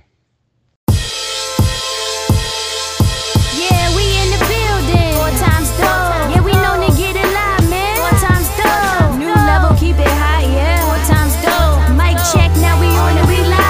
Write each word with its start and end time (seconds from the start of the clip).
Four 5.26 5.38
times 5.38 5.70
dope. 5.70 6.30
Yeah, 6.30 6.40
we 6.40 6.52
known 6.52 6.78
to 6.88 6.96
get 6.96 7.16
it 7.16 7.26
live, 7.34 7.68
man. 7.68 7.96
Four 7.98 8.14
times 8.28 8.46
dope. 8.54 9.18
New 9.18 9.34
level, 9.34 9.76
keep 9.76 9.98
it 9.98 10.06
high, 10.06 10.44
yeah. 10.44 10.86
Four 10.86 11.02
times 11.02 11.34
dope. 11.42 11.96
Mic 11.98 12.16
check, 12.30 12.54
now 12.62 12.78
we 12.80 12.86
on 12.86 13.18
it, 13.18 13.26
we 13.26 13.38
live. 13.42 13.64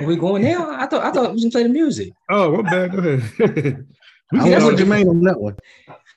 Are 0.00 0.06
we 0.06 0.16
going 0.16 0.42
now? 0.42 0.72
I 0.72 0.86
thought 0.86 1.04
I 1.04 1.12
thought 1.12 1.28
we 1.28 1.34
was 1.34 1.42
gonna 1.44 1.52
play 1.52 1.62
the 1.62 1.68
music. 1.68 2.12
Oh, 2.28 2.60
my 2.60 2.68
bad. 2.68 2.90
Go 2.90 2.98
ahead. 2.98 3.22
we 4.32 4.40
I 4.40 4.42
can 4.42 4.50
was 4.50 4.50
have 4.50 4.64
with 4.64 4.80
it. 4.80 4.84
Jermaine 4.84 5.08
on 5.08 5.22
that 5.22 5.40
one. 5.40 5.56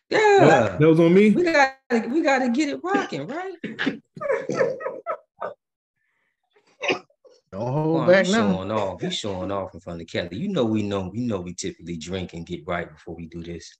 Yeah. 0.09 0.77
That 0.79 0.87
was 0.89 0.99
on 0.99 1.13
me. 1.13 1.29
We 1.29 1.43
got 1.43 1.75
we 2.09 2.23
gotta 2.23 2.49
get 2.49 2.69
it 2.69 2.79
rocking, 2.83 3.27
right? 3.27 3.53
Don't 7.55 7.71
hold 7.71 7.95
Quan, 7.97 8.07
back 8.09 8.25
you 8.27 8.31
now. 8.33 8.51
showing 8.53 8.71
off. 8.71 9.03
You 9.03 9.11
showing 9.11 9.51
off 9.51 9.73
in 9.73 9.79
front 9.79 10.01
of 10.01 10.07
Kelly. 10.07 10.37
You 10.37 10.49
know 10.49 10.65
we 10.65 10.83
know 10.83 11.09
we 11.13 11.21
know 11.21 11.39
we 11.39 11.53
typically 11.53 11.95
drink 11.97 12.33
and 12.33 12.45
get 12.45 12.61
right 12.67 12.91
before 12.91 13.15
we 13.15 13.27
do 13.27 13.41
this. 13.43 13.77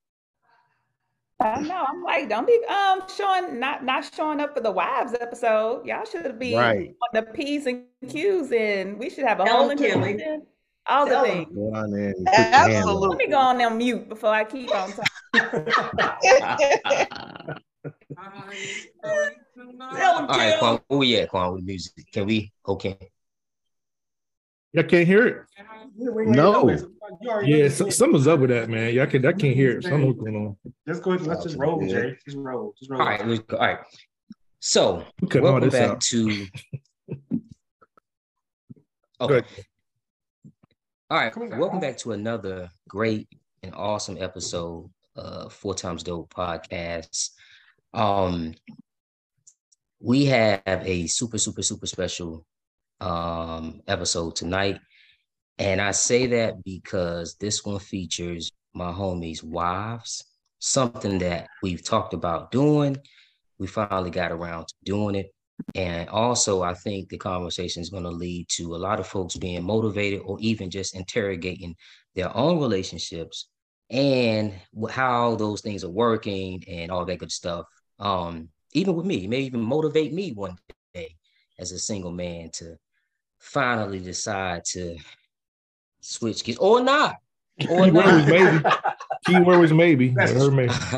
I 1.41 1.59
know. 1.59 1.83
I'm 1.85 2.01
like, 2.01 2.29
don't 2.29 2.47
be 2.47 2.57
um 2.69 3.01
showing 3.17 3.59
not 3.59 3.83
not 3.83 4.09
showing 4.15 4.39
up 4.39 4.53
for 4.55 4.61
the 4.61 4.71
wives 4.71 5.13
episode. 5.19 5.85
Y'all 5.85 6.05
should 6.05 6.39
be 6.39 6.55
Right. 6.55 6.95
on 7.03 7.09
the 7.25 7.33
P's 7.33 7.65
and 7.65 7.83
Q's 8.07 8.53
and 8.53 8.97
we 8.97 9.09
should 9.09 9.25
have 9.25 9.41
a 9.41 9.43
Tell 9.43 9.57
whole 9.63 9.71
'em, 9.71 9.77
Kelly. 9.77 9.91
introduction. 10.11 10.47
All 10.87 11.05
the 11.05 11.19
things. 11.21 11.47
Go 11.53 11.73
on 11.75 11.91
there 11.91 12.09
and 12.09 12.25
put 12.25 12.37
your 12.37 12.45
hand 12.45 12.63
on 12.63 12.71
Absolutely. 12.71 13.07
Let 13.09 13.17
me 13.17 13.27
go 13.27 13.37
on 13.39 13.57
them 13.57 13.77
mute 13.77 14.07
before 14.07 14.29
I 14.29 14.45
keep 14.45 14.73
on 14.73 14.93
talking. 14.93 15.33
Tell 19.03 20.17
'em, 20.17 20.25
All 20.25 20.27
right, 20.27 20.29
Kelly. 20.29 20.57
Quan, 20.59 20.79
where 20.87 20.99
we 20.99 21.15
at, 21.17 21.29
Quan, 21.29 21.53
with 21.53 21.63
music? 21.65 21.93
Can 22.11 22.25
we? 22.27 22.51
Okay. 22.67 22.97
Y'all 24.75 24.83
can't 24.83 25.07
hear 25.07 25.25
it. 25.25 25.37
No. 25.97 26.69
Yeah, 27.43 27.69
so, 27.69 27.87
something's 27.89 28.27
up 28.27 28.41
with 28.41 28.49
that, 28.49 28.69
man. 28.69 28.93
Y'all 28.93 29.07
can 29.07 29.25
I 29.25 29.31
can't 29.31 29.55
hear 29.55 29.77
it. 29.77 29.83
Something's 29.83 30.17
going 30.19 30.35
on. 30.35 30.57
Let's 30.85 30.99
go 30.99 31.11
ahead. 31.13 31.25
Let's 31.27 31.43
just 31.43 31.57
roll, 31.57 31.81
Yeah. 31.81 32.01
Jay. 32.01 32.17
Just 32.25 32.35
roll. 32.35 32.73
Just 32.77 32.91
roll. 32.91 32.99
All 33.01 33.07
right, 33.07 33.25
let's 33.25 33.41
go. 33.43 33.55
All 33.55 33.67
right. 33.67 33.79
So 34.59 35.05
We 35.21 35.29
cut 35.29 35.43
all 35.45 35.53
welcome 35.53 35.69
back 35.69 35.91
out. 35.91 36.01
to 36.01 36.45
Go 37.09 37.15
Okay. 39.21 39.37
ahead. 39.37 39.45
All 41.09 41.19
right, 41.19 41.57
welcome 41.57 41.79
back 41.79 41.97
to 41.99 42.11
another 42.11 42.69
great 42.89 43.29
and 43.63 43.73
awesome 43.75 44.17
episode 44.19 44.89
of 45.15 45.53
Four 45.53 45.73
Times 45.75 46.03
Dope 46.03 46.33
podcast. 46.33 47.29
Um, 47.93 48.55
we 50.01 50.25
have 50.25 50.61
a 50.67 51.07
super, 51.07 51.37
super, 51.37 51.61
super 51.61 51.85
special 51.85 52.45
um 53.05 53.81
episode 53.87 54.35
tonight, 54.35 54.79
and 55.57 55.79
I 55.81 55.91
say 55.91 56.27
that 56.27 56.63
because 56.63 57.35
this 57.35 57.63
one 57.63 57.79
features 57.79 58.51
my 58.73 58.91
homies' 58.91 59.43
wives, 59.43 60.23
something 60.59 61.19
that 61.19 61.47
we've 61.63 61.83
talked 61.83 62.13
about 62.13 62.51
doing. 62.51 62.97
We 63.57 63.67
finally 63.67 64.11
got 64.11 64.31
around 64.33 64.67
to 64.67 64.75
doing 64.83 65.15
it. 65.15 65.31
And 65.75 66.09
also, 66.09 66.63
I 66.63 66.73
think 66.73 67.07
the 67.07 67.17
conversation 67.17 67.81
is 67.81 67.89
going 67.89 68.03
to 68.03 68.09
lead 68.09 68.47
to 68.49 68.75
a 68.75 68.77
lot 68.77 68.99
of 68.99 69.07
folks 69.07 69.37
being 69.37 69.63
motivated 69.63 70.21
or 70.25 70.37
even 70.41 70.69
just 70.69 70.95
interrogating 70.95 71.75
their 72.15 72.35
own 72.35 72.59
relationships 72.59 73.47
and 73.89 74.53
how 74.89 75.35
those 75.35 75.61
things 75.61 75.85
are 75.85 75.89
working 75.89 76.63
and 76.67 76.91
all 76.91 77.05
that 77.05 77.19
good 77.19 77.31
stuff. 77.31 77.65
Um, 77.99 78.49
even 78.73 78.95
with 78.95 79.05
me, 79.05 79.23
it 79.23 79.29
may 79.29 79.41
even 79.41 79.61
motivate 79.61 80.11
me 80.11 80.33
one 80.33 80.57
day 80.93 81.15
as 81.57 81.71
a 81.71 81.79
single 81.79 82.11
man 82.11 82.49
to 82.55 82.75
finally 83.45 83.99
decide 83.99 84.65
to 84.65 84.97
switch 86.01 86.43
gears 86.43 86.57
or 86.57 86.81
not. 86.81 87.15
Or 87.69 87.89
not. 87.89 88.27
maybe. 88.27 88.63
Keyword 89.25 89.59
was 89.59 89.71
maybe. 89.71 90.13
Or 90.17 90.51
maybe. 90.51 90.73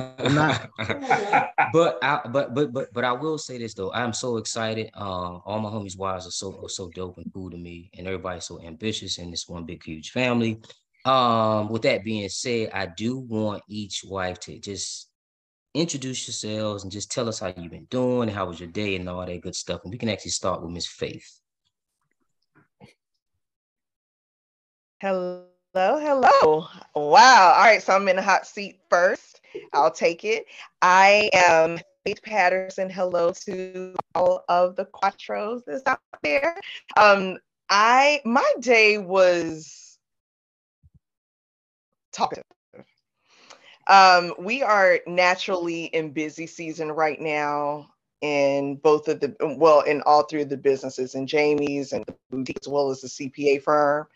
but 1.73 1.99
I 2.01 2.21
but 2.31 2.53
but 2.55 2.73
but 2.73 2.91
but 2.93 3.03
I 3.03 3.11
will 3.11 3.37
say 3.37 3.57
this 3.59 3.73
though. 3.73 3.93
I'm 3.93 4.13
so 4.13 4.37
excited. 4.37 4.89
Um, 4.95 5.41
all 5.45 5.59
my 5.59 5.69
homies' 5.69 5.97
wives 5.97 6.25
are 6.25 6.31
so 6.31 6.59
are 6.63 6.69
so 6.69 6.89
dope 6.89 7.17
and 7.17 7.31
cool 7.31 7.51
to 7.51 7.57
me, 7.57 7.91
and 7.97 8.07
everybody's 8.07 8.45
so 8.45 8.59
ambitious 8.61 9.19
in 9.19 9.29
this 9.29 9.47
one 9.47 9.65
big 9.65 9.83
huge 9.83 10.11
family. 10.11 10.59
Um, 11.05 11.69
with 11.69 11.83
that 11.83 12.03
being 12.03 12.27
said, 12.27 12.71
I 12.73 12.87
do 12.87 13.19
want 13.19 13.61
each 13.69 14.03
wife 14.03 14.39
to 14.41 14.57
just 14.59 15.09
introduce 15.73 16.27
yourselves 16.27 16.83
and 16.83 16.91
just 16.91 17.11
tell 17.11 17.29
us 17.29 17.39
how 17.39 17.53
you've 17.55 17.71
been 17.71 17.87
doing, 17.91 18.29
how 18.29 18.47
was 18.47 18.59
your 18.59 18.69
day, 18.69 18.95
and 18.95 19.07
all 19.07 19.25
that 19.25 19.41
good 19.41 19.55
stuff. 19.55 19.81
And 19.83 19.91
we 19.91 19.97
can 19.97 20.09
actually 20.09 20.31
start 20.31 20.61
with 20.61 20.71
Miss 20.71 20.87
Faith. 20.87 21.39
Hello, 24.99 25.45
hello. 25.75 26.67
Wow. 26.95 27.53
All 27.55 27.63
right. 27.63 27.83
So 27.83 27.93
I'm 27.93 28.07
in 28.07 28.15
the 28.15 28.21
hot 28.23 28.47
seat 28.47 28.79
first. 28.89 29.41
I'll 29.73 29.91
take 29.91 30.25
it. 30.25 30.45
I 30.81 31.29
am 31.33 31.79
Faith 32.03 32.23
Patterson. 32.23 32.89
Hello 32.89 33.31
to 33.45 33.93
all 34.15 34.43
of 34.49 34.75
the 34.75 34.85
quattros 34.85 35.61
that's 35.67 35.85
out 35.85 35.99
there. 36.23 36.59
Um, 36.97 37.37
I 37.69 38.21
my 38.25 38.51
day 38.59 38.97
was 38.97 39.99
talkative. 42.11 42.43
Um, 43.87 44.33
we 44.39 44.63
are 44.63 44.99
naturally 45.05 45.85
in 45.85 46.11
busy 46.11 46.47
season 46.47 46.91
right 46.91 47.21
now 47.21 47.87
in 48.21 48.75
both 48.77 49.07
of 49.07 49.19
the 49.19 49.35
well 49.57 49.81
in 49.81 50.01
all 50.01 50.23
three 50.23 50.41
of 50.41 50.49
the 50.49 50.57
businesses 50.57 51.15
in 51.15 51.27
Jamie's 51.27 51.93
and 51.93 52.05
boutique 52.31 52.57
as 52.61 52.67
well 52.67 52.89
as 52.89 53.01
the 53.01 53.07
CPA 53.07 53.61
firm. 53.61 54.07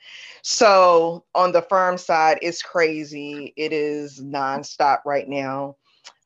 So 0.42 1.24
on 1.36 1.52
the 1.52 1.62
firm 1.62 1.98
side, 1.98 2.40
it's 2.42 2.64
crazy. 2.64 3.54
It 3.56 3.74
is 3.74 4.20
nonstop 4.20 5.00
right 5.06 5.28
now. 5.28 5.76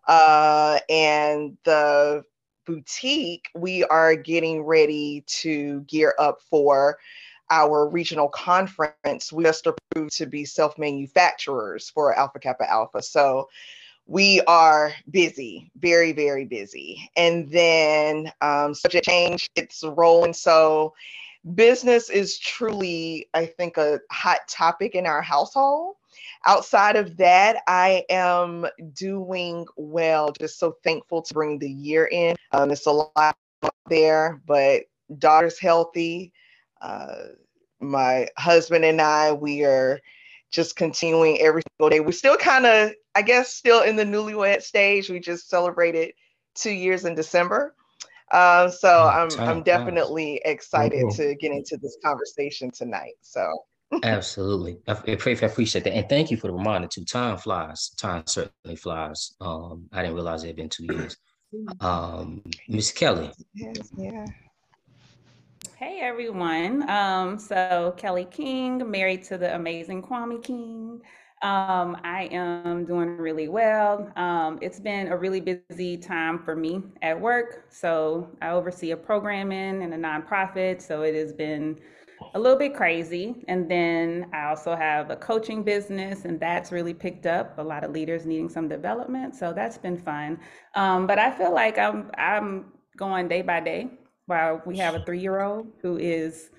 Uh, 0.08 0.80
and 0.90 1.58
the 1.66 2.24
boutique, 2.66 3.50
we 3.56 3.84
are 3.86 4.16
getting 4.16 4.64
ready 4.64 5.24
to 5.28 5.82
gear 5.82 6.16
up 6.20 6.42
for 6.50 6.98
our 7.50 7.88
regional 7.88 8.30
conference. 8.30 9.32
We 9.32 9.44
just 9.44 9.68
approved 9.68 10.18
to 10.18 10.26
be 10.26 10.46
self-manufacturers 10.46 11.90
for 11.90 12.14
Alpha 12.18 12.40
Kappa 12.40 12.70
Alpha. 12.70 13.02
So 13.02 13.50
we 14.08 14.42
are 14.42 14.94
busy, 15.10 15.72
very, 15.80 16.12
very 16.12 16.46
busy. 16.46 17.10
And 17.16 17.50
then 17.50 18.32
um, 18.42 18.74
subject 18.74 19.06
change, 19.06 19.50
it's 19.56 19.84
rolling. 19.84 20.34
So 20.34 20.94
business 21.56 22.10
is 22.10 22.38
truly, 22.38 23.30
I 23.34 23.46
think, 23.46 23.78
a 23.78 24.00
hot 24.12 24.40
topic 24.48 24.96
in 24.96 25.06
our 25.06 25.22
household. 25.22 25.96
Outside 26.46 26.96
of 26.96 27.18
that, 27.18 27.64
I 27.68 28.06
am 28.10 28.68
doing 28.94 29.66
well. 29.76 30.32
Just 30.40 30.60
so 30.60 30.78
thankful 30.84 31.24
to 31.24 31.34
bring 31.34 31.58
the 31.58 31.70
year 31.70 32.08
in. 32.12 32.36
Um, 32.52 32.72
it's 32.72 32.86
a 32.86 32.92
lot 32.92 33.36
there, 33.90 34.42
but 34.46 34.84
daughter's 35.18 35.60
healthy. 35.60 36.32
Uh, 36.82 37.16
my 37.80 38.28
husband 38.38 38.86
and 38.86 39.02
I, 39.02 39.34
we 39.34 39.64
are 39.66 40.00
just 40.56 40.76
continuing 40.78 41.40
every 41.42 41.62
single 41.78 41.90
day. 41.90 42.00
We're 42.00 42.14
still 42.14 42.38
kind 42.38 42.66
of, 42.66 42.92
I 43.14 43.22
guess, 43.22 43.54
still 43.54 43.82
in 43.84 43.98
the 43.98 44.06
newlywed 44.06 44.62
stage. 44.62 45.10
We 45.10 45.20
just 45.20 45.50
celebrated 45.50 46.14
two 46.56 46.72
years 46.72 47.04
in 47.04 47.14
December. 47.14 47.76
Um, 48.32 48.72
so 48.72 48.88
Mm, 48.88 49.16
I'm 49.16 49.30
time 49.30 49.50
I'm 49.50 49.64
definitely 49.64 50.42
excited 50.46 51.04
Oh. 51.06 51.12
to 51.18 51.36
get 51.36 51.52
into 51.52 51.78
this 51.78 51.98
conversation 52.04 52.72
tonight. 52.72 53.16
So 53.22 53.46
Absolutely. 54.04 54.78
I, 54.88 54.94
I 54.94 55.12
appreciate 55.12 55.84
that. 55.84 55.94
And 55.94 56.10
thank 56.10 56.32
you 56.32 56.38
for 56.38 56.48
the 56.48 56.54
reminder 56.54 56.88
too. 56.88 57.06
Time 57.06 57.38
flies. 57.38 57.90
Time 57.98 58.24
certainly 58.26 58.78
flies. 58.78 59.36
Um, 59.42 59.88
I 59.92 60.02
didn't 60.02 60.16
realize 60.16 60.44
it 60.44 60.48
had 60.48 60.56
been 60.56 60.70
two 60.70 60.86
years. 60.86 61.18
Um, 61.80 62.42
Miss 62.68 62.92
Kelly. 62.92 63.32
yes, 63.54 63.78
yeah. 63.98 64.26
Hey 65.78 66.00
everyone. 66.02 66.90
Um, 66.90 67.38
so 67.38 67.94
Kelly 67.98 68.24
King, 68.32 68.90
married 68.90 69.24
to 69.24 69.38
the 69.38 69.54
amazing 69.56 70.02
Kwame 70.04 70.42
King. 70.42 71.02
Um, 71.42 71.98
I 72.02 72.30
am 72.32 72.86
doing 72.86 73.18
really 73.18 73.50
well. 73.50 74.10
Um, 74.16 74.58
it's 74.62 74.80
been 74.80 75.10
a 75.10 75.18
really 75.18 75.42
busy 75.42 75.98
time 75.98 76.40
for 76.40 76.56
me 76.56 76.82
at 77.02 77.20
work. 77.20 77.66
So 77.70 78.30
I 78.42 78.52
oversee 78.52 78.92
a 78.92 78.98
programming 78.98 79.84
and 79.84 79.94
a 79.94 79.98
nonprofit. 79.98 80.82
So 80.82 81.02
it 81.02 81.14
has 81.14 81.34
been 81.34 81.78
a 82.36 82.40
little 82.40 82.58
bit 82.58 82.74
crazy. 82.74 83.44
And 83.50 83.70
then 83.70 84.30
I 84.32 84.46
also 84.46 84.78
have 84.78 85.10
a 85.10 85.18
coaching 85.18 85.62
business, 85.62 86.24
and 86.24 86.40
that's 86.40 86.72
really 86.72 86.94
picked 86.94 87.26
up. 87.26 87.60
A 87.60 87.64
lot 87.64 87.84
of 87.84 87.92
leaders 87.92 88.26
needing 88.26 88.48
some 88.48 88.70
development. 88.70 89.36
So 89.36 89.52
that's 89.52 89.78
been 89.78 89.98
fun. 89.98 90.40
Um, 90.74 91.06
but 91.06 91.20
I 91.20 91.32
feel 91.32 91.54
like 91.54 91.78
I'm 91.78 92.12
I'm 92.18 92.72
going 92.96 93.28
day 93.28 93.42
by 93.42 93.60
day. 93.60 93.90
While 94.28 94.62
we 94.66 94.78
have 94.78 94.96
a 94.96 95.04
three 95.06 95.20
year 95.20 95.42
old 95.42 95.68
who 95.82 95.98
is 95.98 96.50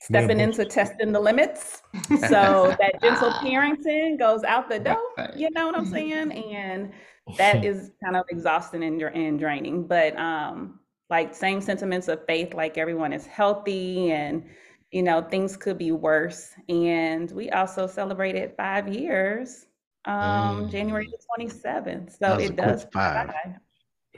stepping 0.00 0.40
into 0.40 0.64
testing 0.64 1.12
the 1.12 1.20
limits. 1.20 1.82
So 2.28 2.74
that 2.80 3.00
gentle 3.02 3.30
parenting 3.32 4.18
goes 4.18 4.42
out 4.42 4.68
the 4.68 4.78
door. 4.78 4.96
You 5.36 5.50
know 5.50 5.66
what 5.66 5.76
I'm 5.76 5.84
saying? 5.84 6.32
And 6.32 6.92
that 7.36 7.64
is 7.64 7.90
kind 8.02 8.16
of 8.16 8.24
exhausting 8.30 8.82
and, 8.82 9.00
and 9.00 9.38
draining. 9.38 9.86
But 9.86 10.16
um, 10.18 10.80
like 11.10 11.34
same 11.34 11.60
sentiments 11.60 12.08
of 12.08 12.24
faith, 12.26 12.54
like 12.54 12.78
everyone 12.78 13.12
is 13.12 13.26
healthy 13.26 14.10
and 14.10 14.44
you 14.90 15.02
know 15.02 15.22
things 15.22 15.56
could 15.56 15.76
be 15.78 15.92
worse. 15.92 16.50
And 16.68 17.30
we 17.30 17.50
also 17.50 17.86
celebrated 17.86 18.54
five 18.56 18.88
years, 18.88 19.66
um, 20.06 20.68
January 20.70 21.10
the 21.10 21.44
27th. 21.44 22.18
So 22.18 22.34
it 22.36 22.56
does 22.56 22.86
five. 22.92 23.58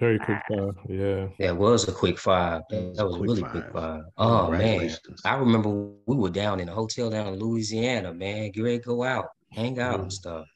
Very 0.00 0.18
quick 0.18 0.38
five. 0.48 0.74
Yeah. 0.88 1.26
That 1.38 1.56
was 1.58 1.86
a 1.86 1.92
quick 1.92 2.18
five. 2.18 2.62
That 2.70 3.04
was 3.04 3.14
a 3.16 3.18
quick 3.18 3.22
really 3.22 3.42
five. 3.42 3.50
quick 3.50 3.64
five. 3.72 4.02
Oh 4.16 4.50
man. 4.50 4.90
I 5.26 5.34
remember 5.36 5.68
we 6.06 6.16
were 6.16 6.30
down 6.30 6.58
in 6.58 6.68
a 6.70 6.72
hotel 6.72 7.10
down 7.10 7.26
in 7.28 7.38
Louisiana, 7.38 8.14
man. 8.14 8.50
Get 8.50 8.62
ready 8.62 8.78
to 8.78 8.84
go 8.84 9.02
out, 9.04 9.26
hang 9.52 9.78
out 9.78 9.98
Mm. 10.00 10.02
and 10.04 10.12
stuff. 10.12 10.46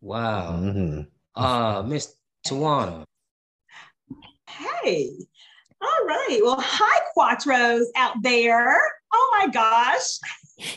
Wow. 0.00 0.56
hmm 0.56 1.00
Uh 1.34 1.82
Miss 1.86 2.14
Tawana. 2.46 3.04
Hey, 4.48 5.10
all 5.82 6.06
right. 6.06 6.38
Well, 6.42 6.56
hi, 6.58 7.00
Quattros 7.16 7.84
out 7.96 8.16
there. 8.22 8.80
Oh 9.12 9.38
my 9.38 9.48
gosh. 9.48 10.18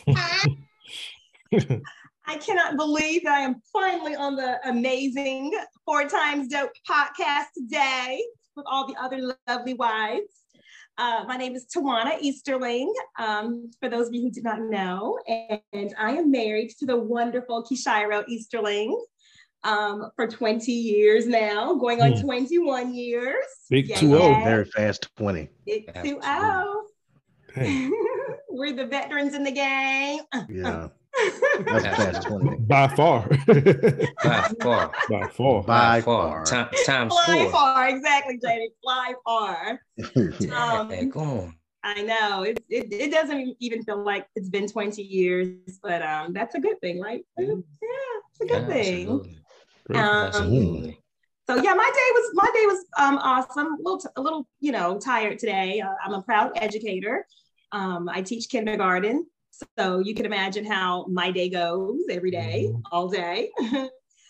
I 2.30 2.36
cannot 2.36 2.76
believe 2.76 3.24
that 3.24 3.32
I 3.36 3.40
am 3.40 3.60
finally 3.72 4.14
on 4.14 4.36
the 4.36 4.60
amazing 4.68 5.52
Four 5.84 6.04
Times 6.08 6.46
Dope 6.46 6.70
podcast 6.88 7.46
today 7.56 8.22
with 8.54 8.64
all 8.68 8.86
the 8.86 8.94
other 9.02 9.34
lovely 9.48 9.74
wives. 9.74 10.44
Uh, 10.96 11.24
my 11.26 11.36
name 11.36 11.56
is 11.56 11.66
Tawana 11.76 12.20
Easterling, 12.20 12.94
um, 13.18 13.68
for 13.80 13.88
those 13.88 14.06
of 14.06 14.14
you 14.14 14.22
who 14.22 14.30
did 14.30 14.44
not 14.44 14.60
know, 14.60 15.18
and 15.26 15.92
I 15.98 16.12
am 16.12 16.30
married 16.30 16.70
to 16.78 16.86
the 16.86 16.96
wonderful 16.96 17.64
Kishiro 17.64 18.22
Easterling 18.28 18.96
um, 19.64 20.12
for 20.14 20.28
20 20.28 20.70
years 20.70 21.26
now, 21.26 21.74
going 21.74 22.00
on 22.00 22.12
Hmm. 22.12 22.20
21 22.20 22.94
years. 22.94 23.44
Big 23.70 23.88
Yeah, 23.88 23.96
2-0. 23.96 24.20
yeah. 24.30 24.44
Very 24.44 24.64
fast 24.66 25.08
20. 25.16 25.48
Big 25.66 25.90
Absolutely. 25.92 26.28
2-0. 26.28 26.74
Dang. 27.56 27.92
We're 28.50 28.72
the 28.76 28.86
veterans 28.86 29.34
in 29.34 29.42
the 29.42 29.50
game. 29.50 30.20
Yeah. 30.48 30.90
That's 31.66 31.84
fast 31.96 32.22
20. 32.26 32.56
By 32.60 32.88
far. 32.88 33.28
By 33.28 34.50
far. 34.62 34.92
By 35.08 35.28
far. 35.28 35.62
By 35.62 35.62
By 35.62 36.00
far. 36.00 36.30
far. 36.30 36.44
Time, 36.44 36.68
times 36.86 37.12
Fly 37.12 37.36
four. 37.42 37.50
far, 37.52 37.88
exactly, 37.88 38.38
Jamie. 38.42 38.70
Fly 38.82 39.14
far. 39.24 39.80
Yeah, 40.40 40.80
Um, 40.80 41.08
go 41.10 41.20
on. 41.20 41.54
I 41.82 42.02
know 42.02 42.42
it, 42.42 42.62
it, 42.68 42.92
it 42.92 43.10
doesn't 43.10 43.56
even 43.58 43.82
feel 43.84 44.02
like 44.02 44.26
it's 44.36 44.50
been 44.50 44.66
20 44.68 45.02
years, 45.02 45.78
but 45.82 46.02
um, 46.02 46.32
that's 46.34 46.54
a 46.54 46.60
good 46.60 46.78
thing, 46.80 47.00
right? 47.00 47.24
Yeah, 47.38 47.46
it's 47.52 48.40
a 48.42 48.46
good 48.46 48.66
thing. 48.68 49.08
Absolutely. 49.08 49.36
Um, 49.94 49.96
Absolutely. 50.26 50.98
So 51.48 51.56
yeah, 51.56 51.74
my 51.74 51.90
day 51.92 52.10
was 52.14 52.30
my 52.34 52.50
day 52.54 52.66
was 52.66 52.84
um, 52.98 53.18
awesome. 53.18 53.74
A 53.74 53.76
little, 53.78 53.98
t- 53.98 54.08
a 54.16 54.20
little, 54.20 54.46
you 54.60 54.72
know, 54.72 54.98
tired 55.00 55.38
today. 55.38 55.80
Uh, 55.80 55.94
I'm 56.04 56.12
a 56.12 56.22
proud 56.22 56.52
educator. 56.56 57.26
Um, 57.72 58.08
I 58.08 58.22
teach 58.22 58.48
kindergarten, 58.48 59.26
so 59.78 59.98
you 60.00 60.14
can 60.14 60.26
imagine 60.26 60.64
how 60.64 61.06
my 61.08 61.30
day 61.30 61.48
goes 61.48 62.00
every 62.10 62.30
day, 62.30 62.72
all 62.90 63.08
day. 63.08 63.50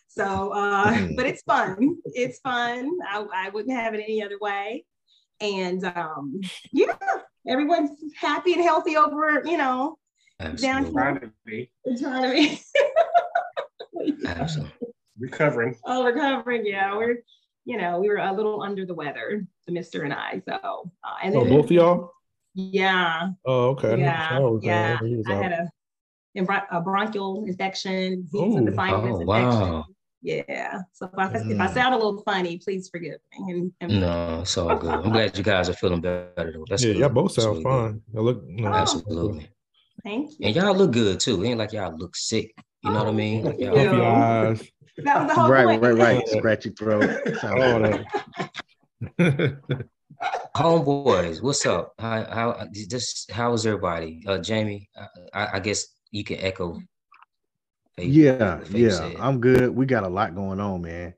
so, 0.08 0.52
uh, 0.52 1.08
but 1.16 1.26
it's 1.26 1.42
fun. 1.42 1.96
It's 2.06 2.38
fun. 2.40 2.90
I, 3.08 3.26
I 3.34 3.48
wouldn't 3.50 3.74
have 3.76 3.94
it 3.94 4.00
any 4.02 4.22
other 4.22 4.38
way. 4.40 4.84
And 5.40 5.84
um, 5.84 6.40
yeah, 6.72 6.96
everyone's 7.48 7.90
happy 8.20 8.52
and 8.52 8.62
healthy 8.62 8.96
over, 8.96 9.42
you 9.44 9.56
know, 9.56 9.98
down 10.38 10.50
Absolutely. 10.52 10.84
here 10.84 10.92
Trying 10.92 11.20
to 11.20 11.32
be 11.46 11.70
in 11.84 11.96
Tournament. 11.98 12.60
Absolutely. 14.26 14.72
recovering. 15.18 15.76
Oh, 15.84 16.04
recovering. 16.04 16.66
Yeah, 16.66 16.96
we're, 16.96 17.22
you 17.64 17.76
know, 17.76 18.00
we 18.00 18.08
were 18.08 18.18
a 18.18 18.32
little 18.32 18.62
under 18.62 18.84
the 18.86 18.94
weather, 18.94 19.46
the 19.66 19.72
Mister 19.72 20.02
and 20.02 20.12
I. 20.12 20.42
So, 20.46 20.52
uh, 20.54 21.14
and 21.22 21.34
Oh, 21.36 21.44
then, 21.44 21.52
both 21.52 21.66
of 21.66 21.72
y'all? 21.72 22.12
Yeah, 22.72 23.28
Oh, 23.44 23.68
okay. 23.70 23.88
I 23.88 23.90
didn't 23.90 24.06
know 24.06 24.12
yeah, 24.12 24.28
Charles 24.28 24.52
was 24.54 24.64
yeah. 24.64 24.94
out. 24.94 25.06
He 25.06 25.16
was 25.16 25.26
I 25.28 25.34
had 25.34 25.52
a, 25.52 25.70
a 26.36 26.44
bron- 26.44 26.66
a 26.70 26.80
bronchial 26.80 27.44
infection, 27.46 28.28
heat 28.32 28.42
and 28.54 28.68
Ooh. 28.68 28.74
sinus 28.74 29.16
Oh, 29.16 29.20
infection. 29.20 29.26
wow. 29.26 29.86
Yeah. 30.22 30.80
So 30.92 31.06
if 31.12 31.18
I, 31.18 31.26
if 31.32 31.60
I 31.60 31.66
Mm. 31.66 31.72
sound 31.74 31.94
a 31.94 31.96
little 31.96 32.22
funny, 32.22 32.58
please 32.58 32.90
forgive 32.90 33.20
me. 33.38 33.52
And, 33.52 33.72
and 33.80 34.00
No, 34.00 34.40
it's 34.42 34.56
all 34.58 34.76
good. 34.76 34.92
I'm 34.92 35.10
glad 35.12 35.36
you 35.36 35.42
guys 35.42 35.68
are 35.70 35.72
feeling 35.72 36.02
better 36.02 36.52
though. 36.52 36.64
That's 36.68 36.84
yeah, 36.84 36.92
good. 36.92 37.00
y'all 37.00 37.08
both 37.08 37.32
sound 37.32 37.48
really 37.52 37.62
fine. 37.64 38.02
Y'all 38.12 38.24
look. 38.24 38.44
you 38.46 38.62
know, 38.62 38.74
Absolutely. 38.74 39.48
thank 40.04 40.30
you. 40.38 40.46
And 40.46 40.54
y'all 40.56 40.74
look 40.74 40.92
good 40.92 41.20
too. 41.20 41.42
It 41.42 41.48
ain't 41.48 41.58
like 41.58 41.72
y'all 41.72 41.96
look 41.96 42.14
sick. 42.16 42.54
You 42.82 42.90
know 42.92 42.98
what 42.98 43.08
I 43.08 43.12
mean? 43.12 43.44
Like 43.44 43.58
y'all, 43.60 43.76
Yeah. 43.76 43.90
Puffy 43.90 44.02
eyes. 44.02 44.70
That 45.04 45.18
was 45.24 45.28
the 45.34 45.40
whole 45.40 45.50
Right, 45.50 45.66
point. 45.66 45.82
right, 45.82 45.96
right. 45.96 46.28
Scratchy 46.28 46.70
throat. 46.70 47.08
Sounds 47.40 47.62
All 47.62 47.80
that. 47.80 48.06
homeboys, 50.56 51.42
what's 51.42 51.64
up? 51.66 51.94
How 51.98 52.24
how 52.30 52.66
just 52.88 53.30
how 53.30 53.52
is 53.52 53.66
everybody? 53.66 54.22
Uh 54.26 54.38
Jamie, 54.38 54.88
I, 54.96 55.06
I 55.44 55.56
I 55.56 55.60
guess 55.60 55.86
you 56.10 56.24
can 56.24 56.38
echo. 56.40 56.78
Faith- 57.96 58.08
Yeah, 58.12 58.58
Faith 58.60 58.74
yeah. 58.76 58.90
said. 58.90 59.16
I'm 59.18 59.40
good. 59.40 59.70
We 59.74 59.86
got 59.86 60.04
a 60.04 60.08
lot 60.08 60.34
going 60.34 60.60
on, 60.60 60.82
man. 60.82 61.14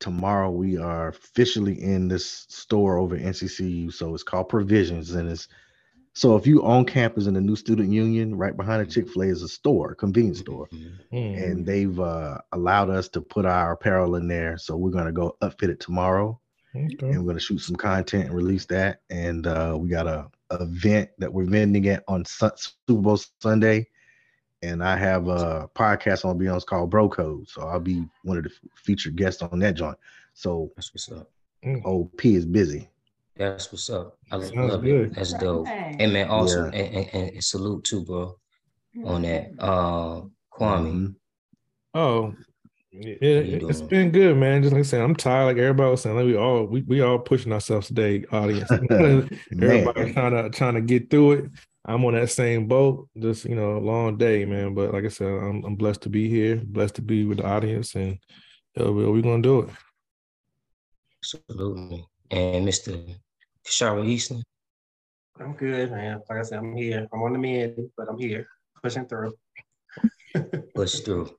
Tomorrow 0.00 0.50
we 0.50 0.76
are 0.78 1.08
officially 1.08 1.82
in 1.82 2.06
this 2.08 2.46
store 2.48 2.98
over 2.98 3.16
at 3.16 3.22
NCCU. 3.22 3.92
So 3.92 4.14
it's 4.14 4.22
called 4.22 4.48
Provisions. 4.48 5.12
And 5.12 5.28
it's 5.30 5.48
so 6.14 6.36
if 6.36 6.46
you 6.46 6.64
on 6.64 6.84
campus 6.84 7.26
in 7.26 7.34
the 7.34 7.40
new 7.40 7.56
student 7.56 7.90
union, 7.92 8.36
right 8.36 8.56
behind 8.56 8.84
the 8.86 8.90
Chick-fil-A 8.92 9.26
is 9.26 9.42
a 9.42 9.48
store, 9.48 9.94
convenience 9.94 10.40
store. 10.40 10.68
Mhm. 10.72 10.92
Mm. 11.12 11.42
and 11.42 11.66
they've 11.66 11.98
uh, 11.98 12.38
allowed 12.52 12.90
us 12.90 13.08
to 13.10 13.20
put 13.20 13.44
our 13.46 13.72
apparel 13.72 14.16
in 14.16 14.28
there. 14.28 14.56
So 14.58 14.76
we're 14.76 14.90
gonna 14.90 15.12
go 15.12 15.36
upfit 15.42 15.68
it 15.70 15.80
tomorrow, 15.80 16.38
Okay. 16.76 17.08
and 17.08 17.20
we're 17.24 17.28
gonna 17.32 17.40
shoot 17.40 17.58
some 17.58 17.76
content 17.76 18.26
and 18.26 18.34
release 18.34 18.66
that. 18.66 19.00
And 19.10 19.46
uh, 19.46 19.76
we 19.78 19.88
got 19.88 20.06
a, 20.06 20.28
a 20.50 20.62
event 20.62 21.10
that 21.18 21.32
we're 21.32 21.44
vending 21.44 21.88
at 21.88 22.04
on 22.08 22.24
Sun- 22.24 22.52
Super 22.56 23.00
Bowl 23.02 23.18
Sunday, 23.40 23.86
and 24.62 24.82
I 24.84 24.96
have 24.96 25.28
a 25.28 25.68
podcast 25.74 26.24
on 26.24 26.36
be 26.38 26.48
on 26.48 26.56
it's 26.56 26.64
called 26.64 26.90
Bro 26.90 27.08
Code. 27.10 27.48
So 27.48 27.62
I'll 27.62 27.80
be 27.80 28.04
one 28.22 28.36
of 28.38 28.44
the 28.44 28.50
featured 28.76 29.16
guests 29.16 29.42
on 29.42 29.58
that 29.60 29.74
joint. 29.74 29.96
So 30.34 30.70
That's 30.76 30.92
what's 30.94 31.10
up. 31.10 31.30
old 31.84 32.16
P 32.16 32.34
is 32.34 32.44
busy. 32.46 32.88
That's 33.36 33.70
what's 33.72 33.88
up. 33.88 34.18
I 34.32 34.40
Sounds 34.40 34.52
love 34.54 34.82
good. 34.82 35.10
it. 35.10 35.14
That's 35.14 35.32
dope. 35.34 35.68
Hey. 35.68 35.94
Hey 35.98 36.06
man, 36.08 36.28
also 36.28 36.64
Yeah. 36.72 36.80
and, 36.80 37.08
and, 37.14 37.30
and 37.34 37.44
salute 37.44 37.84
too, 37.84 38.04
bro, 38.04 38.36
on 39.04 39.22
that. 39.22 39.52
Uh 39.58 40.22
Kwame. 40.52 40.92
Mhm. 40.92 41.14
Oh, 41.94 42.34
it, 43.00 43.46
you 43.46 43.56
it, 43.56 43.62
has 43.62 43.82
been 43.82 44.10
good, 44.10 44.36
man. 44.36 44.62
Just 44.62 44.72
like 44.72 44.80
I 44.80 44.84
said, 44.84 45.00
I'm 45.00 45.14
tired. 45.14 45.46
Like 45.46 45.56
everybody 45.58 45.90
was 45.90 46.02
saying, 46.02 46.16
like 46.16 46.26
we 46.26 46.36
all 46.36 46.64
we, 46.64 46.82
we 46.82 47.00
all 47.00 47.18
pushing 47.18 47.52
ourselves 47.52 47.88
today, 47.88 48.24
audience. 48.32 48.70
Everybody 49.52 50.12
trying 50.12 50.32
to 50.32 50.50
trying 50.50 50.74
to 50.74 50.80
get 50.80 51.10
through 51.10 51.32
it. 51.32 51.50
I'm 51.84 52.04
on 52.04 52.14
that 52.14 52.30
same 52.30 52.66
boat. 52.66 53.08
Just 53.18 53.44
you 53.44 53.54
know, 53.54 53.76
a 53.76 53.78
long 53.78 54.16
day, 54.18 54.44
man. 54.44 54.74
But 54.74 54.92
like 54.92 55.04
I 55.04 55.08
said, 55.08 55.28
I'm 55.28 55.64
I'm 55.64 55.76
blessed 55.76 56.02
to 56.02 56.08
be 56.08 56.28
here, 56.28 56.60
blessed 56.64 56.96
to 56.96 57.02
be 57.02 57.24
with 57.24 57.38
the 57.38 57.46
audience, 57.46 57.94
and 57.94 58.18
uh, 58.80 58.92
we 58.92 59.06
we 59.06 59.22
gonna 59.22 59.42
do 59.42 59.60
it. 59.60 59.70
Absolutely. 61.22 62.06
And 62.30 62.66
Mr. 62.66 63.16
Kishara 63.66 64.06
Easton. 64.06 64.42
I'm 65.40 65.52
good, 65.52 65.90
man. 65.90 66.20
Like 66.28 66.38
I 66.38 66.42
said, 66.42 66.58
I'm 66.58 66.76
here. 66.76 67.06
I'm 67.12 67.22
on 67.22 67.32
the 67.32 67.38
mend, 67.38 67.90
but 67.96 68.08
I'm 68.08 68.18
here, 68.18 68.46
pushing 68.82 69.06
through. 69.06 69.34
push 70.74 71.00
through. 71.00 71.30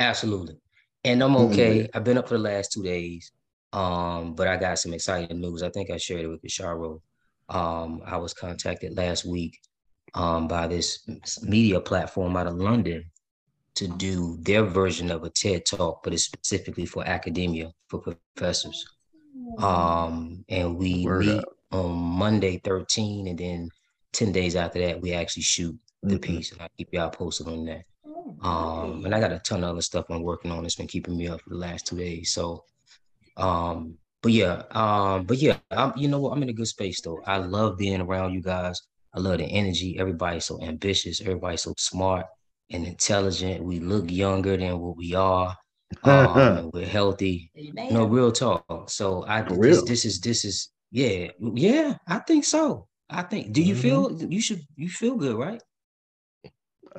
Absolutely. 0.00 0.58
And 1.06 1.22
I'm 1.22 1.36
okay. 1.36 1.88
I've 1.94 2.02
been 2.02 2.18
up 2.18 2.28
for 2.28 2.34
the 2.36 2.42
last 2.42 2.72
two 2.72 2.82
days. 2.82 3.30
Um, 3.72 4.34
but 4.34 4.48
I 4.48 4.56
got 4.56 4.78
some 4.78 4.92
exciting 4.92 5.40
news. 5.40 5.62
I 5.62 5.70
think 5.70 5.90
I 5.90 5.98
shared 5.98 6.22
it 6.22 6.26
with 6.28 6.42
Kisharo. 6.42 7.00
Um, 7.48 8.02
I 8.04 8.16
was 8.16 8.34
contacted 8.34 8.96
last 8.96 9.24
week 9.24 9.58
um 10.14 10.48
by 10.48 10.66
this 10.66 11.00
media 11.42 11.80
platform 11.80 12.36
out 12.36 12.46
of 12.46 12.54
London 12.54 13.04
to 13.74 13.86
do 13.86 14.38
their 14.40 14.64
version 14.64 15.10
of 15.10 15.22
a 15.24 15.30
TED 15.30 15.64
talk, 15.66 16.02
but 16.02 16.12
it's 16.14 16.24
specifically 16.24 16.86
for 16.86 17.06
academia, 17.06 17.70
for 17.88 18.00
professors. 18.00 18.84
Um, 19.58 20.44
and 20.48 20.76
we 20.76 21.04
Word 21.04 21.26
meet 21.26 21.38
up. 21.38 21.44
on 21.72 21.92
Monday 21.92 22.58
13, 22.64 23.28
and 23.28 23.38
then 23.38 23.68
10 24.12 24.32
days 24.32 24.56
after 24.56 24.80
that, 24.80 25.00
we 25.00 25.12
actually 25.12 25.42
shoot 25.42 25.76
the 26.02 26.16
Mhm. 26.16 26.22
piece, 26.22 26.52
and 26.52 26.62
I'll 26.62 26.68
keep 26.78 26.88
y'all 26.92 27.10
posted 27.10 27.48
on 27.48 27.64
that. 27.66 27.84
Um, 28.42 29.04
and 29.04 29.14
I 29.14 29.20
got 29.20 29.32
a 29.32 29.38
ton 29.40 29.64
of 29.64 29.70
other 29.70 29.82
stuff 29.82 30.06
I'm 30.10 30.22
working 30.22 30.50
on. 30.50 30.64
It's 30.64 30.74
been 30.76 30.86
keeping 30.86 31.16
me 31.16 31.28
up 31.28 31.40
for 31.42 31.50
the 31.50 31.56
last 31.56 31.86
two 31.86 31.96
days. 31.98 32.32
So, 32.32 32.64
um, 33.36 33.96
but 34.22 34.32
yeah, 34.32 34.62
um, 34.72 35.24
but 35.24 35.38
yeah, 35.38 35.58
I'm, 35.70 35.92
you 35.96 36.08
know 36.08 36.20
what? 36.20 36.32
I'm 36.32 36.42
in 36.42 36.48
a 36.48 36.52
good 36.52 36.66
space 36.68 37.00
though. 37.00 37.20
I 37.26 37.38
love 37.38 37.78
being 37.78 38.00
around 38.00 38.32
you 38.34 38.42
guys. 38.42 38.80
I 39.14 39.20
love 39.20 39.38
the 39.38 39.44
energy. 39.46 39.96
Everybody's 39.98 40.44
so 40.44 40.60
ambitious. 40.62 41.20
Everybody's 41.20 41.62
so 41.62 41.74
smart 41.78 42.26
and 42.70 42.86
intelligent. 42.86 43.64
We 43.64 43.80
look 43.80 44.10
younger 44.10 44.56
than 44.56 44.78
what 44.80 44.96
we 44.96 45.14
are. 45.14 45.54
Um, 46.02 46.70
we're 46.74 46.86
healthy. 46.86 47.52
No 47.88 48.04
real 48.04 48.32
talk. 48.32 48.90
So 48.90 49.24
I 49.26 49.42
this, 49.42 49.82
this 49.84 50.04
is 50.04 50.20
this 50.20 50.44
is 50.44 50.70
yeah 50.90 51.28
yeah. 51.54 51.96
I 52.08 52.18
think 52.20 52.44
so. 52.44 52.88
I 53.08 53.22
think. 53.22 53.52
Do 53.52 53.62
you 53.62 53.74
Mhm. 53.74 53.78
feel 53.78 54.12
you 54.30 54.40
should 54.40 54.62
you 54.76 54.88
feel 54.88 55.16
good 55.16 55.36
right? 55.36 55.62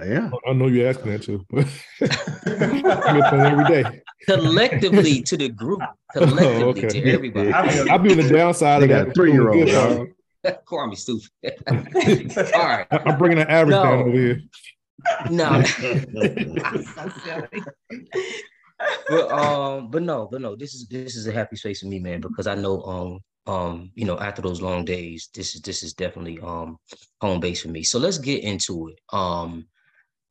Yeah. 0.06 0.30
I 0.48 0.54
know 0.54 0.68
you're 0.68 0.90
asking 0.90 1.12
that 1.12 1.24
too. 1.24 1.46
I 2.02 3.52
every 3.52 3.66
day. 3.66 4.02
Collectively 4.26 5.22
to 5.24 5.38
the 5.38 5.50
group. 5.50 5.82
Collectively 6.14 6.64
Oh, 6.64 6.70
okay. 6.70 6.88
to 6.88 7.04
everybody. 7.14 7.52
I'll 7.54 8.00
be 8.00 8.12
on 8.12 8.18
the 8.18 8.30
downside 8.32 8.82
They 8.82 8.86
of 8.86 8.90
got 8.90 9.06
that. 9.08 9.16
three-year-old, 9.16 9.66
Good 9.66 9.72
dog. 10.44 10.56
Call 10.66 10.88
me 10.88 10.96
stupid. 10.96 11.30
All 11.68 11.74
right. 11.76 12.88
I- 12.92 13.02
I'm 13.06 13.18
bringing 13.18 13.40
an 13.40 13.48
average 13.48 13.76
down 13.76 14.00
over 14.00 14.12
here. 14.12 14.42
No. 15.30 15.62
So 15.64 16.00
silly. 17.24 17.64
but 19.10 19.32
um, 19.32 19.90
but 19.92 20.02
no, 20.04 20.28
but 20.32 20.42
no, 20.42 20.56
this 20.56 20.74
is 20.74 20.88
this 20.88 21.16
is 21.16 21.28
a 21.28 21.32
happy 21.32 21.56
space 21.56 21.82
for 21.82 21.88
me, 21.88 22.00
man, 22.00 22.22
because 22.22 22.48
I 22.48 22.56
know 22.56 22.82
um 22.84 23.20
um, 23.48 23.92
you 23.96 24.04
know, 24.06 24.20
after 24.20 24.42
those 24.42 24.62
long 24.62 24.84
days, 24.84 25.30
this 25.34 25.56
is 25.56 25.62
this 25.62 25.82
is 25.84 25.94
definitely 25.94 26.40
um 26.42 26.78
home 27.22 27.40
base 27.40 27.62
for 27.62 27.70
me. 27.70 27.84
So 27.84 27.98
let's 28.00 28.18
get 28.18 28.44
into 28.44 28.90
it. 28.90 29.00
Um, 29.16 29.68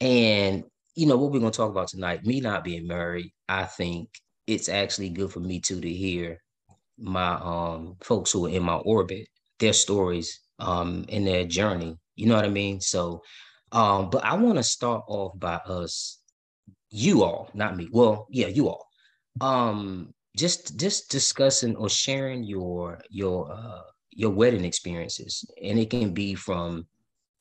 and 0.00 0.64
you 0.94 1.06
know 1.06 1.16
what 1.16 1.32
we're 1.32 1.40
gonna 1.40 1.50
talk 1.50 1.70
about 1.70 1.88
tonight. 1.88 2.24
Me 2.24 2.40
not 2.40 2.64
being 2.64 2.86
married, 2.86 3.32
I 3.48 3.64
think 3.64 4.08
it's 4.46 4.68
actually 4.68 5.10
good 5.10 5.30
for 5.32 5.40
me 5.40 5.60
too 5.60 5.80
to 5.80 5.88
hear 5.90 6.40
my 6.98 7.34
um 7.34 7.96
folks 8.02 8.32
who 8.32 8.46
are 8.46 8.50
in 8.50 8.62
my 8.62 8.76
orbit, 8.76 9.28
their 9.58 9.72
stories 9.72 10.40
um 10.58 11.04
in 11.08 11.24
their 11.24 11.44
journey. 11.44 11.96
You 12.16 12.26
know 12.26 12.36
what 12.36 12.44
I 12.44 12.50
mean? 12.50 12.80
So 12.80 13.22
um, 13.72 14.10
but 14.10 14.24
I 14.24 14.34
want 14.36 14.56
to 14.58 14.62
start 14.62 15.04
off 15.08 15.38
by 15.38 15.56
us, 15.66 16.20
you 16.90 17.22
all, 17.24 17.50
not 17.54 17.76
me. 17.76 17.88
Well, 17.92 18.26
yeah, 18.30 18.48
you 18.48 18.68
all. 18.68 18.86
Um, 19.40 20.14
just 20.36 20.78
just 20.78 21.10
discussing 21.10 21.76
or 21.76 21.88
sharing 21.88 22.44
your 22.44 23.00
your 23.10 23.50
uh 23.52 23.82
your 24.12 24.30
wedding 24.30 24.64
experiences. 24.64 25.44
And 25.62 25.78
it 25.78 25.90
can 25.90 26.06
be 26.06 26.28
from 26.28 26.82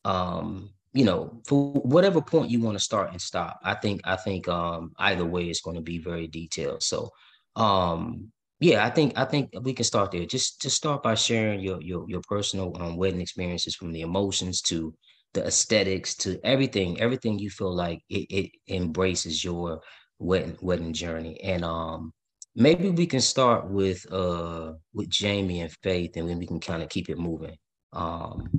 um, 0.04 0.70
you 0.96 1.06
know, 1.06 1.42
for 1.48 1.74
whatever 1.74 2.22
point 2.22 2.50
you 2.52 2.62
want 2.62 2.78
to 2.78 2.84
start 2.84 3.12
and 3.12 3.22
stop. 3.22 3.60
I 3.64 3.75
think 3.75 4.02
I 4.06 4.16
think 4.16 4.48
um 4.48 4.94
either 5.00 5.25
way 5.25 5.46
it's 5.46 5.62
going 5.62 5.75
to 5.78 5.82
be 5.84 6.00
very 6.00 6.28
detailed. 6.28 6.84
So 6.84 7.10
um 7.56 8.32
yeah, 8.60 8.86
I 8.86 8.90
think 8.90 9.18
I 9.18 9.25
think 9.25 9.52
we 9.62 9.74
can 9.74 9.86
start 9.86 10.12
there. 10.12 10.25
Just 10.25 10.62
just 10.62 10.78
start 10.78 11.04
by 11.04 11.16
sharing 11.16 11.60
your 11.60 11.82
your 11.82 12.06
your 12.10 12.22
personal 12.28 12.75
um, 12.82 12.98
wedding 12.98 13.22
experiences 13.22 13.75
from 13.75 13.92
the 13.92 14.02
emotions 14.02 14.62
to 14.64 14.94
the 15.34 15.46
aesthetics 15.46 16.16
to 16.16 16.40
everything, 16.46 17.00
everything 17.02 17.38
you 17.40 17.50
feel 17.50 17.75
like 17.75 18.02
it, 18.10 18.25
it 18.30 18.52
embraces 18.70 19.44
your 19.44 19.82
wedding 20.20 20.58
wedding 20.62 20.94
journey. 20.94 21.40
And 21.44 21.66
um 21.66 22.14
maybe 22.56 22.90
we 22.90 23.06
can 23.06 23.22
start 23.22 23.70
with 23.70 24.06
uh 24.12 24.74
with 24.94 25.10
Jamie 25.10 25.62
and 25.62 25.72
Faith 25.84 26.16
and 26.16 26.30
then 26.30 26.40
we 26.40 26.48
can 26.48 26.60
kind 26.62 26.82
of 26.84 26.90
keep 26.90 27.10
it 27.10 27.18
moving. 27.18 27.58
Um 27.94 28.50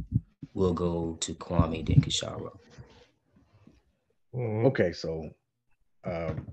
we'll 0.57 0.73
go 0.73 1.17
to 1.21 1.35
Kwame 1.35 1.87
then 1.87 2.01
Kashara. 2.01 2.51
Mhm. 4.35 4.67
Okay, 4.67 4.93
so 4.93 5.31
um, 6.05 6.49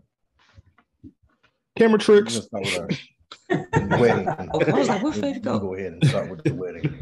Camera 1.77 1.93
we're 1.93 1.97
tricks. 1.97 2.39
gonna 2.39 2.65
start 2.65 2.89
with 2.89 3.79
our 3.81 3.99
wedding. 3.99 4.27
Oh, 4.53 4.61
I 4.61 4.77
was 4.79 4.89
like, 4.89 5.03
where 5.03 5.13
Faith 5.13 5.39
We'll 5.43 5.59
go? 5.59 5.67
go 5.67 5.75
ahead 5.75 5.93
and 5.93 6.05
start 6.07 6.29
with 6.29 6.43
the 6.43 6.53
wedding. 6.53 6.93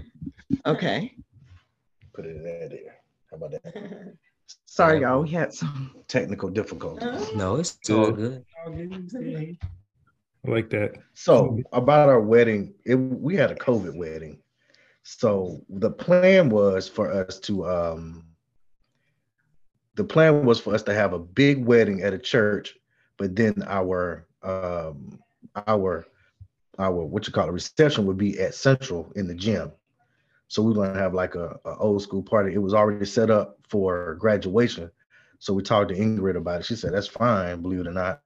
Okay. 0.66 1.14
Put 2.14 2.26
it 2.26 2.36
in 2.38 2.44
there. 2.44 2.70
there. 2.70 2.96
How 3.30 3.38
about 3.38 3.52
that? 3.52 4.14
Sorry, 4.66 5.02
y'all. 5.02 5.22
We 5.24 5.30
had 5.32 5.54
some. 5.54 5.92
Technical 6.08 6.50
difficulties. 6.50 7.32
No, 7.36 7.56
it's 7.56 7.78
all 7.90 8.12
good. 8.12 8.44
I 8.68 10.50
like 10.50 10.70
that. 10.72 10.94
So 11.14 11.60
about 11.72 12.10
our 12.10 12.20
wedding, 12.22 12.74
it, 12.86 12.96
we 12.96 13.36
had 13.36 13.52
a 13.52 13.56
COVID 13.56 13.96
wedding. 13.96 14.41
So 15.04 15.64
the 15.70 15.92
plan 15.92 16.50
was 16.50 16.88
for 16.88 17.12
us 17.12 17.40
to 17.42 17.68
um 17.68 18.26
the 19.96 20.04
plan 20.04 20.46
was 20.46 20.60
for 20.60 20.74
us 20.74 20.84
to 20.84 20.94
have 20.94 21.14
a 21.14 21.20
big 21.20 21.66
wedding 21.66 22.02
at 22.02 22.14
a 22.14 22.20
church, 22.20 22.76
but 23.18 23.36
then 23.36 23.64
our 23.68 24.28
um 24.44 25.20
our 25.68 26.06
our 26.80 27.06
what 27.06 27.28
you 27.28 27.34
call 27.34 27.50
a 27.50 27.52
reception 27.52 28.06
would 28.06 28.18
be 28.18 28.40
at 28.40 28.56
Central 28.56 29.12
in 29.16 29.28
the 29.28 29.36
gym. 29.36 29.72
So 30.48 30.62
we 30.62 30.72
are 30.72 30.76
gonna 30.76 31.00
have 31.00 31.14
like 31.14 31.36
a, 31.36 31.60
a 31.66 31.78
old 31.78 32.02
school 32.02 32.24
party. 32.24 32.54
It 32.54 32.60
was 32.62 32.74
already 32.74 33.06
set 33.06 33.30
up 33.30 33.58
for 33.70 34.16
graduation. 34.16 34.92
So 35.40 35.54
we 35.54 35.64
talked 35.64 35.90
to 35.90 35.96
Ingrid 35.96 36.38
about 36.38 36.62
it. 36.62 36.66
She 36.66 36.76
said 36.76 36.94
that's 36.94 37.08
fine, 37.08 37.62
believe 37.62 37.80
it 37.80 37.88
or 37.88 37.94
not. 37.94 38.22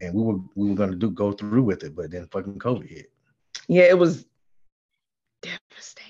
And 0.00 0.14
we 0.14 0.22
were 0.22 0.38
we 0.54 0.68
were 0.68 0.74
gonna 0.74 0.96
do 0.96 1.10
go 1.10 1.32
through 1.32 1.62
with 1.62 1.82
it, 1.84 1.94
but 1.94 2.10
then 2.10 2.28
fucking 2.28 2.58
COVID 2.58 2.88
hit. 2.88 3.12
Yeah, 3.68 3.84
It 3.84 3.98
was 3.98 4.26
devastating. 5.42 6.05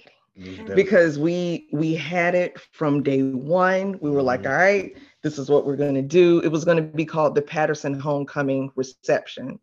Because 0.75 1.19
we 1.19 1.69
we 1.73 1.95
had 1.95 2.35
it 2.35 2.59
from 2.73 3.02
day 3.02 3.23
one. 3.23 3.99
We 4.00 4.11
were 4.11 4.23
like, 4.23 4.43
Mhm. 4.43 4.50
all 4.50 4.57
right, 4.57 4.97
this 5.23 5.38
is 5.38 5.49
what 5.49 5.64
we're 5.66 5.76
going 5.76 5.95
to 5.95 6.02
do. 6.02 6.40
It 6.40 6.49
was 6.49 6.64
going 6.64 6.76
to 6.76 6.83
be 6.83 7.05
called 7.05 7.35
the 7.35 7.43
Patterson 7.43 7.99
Homecoming 7.99 8.71
Reception. 8.76 9.59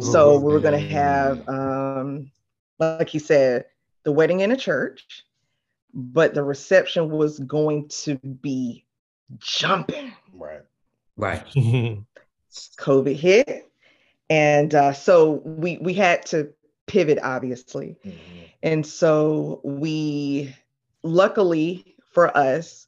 So 0.00 0.38
we 0.38 0.52
were 0.52 0.60
going 0.60 0.80
to 0.80 0.88
have, 0.90 1.48
um, 1.48 2.30
like 2.78 3.08
he 3.08 3.18
said, 3.18 3.64
the 4.04 4.12
wedding 4.12 4.40
in 4.40 4.52
a 4.52 4.56
church, 4.56 5.24
but 5.92 6.34
the 6.34 6.44
reception 6.44 7.10
was 7.10 7.40
going 7.40 7.88
to 8.04 8.16
be 8.18 8.84
jumping. 9.38 10.12
right. 10.32 10.60
Right. 11.16 11.44
COVID 12.78 13.16
hit, 13.16 13.70
and 14.30 14.74
uh, 14.74 14.92
so 14.92 15.42
we 15.44 15.78
we 15.78 15.94
had 15.94 16.24
to 16.26 16.52
pivot, 16.86 17.18
obviously. 17.22 17.96
Mhm. 18.04 18.12
And 18.62 18.86
so 18.86 19.60
we, 19.64 20.54
luckily 21.02 21.96
for 22.12 22.36
us, 22.36 22.86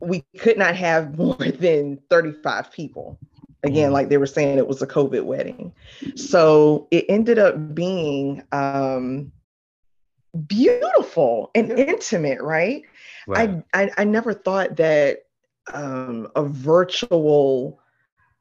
we 0.00 0.24
could 0.38 0.56
not 0.58 0.74
have 0.76 1.16
more 1.18 1.36
than 1.36 1.98
35 2.10 2.70
people. 2.72 3.18
Again, 3.62 3.90
Mhm. 3.90 3.92
like 3.92 4.08
they 4.08 4.16
were 4.16 4.26
saying, 4.26 4.56
it 4.58 4.66
was 4.66 4.80
a 4.82 4.86
COVID 4.86 5.24
wedding. 5.24 5.72
So 6.16 6.88
it 6.90 7.04
ended 7.08 7.38
up 7.38 7.74
being 7.74 8.42
um, 8.52 9.30
beautiful 10.46 11.50
and 11.54 11.70
intimate, 11.72 12.40
right? 12.40 12.82
Right. 13.26 13.62
I, 13.74 13.82
I 13.84 13.90
I 13.98 14.04
never 14.04 14.32
thought 14.32 14.76
that 14.76 15.24
um, 15.72 16.28
a 16.36 16.44
virtual. 16.44 17.80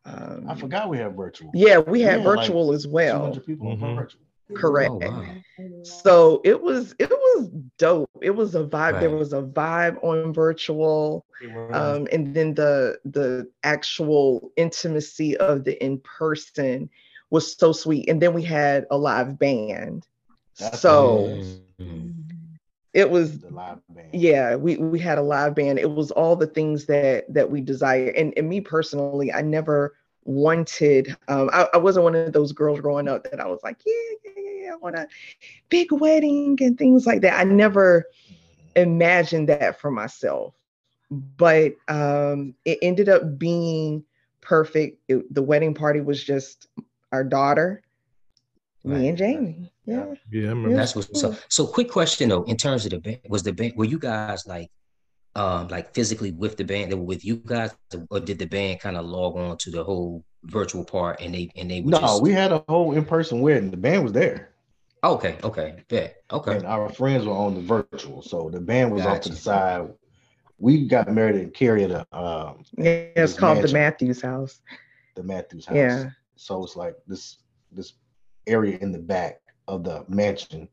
Um, 0.05 0.45
I 0.47 0.55
forgot 0.55 0.89
we 0.89 0.97
have 0.99 1.13
virtual. 1.13 1.51
Yeah, 1.53 1.79
we 1.79 2.01
had 2.01 2.21
Yeah, 2.21 2.27
like 2.27 2.39
virtual 2.39 2.71
as 2.71 2.87
well. 2.87 3.19
200 3.19 3.45
people 3.45 3.67
on 3.71 3.77
Mhm. 3.77 3.95
virtual. 3.95 4.21
Correct. 4.53 4.95
Oh, 4.95 4.97
wow. 4.97 5.43
So 5.83 6.41
it 6.45 6.61
was 6.61 6.95
it 6.99 7.09
was 7.11 7.49
dope. 7.77 8.09
It 8.21 8.31
was 8.31 8.55
a 8.55 8.63
vibe. 8.63 8.99
There 8.99 9.11
was 9.11 9.33
a 9.33 9.41
vibe 9.41 10.03
on 10.03 10.33
virtual, 10.33 11.25
um, 11.73 12.07
and 12.11 12.27
then 12.27 12.53
the 12.55 12.99
the 13.05 13.47
actual 13.63 14.51
intimacy 14.57 15.37
of 15.37 15.63
the 15.63 15.81
in 15.83 15.99
person 15.99 16.89
was 17.31 17.55
so 17.55 17.71
sweet. 17.71 18.09
And 18.09 18.21
then 18.21 18.33
we 18.33 18.43
had 18.43 18.85
a 18.91 18.97
live 18.97 19.37
band. 19.39 20.05
That's 20.59 20.79
so 20.79 21.39
Mhm. 21.81 22.13
it 22.93 23.09
was 23.09 23.43
The 23.43 23.49
live 23.51 23.81
band. 23.89 24.13
yeah 24.13 24.55
we 24.55 24.77
we 24.77 24.99
had 24.99 25.17
a 25.19 25.23
live 25.23 25.55
band 25.55 25.79
it 25.79 25.89
was 25.91 26.11
all 26.11 26.35
the 26.35 26.47
things 26.47 26.85
that 26.87 27.25
that 27.33 27.49
we 27.49 27.61
desire 27.61 28.07
and, 28.17 28.33
and 28.37 28.49
me 28.49 28.59
personally 28.61 29.31
i 29.31 29.41
never 29.41 29.93
wanted 30.25 31.15
um 31.27 31.49
I, 31.53 31.67
I 31.73 31.77
wasn't 31.77 32.03
one 32.03 32.15
of 32.15 32.33
those 32.33 32.51
girls 32.51 32.79
growing 32.79 33.07
up 33.07 33.23
that 33.23 33.39
i 33.39 33.47
was 33.47 33.59
like 33.63 33.77
yeah 33.85 33.93
yeah 34.25 34.31
yeah, 34.37 34.63
yeah 34.65 34.73
i 34.73 34.75
want 34.75 34.95
a 34.95 35.07
big 35.69 35.91
wedding 35.91 36.57
and 36.61 36.77
things 36.77 37.05
like 37.07 37.21
that. 37.21 37.39
I 37.39 37.43
never 37.43 38.05
imagined 38.75 39.49
that 39.49 39.79
for 39.79 39.89
myself 39.91 40.53
but 41.09 41.73
um 41.87 42.53
it 42.65 42.77
ended 42.81 43.09
up 43.09 43.39
being 43.39 44.03
perfect. 44.41 44.99
It- 45.07 45.33
the 45.33 45.41
wedding 45.41 45.73
party 45.73 46.01
was 46.01 46.23
just 46.23 46.67
our 47.11 47.23
daughter 47.23 47.81
me 48.83 49.09
and 49.09 49.17
jamie. 49.17 49.71
Yeah. 49.85 50.13
Yeah, 50.31 50.45
I 50.45 50.49
remember. 50.49 50.75
That's 50.75 50.95
what's 50.95 51.23
up. 51.23 51.33
So 51.49 51.67
quick 51.67 51.89
question 51.89 52.29
though, 52.29 52.43
in 52.43 52.55
terms 52.57 52.85
of 52.85 52.91
the 52.91 52.99
band, 52.99 53.19
was 53.27 53.43
the 53.43 53.51
band 53.51 53.73
were 53.75 53.85
you 53.85 53.99
guys 53.99 54.45
like 54.47 54.69
um 55.39 55.67
like 55.69 55.93
physically 55.93 56.31
with 56.31 56.57
the 56.57 56.63
band 56.63 56.91
they 56.91 56.95
were 56.95 57.01
with 57.13 57.23
you 57.23 57.37
guys 57.37 57.71
or 58.09 58.19
did 58.19 58.37
the 58.39 58.45
band 58.45 58.79
kind 58.79 58.97
of 58.97 59.05
log 59.05 59.35
on 59.37 59.57
to 59.57 59.71
the 59.71 59.83
whole 59.83 60.23
virtual 60.43 60.83
part 60.83 61.19
and 61.21 61.33
they 61.33 61.49
and 61.55 61.69
they 61.71 61.79
No, 61.81 61.99
just 61.99 62.21
we 62.21 62.31
had 62.31 62.51
a 62.51 62.63
whole 62.67 62.93
in-person 62.93 63.41
wedding. 63.41 63.71
The 63.71 63.77
band 63.77 64.03
was 64.03 64.13
there. 64.13 64.53
okay, 65.03 65.37
okay, 65.43 65.83
bet. 65.89 66.17
Okay. 66.31 66.57
And 66.57 66.65
our 66.65 66.89
friends 66.89 67.25
were 67.25 67.33
on 67.33 67.55
the 67.55 67.61
virtual. 67.61 68.21
So 68.21 68.49
the 68.49 68.59
band 68.59 68.91
was 68.91 69.05
off 69.05 69.21
to 69.21 69.29
the 69.29 69.35
side 69.35 69.89
we 70.61 70.87
got 70.87 71.07
married 71.09 71.37
in 71.37 71.49
Cary 71.51 71.85
at 71.85 71.91
a 71.91 71.99
um, 72.11 72.65
Yeah, 72.77 72.91
it's 73.15 73.31
this 73.31 73.39
called 73.39 73.63
the. 73.63 73.71
Matthews 73.71 74.21
House. 74.21 74.59
the 75.15 75.23
Matthews 75.23 75.65
house. 75.65 75.75
Yeah. 75.75 76.09
So 76.35 76.63
it's 76.63 76.75
like 76.75 76.95
this 77.07 77.37
this 77.71 77.93
area 78.45 78.77
in 78.81 78.91
the 78.91 78.99
back 78.99 79.39
of 79.67 79.83
the 79.83 80.03
mansion. 80.09 80.67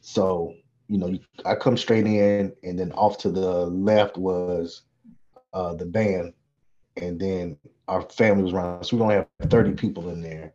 So 0.00 0.54
you 0.92 1.00
know, 1.00 1.18
I 1.46 1.56
come 1.56 1.78
straight 1.78 2.06
in, 2.06 2.52
and 2.62 2.78
then 2.78 2.92
off 2.92 3.18
to 3.20 3.30
the 3.30 3.66
left 3.66 4.18
was 4.18 4.82
uh, 5.54 5.74
the 5.74 5.86
band, 5.86 6.34
and 6.96 7.18
then 7.18 7.56
our 7.88 8.02
family 8.02 8.44
was 8.44 8.52
around. 8.52 8.84
So 8.84 8.96
we 8.96 9.02
only 9.02 9.14
have 9.16 9.28
thirty 9.50 9.72
people 9.72 10.10
in 10.10 10.20
there, 10.22 10.52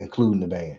including 0.00 0.40
the 0.40 0.46
band. 0.48 0.78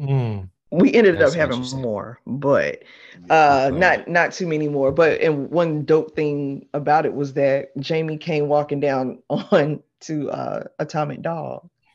Mm. 0.00 0.48
We 0.70 0.92
ended 0.92 1.18
That's 1.18 1.32
up 1.32 1.38
having 1.38 1.80
more, 1.80 2.20
but 2.26 2.82
uh 3.30 3.70
Right. 3.72 3.80
not 3.80 4.08
not 4.08 4.32
too 4.32 4.46
many 4.46 4.68
more. 4.68 4.92
But 4.92 5.20
and 5.20 5.50
one 5.50 5.84
dope 5.84 6.14
thing 6.14 6.66
about 6.74 7.06
it 7.06 7.14
was 7.14 7.32
that 7.34 7.76
Jamie 7.78 8.18
came 8.18 8.48
walking 8.48 8.80
down 8.80 9.22
on 9.30 9.82
to 10.00 10.30
uh 10.30 10.64
Atomic 10.78 11.22
Dog, 11.22 11.68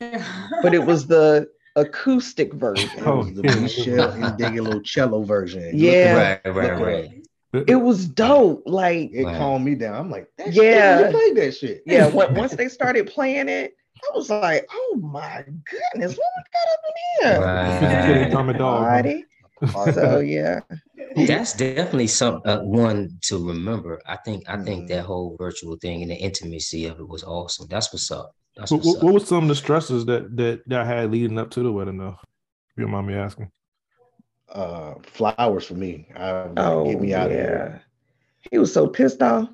but 0.62 0.74
it 0.74 0.86
was 0.86 1.08
the 1.08 1.50
acoustic 1.76 2.54
version. 2.54 2.90
It 2.98 3.06
was 3.06 3.34
the 3.36 3.42
yeah. 3.44 3.56
Michelle 3.60 4.12
Indigalo 4.14 4.84
cello 4.84 5.24
version. 5.24 5.72
Yeah. 5.74 6.40
Right, 6.46 6.56
right, 6.56 6.80
right. 6.82 7.10
It 7.68 7.76
was 7.76 8.06
dope. 8.06 8.64
Like 8.66 9.12
It 9.14 9.24
Right. 9.24 9.38
calmed 9.38 9.66
me 9.66 9.76
down. 9.76 9.96
I'm 9.96 10.12
like, 10.12 10.28
that 10.38 10.52
Yeah. 10.54 10.98
shit, 10.98 11.06
you 11.06 11.18
played 11.18 11.38
that 11.38 11.52
shit. 11.56 11.84
yeah, 11.86 12.06
on- 12.14 12.36
once 12.36 12.54
they 12.54 12.68
started 12.68 13.08
playing 13.08 13.48
it, 13.50 13.74
I 13.98 14.18
was 14.18 14.30
like, 14.30 14.68
oh 14.72 15.00
my 15.02 15.44
goodness, 15.44 16.18
what 16.18 16.32
we 16.38 16.44
got 16.54 16.68
up 16.74 16.80
in 16.90 17.32
here? 17.32 17.42
Right. 17.46 18.28
Atomic 18.28 18.58
Dog, 18.58 18.82
huh? 18.84 18.90
Party. 18.90 19.26
So 19.94 20.20
yeah. 20.20 20.60
That's 21.16 21.54
definitely 21.54 22.08
some 22.08 22.42
uh, 22.46 22.60
one 22.60 23.18
to 23.24 23.48
remember. 23.48 24.02
I 24.06 24.18
think 24.18 24.44
I 24.50 24.58
think 24.62 24.84
Mhm. 24.84 24.88
that 24.90 25.06
whole 25.06 25.38
virtual 25.40 25.78
thing 25.78 26.02
and 26.02 26.12
the 26.12 26.16
intimacy 26.16 26.86
of 26.88 27.00
it 27.00 27.08
was 27.08 27.24
awesome. 27.24 27.68
That's 27.70 27.92
what's 27.94 28.12
up. 28.12 28.36
That's 28.58 28.72
What, 28.72 28.78
what's 28.84 28.88
what, 28.98 29.04
what 29.04 29.14
was 29.16 29.28
some 29.28 29.44
of 29.44 29.50
the 29.50 29.56
stresses 29.56 30.06
that 30.06 30.36
that 30.38 30.68
that 30.68 30.82
I 30.82 30.86
had 30.86 31.12
leading 31.12 31.38
up 31.38 31.52
to 31.52 31.64
the 31.64 31.72
wedding 31.72 31.98
though? 31.98 32.18
If 32.22 32.78
you 32.78 32.84
don't 32.84 32.92
mind 32.92 33.08
me 33.08 33.16
asking. 33.16 33.52
Uh, 34.50 34.94
flowers 35.04 35.66
for 35.66 35.74
me. 35.74 36.08
I, 36.16 36.48
Oh 36.58 36.86
get 36.86 37.02
me 37.02 37.14
out 37.14 37.32
of 37.32 37.38
yeah. 37.38 37.44
here. 37.44 37.82
He 38.52 38.58
was 38.58 38.72
so 38.72 38.88
pissed 38.88 39.22
off. 39.22 39.50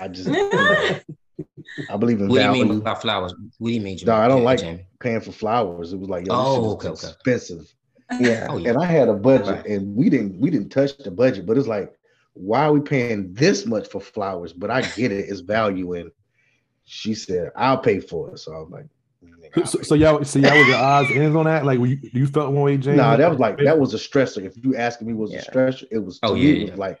I 0.00 0.08
just, 0.08 0.28
I 0.30 1.96
believe 1.98 2.20
in 2.20 2.28
What 2.28 2.38
do 2.38 2.58
you 2.58 2.64
mean 2.64 2.80
by 2.80 2.94
flowers? 2.94 3.34
What 3.58 3.68
do 3.68 3.74
you 3.74 3.80
mean? 3.80 3.98
No, 4.04 4.14
I 4.14 4.28
don't 4.28 4.42
like 4.44 4.60
Jamie? 4.60 4.86
paying 5.00 5.20
for 5.20 5.32
flowers. 5.32 5.92
It 5.92 5.98
was 5.98 6.08
like, 6.08 6.26
yo, 6.26 6.32
Oh, 6.34 6.54
shit 6.54 6.62
is 6.64 6.72
okay, 6.74 6.88
okay. 6.88 7.08
expensive. 7.14 7.74
Yeah. 8.20 8.46
Oh 8.50 8.56
yeah. 8.56 8.70
And 8.70 8.78
I 8.82 8.86
had 8.86 9.08
a 9.08 9.14
budget, 9.14 9.46
Right. 9.48 9.66
and 9.66 9.94
we 9.94 10.08
didn't 10.10 10.38
we 10.38 10.50
didn't 10.50 10.70
touch 10.70 10.96
the 10.98 11.10
budget. 11.10 11.46
But 11.46 11.58
it's 11.58 11.68
like, 11.68 11.92
why 12.34 12.64
are 12.64 12.72
we 12.72 12.80
paying 12.80 13.32
this 13.34 13.66
much 13.66 13.88
for 13.88 14.00
flowers? 14.00 14.52
But 14.52 14.70
I 14.70 14.82
get 14.82 15.12
it, 15.12 15.28
it's 15.28 15.40
value. 15.40 15.92
And 15.94 16.10
she 16.84 17.14
said, 17.14 17.50
I'll 17.56 17.78
pay 17.78 18.00
for 18.00 18.30
it. 18.30 18.38
So 18.38 18.52
I'm 18.52 18.70
like, 18.70 18.86
So, 19.66 19.82
so 19.82 19.94
y'all, 19.94 20.24
so 20.24 20.38
y'all 20.38 20.56
was 20.58 20.68
your 20.68 20.76
eyes 20.76 21.10
ends 21.10 21.36
on 21.36 21.44
that? 21.44 21.64
Like, 21.64 21.78
were 21.78 21.86
you, 21.86 21.98
you 22.12 22.26
felt 22.26 22.52
one 22.52 22.62
way, 22.62 22.76
James? 22.76 22.96
No, 22.96 23.16
that 23.16 23.28
was 23.30 23.38
like 23.38 23.58
that 23.58 23.78
was 23.78 23.94
a 23.94 23.98
stressor. 23.98 24.44
If 24.44 24.62
you 24.62 24.76
asking 24.76 25.06
me, 25.08 25.14
was 25.14 25.32
Yeah. 25.32 25.40
a 25.40 25.50
stressor? 25.50 25.84
It 25.90 25.98
was. 25.98 26.18
To 26.20 26.28
Oh, 26.28 26.34
me, 26.34 26.40
yeah, 26.40 26.54
it 26.54 26.60
was 26.62 26.70
yeah. 26.70 26.76
like. 26.76 26.98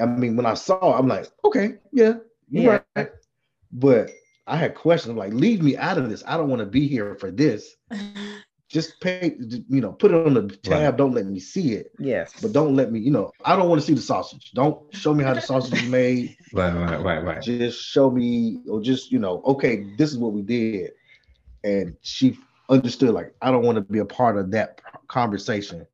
I 0.00 0.06
mean, 0.06 0.36
when 0.36 0.46
I 0.46 0.54
saw, 0.54 0.98
I'm 0.98 1.06
like, 1.06 1.26
okay, 1.44 1.74
yeah, 1.92 2.14
you 2.48 2.62
Yeah. 2.62 2.80
right. 2.96 3.08
But 3.70 4.10
I 4.46 4.56
had 4.56 4.74
questions. 4.74 5.10
I'm 5.10 5.16
like, 5.18 5.34
leave 5.34 5.62
me 5.62 5.76
out 5.76 5.98
of 5.98 6.08
this. 6.08 6.24
I 6.26 6.36
don't 6.38 6.48
want 6.48 6.60
to 6.60 6.66
be 6.66 6.88
here 6.88 7.14
for 7.16 7.30
this. 7.30 7.76
Just 8.72 8.98
pay, 9.00 9.36
you 9.68 9.82
know, 9.82 9.92
put 9.92 10.12
it 10.12 10.26
on 10.26 10.32
the 10.32 10.48
tab. 10.56 10.96
Don't 10.96 11.12
let 11.12 11.26
me 11.26 11.38
see 11.38 11.72
it, 11.74 11.92
Yes. 11.98 12.32
but 12.40 12.52
don't 12.52 12.74
let 12.74 12.90
me, 12.90 13.00
you 13.00 13.10
know, 13.10 13.30
I 13.44 13.54
don't 13.54 13.68
want 13.68 13.82
to 13.82 13.86
see 13.86 13.92
the 13.92 14.00
sausage. 14.00 14.50
Don't 14.52 14.82
show 14.94 15.12
me 15.12 15.22
how 15.22 15.34
the 15.34 15.42
sausage 15.42 15.82
is 15.82 15.88
made. 15.88 16.36
Right, 16.54 16.74
right, 16.74 17.02
right, 17.02 17.24
right. 17.24 17.40
Just 17.42 17.82
show 17.82 18.10
me, 18.10 18.60
or 18.68 18.82
just, 18.82 19.10
you 19.10 19.18
know, 19.18 19.40
okay, 19.46 19.86
this 19.96 20.10
is 20.10 20.18
what 20.18 20.32
we 20.32 20.42
did. 20.42 20.90
And 21.64 21.96
she 22.02 22.36
understood, 22.68 23.10
like, 23.14 23.34
I 23.40 23.50
don't 23.50 23.64
want 23.64 23.76
to 23.76 23.80
be 23.82 24.00
a 24.00 24.04
part 24.04 24.36
of 24.36 24.50
that 24.50 24.80
conversation. 25.08 25.86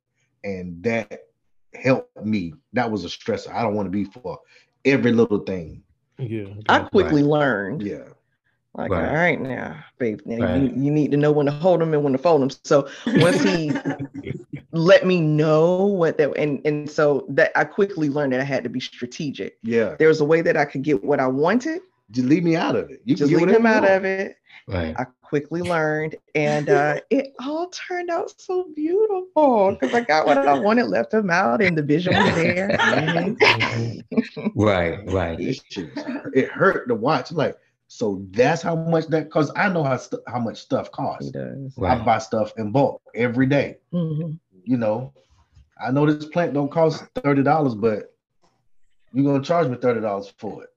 And 0.43 0.83
that 0.83 1.27
helped 1.75 2.25
me. 2.25 2.53
That 2.73 2.91
was 2.91 3.05
a 3.05 3.07
stressor. 3.07 3.53
I 3.53 3.61
don't 3.61 3.73
want 3.73 3.85
to 3.85 3.91
be 3.91 4.03
for 4.03 4.39
every 4.83 5.13
little 5.13 5.39
thing. 5.39 5.81
yeah. 6.17 6.47
I 6.67 6.79
quickly 6.79 7.23
learned. 7.23 7.81
Yeah. 7.81 8.03
Like, 8.75 8.91
Right. 8.91 9.07
all 9.09 9.15
right 9.15 9.41
now, 9.41 9.83
babe, 9.97 10.21
now 10.25 10.45
Right. 10.45 10.61
you, 10.61 10.83
you 10.83 10.91
need 10.91 11.11
to 11.11 11.17
know 11.17 11.31
when 11.31 11.47
to 11.47 11.51
hold 11.51 11.81
them 11.81 11.93
and 11.93 12.03
when 12.03 12.13
to 12.13 12.19
fold 12.19 12.41
them. 12.41 12.49
So 12.63 12.87
once 13.07 13.41
he 13.41 13.71
let 14.71 15.05
me 15.05 15.19
know 15.21 15.85
what 15.85 16.17
that 16.19 16.37
and 16.37 16.61
and 16.65 16.89
so 16.89 17.25
that 17.29 17.51
I 17.55 17.63
quickly 17.63 18.09
learned 18.09 18.33
that 18.33 18.39
I 18.39 18.43
had 18.43 18.63
to 18.63 18.69
be 18.69 18.79
strategic. 18.79 19.57
Yeah. 19.63 19.95
There 19.97 20.07
was 20.07 20.21
a 20.21 20.25
way 20.25 20.41
that 20.41 20.55
I 20.55 20.65
could 20.65 20.83
get 20.83 21.03
what 21.03 21.19
I 21.19 21.27
wanted, 21.27 21.81
Just 22.11 22.27
leave 22.27 22.43
me 22.43 22.55
out 22.55 22.75
of 22.75 22.89
it. 22.91 23.01
You 23.05 23.15
just 23.15 23.31
leave 23.33 23.49
him 23.49 23.65
out 23.65 23.83
you 23.83 23.89
of 23.89 24.05
it. 24.05 24.35
Right. 24.67 24.95
I 24.99 25.05
quickly 25.23 25.61
learned, 25.63 26.15
and 26.35 26.69
uh, 26.69 26.99
it 27.09 27.33
all 27.39 27.69
turned 27.69 28.11
out 28.11 28.31
so 28.39 28.67
beautiful 28.75 29.71
because 29.79 29.95
I 29.95 30.01
got 30.01 30.27
what 30.27 30.37
I 30.37 30.53
wanted, 30.59 30.85
left 30.87 31.11
him 31.13 31.31
out, 31.31 31.61
and 31.63 31.75
the 31.75 31.81
vision 31.81 32.13
was 32.15 32.35
there. 32.35 32.77
Right, 34.55 34.99
right. 35.11 35.37
It 35.39 36.49
hurt 36.51 36.87
to 36.87 36.95
watch. 36.95 37.31
Like, 37.31 37.57
so 37.91 38.23
that's 38.29 38.61
how 38.61 38.75
much 38.75 39.07
that 39.07 39.25
because 39.25 39.51
I 39.55 39.67
know 39.67 39.83
how 39.83 39.97
st- 39.97 40.21
how 40.27 40.39
much 40.39 40.57
stuff 40.61 40.91
costs. 40.91 41.31
does. 41.31 41.75
I 41.83 41.97
buy 42.05 42.19
stuff 42.19 42.53
in 42.57 42.71
bulk 42.71 43.01
every 43.15 43.47
day. 43.47 43.77
Mhm. 43.91 44.37
You 44.63 44.77
know, 44.77 45.11
I 45.83 45.89
know 45.91 46.05
this 46.05 46.25
plant 46.27 46.53
don't 46.53 46.69
cost 46.71 47.03
thirty 47.15 47.41
dollars, 47.41 47.73
but 47.73 48.13
you're 49.11 49.25
gonna 49.25 49.43
charge 49.43 49.67
me 49.67 49.75
thirty 49.77 50.01
dollars 50.01 50.31
for 50.37 50.63
it. 50.63 50.69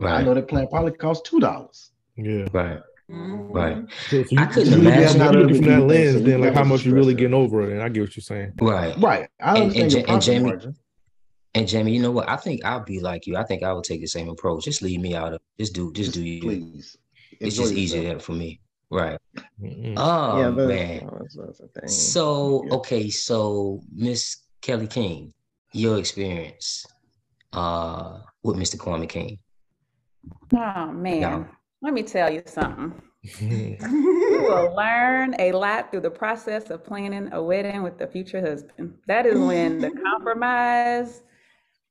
I 0.00 0.22
know 0.22 0.28
Right. 0.28 0.34
that 0.34 0.48
plant 0.48 0.70
probably 0.70 0.92
costs 0.92 1.28
two 1.28 1.40
dollars. 1.40 1.90
Yeah. 2.16 2.46
Right. 2.52 2.80
Mhm. 3.10 3.52
Right. 3.52 3.84
So, 4.08 4.22
so 4.22 4.28
you, 4.30 4.38
I 4.40 4.46
couldn't 4.46 4.72
you 4.72 4.78
look 4.78 4.94
at 4.94 4.98
it- 4.98 5.16
imagine- 5.16 5.20
you 5.40 5.46
look 5.46 5.56
from 5.56 5.66
that 5.66 5.80
lens, 5.82 6.22
then 6.22 6.40
like 6.40 6.54
how 6.54 6.64
much 6.64 6.86
you 6.86 6.94
really 6.94 7.12
getting 7.12 7.34
over 7.34 7.62
it, 7.68 7.72
and 7.72 7.82
I 7.82 7.90
get 7.90 8.00
what 8.00 8.16
you're 8.16 8.22
saying. 8.22 8.52
Right. 8.60 8.96
Right. 8.98 9.28
I 9.42 9.58
And- 9.58 9.72
and 9.72 9.82
understand 9.82 10.08
and 10.08 10.22
Jamie- 10.22 10.44
margin. 10.46 10.76
And 11.54 11.66
Jamie, 11.66 11.92
you 11.92 12.00
know 12.00 12.12
what? 12.12 12.28
I 12.28 12.36
think 12.36 12.64
I'll 12.64 12.84
be 12.84 13.00
like 13.00 13.26
you. 13.26 13.36
I 13.36 13.42
think 13.44 13.62
I 13.62 13.72
would 13.72 13.84
take 13.84 14.00
the 14.00 14.06
same 14.06 14.28
approach. 14.28 14.64
Just 14.64 14.82
leave 14.82 15.00
me 15.00 15.14
out 15.16 15.32
of 15.34 15.40
just 15.58 15.74
do 15.74 15.92
just, 15.92 16.12
do 16.12 16.22
you. 16.24 16.40
please. 16.40 16.96
It's 17.40 17.56
Enjoy 17.58 17.70
just 17.70 17.74
yourself. 17.74 17.76
easier 17.78 18.18
for 18.20 18.32
me. 18.32 18.60
Right. 18.90 19.18
Mm-mm. 19.60 19.94
Oh 19.96 20.38
yeah, 20.38 20.50
those, 20.50 20.68
man. 20.68 21.06
those, 21.18 21.34
those 21.36 21.60
are 21.60 21.80
things. 21.80 21.96
So 21.96 22.64
Yeah. 22.66 22.74
okay, 22.74 23.08
so 23.10 23.80
Miss 23.94 24.36
Kelly 24.62 24.86
King, 24.86 25.32
your 25.72 25.98
experience 25.98 26.86
uh 27.52 28.18
with 28.42 28.56
Mr. 28.56 28.76
Kwame 28.76 29.08
King. 29.08 29.38
Oh 30.54 30.92
man, 30.92 31.20
Yeah. 31.20 31.44
let 31.82 31.94
me 31.94 32.02
tell 32.04 32.30
you 32.30 32.42
something. 32.46 33.00
Mm-hmm. 33.26 33.96
You 34.30 34.42
will 34.44 34.74
learn 34.76 35.34
a 35.40 35.50
lot 35.52 35.90
through 35.90 36.00
the 36.02 36.10
process 36.10 36.70
of 36.70 36.84
planning 36.84 37.28
a 37.32 37.42
wedding 37.42 37.82
with 37.82 37.98
the 37.98 38.06
future 38.06 38.40
husband. 38.40 38.94
That 39.06 39.26
is 39.26 39.38
when 39.38 39.80
the 39.80 39.90
compromise 40.04 41.22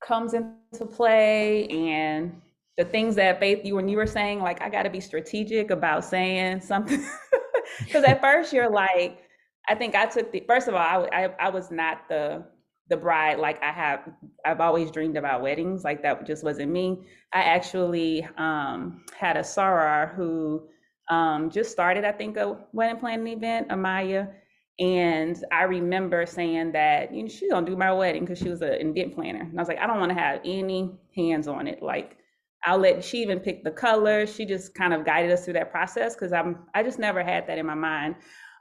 comes 0.02 0.34
into 0.34 0.86
play 0.86 1.68
and 1.68 2.42
the 2.78 2.86
things 2.86 3.16
that 3.16 3.40
Faith 3.40 3.66
you 3.66 3.76
when 3.76 3.90
you 3.90 3.98
were 3.98 4.08
saying 4.08 4.40
like 4.40 4.62
I 4.62 4.70
got 4.70 4.84
to 4.84 4.90
be 4.90 5.00
strategic 5.02 5.72
about 5.72 6.06
saying 6.06 6.62
something 6.62 7.04
because 7.80 8.04
at 8.04 8.22
first 8.22 8.54
you're 8.54 8.70
like 8.70 9.20
I 9.68 9.76
think 9.76 9.96
I 9.96 10.06
took 10.06 10.32
the 10.32 10.44
first 10.48 10.68
of 10.68 10.76
all 10.76 11.08
I 11.12 11.30
I 11.40 11.50
was 11.50 11.72
not 11.72 12.08
the 12.10 12.46
the 12.90 12.98
bride 12.98 13.40
like 13.40 13.62
I 13.62 13.72
have 13.72 14.10
I've 14.46 14.62
always 14.62 14.92
dreamed 14.92 15.18
about 15.18 15.42
weddings 15.42 15.84
like 15.84 16.02
that 16.04 16.26
just 16.26 16.44
wasn't 16.44 16.72
me. 16.72 17.06
I 17.34 17.42
actually 17.42 18.28
um, 18.38 19.04
had 19.18 19.38
a 19.38 19.42
soror 19.42 20.16
who 20.16 20.64
um, 21.10 21.50
just 21.50 21.72
started, 21.72 22.06
I 22.06 22.12
think, 22.12 22.38
a 22.38 22.58
wedding 22.74 23.00
planning 23.00 23.28
event, 23.36 23.70
Amaya. 23.70 24.32
And 24.80 25.44
I 25.52 25.63
remember 25.63 26.26
saying 26.26 26.72
that, 26.72 27.13
you 27.13 27.24
know, 27.24 27.30
she's 27.30 27.52
gonna 27.52 27.65
do 27.65 27.76
my 27.76 27.92
wedding 27.92 28.24
because 28.24 28.39
she 28.39 28.50
was 28.50 28.62
an 28.62 28.74
event 28.76 29.13
planner. 29.13 29.42
And 29.42 29.60
I 29.60 29.62
was 29.62 29.68
like, 29.68 29.80
I 29.80 29.88
don't 29.88 30.00
want 30.00 30.12
to 30.12 30.18
have 30.20 30.39
any 30.46 30.92
hands 31.15 31.48
on 31.48 31.68
it. 31.68 31.82
Like, 31.84 32.18
I'll 32.63 32.78
let 32.78 33.04
she 33.04 33.22
even 33.22 33.39
pick 33.39 33.63
the 33.63 33.72
colors. 33.72 34.34
She 34.34 34.46
just 34.46 34.74
kind 34.76 34.94
of 34.94 35.06
guided 35.06 35.32
us 35.32 35.44
through 35.44 35.54
that 35.54 35.72
process 35.72 36.13
because 36.15 36.34
I'm 36.34 36.60
I 36.74 36.84
just 36.84 37.00
never 37.00 37.24
had 37.24 37.48
that 37.48 37.58
in 37.58 37.65
my 37.65 37.76
mind. 37.76 38.15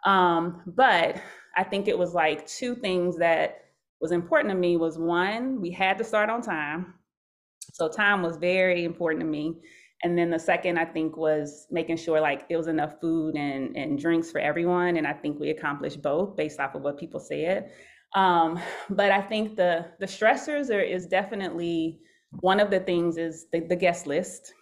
Um, 0.04 0.62
but 0.66 1.20
I 1.56 1.64
think 1.64 1.88
it 1.88 1.98
was 1.98 2.14
like 2.14 2.46
two 2.46 2.74
things 2.74 3.18
that 3.18 3.64
was 4.00 4.12
important 4.12 4.52
to 4.52 4.58
me 4.58 4.76
was 4.76 4.98
one, 4.98 5.60
we 5.60 5.70
had 5.70 5.98
to 5.98 6.04
start 6.04 6.30
on 6.30 6.40
time. 6.40 6.94
So 7.72 7.88
time 7.88 8.22
was 8.22 8.36
very 8.36 8.84
important 8.84 9.20
to 9.22 9.26
me. 9.26 9.56
And 10.02 10.16
then 10.16 10.30
the 10.30 10.38
second, 10.38 10.78
I 10.78 10.84
think, 10.84 11.16
was 11.16 11.66
making 11.70 11.96
sure 11.96 12.20
like 12.20 12.48
there 12.48 12.58
was 12.58 12.68
enough 12.68 13.00
food 13.00 13.36
and, 13.36 13.76
and 13.76 13.98
drinks 13.98 14.30
for 14.30 14.40
everyone. 14.40 14.96
And 14.96 15.06
I 15.06 15.12
think 15.12 15.40
we 15.40 15.50
accomplished 15.50 16.02
both 16.02 16.36
based 16.36 16.60
off 16.60 16.74
of 16.74 16.82
what 16.82 16.98
people 16.98 17.20
said. 17.20 17.72
Um, 18.14 18.60
but 18.90 19.10
I 19.10 19.20
think 19.20 19.56
the 19.56 19.86
the 19.98 20.06
stressors 20.06 20.70
are 20.70 20.80
is 20.80 21.06
definitely 21.06 22.00
one 22.40 22.60
of 22.60 22.70
the 22.70 22.80
things 22.80 23.16
is 23.16 23.46
the, 23.52 23.60
the 23.60 23.76
guest 23.76 24.06
list. 24.06 24.52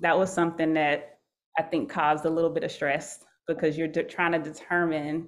That 0.00 0.16
was 0.16 0.32
something 0.32 0.74
that 0.74 1.18
I 1.58 1.62
think 1.62 1.90
caused 1.90 2.24
a 2.24 2.30
little 2.30 2.50
bit 2.50 2.62
of 2.62 2.70
stress 2.70 3.24
because 3.48 3.76
you're 3.76 3.88
de- 3.88 4.04
trying 4.04 4.32
to 4.32 4.38
determine 4.38 5.26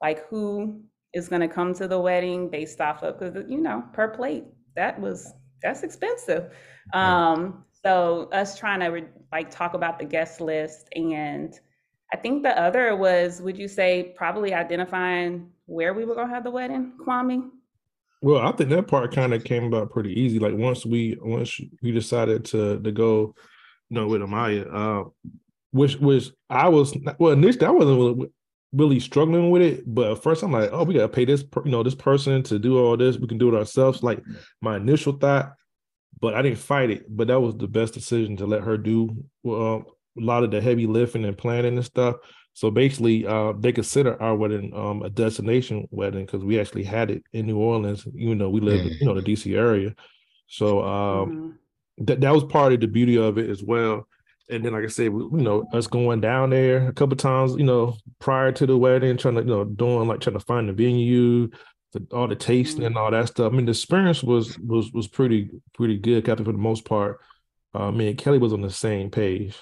like 0.00 0.26
who 0.28 0.82
is 1.12 1.28
going 1.28 1.40
to 1.40 1.48
come 1.48 1.74
to 1.74 1.88
the 1.88 1.98
wedding 1.98 2.50
based 2.50 2.80
off 2.80 3.02
of 3.02 3.18
because 3.18 3.44
you 3.48 3.60
know 3.60 3.82
per 3.92 4.08
plate 4.08 4.44
that 4.76 5.00
was 5.00 5.32
that's 5.62 5.82
expensive. 5.82 6.54
Um, 6.92 7.64
so 7.86 8.28
us 8.32 8.58
trying 8.58 8.80
to 8.80 9.06
like 9.30 9.48
talk 9.48 9.74
about 9.74 9.98
the 9.98 10.04
guest 10.04 10.40
list 10.40 10.88
and 10.96 11.58
I 12.12 12.16
think 12.16 12.42
the 12.42 12.58
other 12.60 12.96
was, 12.96 13.40
would 13.42 13.58
you 13.58 13.68
say 13.68 14.14
probably 14.16 14.54
identifying 14.54 15.50
where 15.66 15.92
we 15.94 16.04
were 16.04 16.14
gonna 16.14 16.32
have 16.32 16.44
the 16.44 16.50
wedding, 16.50 16.92
Kwame? 17.04 17.50
Well, 18.22 18.40
I 18.40 18.52
think 18.52 18.70
that 18.70 18.88
part 18.88 19.14
kind 19.14 19.34
of 19.34 19.44
came 19.44 19.64
about 19.64 19.90
pretty 19.90 20.18
easy. 20.18 20.38
Like 20.38 20.54
once 20.54 20.86
we 20.86 21.16
once 21.20 21.60
we 21.82 21.92
decided 21.92 22.44
to 22.46 22.80
to 22.80 22.92
go, 22.92 23.34
you 23.88 23.96
know, 23.96 24.06
with 24.06 24.20
Amaya, 24.20 24.66
uh, 24.72 25.08
which 25.72 25.96
which 25.96 26.30
I 26.48 26.68
was 26.68 26.96
well 27.18 27.32
initially 27.32 27.66
I 27.66 27.70
wasn't 27.70 28.30
really, 28.72 29.00
struggling 29.00 29.50
with 29.50 29.62
it, 29.62 29.82
but 29.86 30.22
first 30.22 30.42
I'm 30.42 30.52
like, 30.52 30.70
oh, 30.72 30.84
we 30.84 30.94
gotta 30.94 31.08
pay 31.08 31.24
this 31.24 31.42
per- 31.42 31.64
you 31.64 31.70
know 31.70 31.82
this 31.82 31.94
person 31.94 32.42
to 32.44 32.58
do 32.58 32.78
all 32.78 32.96
this. 32.96 33.18
We 33.18 33.28
can 33.28 33.38
do 33.38 33.48
it 33.48 33.58
ourselves. 33.58 34.02
Like 34.02 34.22
my 34.60 34.76
initial 34.76 35.12
thought, 35.12 35.54
but 36.20 36.34
I 36.34 36.42
didn't 36.42 36.58
fight 36.58 36.90
it. 36.90 37.04
But 37.14 37.28
that 37.28 37.40
was 37.40 37.56
the 37.56 37.68
best 37.68 37.94
decision 37.94 38.36
to 38.38 38.46
let 38.46 38.62
her 38.62 38.76
do 38.76 39.24
uh, 39.46 39.78
a 39.80 39.82
lot 40.16 40.44
of 40.44 40.50
the 40.50 40.60
heavy 40.60 40.86
lifting 40.86 41.24
and 41.24 41.36
planning 41.36 41.76
and 41.76 41.84
stuff. 41.84 42.16
So 42.54 42.70
basically, 42.70 43.26
uh, 43.26 43.52
they 43.58 43.70
consider 43.72 44.20
our 44.22 44.34
wedding 44.34 44.72
um, 44.74 45.02
a 45.02 45.10
destination 45.10 45.86
wedding 45.90 46.24
because 46.24 46.42
we 46.42 46.58
actually 46.58 46.84
had 46.84 47.10
it 47.10 47.22
in 47.34 47.46
New 47.46 47.58
Orleans, 47.58 48.06
even 48.16 48.38
though 48.38 48.48
we 48.48 48.60
live, 48.60 48.80
in, 48.86 48.96
you 48.98 49.06
know, 49.06 49.14
the 49.14 49.20
DC 49.22 49.54
area. 49.54 49.94
So 50.46 50.82
um, 50.84 51.30
Mhm. 51.30 52.06
that 52.06 52.20
that 52.20 52.32
was 52.34 52.44
part 52.44 52.72
of 52.72 52.80
the 52.80 52.86
beauty 52.86 53.16
of 53.18 53.38
it 53.38 53.50
as 53.50 53.62
well. 53.62 54.06
And 54.48 54.64
then, 54.64 54.72
like 54.74 54.84
I 54.84 54.88
said, 54.88 55.10
we, 55.12 55.22
you 55.24 55.44
know, 55.44 55.66
us 55.72 55.86
going 55.86 56.20
down 56.20 56.50
there 56.50 56.88
a 56.88 56.92
couple 56.92 57.16
times, 57.16 57.56
you 57.56 57.64
know, 57.64 57.96
prior 58.20 58.52
to 58.52 58.66
the 58.66 58.76
wedding, 58.78 59.16
trying 59.16 59.34
to, 59.34 59.40
you 59.42 59.46
know, 59.48 59.64
doing 59.64 60.06
like 60.08 60.20
trying 60.20 60.38
to 60.38 60.44
find 60.44 60.68
the 60.68 60.72
venue, 60.72 61.48
the, 61.98 62.16
all 62.16 62.28
the 62.28 62.36
tasting 62.36 62.84
and 62.84 62.96
all 62.96 63.10
that 63.10 63.28
stuff. 63.28 63.52
I 63.52 63.56
mean, 63.56 63.66
the 63.66 63.72
experience 63.72 64.22
was 64.22 64.58
was 64.58 64.92
was 64.92 65.08
pretty 65.08 65.50
pretty 65.74 65.98
good. 65.98 66.24
Think 66.24 66.38
for 66.38 66.52
the 66.52 66.52
most 66.52 66.84
part, 66.84 67.20
uh, 67.74 67.90
me 67.90 68.08
and 68.08 68.18
Kelly 68.18 68.38
was 68.38 68.52
on 68.52 68.62
the 68.62 68.70
same 68.70 69.10
page. 69.10 69.56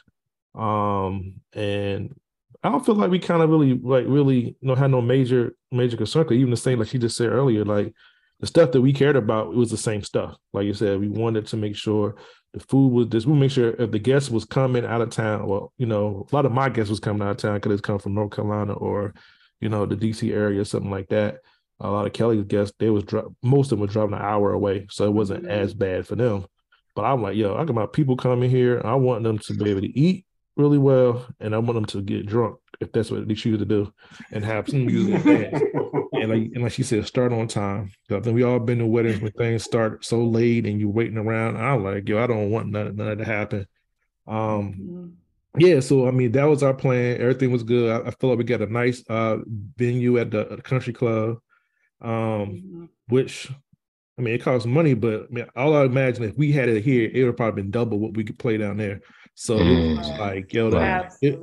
Um, 0.55 1.35
and 1.53 2.15
I 2.63 2.71
don't 2.71 2.85
feel 2.85 2.95
like 2.95 3.11
we 3.11 3.19
kind 3.19 3.43
of 3.43 3.51
really 3.51 3.75
like 3.75 4.07
really 4.07 4.37
you 4.37 4.57
know 4.63 4.75
had 4.75 4.91
no 4.91 5.01
major 5.01 5.55
major 5.73 5.97
concern. 5.97 6.33
even 6.33 6.51
the 6.51 6.57
same 6.57 6.79
like 6.79 6.89
she 6.89 6.99
just 6.99 7.17
said 7.17 7.29
earlier, 7.29 7.65
like 7.65 7.93
the 8.41 8.47
stuff 8.47 8.73
that 8.73 8.81
we 8.81 8.93
cared 8.93 9.17
about 9.17 9.49
it 9.49 9.57
was 9.57 9.71
the 9.71 9.77
same 9.77 10.03
stuff. 10.03 10.37
Like 10.53 10.67
you 10.67 10.75
said, 10.75 11.01
we 11.01 11.09
wanted 11.09 11.47
to 11.49 11.57
make 11.57 11.77
sure 11.77 12.17
the 12.53 12.61
food 12.61 12.89
was 12.89 13.09
this. 13.09 13.27
We 13.27 13.35
make 13.35 13.51
sure 13.51 13.71
if 13.71 13.91
the 13.91 13.99
guest 13.99 14.31
was 14.31 14.45
coming 14.45 14.85
out 14.85 15.01
of 15.01 15.11
town, 15.11 15.47
well, 15.47 15.73
you 15.77 15.87
know, 15.87 16.27
a 16.31 16.35
lot 16.35 16.47
of 16.47 16.53
my 16.53 16.69
guests 16.69 16.91
was 16.91 17.01
coming 17.01 17.23
out 17.23 17.33
of 17.33 17.37
town 17.39 17.55
because 17.55 17.73
it's 17.73 17.81
come 17.81 17.99
from 17.99 18.15
North 18.15 18.33
Carolina 18.33 18.75
or, 18.75 19.15
you 19.61 19.69
know, 19.69 19.87
the 19.87 19.97
DC 19.97 20.33
area 20.33 20.65
something 20.65 20.91
like 20.91 21.09
that. 21.09 21.39
A 21.81 21.91
lot 21.91 22.07
of 22.07 22.13
Kelly's 22.13 22.45
guests, 22.45 22.75
they 22.79 22.89
was 22.91 23.05
dri- 23.05 23.23
most 23.43 23.67
of 23.67 23.71
them 23.71 23.81
were 23.81 23.87
driving 23.93 24.15
an 24.15 24.23
hour 24.23 24.53
away, 24.53 24.87
so 24.91 25.05
it 25.05 25.13
wasn't 25.13 25.47
as 25.47 25.75
bad 25.75 26.07
for 26.07 26.15
them. 26.17 26.47
But 26.95 27.03
I'm 27.03 27.21
like, 27.23 27.37
yo, 27.37 27.55
I 27.57 27.65
got 27.65 27.75
my 27.75 27.87
people 27.87 28.17
coming 28.17 28.49
here. 28.49 28.81
I 28.85 28.95
want 28.95 29.25
them 29.25 29.39
to 29.39 29.55
be 29.55 29.71
able 29.71 29.81
to 29.81 29.99
eat 29.99 30.25
really 30.57 30.79
well, 30.79 31.27
and 31.41 31.53
I 31.55 31.59
want 31.59 31.75
them 31.75 31.85
to 31.87 32.01
get 32.03 32.27
drunk 32.27 32.57
if 32.81 32.93
that's 32.93 33.11
what 33.11 33.27
they 33.27 33.35
choose 33.35 33.59
to 33.59 33.65
do, 33.65 33.93
and 34.31 34.45
have 34.45 34.69
some 34.69 34.87
music. 34.87 35.25
and 35.27 35.53
like, 36.31 36.51
and 36.55 36.63
like 36.63 36.73
she 36.73 36.85
said, 36.85 37.05
start 37.07 37.33
on 37.33 37.49
time. 37.49 37.91
I 38.11 38.21
think 38.21 38.35
we 38.37 38.45
all 38.45 38.61
been 38.61 38.79
to 38.79 38.87
weddings 38.87 39.21
when 39.21 39.33
things 39.33 39.65
start 39.65 40.05
so 40.05 40.25
late 40.25 40.67
and 40.67 40.81
you're 40.81 40.89
waiting 40.91 41.19
around. 41.19 41.57
I'm 41.57 41.83
like, 41.83 42.09
yo, 42.09 42.23
I 42.23 42.29
don't 42.29 42.51
want 42.51 42.69
none, 42.69 42.95
none 42.95 43.09
of 43.09 43.19
that 43.19 43.25
to 43.25 43.31
happen. 43.31 43.67
Um, 44.27 44.75
Mhm. 44.75 45.13
yeah, 45.59 45.81
so 45.81 46.07
I 46.07 46.13
mean, 46.13 46.33
that 46.33 46.45
was 46.45 46.63
our 46.63 46.75
plan. 46.75 47.21
Everything 47.21 47.51
was 47.51 47.63
good. 47.65 47.91
I, 47.91 48.09
I 48.09 48.11
feel 48.13 48.31
like 48.31 48.39
we 48.39 48.45
got 48.45 48.63
a 48.63 48.67
nice 48.73 49.03
uh 49.11 49.39
venue 49.77 50.19
at 50.19 50.31
the, 50.31 50.41
at 50.43 50.57
the 50.57 50.63
country 50.63 50.93
club. 50.93 51.39
Um, 52.05 52.63
Mhm. 52.63 52.89
which 53.09 53.51
I 54.17 54.23
mean, 54.23 54.35
it 54.35 54.43
costs 54.43 54.67
money, 54.67 54.95
but 54.95 55.23
I 55.23 55.27
mean, 55.35 55.47
all 55.57 55.75
I 55.75 55.85
imagine 55.85 56.23
if 56.23 56.37
we 56.37 56.53
had 56.53 56.69
it 56.69 56.85
here, 56.85 57.11
it 57.13 57.25
would 57.25 57.37
probably 57.37 57.63
been 57.63 57.71
double 57.73 57.99
what 57.99 58.15
we 58.17 58.23
could 58.23 58.39
play 58.39 58.57
down 58.57 58.77
there. 58.77 59.01
So 59.35 59.59
it 59.59 59.97
was 59.99 60.13
Mm. 60.13 60.19
like, 60.19 60.55
yo, 60.55 60.71
that, 60.71 61.13
it, 61.21 61.41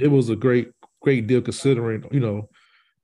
it 0.00 0.08
was 0.08 0.28
a 0.28 0.36
great, 0.36 0.70
great 1.02 1.26
deal 1.26 1.40
considering, 1.40 2.04
you 2.12 2.20
know, 2.20 2.48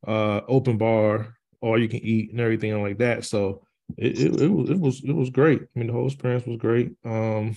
uh, 0.07 0.43
open 0.47 0.79
bar, 0.79 1.35
all 1.61 1.77
you 1.81 1.89
can 1.89 2.01
eat 2.05 2.31
and 2.31 2.41
everything 2.41 2.81
like 2.83 2.99
that. 2.99 3.25
So 3.25 3.67
it, 3.97 4.19
it, 4.21 4.41
it 4.43 4.49
was, 4.49 4.71
it 4.71 4.79
was, 4.79 5.03
it 5.05 5.13
was 5.13 5.31
great. 5.31 5.63
I 5.63 5.79
mean, 5.79 5.89
the 5.89 5.93
whole 5.93 6.07
experience 6.07 6.47
was 6.47 6.59
great. 6.59 6.93
Um, 7.05 7.57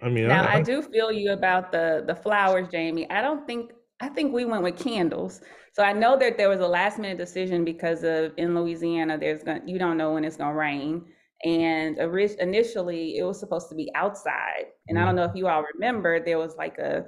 I 0.00 0.08
mean, 0.08 0.28
Now, 0.28 0.44
I, 0.44 0.54
I 0.54 0.62
do 0.62 0.82
feel 0.82 1.10
you 1.12 1.32
about 1.32 1.72
the 1.72 2.04
the 2.06 2.14
flowers, 2.14 2.68
Jamie. 2.68 3.10
I 3.10 3.20
don't 3.20 3.46
think 3.46 3.72
I 4.00 4.08
think 4.08 4.32
we 4.32 4.44
went 4.44 4.62
with 4.62 4.78
candles. 4.78 5.40
So 5.72 5.82
I 5.82 5.92
know 5.92 6.16
that 6.18 6.36
there 6.36 6.48
was 6.48 6.60
a 6.60 6.68
last 6.68 6.98
minute 6.98 7.18
decision 7.18 7.64
because 7.64 8.02
of 8.04 8.32
in 8.36 8.54
Louisiana, 8.54 9.18
there's 9.18 9.42
going 9.42 9.62
to 9.62 9.70
you 9.70 9.78
don't 9.78 9.96
know 9.96 10.14
when 10.14 10.24
it's 10.24 10.36
going 10.36 10.52
to 10.52 10.58
rain. 10.58 11.04
And 11.44 11.98
initially, 11.98 13.16
it 13.16 13.22
was 13.22 13.38
supposed 13.38 13.68
to 13.68 13.74
be 13.76 13.90
outside. 13.94 14.66
And 14.88 14.98
I 14.98 15.04
don't 15.04 15.14
know 15.14 15.24
if 15.24 15.36
you 15.36 15.46
all 15.46 15.64
remember, 15.74 16.18
there 16.18 16.38
was 16.38 16.56
like 16.56 16.78
a 16.78 17.04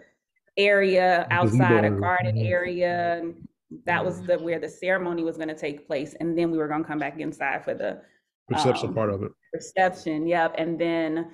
area 0.57 1.27
outside, 1.31 1.85
a 1.85 1.91
garden 1.91 2.37
Mhm. 2.37 2.49
area. 2.49 3.19
And 3.19 3.49
that 3.87 4.05
was 4.05 4.23
the 4.23 4.39
where 4.39 4.61
the 4.61 4.69
ceremony 4.69 5.25
was 5.25 5.37
going 5.37 5.49
to 5.49 5.55
take 5.55 5.87
place. 5.87 6.15
And 6.21 6.39
then 6.39 6.51
we 6.53 6.59
were 6.59 6.69
going 6.69 6.83
to 6.83 6.89
come 6.89 6.99
back 6.99 7.19
inside 7.19 7.65
for 7.65 7.75
the 7.75 8.03
reception 8.49 8.91
um, 8.91 8.95
part 8.95 9.11
of 9.11 9.23
it. 9.23 9.33
reception. 9.53 10.27
Yep. 10.29 10.55
And 10.59 10.79
then 10.79 11.31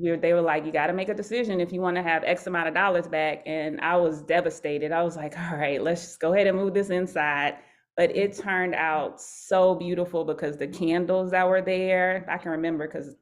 we 0.00 0.10
were, 0.10 0.16
they 0.16 0.32
were 0.32 0.40
like, 0.40 0.64
you 0.64 0.72
got 0.72 0.86
to 0.86 0.92
make 0.92 1.08
a 1.08 1.14
decision 1.14 1.60
if 1.60 1.72
you 1.72 1.80
want 1.80 1.96
to 1.96 2.02
have 2.02 2.24
X 2.24 2.46
amount 2.46 2.68
of 2.68 2.74
dollars 2.74 3.06
back. 3.06 3.42
And 3.46 3.80
I 3.80 3.96
was 3.96 4.22
devastated. 4.22 4.92
I 4.92 5.02
was 5.02 5.16
like, 5.16 5.38
all 5.38 5.56
right, 5.56 5.82
let's 5.82 6.02
just 6.02 6.20
go 6.20 6.32
ahead 6.32 6.46
and 6.46 6.56
move 6.56 6.74
this 6.74 6.90
inside. 6.90 7.56
But 7.96 8.16
it 8.16 8.36
turned 8.36 8.74
out 8.74 9.20
so 9.20 9.74
beautiful 9.74 10.24
because 10.24 10.56
the 10.56 10.68
candles 10.68 11.32
that 11.32 11.48
were 11.48 11.60
there, 11.60 12.24
I 12.28 12.38
can 12.38 12.52
remember 12.52 12.86
because 12.86 13.14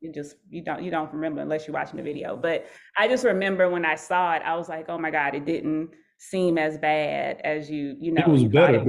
you 0.00 0.12
just 0.12 0.36
you 0.48 0.62
don't 0.62 0.82
you 0.82 0.90
don't 0.90 1.12
remember 1.12 1.40
unless 1.40 1.66
you're 1.66 1.74
watching 1.74 1.96
the 1.96 2.02
video. 2.02 2.36
But 2.36 2.66
I 2.96 3.06
just 3.06 3.24
remember 3.24 3.68
when 3.68 3.84
I 3.84 3.94
saw 3.94 4.34
it, 4.34 4.42
I 4.44 4.56
was 4.56 4.68
like, 4.68 4.86
oh 4.88 4.98
my 4.98 5.10
God, 5.10 5.34
it 5.34 5.44
didn't 5.44 5.90
seem 6.20 6.58
as 6.58 6.76
bad 6.78 7.40
as 7.44 7.70
you 7.70 7.96
you 8.00 8.10
know 8.12 8.22
it 8.26 8.28
was 8.28 8.44
better 8.44 8.84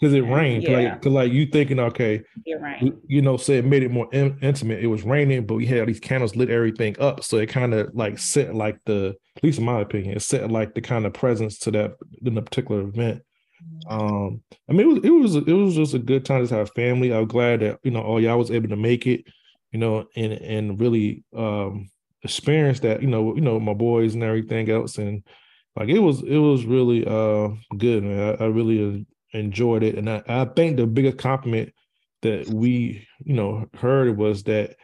because 0.00 0.12
it 0.14 0.22
rained. 0.22 0.64
Yeah. 0.64 0.70
Like, 0.78 1.02
'cause 1.02 1.12
like 1.12 1.32
you 1.32 1.46
thinking, 1.46 1.78
okay, 1.78 2.22
It 2.44 2.60
rained. 2.60 2.98
you 3.06 3.22
know, 3.22 3.36
say 3.36 3.58
it 3.58 3.64
made 3.64 3.84
it 3.84 3.90
more 3.92 4.08
in- 4.12 4.36
intimate. 4.42 4.80
It 4.82 4.88
was 4.88 5.04
raining, 5.04 5.46
but 5.46 5.54
we 5.54 5.64
had 5.66 5.80
all 5.80 5.86
these 5.86 6.00
candles 6.00 6.34
lit 6.34 6.50
everything 6.50 6.96
up, 6.98 7.22
so 7.22 7.36
it 7.38 7.48
kind 7.48 7.72
of 7.72 7.94
like 7.94 8.18
set 8.18 8.54
like 8.54 8.78
the, 8.84 9.14
at 9.36 9.44
least 9.44 9.60
in 9.60 9.64
my 9.64 9.80
opinion, 9.80 10.16
it 10.16 10.20
set 10.22 10.50
like 10.50 10.74
the 10.74 10.80
kind 10.80 11.06
of 11.06 11.12
presence 11.12 11.58
to 11.60 11.70
that 11.70 11.92
in 12.24 12.36
a 12.36 12.42
particular 12.42 12.80
event. 12.82 13.22
Um, 13.86 14.42
I 14.68 14.72
mean, 14.72 14.80
it 14.80 14.88
was 14.88 15.04
it 15.04 15.10
was 15.10 15.36
it 15.36 15.52
was 15.52 15.74
just 15.76 15.94
a 15.94 15.98
good 16.00 16.24
time 16.24 16.44
to 16.46 16.54
have 16.54 16.70
family. 16.72 17.12
I'm 17.14 17.26
glad 17.26 17.60
that 17.60 17.78
you 17.84 17.92
know 17.92 18.02
all 18.02 18.20
y'all 18.20 18.38
was 18.38 18.50
able 18.50 18.68
to 18.70 18.76
make 18.76 19.06
it, 19.06 19.24
you 19.70 19.78
know, 19.78 20.06
and 20.16 20.32
and 20.32 20.80
really 20.80 21.22
um 21.36 21.88
experience 22.24 22.80
that, 22.80 23.02
you 23.02 23.08
know, 23.08 23.34
you 23.36 23.40
know, 23.40 23.58
my 23.60 23.74
boys 23.74 24.14
and 24.14 24.22
everything 24.24 24.68
else, 24.68 24.98
and 24.98 25.22
like 25.76 25.88
it 25.88 25.98
was 25.98 26.22
it 26.22 26.38
was 26.38 26.64
really 26.64 27.06
uh 27.06 27.50
good, 27.76 28.04
man. 28.04 28.36
I, 28.40 28.44
I 28.44 28.46
really 28.48 29.04
uh, 29.34 29.38
enjoyed 29.38 29.82
it, 29.82 29.96
and 29.96 30.08
I, 30.08 30.22
I 30.28 30.44
think 30.44 30.76
the 30.76 30.86
biggest 30.86 31.18
compliment 31.18 31.72
that 32.22 32.48
we 32.48 33.06
you 33.24 33.34
know 33.34 33.68
heard 33.74 34.16
was 34.16 34.44
that 34.44 34.76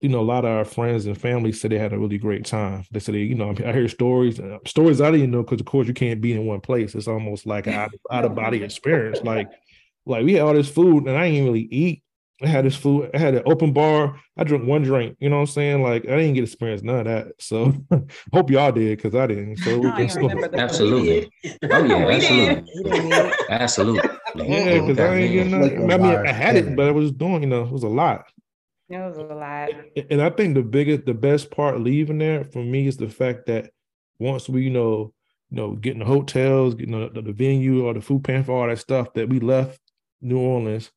you 0.00 0.08
know 0.08 0.20
a 0.20 0.22
lot 0.22 0.44
of 0.44 0.50
our 0.50 0.64
friends 0.64 1.06
and 1.06 1.20
family 1.20 1.52
said 1.52 1.72
they 1.72 1.78
had 1.78 1.92
a 1.92 1.98
really 1.98 2.18
great 2.18 2.44
time. 2.44 2.84
They 2.90 3.00
said 3.00 3.16
you 3.16 3.34
know 3.34 3.50
I 3.50 3.72
hear 3.72 3.88
stories 3.88 4.38
uh, 4.38 4.58
stories 4.66 5.00
I 5.00 5.10
didn't 5.10 5.30
know 5.30 5.42
because 5.42 5.60
of 5.60 5.66
course 5.66 5.88
you 5.88 5.94
can't 5.94 6.20
be 6.20 6.32
in 6.32 6.46
one 6.46 6.60
place. 6.60 6.94
It's 6.94 7.08
almost 7.08 7.46
like 7.46 7.66
an 7.66 7.74
out, 7.74 7.90
out 8.10 8.24
of 8.24 8.34
body 8.34 8.62
experience. 8.62 9.20
Like 9.22 9.48
like 10.06 10.24
we 10.24 10.34
had 10.34 10.42
all 10.42 10.54
this 10.54 10.70
food 10.70 11.06
and 11.06 11.16
I 11.16 11.30
didn't 11.30 11.46
really 11.46 11.68
eat. 11.70 12.02
I 12.40 12.46
had 12.46 12.64
this 12.64 12.76
food. 12.76 13.10
I 13.14 13.18
had 13.18 13.34
an 13.34 13.42
open 13.46 13.72
bar. 13.72 14.20
I 14.36 14.44
drank 14.44 14.64
one 14.64 14.82
drink. 14.82 15.16
You 15.18 15.28
know 15.28 15.36
what 15.36 15.40
I'm 15.42 15.46
saying? 15.48 15.82
Like 15.82 16.04
I 16.04 16.16
didn't 16.16 16.34
get 16.34 16.44
experience 16.44 16.82
none 16.82 17.00
of 17.00 17.04
that. 17.06 17.32
So 17.40 17.74
hope 18.32 18.50
y'all 18.50 18.70
did 18.70 18.96
because 18.96 19.14
I 19.16 19.26
didn't. 19.26 19.56
So 19.58 19.70
it 19.70 19.78
was 19.80 19.92
I 19.92 20.02
just- 20.04 20.16
don't 20.16 20.28
remember 20.28 20.48
the 20.56 20.62
Absolutely. 20.62 21.30
Oh 21.70 21.84
yeah, 21.84 22.06
absolutely. 23.50 23.50
Absolutely. 23.50 24.10
yeah, 24.48 24.80
because 24.80 24.98
I 25.00 25.14
ain't 25.16 25.32
getting 25.32 25.50
nothing. 25.60 25.88
Liquor 25.88 25.92
I 25.92 25.96
mean, 25.96 26.26
I 26.28 26.32
had 26.32 26.56
it, 26.56 26.76
but 26.76 26.86
I 26.86 26.92
was 26.92 27.10
doing. 27.12 27.42
You 27.42 27.48
know, 27.48 27.62
it 27.62 27.72
was 27.72 27.82
a 27.82 27.88
lot. 27.88 28.26
It 28.88 28.98
was 28.98 29.18
a 29.18 29.22
lot. 29.22 29.70
And 30.10 30.22
I 30.22 30.30
think 30.30 30.54
the 30.54 30.62
biggest, 30.62 31.06
the 31.06 31.14
best 31.14 31.50
part 31.50 31.80
leaving 31.80 32.18
there 32.18 32.44
for 32.44 32.62
me 32.62 32.86
is 32.86 32.96
the 32.96 33.08
fact 33.10 33.46
that 33.46 33.70
once 34.18 34.48
we, 34.48 34.62
you 34.62 34.70
know, 34.70 35.12
you 35.50 35.56
know, 35.56 35.72
getting 35.74 35.98
the 35.98 36.04
hotels, 36.06 36.74
getting 36.74 36.98
the, 36.98 37.20
the 37.20 37.32
venue 37.32 37.84
or 37.86 37.94
the 37.94 38.00
food 38.00 38.24
pantry, 38.24 38.54
all 38.54 38.66
that 38.66 38.78
stuff, 38.78 39.12
that 39.14 39.28
we 39.28 39.40
left 39.40 39.80
New 40.22 40.38
Orleans, 40.38 40.90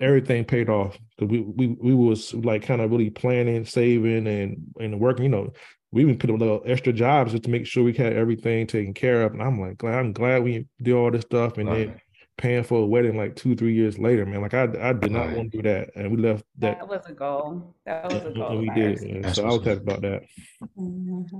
everything 0.00 0.44
paid 0.44 0.68
off 0.68 0.98
because 1.16 1.30
we 1.30 1.40
we 1.40 1.66
we 1.68 1.94
was 1.94 2.32
like 2.34 2.62
kind 2.62 2.80
of 2.80 2.90
really 2.90 3.10
planning, 3.10 3.64
saving, 3.64 4.26
and 4.26 4.56
and 4.80 5.00
working. 5.00 5.24
You 5.24 5.30
know, 5.30 5.52
we 5.92 6.02
even 6.02 6.18
put 6.18 6.30
a 6.30 6.34
little 6.34 6.62
extra 6.66 6.92
jobs 6.92 7.32
just 7.32 7.44
to 7.44 7.50
make 7.50 7.66
sure 7.66 7.82
we 7.84 7.92
had 7.94 8.12
everything 8.12 8.66
taken 8.66 8.94
care 8.94 9.22
of. 9.22 9.32
And 9.32 9.42
I'm 9.42 9.60
like, 9.60 9.78
glad 9.78 9.98
I'm 9.98 10.12
glad 10.12 10.42
we 10.42 10.66
did 10.82 10.94
all 10.94 11.10
this 11.10 11.22
stuff, 11.22 11.58
and 11.58 11.68
then 11.68 11.88
Right. 11.88 11.98
paying 12.38 12.64
for 12.64 12.82
a 12.82 12.86
wedding 12.86 13.16
like 13.16 13.36
two 13.36 13.54
three 13.56 13.74
years 13.74 13.98
later, 13.98 14.24
man. 14.26 14.42
Like 14.42 14.54
I 14.54 14.64
I 14.80 14.92
did 14.92 15.12
not 15.12 15.26
Right. 15.26 15.36
want 15.36 15.52
to 15.52 15.58
do 15.58 15.62
that, 15.68 15.90
and 15.96 16.10
we 16.10 16.16
left 16.16 16.44
that. 16.58 16.78
That 16.78 16.88
was 16.88 17.06
a 17.06 17.12
goal. 17.12 17.74
That 17.84 18.10
was 18.10 18.24
a 18.24 18.30
goal. 18.30 18.50
and 18.50 18.60
we 18.60 18.70
did, 18.70 18.98
ours. 18.98 19.04
That's 19.22 19.34
so 19.36 19.42
I 19.42 19.46
was 19.46 19.56
what's 19.58 19.68
happy 19.68 19.80
about 19.82 20.02
that. 20.02 20.22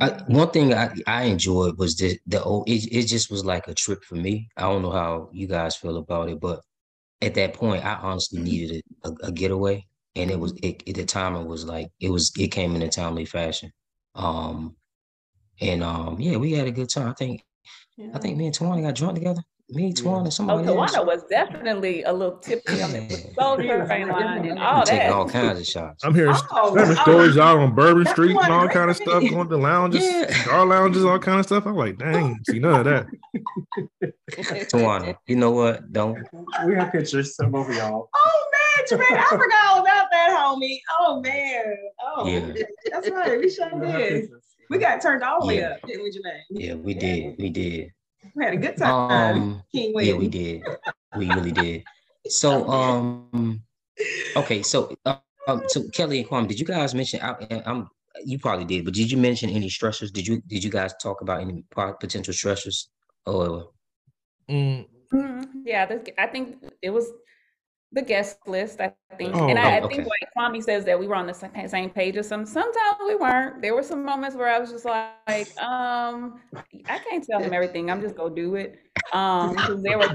I, 0.01 0.09
one 0.29 0.51
thing 0.51 0.73
I, 0.75 0.91
I 1.07 1.25
enjoyed 1.25 1.79
was 1.79 1.97
the 1.97 2.19
the 2.27 2.43
old 2.43 2.69
it, 2.69 2.89
it 2.93 3.03
just 3.07 3.31
was 3.31 3.45
like 3.45 3.69
a 3.69 3.75
trip 3.75 4.03
for 4.05 4.15
me. 4.17 4.49
I 4.57 4.63
don't 4.63 4.83
know 4.83 4.91
how 4.91 5.29
you 5.33 5.47
guys 5.47 5.77
feel 5.77 5.97
about 5.99 6.29
it, 6.31 6.41
but 6.41 6.61
at 7.23 7.35
that 7.35 7.55
point 7.55 7.85
I 7.85 7.95
honestly 7.95 8.41
needed 8.41 8.83
a, 9.05 9.11
a, 9.23 9.33
getaway. 9.33 9.87
and 10.17 10.31
it 10.31 10.39
was 10.39 10.53
it, 10.63 10.83
it 10.87 10.95
the 10.97 11.05
it 11.05 11.47
was 11.47 11.65
like 11.65 11.91
it 12.01 12.11
was 12.11 12.33
it 12.39 12.49
came 12.49 12.75
in 12.75 12.83
a 12.83 12.89
timely 12.89 13.25
fashion. 13.25 13.73
Um, 14.15 14.77
and 15.61 15.83
um, 15.83 16.21
yeah, 16.21 16.37
we 16.37 16.53
had 16.53 16.67
a 16.67 16.73
good 16.73 16.89
time. 16.89 17.09
I 17.09 17.15
think 17.15 17.45
I 18.15 18.19
think 18.19 18.37
me 18.37 18.47
and 18.47 18.55
Tawana 18.55 18.83
got 18.83 18.95
drunk 18.95 19.15
together. 19.15 19.43
Me, 19.73 19.93
Tawana, 19.93 20.19
and 20.19 20.27
Oh, 20.27 20.31
somebody 20.31 20.67
else. 20.69 20.97
Tawana 20.97 21.07
was 21.07 21.23
definitely 21.31 22.03
a 22.03 22.13
little 22.13 22.39
tipsy 22.39 22.83
on 22.83 22.91
the 22.93 22.99
Yeah. 23.03 23.17
Soul 23.39 23.57
Train 23.57 24.09
line 24.09 24.45
and 24.47 24.59
We 24.59 24.61
all 24.65 24.85
taking 24.85 25.11
all 25.13 25.29
kinds 25.29 25.61
of 25.61 25.67
shots. 25.67 26.03
I'm 26.05 26.15
hearing, 26.15 26.35
Oh, 26.51 26.75
hearing 26.75 26.91
oh. 26.91 26.93
Uh, 26.93 27.03
stories 27.03 27.37
y'all 27.37 27.59
on 27.61 27.75
Bourbon 27.75 28.05
Street 28.07 28.37
and 28.37 28.53
all 28.53 28.69
kind 28.69 28.91
of 28.91 28.97
stuff, 28.97 29.23
going 29.29 29.49
to 29.49 29.57
lounges, 29.57 30.03
Yeah. 30.05 30.33
cigar 30.43 30.67
lounges, 30.67 31.05
all 31.05 31.19
kind 31.21 31.39
of 31.41 31.47
stuff. 31.47 31.67
I'm 31.67 31.77
like, 31.77 31.99
dang, 31.99 32.41
see 32.45 32.59
none 32.59 32.81
of 32.81 32.85
that. 32.87 33.07
Tawana, 34.33 35.15
you 35.27 35.37
know 35.37 35.51
what? 35.53 35.93
Don't 35.93 36.19
We 36.67 36.75
have 36.75 36.91
pictures 36.93 37.39
of 37.39 37.53
both 37.53 37.69
of 37.69 37.75
y'all. 37.77 38.09
Oh 38.15 38.51
man, 38.53 38.87
Jermaine, 38.87 39.19
I 39.19 39.25
forgot 39.29 39.67
all 39.69 39.81
about 39.83 40.07
that, 40.11 40.31
homie. 40.37 40.79
Oh 41.01 41.21
man. 41.21 41.65
Oh, 42.05 42.27
Yeah. 42.27 42.53
that's 42.91 43.09
right. 43.11 43.39
We 43.39 43.51
sure 43.51 43.69
We 43.77 43.87
did. 43.87 44.31
We 44.69 44.79
got 44.79 45.01
turned 45.01 45.23
all 45.23 45.41
the 45.41 45.47
way 45.49 45.63
up, 45.65 45.81
didn't 45.87 46.03
we, 46.05 46.11
Jermaine? 46.11 46.41
yeah, 46.51 46.75
we 46.75 46.95
did. 46.95 47.37
We 47.39 47.51
did. 47.51 47.91
We 48.35 48.45
had 48.45 48.55
a 48.55 48.57
good 48.57 48.77
time. 48.77 48.91
Um 48.91 49.63
King 49.73 49.93
yeah, 49.97 50.15
we 50.15 50.29
did. 50.29 50.63
We 51.15 51.33
really 51.33 51.53
did. 51.53 51.85
So 52.29 52.69
um 52.77 53.63
okay, 54.37 54.63
so 54.63 54.95
uh, 55.07 55.17
um 55.47 55.63
so 55.69 55.89
Kelly 55.89 56.21
and 56.21 56.29
Kwame, 56.29 56.49
did 56.49 56.59
you 56.61 56.67
guys 56.67 56.95
mention 56.95 57.21
I, 57.23 57.63
I'm 57.67 57.89
you 58.25 58.39
probably 58.39 58.65
did, 58.65 58.85
but 58.85 58.95
did 58.95 59.11
you 59.11 59.19
mention 59.19 59.51
any 59.51 59.69
stressors? 59.69 60.13
Did 60.13 60.27
you 60.27 60.43
did 60.47 60.63
you 60.65 60.71
guys 60.71 60.93
talk 61.03 61.21
about 61.21 61.41
any 61.41 61.65
potential 61.71 62.35
stressors? 62.35 62.89
Or 63.27 63.71
Mm, 64.49 64.87
Mhm. 65.13 65.63
Yeah, 65.65 65.87
I 66.19 66.27
think 66.27 66.65
it 66.83 66.91
was 66.91 67.13
the 67.93 68.03
guest 68.03 68.39
list. 68.47 68.81
I 68.81 68.93
think, 69.19 69.35
Oh, 69.35 69.49
and 69.49 69.59
I, 69.59 69.79
I 69.79 69.81
okay. 69.81 69.97
think 69.97 70.07
like 70.09 70.29
Kwame 70.37 70.63
says 70.63 70.85
that 70.85 70.99
we 70.99 71.07
were 71.07 71.17
on 71.17 71.27
the 71.27 71.35
same, 71.35 71.51
same 71.69 71.91
page 71.91 72.17
as 72.17 72.29
some. 72.29 72.47
Sometimes 72.47 72.97
we 73.07 73.15
weren't. 73.17 73.63
There 73.63 73.75
were 73.75 73.83
some 73.83 74.05
moments 74.05 74.37
where 74.37 74.49
I 74.49 74.59
was 74.59 74.71
just 74.71 74.85
like, 74.85 75.57
um, 75.61 76.41
I 76.89 76.99
can't 76.99 77.25
tell 77.25 77.41
him 77.43 77.53
everything. 77.53 77.91
I'm 77.91 78.01
just 78.01 78.17
gonna 78.17 78.35
do 78.35 78.55
it. 78.57 78.79
Um, 79.13 79.63
'cause 79.65 79.83
there 79.83 79.99
were 79.99 80.09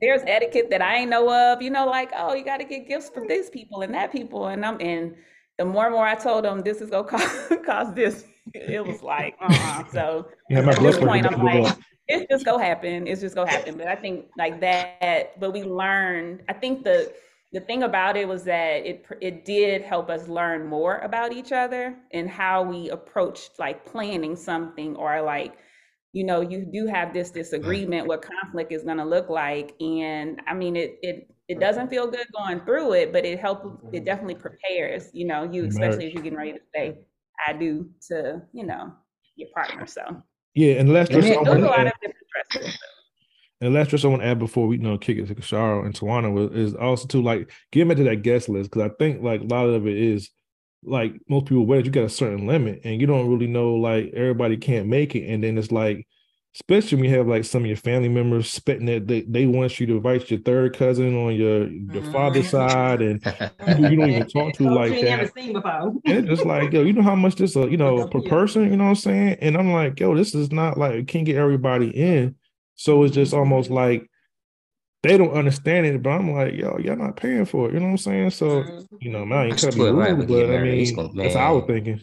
there's 0.00 0.22
etiquette 0.26 0.70
that 0.70 0.82
I 0.82 0.96
ain't 0.98 1.10
know 1.10 1.30
of. 1.32 1.62
You 1.62 1.70
know, 1.70 1.86
like 1.86 2.10
oh, 2.16 2.34
you 2.34 2.44
got 2.44 2.58
to 2.58 2.64
get 2.64 2.88
gifts 2.88 3.10
from 3.10 3.26
these 3.28 3.50
people 3.50 3.82
and 3.82 3.94
that 3.94 4.12
people, 4.12 4.46
and 4.48 4.64
I'm 4.64 4.80
and 4.80 5.14
the 5.58 5.64
more 5.64 5.86
and 5.86 5.94
more 5.94 6.06
I 6.06 6.14
told 6.14 6.44
them 6.44 6.62
this 6.62 6.80
is 6.80 6.90
gonna 6.90 7.08
cost, 7.08 7.64
cost 7.66 7.94
this, 7.94 8.24
it 8.54 8.84
was 8.84 9.02
like, 9.02 9.36
uh-uh. 9.40 9.84
so 9.92 10.28
yeah, 10.48 10.62
my 10.62 10.72
at 10.72 10.80
this 10.80 10.98
point, 10.98 11.26
I'm 11.26 11.42
like, 11.42 11.72
up. 11.72 11.78
it's 12.08 12.26
just 12.30 12.44
gonna 12.44 12.64
happen. 12.64 13.06
It's 13.06 13.20
just 13.20 13.34
gonna 13.34 13.50
happen. 13.50 13.76
But 13.76 13.88
I 13.88 13.96
think 13.96 14.26
like 14.36 14.60
that. 14.60 15.38
But 15.38 15.52
we 15.52 15.62
learned. 15.62 16.42
I 16.48 16.52
think 16.52 16.84
the 16.84 17.12
the 17.52 17.60
thing 17.60 17.82
about 17.82 18.16
it 18.16 18.28
was 18.28 18.44
that 18.44 18.86
it 18.86 19.04
it 19.20 19.44
did 19.44 19.82
help 19.82 20.08
us 20.10 20.28
learn 20.28 20.66
more 20.66 20.98
about 20.98 21.32
each 21.32 21.52
other 21.52 21.96
and 22.12 22.28
how 22.28 22.62
we 22.62 22.90
approached 22.90 23.52
like 23.58 23.84
planning 23.84 24.36
something 24.36 24.94
or 24.96 25.20
like 25.22 25.58
you 26.12 26.24
know 26.24 26.40
you 26.40 26.64
do 26.64 26.86
have 26.86 27.12
this 27.12 27.30
disagreement 27.30 28.06
what 28.06 28.22
conflict 28.22 28.72
is 28.72 28.82
going 28.82 28.96
to 28.96 29.04
look 29.04 29.28
like 29.28 29.74
and 29.80 30.40
i 30.46 30.54
mean 30.54 30.76
it 30.76 30.98
it 31.02 31.32
it 31.48 31.58
doesn't 31.58 31.88
feel 31.88 32.08
good 32.08 32.26
going 32.36 32.60
through 32.60 32.92
it 32.92 33.12
but 33.12 33.24
it 33.24 33.38
helps 33.38 33.66
it 33.92 34.04
definitely 34.04 34.34
prepares 34.34 35.10
you 35.12 35.26
know 35.26 35.42
you 35.44 35.64
especially 35.66 36.06
if 36.06 36.14
you're 36.14 36.22
getting 36.22 36.38
ready 36.38 36.52
to 36.52 36.60
say 36.74 36.98
i 37.46 37.52
do 37.52 37.88
to 38.08 38.40
you 38.52 38.64
know 38.66 38.92
your 39.36 39.48
partner 39.54 39.86
so. 39.86 40.02
Yeah, 40.54 40.74
and 40.74 40.92
last 40.92 41.12
Let 41.12 41.22
me- 41.24 41.30
stress 41.30 41.38
I 41.38 41.44
there's 41.44 41.56
a 41.56 41.60
want 41.60 41.60
to 41.60 41.66
lot 41.70 41.78
add, 41.80 41.86
of 41.86 41.92
different 42.02 42.16
stresses 42.50 42.78
and 43.62 43.74
last 43.74 43.86
stress 43.88 44.04
I 44.04 44.08
want 44.08 44.22
to 44.22 44.28
add 44.28 44.38
before 44.38 44.66
we 44.66 44.76
you 44.76 44.82
know 44.82 44.98
kick 44.98 45.18
it 45.18 45.26
to 45.28 45.34
Kashara 45.34 45.84
and 45.84 45.94
Tawana 45.94 46.54
is 46.54 46.74
also 46.74 47.06
to 47.08 47.22
like 47.22 47.50
get 47.72 47.88
into 47.90 48.04
that 48.04 48.22
guest 48.22 48.48
list 48.48 48.70
because 48.70 48.90
I 48.90 48.94
think 48.98 49.22
like 49.22 49.40
a 49.42 49.44
lot 49.44 49.66
of 49.66 49.86
it 49.86 49.96
is 49.96 50.28
like 50.82 51.12
most 51.28 51.46
people 51.46 51.66
weddings 51.66 51.86
you 51.86 51.92
got 51.92 52.04
a 52.04 52.08
certain 52.08 52.46
limit 52.46 52.80
and 52.84 53.00
you 53.00 53.06
don't 53.06 53.28
really 53.30 53.46
know 53.46 53.74
like 53.74 54.12
everybody 54.14 54.56
can't 54.56 54.88
make 54.88 55.14
it 55.14 55.26
and 55.28 55.44
then 55.44 55.56
it's 55.58 55.70
like 55.70 56.06
especially 56.54 56.96
when 56.96 57.10
you 57.10 57.16
have 57.16 57.28
like 57.28 57.44
some 57.44 57.62
of 57.62 57.68
your 57.68 57.76
family 57.76 58.08
members 58.08 58.50
spitting 58.50 58.86
that 58.86 59.06
they, 59.06 59.20
they 59.22 59.46
want 59.46 59.78
you 59.78 59.86
to 59.86 59.96
invite 59.96 60.30
your 60.30 60.40
third 60.40 60.76
cousin 60.76 61.16
on 61.16 61.34
your 61.34 61.68
your 61.68 62.02
father's 62.10 62.50
mm-hmm. 62.50 62.68
side 62.68 63.02
and 63.02 63.22
people 63.66 63.90
you 63.90 63.96
don't 63.96 64.10
even 64.10 64.28
talk 64.28 64.52
to 64.54 64.64
Folks 64.64 64.76
like 64.76 64.90
you 64.90 64.96
ain't 64.96 65.04
never 65.04 65.24
that 65.24 65.34
seen 65.34 65.52
before. 65.52 65.94
it's 66.04 66.28
just 66.28 66.44
like 66.44 66.72
yo 66.72 66.82
you 66.82 66.92
know 66.92 67.02
how 67.02 67.14
much 67.14 67.36
this 67.36 67.56
uh, 67.56 67.68
you 67.68 67.76
know 67.76 68.06
per 68.08 68.20
person 68.28 68.70
you 68.70 68.76
know 68.76 68.84
what 68.84 68.90
I'm 68.90 68.96
saying 68.96 69.36
and 69.40 69.56
I'm 69.56 69.72
like 69.72 70.00
yo 70.00 70.16
this 70.16 70.34
is 70.34 70.50
not 70.50 70.76
like 70.76 71.06
can't 71.06 71.24
get 71.24 71.36
everybody 71.36 71.88
in 71.88 72.34
so 72.74 73.04
it's 73.04 73.14
just 73.14 73.32
almost 73.32 73.68
mm-hmm. 73.68 73.76
like 73.76 74.10
they 75.02 75.16
don't 75.16 75.32
understand 75.32 75.86
it, 75.86 76.02
but 76.02 76.10
I'm 76.10 76.30
like, 76.30 76.54
yo, 76.54 76.76
y'all 76.78 76.96
not 76.96 77.16
paying 77.16 77.46
for 77.46 77.68
it. 77.68 77.72
You 77.72 77.80
know 77.80 77.86
what 77.86 77.92
I'm 77.92 77.98
saying? 77.98 78.30
So, 78.30 78.62
mm-hmm. 78.62 78.96
you 79.00 79.10
know, 79.10 79.24
man, 79.24 79.38
I 79.38 79.44
ain't 79.46 79.58
trying 79.58 79.72
to 79.72 79.78
be 79.78 79.90
right, 79.90 80.14
rude, 80.14 80.28
but 80.28 80.54
I 80.54 80.58
mean, 80.58 81.16
that's 81.16 81.34
how 81.34 81.48
I 81.48 81.52
was 81.52 81.64
thinking. 81.66 82.02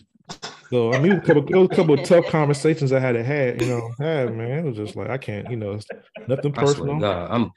So, 0.72 0.94
I 0.94 1.02
mean, 1.02 1.14
a 1.14 1.22
couple, 1.22 1.48
it 1.48 1.56
was 1.56 1.70
a 1.72 1.76
couple 1.76 1.94
of 1.94 2.04
tough 2.04 2.28
conversations 2.28 2.92
I 2.92 3.00
had 3.00 3.14
to 3.14 3.24
have, 3.24 3.62
you 3.62 3.68
know, 3.68 3.94
have, 4.00 4.34
man. 4.34 4.60
It 4.60 4.66
was 4.66 4.76
just 4.76 4.96
like, 4.98 5.10
I 5.10 5.18
can't, 5.18 5.50
you 5.50 5.56
know, 5.56 5.74
it's 5.74 5.88
nothing 6.28 6.54
I 6.58 6.62
swear 6.62 6.74
to 6.74 6.82
personal. 6.82 7.00
God, 7.00 7.32
I'm 7.32 7.52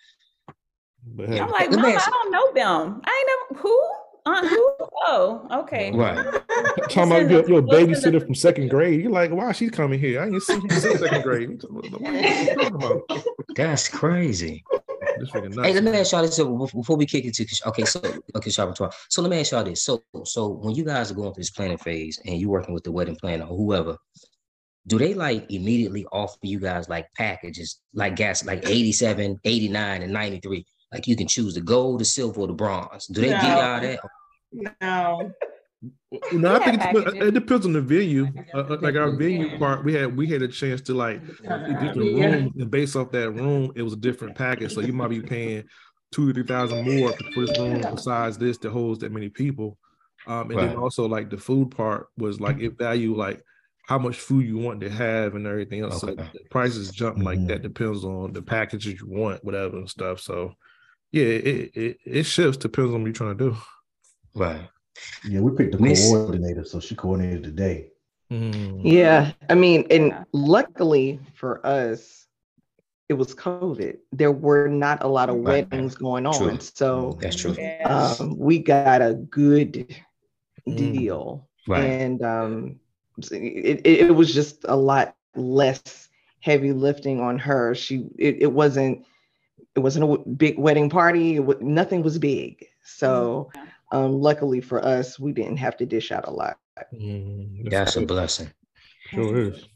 But 1.06 1.28
hey, 1.28 1.40
I'm 1.40 1.50
like, 1.50 1.70
Let 1.70 1.80
Mama, 1.80 1.98
I 2.00 2.10
don't 2.10 2.30
know 2.30 2.52
them. 2.52 3.02
I 3.04 3.26
ain't 3.50 3.50
never 3.50 3.62
who? 3.62 3.90
Aunt 4.34 4.48
who? 4.48 4.74
Oh, 5.06 5.46
okay. 5.62 5.90
right. 5.92 6.16
talking 6.90 7.12
about 7.12 7.30
your, 7.30 7.48
your 7.48 7.62
babysitter 7.62 8.24
from 8.24 8.34
second 8.34 8.68
grade. 8.68 9.00
You're 9.02 9.10
like, 9.12 9.30
why 9.30 9.52
she's 9.52 9.70
coming 9.70 9.98
here? 9.98 10.20
I 10.22 10.26
ain't 10.26 10.42
seen 10.42 10.60
her 10.68 10.80
since 10.80 11.00
second 11.00 11.22
grade. 11.28 11.62
What 11.68 11.84
are 11.84 12.12
you 12.12 12.54
talking 12.54 12.74
about? 12.74 13.02
That's 13.56 13.88
crazy. 13.88 14.64
Hey, 15.32 15.72
let 15.74 15.84
me 15.84 15.90
nuts. 15.90 15.98
ask 16.00 16.12
y'all 16.12 16.22
this 16.22 16.36
so 16.36 16.56
before 16.74 16.96
we 16.96 17.04
kick 17.06 17.24
it 17.24 17.34
to 17.34 17.46
okay. 17.68 17.84
So 17.84 18.00
okay, 18.36 18.50
Sharp 18.50 18.74
Twa- 18.74 18.90
So 19.08 19.20
let 19.22 19.30
me 19.30 19.40
ask 19.40 19.52
y'all 19.52 19.64
this. 19.64 19.82
So 19.84 20.02
so 20.24 20.48
when 20.48 20.74
you 20.74 20.84
guys 20.84 21.10
are 21.10 21.14
going 21.14 21.32
through 21.34 21.42
this 21.42 21.50
planning 21.50 21.78
phase 21.78 22.18
and 22.24 22.38
you're 22.38 22.50
working 22.50 22.72
with 22.74 22.84
the 22.84 22.92
wedding 22.92 23.16
planner 23.16 23.44
or 23.44 23.56
whoever, 23.56 23.96
do 24.86 24.98
they 24.98 25.12
like 25.14 25.50
immediately 25.50 26.06
offer 26.12 26.38
you 26.42 26.58
guys 26.60 26.88
like 26.88 27.06
packages 27.16 27.80
like 27.92 28.16
gas 28.16 28.44
like 28.44 28.66
87, 28.68 29.38
89, 29.44 30.02
and 30.02 30.12
93? 30.12 30.64
Like 30.92 31.06
you 31.06 31.16
can 31.16 31.28
choose 31.28 31.54
the 31.54 31.60
gold, 31.60 32.00
the 32.00 32.04
silver, 32.04 32.40
or 32.40 32.46
the 32.46 32.52
bronze. 32.52 33.06
Do 33.06 33.20
they 33.20 33.28
give 33.28 33.42
No. 33.42 33.48
y'all 33.48 33.80
that? 33.80 34.00
No. 34.52 35.32
You 36.12 36.38
know, 36.38 36.54
I 36.56 36.58
think 36.58 36.82
have 36.82 36.94
it's, 36.94 37.14
it 37.14 37.34
depends 37.34 37.64
on 37.64 37.72
the 37.72 37.80
venue. 37.80 38.28
Uh, 38.52 38.58
uh, 38.58 38.78
like 38.80 38.96
our 38.96 39.10
venue 39.10 39.56
part, 39.58 39.84
we 39.84 39.94
had 39.94 40.14
we 40.16 40.26
had 40.26 40.42
a 40.42 40.48
chance 40.48 40.80
to 40.82 40.94
like 40.94 41.22
see 41.66 41.74
different 41.74 42.10
Yeah. 42.14 42.24
rooms, 42.24 42.52
and 42.58 42.70
based 42.70 42.96
off 42.96 43.10
that 43.12 43.30
room, 43.30 43.72
it 43.76 43.82
was 43.82 43.92
a 43.94 43.96
different 43.96 44.34
package. 44.34 44.72
So 44.74 44.80
you 44.80 44.92
might 44.92 45.08
be 45.08 45.22
paying 45.22 45.64
two 46.12 46.26
to 46.28 46.34
three 46.34 46.42
thousand 46.46 46.82
more 46.84 47.12
for 47.32 47.40
this 47.46 47.58
room 47.58 47.82
besides 47.90 48.36
this 48.38 48.58
that 48.58 48.70
holds 48.70 48.98
that 49.00 49.12
many 49.12 49.28
people. 49.28 49.78
Um, 50.26 50.50
and 50.50 50.60
then 50.60 50.76
also 50.76 51.06
like 51.06 51.30
the 51.30 51.38
food 51.38 51.70
part 51.70 52.08
was 52.18 52.40
like 52.40 52.60
it 52.60 52.76
value 52.76 53.14
like 53.16 53.42
how 53.86 53.98
much 53.98 54.16
food 54.16 54.44
you 54.46 54.58
want 54.58 54.80
to 54.82 54.90
have 54.90 55.34
and 55.34 55.46
everything 55.46 55.80
else. 55.80 56.00
So 56.00 56.08
Okay. 56.08 56.28
the 56.32 56.40
prices 56.50 56.90
jump 56.90 57.18
like 57.18 57.38
Mhm. 57.38 57.48
that 57.48 57.62
depends 57.62 58.04
on 58.04 58.32
the 58.32 58.42
packages 58.42 59.00
you 59.00 59.08
want, 59.08 59.42
whatever 59.44 59.76
and 59.78 59.88
stuff. 59.88 60.20
So 60.20 60.54
yeah, 61.12 61.24
it 61.24 61.70
it, 61.74 61.96
it 62.04 62.22
shifts 62.24 62.58
depends 62.58 62.92
on 62.92 63.00
what 63.02 63.06
you're 63.06 63.14
trying 63.14 63.38
to 63.38 63.50
do. 63.50 63.56
Right. 64.34 64.68
Yeah, 65.28 65.40
we 65.40 65.56
picked 65.56 65.72
the 65.72 65.78
Miss- 65.78 66.08
coordinator, 66.10 66.64
so 66.64 66.80
she 66.80 66.94
coordinated 66.94 67.44
the 67.44 67.50
day. 67.50 67.88
Mm. 68.30 68.80
Yeah, 68.84 69.32
I 69.48 69.54
mean, 69.54 69.86
and 69.90 70.24
luckily 70.32 71.18
for 71.34 71.64
us, 71.66 72.26
it 73.08 73.14
was 73.14 73.34
COVID. 73.34 73.98
There 74.12 74.30
were 74.30 74.68
not 74.68 75.02
a 75.02 75.08
lot 75.08 75.28
of 75.30 75.36
Right. 75.36 75.68
weddings 75.70 75.96
going 75.96 76.26
on, 76.26 76.34
True. 76.34 76.58
so 76.60 77.18
That's 77.20 77.34
true. 77.36 77.56
Um, 77.84 78.38
we 78.38 78.58
got 78.60 79.02
a 79.02 79.14
good 79.14 79.88
Mm. 80.68 80.76
deal, 80.76 81.48
Right. 81.66 81.82
and 81.84 82.22
um, 82.22 82.80
it, 83.32 83.80
it 83.84 84.00
it 84.06 84.14
was 84.14 84.32
just 84.32 84.64
a 84.68 84.76
lot 84.76 85.16
less 85.34 86.08
heavy 86.40 86.72
lifting 86.72 87.20
on 87.20 87.38
her. 87.38 87.74
She 87.74 88.06
it, 88.18 88.42
it 88.42 88.52
wasn't 88.52 89.04
it 89.74 89.80
wasn't 89.80 90.04
a 90.04 90.18
big 90.30 90.58
wedding 90.58 90.88
party. 90.90 91.36
It 91.36 91.62
nothing 91.62 92.02
was 92.02 92.18
big, 92.18 92.64
so 92.84 93.50
Yeah. 93.54 93.62
Um, 93.90 94.20
luckily 94.20 94.60
for 94.60 94.84
us, 94.84 95.18
we 95.18 95.32
didn't 95.32 95.56
have 95.58 95.76
to 95.78 95.86
dish 95.86 96.12
out 96.12 96.28
a 96.28 96.30
lot. 96.30 96.56
Mm, 96.94 97.70
That's 97.70 97.96
a 97.96 98.06
blessing. 98.06 98.50
Sure 99.10 99.50
is. 99.50 99.66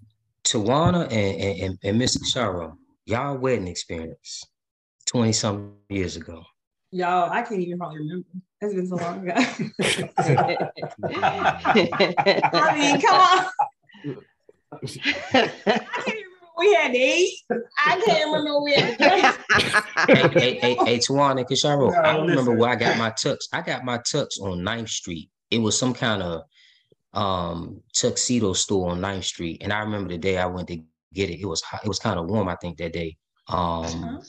Tawana 0.45 1.05
and, 1.05 1.41
and, 1.41 1.61
and, 1.61 1.79
and 1.83 1.99
Miss 1.99 2.17
Sharo, 2.33 2.77
y'all 3.07 3.37
wedding 3.37 3.67
experience 3.67 4.45
20 5.07 5.33
something 5.33 5.73
years 5.89 6.17
ago. 6.17 6.45
Y'all, 6.91 7.31
I 7.31 7.43
can't 7.43 7.61
even 7.61 7.79
probably 7.79 7.99
remember. 7.99 8.27
It's 8.61 8.75
been 8.75 8.87
so 8.87 8.97
long 8.97 9.29
ago. 9.29 9.35
I 12.53 12.79
mean, 12.79 13.01
come 13.01 13.21
on. 13.21 13.49
I 14.73 14.87
can't 14.87 15.53
remember 15.63 15.83
what 16.05 16.24
we 16.59 16.73
had 16.75 16.93
to 16.93 16.99
eat. 16.99 17.39
I 17.87 18.01
can't 18.05 18.27
remember 18.27 18.55
what 18.55 18.65
we 18.65 18.75
had 18.75 18.99
to 18.99 19.09
drink. 19.09 20.33
hey, 20.35 20.41
hey, 20.41 20.59
hey, 20.61 20.77
hey, 20.85 20.99
Tawana 20.99 21.39
and 21.39 21.47
Kisharo, 21.47 21.91
No, 21.93 21.99
I 21.99 22.13
remember 22.17 22.35
listen. 22.43 22.59
where 22.59 22.71
I 22.71 22.77
got 22.77 22.99
my 22.99 23.11
tux. 23.11 23.37
I 23.53 23.61
got 23.63 23.85
my 23.85 23.99
tux 23.99 24.41
on 24.41 24.59
9th 24.61 24.89
Street. 24.89 25.31
It 25.51 25.59
was 25.59 25.79
some 25.79 25.95
kind 25.95 26.23
of 26.23 26.43
um 27.13 27.81
tuxedo 27.95 28.53
store 28.53 28.91
on 28.91 29.01
9th 29.01 29.25
Street. 29.25 29.59
And 29.63 29.73
I 29.73 29.81
remember 29.81 30.09
the 30.11 30.19
day 30.19 30.39
I 30.39 30.47
went 30.47 30.69
to 30.69 30.83
get 31.13 31.31
it. 31.31 31.41
It 31.41 31.47
was 31.47 31.63
hot. 31.63 31.85
It 31.85 31.89
was 31.89 31.99
kind 31.99 32.19
of 32.19 32.27
warm, 32.27 32.49
I 32.49 32.57
think, 32.57 32.79
that 32.79 32.93
day. 32.93 33.17
Um, 33.49 34.21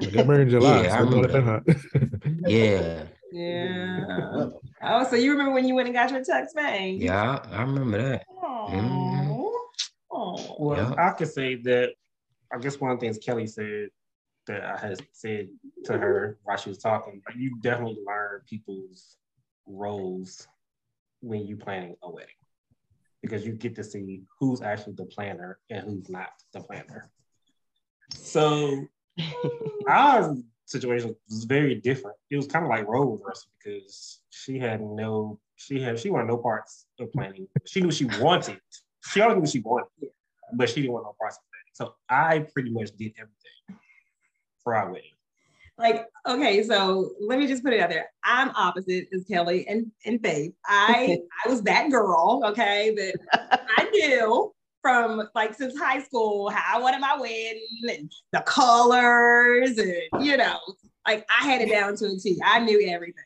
I 0.00 0.06
got 0.06 0.26
married 0.26 0.42
in 0.42 0.50
July. 0.50 0.84
Yeah, 0.84 0.94
I 0.94 0.98
so 1.10 1.20
it's 1.22 1.32
not 1.34 1.66
remember 1.66 2.48
yeah. 2.48 3.02
Yeah. 3.30 4.46
Oh, 4.82 5.04
so 5.08 5.16
you 5.16 5.32
remember 5.32 5.52
when 5.52 5.66
you 5.68 5.74
went 5.74 5.88
and 5.88 5.94
got 5.94 6.10
your 6.10 6.20
tux 6.20 6.46
made? 6.54 7.00
Yeah, 7.02 7.40
I 7.50 7.62
remember 7.62 7.98
that. 7.98 8.24
Oh. 10.36 10.56
Well, 10.58 10.76
Yeah. 10.76 11.06
I 11.06 11.10
could 11.12 11.28
say 11.28 11.56
that 11.62 11.94
I 12.52 12.58
guess 12.58 12.80
one 12.80 12.90
of 12.90 12.98
the 12.98 13.06
things 13.06 13.18
Kelly 13.18 13.46
said 13.46 13.90
that 14.46 14.64
I 14.64 14.78
had 14.78 14.98
said 15.12 15.48
to 15.84 15.92
her 15.98 16.38
while 16.44 16.56
she 16.56 16.70
was 16.70 16.78
talking, 16.78 17.22
like 17.26 17.36
you 17.36 17.58
definitely 17.60 18.02
learn 18.06 18.40
people's 18.46 19.16
roles 19.66 20.46
when 21.20 21.46
you're 21.46 21.58
planning 21.58 21.96
a 22.02 22.10
wedding. 22.10 22.30
Because 23.22 23.44
you 23.46 23.52
get 23.52 23.74
to 23.76 23.84
see 23.84 24.22
who's 24.38 24.62
actually 24.62 24.94
the 24.94 25.04
planner 25.04 25.58
and 25.70 25.84
who's 25.84 26.08
not 26.08 26.30
the 26.52 26.60
planner. 26.60 27.10
So 28.14 28.86
our 29.88 30.36
situation 30.64 31.14
was 31.28 31.44
very 31.44 31.74
different. 31.74 32.16
It 32.30 32.36
was 32.36 32.46
kind 32.46 32.64
of 32.64 32.70
like 32.70 32.86
role 32.86 33.16
reversal 33.16 33.50
because 33.58 34.20
she 34.30 34.58
had 34.58 34.80
no, 34.80 35.40
she 35.56 35.80
had, 35.80 35.98
she 35.98 36.10
wanted 36.10 36.28
no 36.28 36.38
parts 36.38 36.86
of 37.00 37.12
planning. 37.12 37.48
She 37.66 37.80
knew 37.80 37.90
she 37.90 38.04
wanted. 38.04 38.60
She 39.10 39.20
already 39.20 39.40
knew 39.40 39.46
she 39.46 39.60
wanted, 39.60 39.88
but 40.52 40.68
she 40.68 40.82
didn't 40.82 40.92
want 40.92 41.04
no 41.04 41.14
parts 41.18 41.36
of 41.36 41.42
planning. 41.50 41.72
So 41.72 41.94
I 42.08 42.46
pretty 42.52 42.70
much 42.70 42.90
did 42.96 43.12
everything 43.18 43.80
for 44.62 44.74
our 44.74 44.90
wedding. 44.90 45.10
Like, 45.78 46.06
okay, 46.26 46.64
so 46.64 47.12
let 47.20 47.38
me 47.38 47.46
just 47.46 47.62
put 47.62 47.72
it 47.72 47.80
out 47.80 47.90
there. 47.90 48.10
I'm 48.24 48.50
opposite 48.50 49.06
as 49.14 49.24
Kelly 49.24 49.66
and, 49.68 49.92
and 50.04 50.20
Faith. 50.20 50.52
I 50.66 51.18
I 51.46 51.48
was 51.48 51.62
that 51.62 51.90
girl, 51.90 52.42
okay, 52.46 52.94
that 52.96 53.64
I 53.78 53.88
knew 53.90 54.52
from 54.82 55.28
like 55.34 55.54
since 55.54 55.78
high 55.78 56.02
school 56.02 56.50
how 56.50 56.78
I 56.78 56.80
wanted 56.80 57.00
my 57.00 57.16
wedding 57.18 57.62
and 57.88 58.12
the 58.32 58.40
colors 58.40 59.78
and 59.78 59.94
you 60.20 60.36
know, 60.36 60.58
like 61.06 61.26
I 61.28 61.44
had 61.44 61.60
it 61.62 61.70
down 61.70 61.96
to 61.96 62.06
a 62.06 62.16
T. 62.18 62.40
I 62.44 62.58
knew 62.60 62.88
everything. 62.88 63.24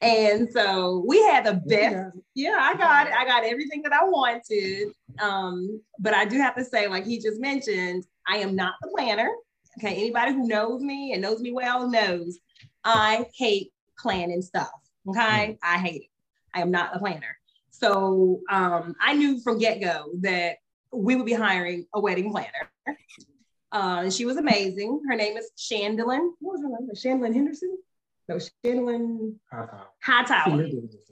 And 0.00 0.48
so 0.50 1.04
we 1.06 1.22
had 1.22 1.44
the 1.44 1.60
best. 1.66 2.16
Yeah, 2.34 2.56
I 2.58 2.74
got 2.74 3.06
it. 3.06 3.12
I 3.12 3.24
got 3.26 3.44
everything 3.44 3.82
that 3.82 3.92
I 3.92 4.04
wanted. 4.04 4.92
Um, 5.20 5.80
but 5.98 6.14
I 6.14 6.24
do 6.24 6.38
have 6.38 6.56
to 6.56 6.64
say, 6.64 6.88
like 6.88 7.04
he 7.04 7.18
just 7.18 7.40
mentioned, 7.40 8.04
I 8.26 8.38
am 8.38 8.56
not 8.56 8.74
the 8.80 8.88
planner. 8.88 9.30
Okay, 9.78 9.94
anybody 9.94 10.32
who 10.32 10.48
knows 10.48 10.80
me 10.80 11.12
and 11.12 11.22
knows 11.22 11.40
me 11.40 11.52
well 11.52 11.88
knows 11.88 12.38
I 12.84 13.26
hate 13.34 13.72
planning 13.98 14.42
stuff. 14.42 14.70
Okay, 15.08 15.58
I 15.62 15.78
hate 15.78 16.02
it. 16.02 16.10
I 16.54 16.62
am 16.62 16.70
not 16.70 16.96
a 16.96 16.98
planner. 16.98 17.36
So 17.70 18.40
um, 18.50 18.94
I 19.00 19.14
knew 19.14 19.40
from 19.40 19.58
get 19.58 19.80
go 19.80 20.10
that 20.20 20.56
we 20.92 21.16
would 21.16 21.26
be 21.26 21.32
hiring 21.32 21.86
a 21.94 22.00
wedding 22.00 22.30
planner. 22.30 22.70
Uh, 23.72 24.10
she 24.10 24.24
was 24.24 24.36
amazing. 24.36 25.00
Her 25.08 25.14
name 25.14 25.36
is 25.36 25.50
Shandlin. 25.56 26.30
What 26.40 26.58
was 26.58 26.62
her 26.62 26.68
name? 26.68 26.90
Shandlin 26.94 27.34
Henderson? 27.34 27.78
No, 28.30 28.36
Shandlin 28.36 29.34
Hightower. 30.04 30.64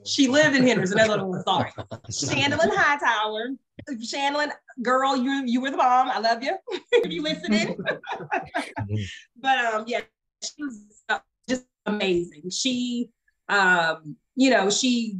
She 0.05 0.29
lived 0.29 0.55
in 0.55 0.65
Henderson. 0.65 0.95
That's 0.95 1.09
what 1.09 1.19
I'm 1.19 1.43
sorry. 1.43 1.71
Shandlin 2.09 2.73
Hightower. 2.73 3.49
Shandlin, 3.89 4.51
girl, 4.81 5.17
you 5.17 5.43
you 5.45 5.59
were 5.59 5.69
the 5.69 5.75
bomb. 5.75 6.09
I 6.09 6.19
love 6.19 6.41
you. 6.41 6.55
if 6.93 7.11
you 7.11 7.21
listening. 7.21 7.77
but 9.41 9.65
um, 9.65 9.83
yeah, 9.85 9.99
she 10.41 10.63
was 10.63 11.03
uh, 11.09 11.19
just 11.49 11.65
amazing. 11.85 12.49
She 12.51 13.09
um, 13.49 14.15
you 14.37 14.49
know, 14.49 14.69
she 14.69 15.19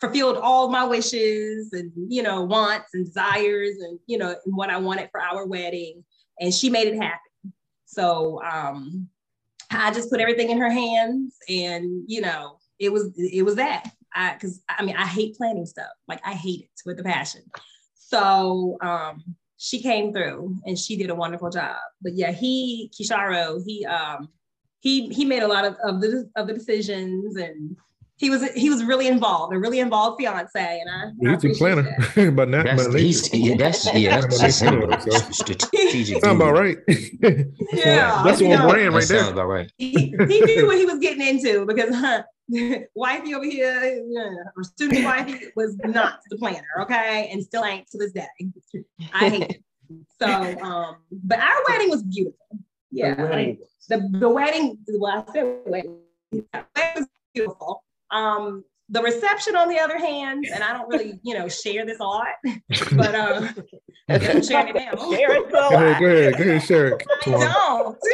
fulfilled 0.00 0.38
all 0.38 0.70
my 0.70 0.84
wishes 0.84 1.74
and 1.74 1.92
you 2.08 2.22
know, 2.22 2.44
wants 2.44 2.94
and 2.94 3.04
desires 3.04 3.76
and 3.80 3.98
you 4.06 4.16
know, 4.16 4.34
and 4.46 4.56
what 4.56 4.70
I 4.70 4.78
wanted 4.78 5.10
for 5.12 5.20
our 5.20 5.46
wedding. 5.46 6.02
And 6.40 6.54
she 6.54 6.70
made 6.70 6.88
it 6.88 6.96
happen. 6.96 7.52
So 7.84 8.40
um 8.42 9.10
I 9.70 9.92
just 9.92 10.10
put 10.10 10.20
everything 10.20 10.50
in 10.50 10.58
her 10.58 10.70
hands 10.70 11.36
and 11.48 12.04
you 12.06 12.20
know, 12.20 12.58
it 12.78 12.92
was 12.92 13.12
it 13.16 13.42
was 13.42 13.56
that. 13.56 13.90
I 14.12 14.34
because 14.34 14.62
I 14.68 14.82
mean 14.84 14.96
I 14.96 15.06
hate 15.06 15.36
planning 15.36 15.66
stuff. 15.66 15.90
Like 16.08 16.20
I 16.24 16.32
hate 16.32 16.62
it 16.62 16.80
with 16.84 16.98
a 17.00 17.04
passion. 17.04 17.42
So 17.94 18.76
um 18.80 19.22
she 19.56 19.80
came 19.80 20.12
through 20.12 20.56
and 20.64 20.78
she 20.78 20.96
did 20.96 21.10
a 21.10 21.14
wonderful 21.14 21.50
job. 21.50 21.76
But 22.02 22.14
yeah, 22.14 22.32
he 22.32 22.90
Kisharo, 22.98 23.62
he 23.64 23.84
um 23.86 24.28
he 24.80 25.08
he 25.08 25.24
made 25.24 25.42
a 25.42 25.48
lot 25.48 25.64
of, 25.64 25.76
of 25.84 26.00
the 26.00 26.28
of 26.34 26.46
the 26.46 26.54
decisions 26.54 27.36
and 27.36 27.76
he 28.20 28.28
was 28.28 28.44
he 28.52 28.68
was 28.68 28.84
really 28.84 29.08
involved, 29.08 29.54
a 29.54 29.58
really 29.58 29.80
involved 29.80 30.20
fiance, 30.20 30.80
and 30.80 30.90
I, 30.90 31.32
I 31.32 31.38
He's 31.40 31.56
a 31.56 31.58
planner, 31.58 31.82
that. 31.84 32.32
but 32.36 32.50
not 32.50 32.66
That's, 32.66 32.86
but 32.86 33.00
he's, 33.00 33.32
yeah, 33.32 33.56
that's 33.56 33.94
yeah, 33.94 34.20
that's 34.20 34.38
just 34.40 34.60
him. 34.60 34.92
strategic. 35.32 36.22
Sound 36.22 36.36
about 36.36 36.52
right. 36.52 36.76
Yeah, 36.86 37.44
That's 38.22 38.42
what 38.42 38.50
one 38.50 38.58
know, 38.58 38.68
brand 38.68 38.92
right 38.94 39.04
sounds 39.04 39.22
there. 39.22 39.32
about 39.32 39.46
right. 39.46 39.72
he, 39.78 40.14
he 40.28 40.40
knew 40.42 40.66
what 40.66 40.76
he 40.76 40.84
was 40.84 40.98
getting 40.98 41.26
into 41.26 41.64
because 41.64 41.94
huh, 41.94 42.22
wifey 42.94 43.34
over 43.34 43.46
here, 43.46 44.04
yeah, 44.10 44.34
or 44.54 44.64
student 44.64 45.02
wifey 45.02 45.46
was 45.56 45.78
not 45.86 46.20
the 46.28 46.36
planner, 46.36 46.60
okay, 46.80 47.30
and 47.32 47.42
still 47.42 47.64
ain't 47.64 47.90
to 47.90 47.96
this 47.96 48.12
day. 48.12 48.26
I 49.14 49.30
hate 49.30 49.42
it. 49.50 49.64
So, 50.20 50.60
um, 50.60 50.96
but 51.10 51.38
our 51.38 51.56
wedding 51.70 51.88
was 51.88 52.02
beautiful. 52.02 52.38
Yeah, 52.90 53.14
The 53.14 53.24
wedding 53.24 53.58
like, 53.88 54.12
the 54.12 54.18
the 54.18 54.28
wedding. 54.28 54.78
Well, 54.88 55.24
I 55.26 55.32
said 55.32 55.60
wedding. 55.64 55.96
The 56.32 56.44
wedding 56.52 56.94
was 56.96 57.06
beautiful. 57.32 57.82
Um, 58.10 58.64
the 58.90 59.02
reception, 59.02 59.54
on 59.54 59.68
the 59.68 59.78
other 59.78 59.98
hand, 59.98 60.44
and 60.52 60.64
I 60.64 60.72
don't 60.72 60.88
really, 60.88 61.20
you 61.22 61.38
know, 61.38 61.48
share 61.48 61.86
this 61.86 62.00
a 62.00 62.04
lot, 62.04 62.34
but 62.96 63.14
um, 63.14 63.54
I'm 64.08 64.42
sharing 64.42 64.68
it 64.68 64.74
now. 64.74 65.10
Share 65.12 65.32
it 65.36 65.50
Go 65.50 65.68
ahead, 65.68 66.00
go 66.00 66.06
ahead, 66.06 66.36
go 66.36 66.42
ahead, 66.42 66.62
share 66.62 66.88
it. 66.88 67.06
I 67.26 67.30
don't. 67.30 67.98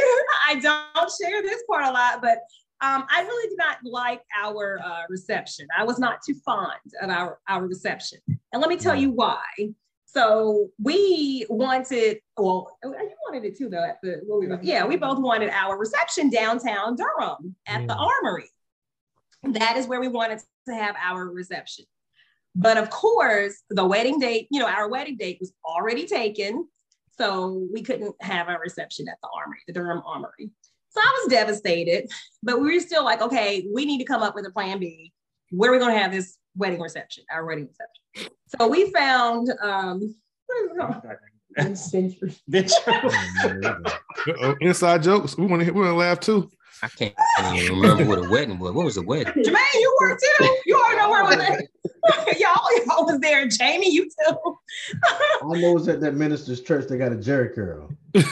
I 0.48 0.54
don't 0.60 1.10
share 1.20 1.42
this 1.42 1.62
part 1.68 1.86
a 1.86 1.90
lot, 1.90 2.20
but 2.20 2.38
um, 2.82 3.06
I 3.10 3.22
really 3.22 3.48
did 3.48 3.58
not 3.58 3.78
like 3.84 4.22
our 4.38 4.78
uh, 4.84 5.02
reception. 5.08 5.66
I 5.76 5.82
was 5.82 5.98
not 5.98 6.18
too 6.24 6.34
fond 6.44 6.78
of 7.02 7.08
our, 7.08 7.38
our 7.48 7.66
reception. 7.66 8.18
And 8.28 8.60
let 8.60 8.68
me 8.68 8.76
tell 8.76 8.94
you 8.94 9.10
why. 9.10 9.42
So 10.04 10.70
we 10.82 11.46
wanted, 11.48 12.18
well, 12.36 12.76
oh, 12.84 12.90
you 12.90 13.14
wanted 13.28 13.46
it 13.46 13.56
too, 13.56 13.70
though. 13.70 13.82
At 13.82 13.98
the, 14.02 14.20
we, 14.28 14.48
yeah, 14.62 14.84
we 14.84 14.96
both 14.96 15.18
wanted 15.18 15.50
our 15.50 15.78
reception 15.78 16.28
downtown 16.30 16.96
Durham 16.96 17.56
at 17.66 17.86
the 17.86 17.94
Armory. 17.94 18.50
That 19.52 19.76
is 19.76 19.86
where 19.86 20.00
we 20.00 20.08
wanted 20.08 20.40
to 20.68 20.74
have 20.74 20.96
our 21.02 21.28
reception. 21.28 21.84
But 22.54 22.78
of 22.78 22.90
course, 22.90 23.62
the 23.68 23.84
wedding 23.84 24.18
date, 24.18 24.48
you 24.50 24.60
know, 24.60 24.66
our 24.66 24.88
wedding 24.88 25.16
date 25.16 25.38
was 25.40 25.52
already 25.64 26.06
taken. 26.06 26.66
So 27.18 27.66
we 27.72 27.82
couldn't 27.82 28.14
have 28.20 28.48
our 28.48 28.60
reception 28.60 29.08
at 29.08 29.18
the 29.22 29.28
Armory, 29.34 29.58
the 29.66 29.72
Durham 29.72 30.02
Armory. 30.06 30.50
So 30.90 31.00
I 31.00 31.20
was 31.22 31.30
devastated, 31.30 32.10
but 32.42 32.60
we 32.60 32.74
were 32.74 32.80
still 32.80 33.04
like, 33.04 33.20
okay, 33.20 33.66
we 33.74 33.84
need 33.84 33.98
to 33.98 34.04
come 34.04 34.22
up 34.22 34.34
with 34.34 34.46
a 34.46 34.50
plan 34.50 34.78
B. 34.78 35.12
Where 35.50 35.70
are 35.70 35.74
we 35.74 35.78
going 35.78 35.94
to 35.94 36.00
have 36.00 36.12
this 36.12 36.38
wedding 36.56 36.80
reception, 36.80 37.24
our 37.30 37.44
wedding 37.44 37.68
reception? 37.68 38.32
So 38.58 38.68
we 38.68 38.90
found, 38.92 39.50
um, 39.62 40.14
what 40.46 40.64
is 40.64 40.70
it 40.70 40.78
called? 40.78 41.02
Uh-oh, 44.28 44.54
Inside 44.60 45.02
jokes. 45.02 45.36
We 45.36 45.46
want 45.46 45.62
to 45.62 45.70
we 45.70 45.80
want 45.80 45.90
to 45.90 45.94
laugh 45.94 46.20
too. 46.20 46.50
I 46.82 46.88
can't 46.88 47.14
even 47.54 47.80
remember 47.80 48.04
what 48.04 48.18
a 48.18 48.30
wedding 48.30 48.58
was. 48.58 48.72
What 48.72 48.84
was 48.84 48.96
a 48.96 49.02
wedding? 49.02 49.32
Jermaine, 49.44 49.74
you 49.74 49.96
were 50.00 50.18
too. 50.18 50.56
You 50.66 50.76
already 50.76 50.98
know 50.98 51.10
where 51.10 51.22
I 51.22 51.36
was 51.36 51.38
at. 51.38 52.38
y'all, 52.38 52.86
y'all 52.86 53.06
was 53.06 53.18
there. 53.20 53.46
Jamie, 53.48 53.90
you 53.90 54.04
too. 54.04 54.58
I 55.42 55.58
know 55.58 55.76
it's 55.78 55.88
at 55.88 56.00
that 56.00 56.14
minister's 56.14 56.60
church. 56.62 56.86
They 56.88 56.98
got 56.98 57.12
a 57.12 57.16
Jheri 57.16 57.54
curl. 57.54 57.90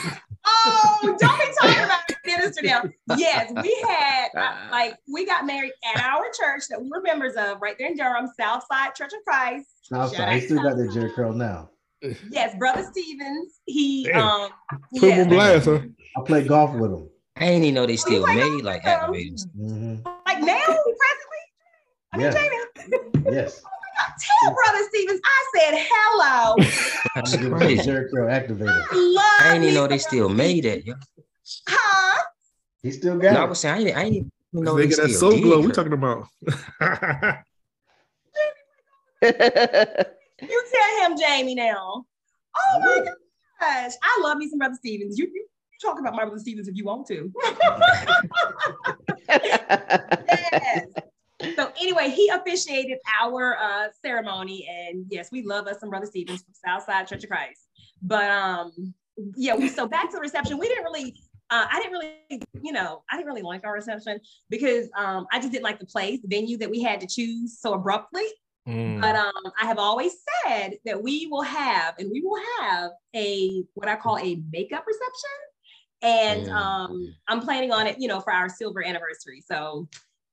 Oh, 0.67 0.99
don't 1.01 1.39
be 1.39 1.45
talking 1.59 1.83
about 1.85 2.01
minister 2.23 2.61
now. 2.63 2.83
Yes, 3.17 3.51
we 3.63 3.83
had 3.87 4.27
uh, 4.37 4.55
like 4.71 4.95
we 5.11 5.25
got 5.25 5.45
married 5.45 5.71
at 5.95 6.03
our 6.03 6.25
church 6.39 6.65
that 6.69 6.79
we 6.79 6.87
were 6.87 7.01
members 7.01 7.33
of 7.35 7.59
right 7.61 7.75
there 7.79 7.87
in 7.87 7.97
Durham, 7.97 8.29
Southside 8.39 8.93
Church 8.93 9.11
of 9.13 9.23
Christ. 9.25 9.67
Southside. 9.81 10.33
He 10.33 10.45
still 10.45 10.61
got 10.61 10.77
that 10.77 10.89
Jheri 10.89 11.13
curl 11.15 11.33
now. 11.33 11.69
Yes, 12.29 12.55
brother 12.57 12.83
Stevens. 12.91 13.59
He 13.65 14.05
Damn. 14.05 14.21
um 14.21 14.49
Put 14.99 15.13
him 15.13 15.29
yeah. 15.29 15.35
blast, 15.35 15.65
huh? 15.65 15.79
I 16.17 16.21
played 16.25 16.47
golf 16.47 16.75
with 16.75 16.91
him. 16.91 17.09
I 17.37 17.45
ain't 17.45 17.63
even 17.63 17.75
know 17.75 17.85
they 17.85 17.93
Oh, 17.93 17.97
still 17.97 18.19
you 18.19 18.23
play 18.25 18.35
made 18.35 18.63
like 18.63 18.83
golf? 18.83 19.01
activators. 19.01 19.45
Mhm. 19.57 20.05
like 20.25 20.39
now 20.39 20.55
presently. 20.65 21.43
I 22.13 22.17
mean, 22.17 22.25
Yeah. 22.27 22.33
Jamie, 22.33 23.09
Yes. 23.35 23.61
tell 24.41 24.53
brother 24.53 24.87
Stevens 24.89 25.19
I 25.23 25.45
said 25.55 25.73
hello. 25.89 26.55
I'm 27.15 27.23
That's 27.23 27.35
gonna 27.35 27.37
give 27.37 27.51
him 27.51 27.51
some 27.51 27.59
crazy. 27.59 27.83
Jerry 27.83 28.09
activator. 28.11 28.85
Love 28.93 29.23
I 29.39 29.43
didn't 29.49 29.63
even 29.63 29.73
know 29.75 29.87
they 29.87 29.97
still 29.97 30.27
Brother 30.27 30.35
made 30.37 30.63
Stevens. 30.63 30.85
that. 30.85 30.87
Yo. 30.87 30.95
Huh? 31.67 32.23
He 32.83 32.91
still 32.91 33.17
got 33.17 33.33
No, 33.33 33.41
I 33.41 33.45
was 33.45 33.59
saying 33.59 33.75
I 33.75 33.83
didn't, 33.83 33.97
I 33.97 34.03
didn't 34.03 34.15
even 34.15 34.31
know 34.63 34.75
They 34.75 34.83
they 34.83 34.87
get 34.89 34.97
that 34.97 35.09
still 35.09 35.31
Soul 35.31 35.39
Glo. 35.41 35.59
We 35.61 35.71
talking 35.71 35.93
about. 35.93 36.27
You 39.21 40.63
tell 40.71 41.09
him, 41.09 41.17
Jamie, 41.17 41.55
now. 41.55 42.05
Oh 42.57 42.79
my 42.79 43.05
gosh. 43.59 43.93
I 44.03 44.19
love 44.21 44.37
me 44.37 44.49
some 44.49 44.59
Brother 44.59 44.75
Stevens. 44.75 45.17
You, 45.17 45.25
you, 45.25 45.31
you 45.33 45.47
talk 45.81 45.99
about 45.99 46.15
my 46.15 46.23
Brother 46.23 46.39
Stevens 46.39 46.67
if 46.67 46.75
you 46.75 46.85
want 46.85 47.07
to. 47.07 47.31
yes. 49.29 50.87
So 51.55 51.71
anyway, 51.79 52.09
he 52.09 52.29
officiated 52.29 52.97
our 53.21 53.57
uh, 53.57 53.87
ceremony, 54.01 54.67
and 54.69 55.05
yes, 55.09 55.29
we 55.31 55.43
love 55.43 55.67
us 55.67 55.79
some 55.79 55.89
Brother 55.89 56.05
Stevens 56.05 56.43
from 56.43 56.53
Southside 56.53 57.07
Church 57.07 57.23
of 57.23 57.29
Christ. 57.29 57.67
But 58.01 58.29
um, 58.31 58.93
yeah, 59.35 59.55
we 59.55 59.67
so 59.67 59.87
back 59.87 60.09
to 60.11 60.15
the 60.15 60.21
reception. 60.21 60.57
We 60.57 60.67
didn't 60.67 60.83
really 60.83 61.15
uh, 61.49 61.65
I 61.71 61.79
didn't 61.79 61.91
really, 61.91 62.41
you 62.61 62.71
know, 62.71 63.03
I 63.11 63.17
didn't 63.17 63.27
really 63.27 63.43
like 63.43 63.65
our 63.65 63.73
reception 63.73 64.19
because 64.49 64.89
um, 64.97 65.27
I 65.31 65.39
just 65.39 65.51
didn't 65.51 65.63
like 65.63 65.79
the 65.79 65.85
place, 65.85 66.21
the 66.21 66.27
venue 66.27 66.57
that 66.57 66.69
we 66.69 66.81
had 66.81 66.99
to 67.01 67.07
choose 67.07 67.59
so 67.59 67.73
abruptly. 67.73 68.25
Mm. 68.67 68.99
But 68.99 69.15
um, 69.15 69.53
I 69.61 69.65
have 69.65 69.77
always 69.77 70.13
said 70.43 70.77
that 70.85 71.01
we 71.01 71.27
will 71.27 71.43
have, 71.43 71.95
and 71.99 72.09
we 72.11 72.21
will 72.21 72.41
have 72.59 72.91
a 73.15 73.63
what 73.75 73.87
I 73.87 73.95
call 73.95 74.17
a 74.17 74.41
makeup 74.51 74.85
reception, 74.87 75.29
and 76.01 76.47
Mm. 76.47 76.51
um, 76.53 77.15
I'm 77.27 77.41
planning 77.41 77.71
on 77.71 77.87
it, 77.87 77.97
you 77.99 78.07
know, 78.07 78.19
for 78.21 78.31
our 78.33 78.49
silver 78.49 78.85
anniversary. 78.85 79.41
So 79.45 79.87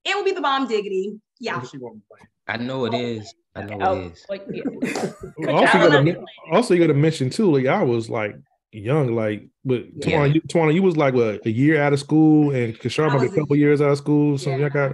it 0.05 0.17
will 0.17 0.25
be 0.25 0.33
the 0.33 0.41
bomb 0.41 0.67
diggity. 0.67 1.19
Yeah. 1.41 1.63
She 1.63 1.79
won't 1.79 2.03
play. 2.09 2.21
I 2.49 2.57
know 2.57 2.85
it 2.87 2.95
is. 2.95 3.35
I 3.55 3.63
know 3.63 3.79
Oh, 3.81 4.01
it 4.01 4.13
is. 4.13 4.25
like, 4.29 4.45
yeah. 4.53 4.63
also, 5.49 5.79
you 5.79 5.91
gotta, 5.91 6.17
also, 6.51 6.75
you 6.75 6.81
got 6.81 6.87
to 6.89 6.95
mention 6.95 7.31
too. 7.31 7.51
Like 7.55 7.67
I 7.67 7.83
was 7.83 8.09
like 8.11 8.35
young, 8.73 9.15
like 9.15 9.49
but 9.65 9.85
Yeah. 9.95 10.07
Tawana, 10.07 10.35
you, 10.35 10.41
Tawana, 10.43 10.75
you 10.75 10.83
was 10.83 10.97
like 10.97 11.15
what 11.15 11.45
a 11.47 11.51
year 11.51 11.81
out 11.81 11.93
of 11.93 12.01
school, 12.01 12.51
and 12.51 12.79
Kishar 12.79 13.05
I 13.05 13.09
might 13.09 13.15
was 13.15 13.23
a 13.25 13.35
a- 13.35 13.39
couple 13.39 13.57
years 13.57 13.81
out 13.81 13.91
of 13.91 13.99
school. 13.99 14.39
So 14.39 14.51
Yeah. 14.51 14.57
y'all 14.57 14.71
got, 14.71 14.91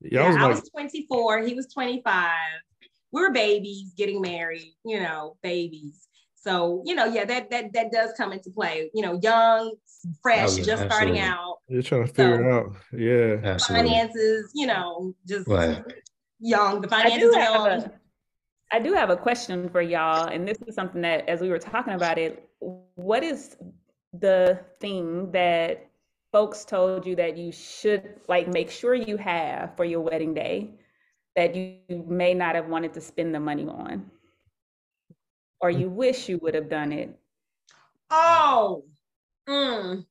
y'all 0.00 0.22
Yeah, 0.22 0.26
was 0.28 0.36
I 0.36 0.42
like, 0.42 0.50
was 0.62 0.70
24. 0.70 1.42
He 1.42 1.54
was 1.54 1.66
25. 1.72 2.32
We 3.12 3.20
were 3.22 3.30
babies 3.32 3.92
getting 3.96 4.20
married, 4.20 4.74
you 4.84 5.00
know, 5.00 5.36
babies. 5.42 6.06
So, 6.36 6.82
you 6.86 6.94
know, 6.94 7.04
yeah, 7.04 7.24
that 7.26 7.50
that 7.50 7.72
that 7.74 7.92
does 7.92 8.12
come 8.16 8.32
into 8.32 8.50
play. 8.50 8.90
You 8.94 9.02
know, 9.02 9.18
young, 9.22 9.74
fresh, 10.22 10.50
Oh, 10.50 10.56
yeah, 10.56 10.64
just 10.64 10.84
starting 10.84 11.18
out, 11.18 11.58
you're 11.68 11.82
trying 11.82 12.06
to 12.06 12.12
figure 12.12 12.48
it 12.48 12.52
out. 12.52 12.72
Yeah, 12.92 13.48
Absolutely. 13.48 13.90
finances, 13.90 14.50
you 14.54 14.66
know, 14.66 15.14
just 15.26 15.46
Right. 15.46 15.82
young. 16.40 16.80
The 16.80 16.88
I 16.88 17.02
finances 17.02 17.20
do 17.20 17.38
are 17.38 17.42
young. 17.42 17.82
a, 17.82 17.92
I 18.72 18.78
do 18.78 18.92
have 18.92 19.10
a 19.10 19.16
question 19.16 19.68
for 19.68 19.82
y'all, 19.82 20.28
and 20.28 20.46
this 20.46 20.58
is 20.66 20.74
something 20.74 21.02
that, 21.02 21.28
as 21.28 21.40
we 21.40 21.48
were 21.48 21.58
talking 21.58 21.94
about 21.94 22.18
it, 22.18 22.48
what 22.94 23.22
is 23.22 23.56
the 24.12 24.60
thing 24.80 25.30
that 25.32 25.86
folks 26.32 26.64
told 26.64 27.06
you 27.06 27.16
that 27.16 27.36
you 27.36 27.50
should 27.52 28.20
like 28.28 28.48
make 28.48 28.70
sure 28.70 28.94
you 28.94 29.16
have 29.16 29.76
for 29.76 29.84
your 29.84 30.00
wedding 30.00 30.32
day 30.34 30.70
that 31.36 31.54
you 31.54 31.78
may 32.06 32.34
not 32.34 32.54
have 32.54 32.68
wanted 32.68 32.92
to 32.94 33.00
spend 33.00 33.34
the 33.34 33.40
money 33.40 33.66
on, 33.66 34.10
or 35.60 35.70
you 35.70 35.88
mm. 35.88 35.94
wish 35.94 36.28
you 36.28 36.38
would 36.38 36.54
have 36.54 36.68
done 36.68 36.92
it? 36.92 37.16
Oh, 38.10 38.84
mm, 39.48 40.04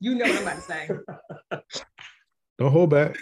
you 0.00 0.14
know 0.14 0.24
what 0.24 0.36
I'm 0.36 0.42
about 0.42 0.56
to 0.56 0.62
say. 0.62 0.88
don't 2.58 2.72
hold 2.72 2.90
back. 2.90 3.16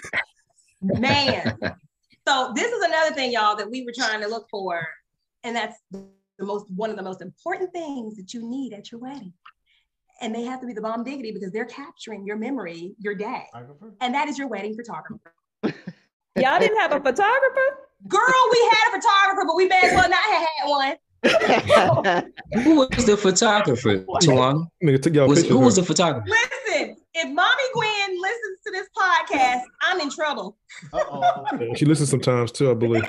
Man. 0.83 1.57
so 2.29 2.53
this 2.55 2.71
is 2.71 2.85
another 2.85 3.15
thing, 3.15 3.33
y'all, 3.33 3.57
that 3.57 3.71
we 3.71 3.85
were 3.85 3.93
trying 3.97 4.21
to 4.21 4.29
look 4.29 4.47
for. 4.51 4.87
And 5.45 5.55
that's 5.55 5.77
the 5.93 6.05
most 6.41 6.67
one 6.71 6.91
of 6.91 6.97
the 6.97 7.03
most 7.03 7.23
important 7.23 7.73
things 7.73 8.17
that 8.17 8.35
you 8.35 8.49
need 8.49 8.73
at 8.73 8.91
your 8.93 9.01
wedding. 9.01 9.33
And 10.21 10.35
they 10.35 10.43
have 10.43 10.61
to 10.61 10.67
be 10.67 10.73
the 10.73 10.81
bomb 10.81 11.05
diggity 11.05 11.33
because 11.33 11.53
they're 11.53 11.67
capturing 11.67 12.27
your 12.27 12.37
memory, 12.37 12.95
your 12.99 13.15
day. 13.15 13.45
And 14.01 14.15
that 14.15 14.29
is 14.29 14.39
your 14.39 14.49
wedding 14.49 14.75
photographer. 14.75 15.33
Y'all 15.63 16.59
didn't 16.59 16.79
have 16.79 16.93
a 16.93 17.01
photographer? 17.01 17.79
Girl, 18.09 18.51
we 18.53 18.71
had 18.73 18.89
a 18.91 19.01
photographer, 19.01 19.45
but 19.47 19.57
we 19.57 19.67
may 19.67 19.81
as 19.85 19.93
well 19.93 20.09
not 20.09 20.23
have 20.25 20.47
had 20.59 20.69
one. 20.69 20.97
Who 22.63 22.77
was 22.77 23.05
the 23.07 23.17
photographer, 23.17 23.99
Tawana? 24.23 24.67
Nigga 24.83 25.03
took 25.03 25.15
y'all 25.15 25.29
Was, 25.29 25.41
pictures. 25.41 25.57
who 25.57 25.61
was 25.65 25.77
the 25.77 25.83
photographer? 25.83 26.29
Listen, 26.29 26.97
if 27.15 27.29
Mommy 27.33 27.63
Gwen 27.75 28.21
listens 28.21 28.59
to 28.67 28.73
this 28.73 28.89
podcast, 28.97 29.63
I'm 29.83 30.01
in 30.01 30.11
trouble. 30.11 30.57
Yeah, 30.93 31.75
She 31.75 31.85
listens 31.85 32.11
sometimes 32.11 32.53
too, 32.53 32.71
I 32.71 32.75
believe. 32.75 33.05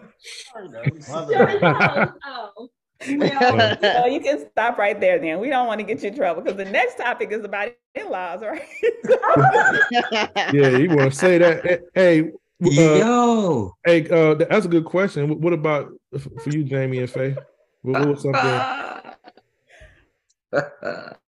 oh, 0.55 2.69
well, 3.09 3.77
So 3.81 4.05
you 4.07 4.19
can 4.21 4.49
stop 4.51 4.77
right 4.77 4.99
there 4.99 5.19
then. 5.19 5.39
We 5.39 5.49
don't 5.49 5.67
want 5.67 5.79
to 5.79 5.85
get 5.85 6.01
you 6.01 6.09
in 6.09 6.15
trouble 6.15 6.41
because 6.41 6.57
the 6.57 6.65
next 6.65 6.97
topic 6.97 7.31
is 7.31 7.43
about 7.43 7.71
in-laws, 7.95 8.41
right? 8.41 8.61
Yeah, 10.53 10.69
you 10.77 10.89
want 10.89 11.11
to 11.11 11.17
say 11.17 11.37
that? 11.37 11.81
Hey, 11.93 12.21
uh, 12.21 12.69
Yo. 12.71 13.75
hey, 13.85 14.09
uh, 14.09 14.33
that's 14.33 14.65
a 14.65 14.69
good 14.69 14.85
question. 14.85 15.29
What- 15.29 15.39
What 15.39 15.53
about 15.53 15.91
f- 16.13 16.27
for 16.43 16.49
you, 16.49 16.63
Jamie 16.63 16.99
and 16.99 17.09
Faye? 17.09 17.35
What, 17.81 17.99
what 17.99 18.09
was 18.09 18.21
something? 18.21 18.61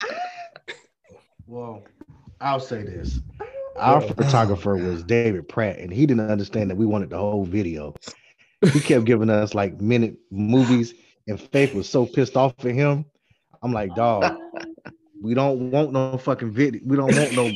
Well, 1.53 1.83
I'll 2.41 2.59
say 2.59 2.83
this. 2.83 3.19
Our 3.75 4.01
photographer 4.01 4.75
was 4.75 5.03
David 5.03 5.47
Pratt, 5.47 5.77
and 5.77 5.93
he 5.93 6.05
didn't 6.07 6.31
understand 6.31 6.71
that 6.71 6.77
we 6.77 6.85
wanted 6.85 7.11
the 7.11 7.17
whole 7.17 7.45
video. 7.45 7.93
He 8.71 8.79
kept 8.79 9.05
giving 9.05 9.29
us 9.29 9.53
like 9.53 9.79
minute 9.79 10.15
movies, 10.31 10.93
and 11.27 11.39
Faith 11.39 11.75
was 11.75 11.87
so 11.87 12.07
pissed 12.07 12.37
off 12.37 12.53
at 12.65 12.71
him. 12.71 13.05
I'm 13.61 13.71
like, 13.71 13.93
dog, 13.93 14.35
we 15.21 15.33
don't 15.33 15.69
want 15.69 15.91
no 15.91 16.17
fucking 16.17 16.51
video. 16.51 16.81
We 16.85 16.95
don't 16.95 17.15
want 17.15 17.33
no. 17.35 17.51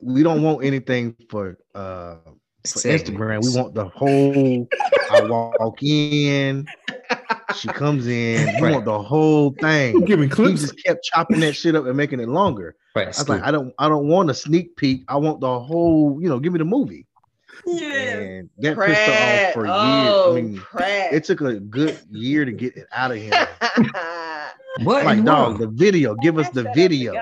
we 0.00 0.22
don't 0.22 0.42
want 0.42 0.64
anything 0.64 1.14
for 1.28 1.58
uh 1.74 2.16
for 2.72 2.88
Instagram. 2.88 3.42
We 3.44 3.60
want 3.60 3.74
the 3.74 3.86
whole. 3.88 4.68
I 5.10 5.22
walk 5.22 5.82
in. 5.82 6.66
She 7.54 7.68
comes 7.68 8.06
in. 8.06 8.60
We 8.60 8.70
want 8.72 8.84
the 8.84 9.00
whole 9.00 9.50
thing. 9.60 10.00
Giving 10.04 10.28
He 10.28 10.34
clips. 10.34 10.60
just 10.62 10.84
kept 10.84 11.04
chopping 11.04 11.40
that 11.40 11.54
shit 11.54 11.74
up 11.74 11.86
and 11.86 11.96
making 11.96 12.20
it 12.20 12.28
longer. 12.28 12.76
Right, 12.94 13.06
I 13.06 13.08
was 13.10 13.28
like, 13.28 13.42
I 13.42 13.50
don't, 13.50 13.72
I 13.78 13.88
don't 13.88 14.08
want 14.08 14.30
a 14.30 14.34
sneak 14.34 14.74
peek. 14.76 15.04
I 15.08 15.16
want 15.16 15.40
the 15.40 15.60
whole, 15.60 16.18
you 16.20 16.28
know, 16.28 16.38
give 16.38 16.52
me 16.52 16.58
the 16.58 16.64
movie. 16.64 17.06
yeah. 17.66 18.18
And 18.18 18.50
that 18.58 18.76
pissed 18.76 19.00
her 19.00 19.48
off 19.48 19.52
for 19.54 19.66
Oh, 19.68 20.34
years. 20.36 20.46
I 20.46 20.48
mean, 20.50 20.56
Pratt. 20.60 21.12
it 21.12 21.24
took 21.24 21.40
a 21.42 21.60
good 21.60 21.98
year 22.10 22.44
to 22.44 22.52
get 22.52 22.76
it 22.76 22.86
out 22.92 23.10
of 23.12 23.18
him. 23.18 23.32
what? 24.82 25.04
like, 25.04 25.18
in 25.18 25.24
the 25.24 25.30
dog, 25.30 25.58
the 25.58 25.68
video. 25.68 26.14
Give 26.16 26.38
us 26.38 26.48
the 26.50 26.70
video. 26.74 27.14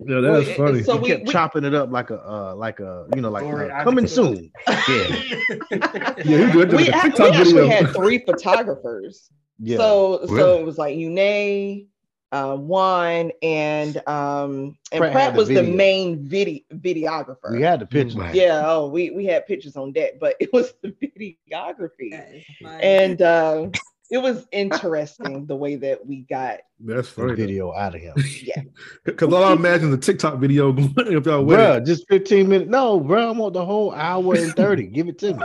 Together. 0.00 0.20
Yeah, 0.26 0.32
that 0.32 0.38
was 0.38 0.56
funny. 0.56 0.82
so 0.82 0.94
he 0.94 1.00
we- 1.00 1.08
kept 1.08 1.26
we- 1.26 1.32
chopping 1.32 1.64
it 1.64 1.74
up 1.74 1.90
like 1.90 2.10
a, 2.10 2.20
uh, 2.20 2.54
like 2.56 2.80
a, 2.80 3.06
you 3.14 3.20
know, 3.22 3.30
like 3.30 3.44
Glory, 3.44 3.70
uh, 3.70 3.82
coming 3.84 4.06
soon. 4.06 4.50
Yeah. 4.66 4.74
yeah, 5.70 6.46
he 6.46 6.52
good. 6.52 6.72
we, 6.72 6.84
The 6.84 6.90
ha- 6.92 7.10
we 7.18 7.30
actually 7.30 7.30
video. 7.62 7.68
had 7.68 7.94
three 7.94 8.18
photographers. 8.26 9.30
Yeah. 9.58 9.76
So 9.78 10.24
so 10.26 10.58
it 10.58 10.64
was 10.64 10.78
like 10.78 10.96
Une, 10.96 11.86
uh, 12.32 12.56
Juan, 12.56 13.30
and 13.42 13.96
um 14.08 14.78
and 14.92 15.00
Pratt 15.00 15.12
Pratt, 15.12 15.22
had 15.24 15.34
the 15.34 15.38
was 15.38 15.48
the 15.48 15.62
main 15.62 16.26
video 16.26 16.60
videographer. 16.74 17.50
we 17.52 17.60
had 17.62 17.80
the 17.80 17.86
picture. 17.86 18.18
Right. 18.18 18.34
yeah, 18.34 18.62
oh, 18.64 18.88
we 18.88 19.10
we 19.10 19.26
had 19.26 19.46
pictures 19.46 19.76
on 19.76 19.92
deck, 19.92 20.12
but 20.20 20.34
it 20.40 20.50
was 20.52 20.72
the 20.82 20.92
videography, 21.02 22.10
That 22.12 22.32
is 22.34 22.44
funny. 22.62 22.82
and 22.82 23.20
uh, 23.22 23.68
it 24.10 24.18
was 24.18 24.46
interesting 24.52 25.46
the 25.46 25.54
way 25.56 25.76
that 25.76 26.04
we 26.06 26.22
got. 26.22 26.58
That's 26.80 27.08
The 27.12 27.22
funny. 27.22 27.34
video 27.34 27.72
out 27.74 27.94
of 27.94 28.00
him. 28.00 28.14
Yeah, 28.42 28.62
because 29.04 29.32
all 29.32 29.44
I 29.44 29.52
imagine 29.52 29.90
the 29.90 29.98
TikTok 29.98 30.38
video 30.38 30.72
going 30.72 30.92
if 30.98 31.26
y'all 31.26 31.44
wait. 31.44 31.84
Just 31.84 32.08
15 32.08 32.48
minutes. 32.48 32.70
No, 32.70 32.98
bro, 33.00 33.28
I 33.28 33.30
want 33.32 33.54
the 33.54 33.64
whole 33.64 33.92
hour 33.94 34.34
and 34.34 34.52
30. 34.54 34.86
Give 34.88 35.08
it 35.08 35.18
to 35.20 35.34
me. 35.34 35.44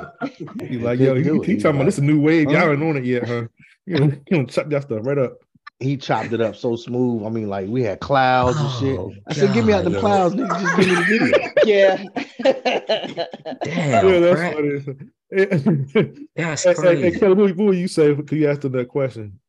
He's 0.68 0.82
like, 0.82 0.99
yo, 0.99 1.16
he, 1.16 1.24
he. 1.24 1.30
He 1.53 1.57
talking 1.57 1.76
about 1.78 1.86
this 1.86 1.97
a 1.97 2.01
new 2.03 2.20
wave. 2.20 2.49
Y'all 2.49 2.72
ain't 2.72 2.82
on 2.84 2.97
it 2.97 3.03
yet, 3.05 3.28
huh? 3.28 3.43
You 3.86 3.99
know, 3.99 4.11
you 4.30 4.38
know, 4.39 4.45
chop 4.45 4.70
that 4.70 4.84
stuff 4.84 5.01
right 5.03 5.18
up. 5.18 5.34
he 5.80 5.95
chopped 5.97 6.32
it 6.34 6.41
up 6.41 6.55
so 6.55 6.76
smooth. 6.76 7.24
I 7.26 7.30
mean, 7.30 7.49
like 7.49 7.68
we 7.68 7.84
had 7.84 7.99
clouds 7.99 8.57
and 8.57 8.72
shit. 8.72 8.97
Oh, 8.97 9.13
I 9.28 9.34
said, 9.34 9.53
"Give 9.53 9.63
me 9.66 9.74
out 9.74 9.84
the 9.84 9.91
God. 9.91 9.99
clouds, 9.99 10.36
nigga. 10.36 10.59
Just 10.61 10.78
give 10.78 10.88
me 10.89 10.95
the 10.95 11.03
video." 11.03 11.51
Yeah. 11.66 12.03
Damn, 13.63 14.07
yeah, 14.09 14.20
that's 14.20 14.39
Pratt. 14.39 14.53
funny. 14.55 14.95
Hey, 16.36 16.44
That's 16.44 16.64
hey, 16.64 16.74
hey, 16.74 17.02
crazy. 17.02 17.20
Kelly, 17.20 17.34
what, 17.34 17.56
what 17.56 17.68
would 17.68 17.78
you 17.78 17.88
say? 17.88 18.16
Could 18.16 18.32
you 18.32 18.50
ask 18.50 18.62
them 18.62 18.72
that 18.74 18.88
question? 18.88 19.40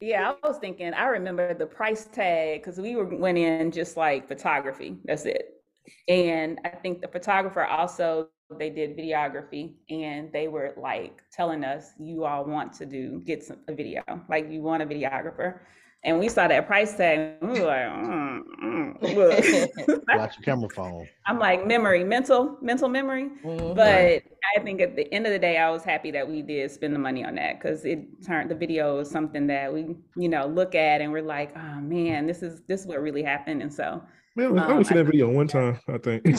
Yeah, 0.00 0.32
I 0.42 0.48
was 0.48 0.58
thinking, 0.58 0.94
I 0.94 1.06
remember 1.06 1.54
the 1.54 1.66
price 1.66 2.06
tag 2.06 2.62
because 2.62 2.78
we 2.78 2.96
were 2.96 3.04
went 3.04 3.38
in 3.38 3.70
just 3.70 3.96
like 3.96 4.26
photography. 4.26 4.96
That's 5.04 5.26
it. 5.26 5.62
And 6.08 6.58
I 6.64 6.70
think 6.70 7.02
the 7.02 7.08
photographer 7.08 7.64
also 7.64 8.28
they 8.58 8.70
did 8.70 8.96
videography 8.96 9.74
and 9.90 10.32
they 10.32 10.48
were 10.48 10.74
like 10.76 11.22
telling 11.32 11.62
us 11.62 11.92
you 12.00 12.24
all 12.24 12.44
want 12.44 12.72
to 12.72 12.86
do 12.86 13.20
get 13.24 13.44
some, 13.44 13.58
a 13.68 13.74
video, 13.74 14.02
like 14.28 14.50
you 14.50 14.60
want 14.60 14.82
a 14.82 14.86
videographer. 14.86 15.60
And 16.02 16.18
we 16.18 16.30
saw 16.30 16.48
that 16.48 16.66
price 16.66 16.96
tag, 16.96 17.36
and 17.42 17.52
we 17.52 17.60
were 17.60 17.66
like, 17.66 17.86
mm, 17.86 18.42
mm. 18.64 18.80
Watch 20.16 20.36
your 20.38 20.44
camera 20.44 20.68
phone. 20.70 21.06
I'm 21.26 21.38
like 21.38 21.66
memory, 21.66 22.04
mental, 22.04 22.56
mental 22.62 22.88
memory. 22.88 23.28
Mhm. 23.44 23.74
But 23.74 24.22
I 24.56 24.60
think 24.62 24.80
at 24.80 24.96
the 24.96 25.12
end 25.12 25.26
of 25.26 25.32
the 25.32 25.38
day, 25.38 25.58
I 25.58 25.68
was 25.70 25.84
happy 25.84 26.10
that 26.12 26.26
we 26.26 26.40
did 26.40 26.70
spend 26.70 26.94
the 26.94 26.98
money 26.98 27.22
on 27.22 27.34
that 27.34 27.60
because 27.60 27.84
it 27.84 28.24
turned 28.24 28.50
the 28.50 28.54
video 28.54 28.98
is 29.00 29.10
something 29.10 29.46
that 29.48 29.72
we, 29.72 29.94
you 30.16 30.28
know, 30.30 30.46
look 30.46 30.74
at 30.74 31.02
and 31.02 31.12
we're 31.12 31.20
like, 31.22 31.54
oh 31.56 31.80
man, 31.80 32.26
this 32.26 32.42
is 32.42 32.62
this 32.66 32.80
is 32.80 32.86
what 32.86 33.02
really 33.02 33.22
happened. 33.22 33.60
And 33.60 33.72
so 33.72 34.02
Man, 34.36 34.58
I 34.58 34.64
Um, 34.64 34.70
only 34.72 34.84
seen 34.84 34.96
that 34.96 35.04
video 35.04 35.28
one 35.28 35.48
time, 35.48 35.80
I 35.88 35.98
think. 35.98 36.22
because 36.24 36.38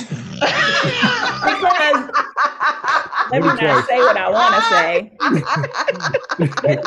let 3.31 3.41
me 3.41 3.47
not 3.47 3.87
say 3.87 3.97
what 3.99 4.17
I 4.17 4.29
want 4.29 4.55
to 4.55 4.61
say. 4.69 5.11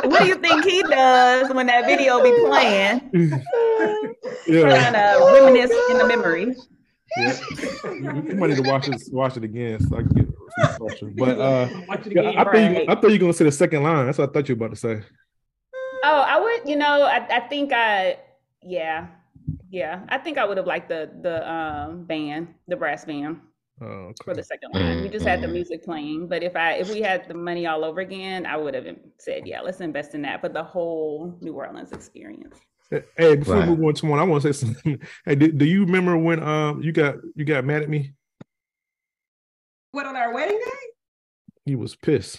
what 0.09 0.21
do 0.21 0.27
you 0.27 0.35
think 0.37 0.65
he 0.65 0.83
does 0.83 1.53
when 1.53 1.67
that 1.67 1.87
video 1.87 2.23
be 2.23 2.33
playing? 2.47 3.11
yeah. 4.47 4.61
Trying 4.61 4.93
to 4.93 5.31
reminisce 5.33 5.73
in 5.91 5.99
the 5.99 6.07
memory. 6.07 6.55
yeah. 7.17 7.39
You 7.85 8.23
you 8.29 8.35
might 8.37 8.49
need 8.49 8.57
to 8.57 8.69
watch 8.71 8.87
this, 8.87 9.09
watch 9.13 9.37
it 9.37 9.45
again 9.45 9.81
so 9.81 9.97
I 9.97 10.03
can 10.03 10.09
get 10.09 10.27
some 10.27 10.69
instruction. 10.69 11.15
But 11.17 11.39
uh, 11.41 11.69
Watch 11.89 12.07
it 12.07 12.13
again. 12.13 12.27
I, 12.27 12.41
I 12.41 12.45
thought 12.45 12.55
you, 12.57 12.85
I 12.89 12.95
thought 12.95 13.05
you 13.05 13.11
were 13.13 13.19
gonna 13.19 13.33
say 13.33 13.45
the 13.45 13.53
second 13.53 13.83
line. 13.83 14.07
That's 14.07 14.19
what 14.19 14.31
I 14.31 14.33
thought 14.33 14.49
you 14.49 14.57
were 14.57 14.67
about 14.67 14.75
to 14.75 14.81
say. 14.81 15.03
Oh, 16.07 16.21
I 16.27 16.39
would, 16.39 16.69
you 16.69 16.77
know, 16.77 17.03
I, 17.03 17.27
I 17.37 17.41
think 17.41 17.73
I, 17.73 18.19
yeah, 18.63 19.07
Yeah, 19.71 20.01
I 20.09 20.19
think 20.19 20.37
I 20.39 20.45
would 20.45 20.57
have 20.59 20.67
liked 20.67 20.89
the 20.89 21.11
the 21.23 21.51
um 21.51 22.05
band, 22.05 22.49
the 22.69 22.77
brass 22.77 23.05
band 23.05 23.41
Oh, 23.81 24.13
for 24.23 24.31
okay. 24.31 24.35
the 24.35 24.45
second 24.45 24.71
one. 24.73 25.03
We 25.03 25.09
just 25.09 25.27
had 25.27 25.43
the 25.43 25.49
Mhm. 25.49 25.53
music 25.53 25.85
playing, 25.85 26.29
but 26.29 26.43
if 26.45 26.55
I 26.55 26.75
if 26.75 26.89
we 26.91 27.01
had 27.01 27.27
the 27.29 27.35
money 27.35 27.67
all 27.67 27.85
over 27.85 28.01
again, 28.01 28.47
I 28.47 28.57
would 28.57 28.73
have 28.75 28.87
said, 29.19 29.47
yeah, 29.49 29.61
let's 29.61 29.81
invest 29.81 30.15
in 30.15 30.23
that. 30.23 30.41
But 30.43 30.53
the 30.53 30.63
whole 30.63 31.37
New 31.41 31.55
Orleans 31.55 31.91
experience. 31.93 32.57
Hey, 32.91 33.35
before 33.35 33.57
Right. 33.57 33.69
we 33.69 33.75
move 33.77 33.85
on 33.85 33.95
to 33.95 34.07
one, 34.07 34.21
I 34.21 34.23
want 34.23 34.43
to 34.43 34.53
say 34.53 34.67
something. 34.67 35.01
Hey, 35.25 35.35
do, 35.35 35.51
do 35.51 35.65
you 35.65 35.85
remember 35.85 36.17
when 36.17 36.41
um 36.43 36.83
you 36.83 36.93
got 36.93 37.17
you 37.35 37.45
got 37.45 37.65
mad 37.65 37.83
at 37.83 37.89
me? 37.89 38.13
What 39.91 40.07
on 40.07 40.17
our 40.17 40.33
wedding 40.33 40.59
day? 40.65 40.71
You 41.67 41.79
was 41.79 41.97
pissed 41.97 42.39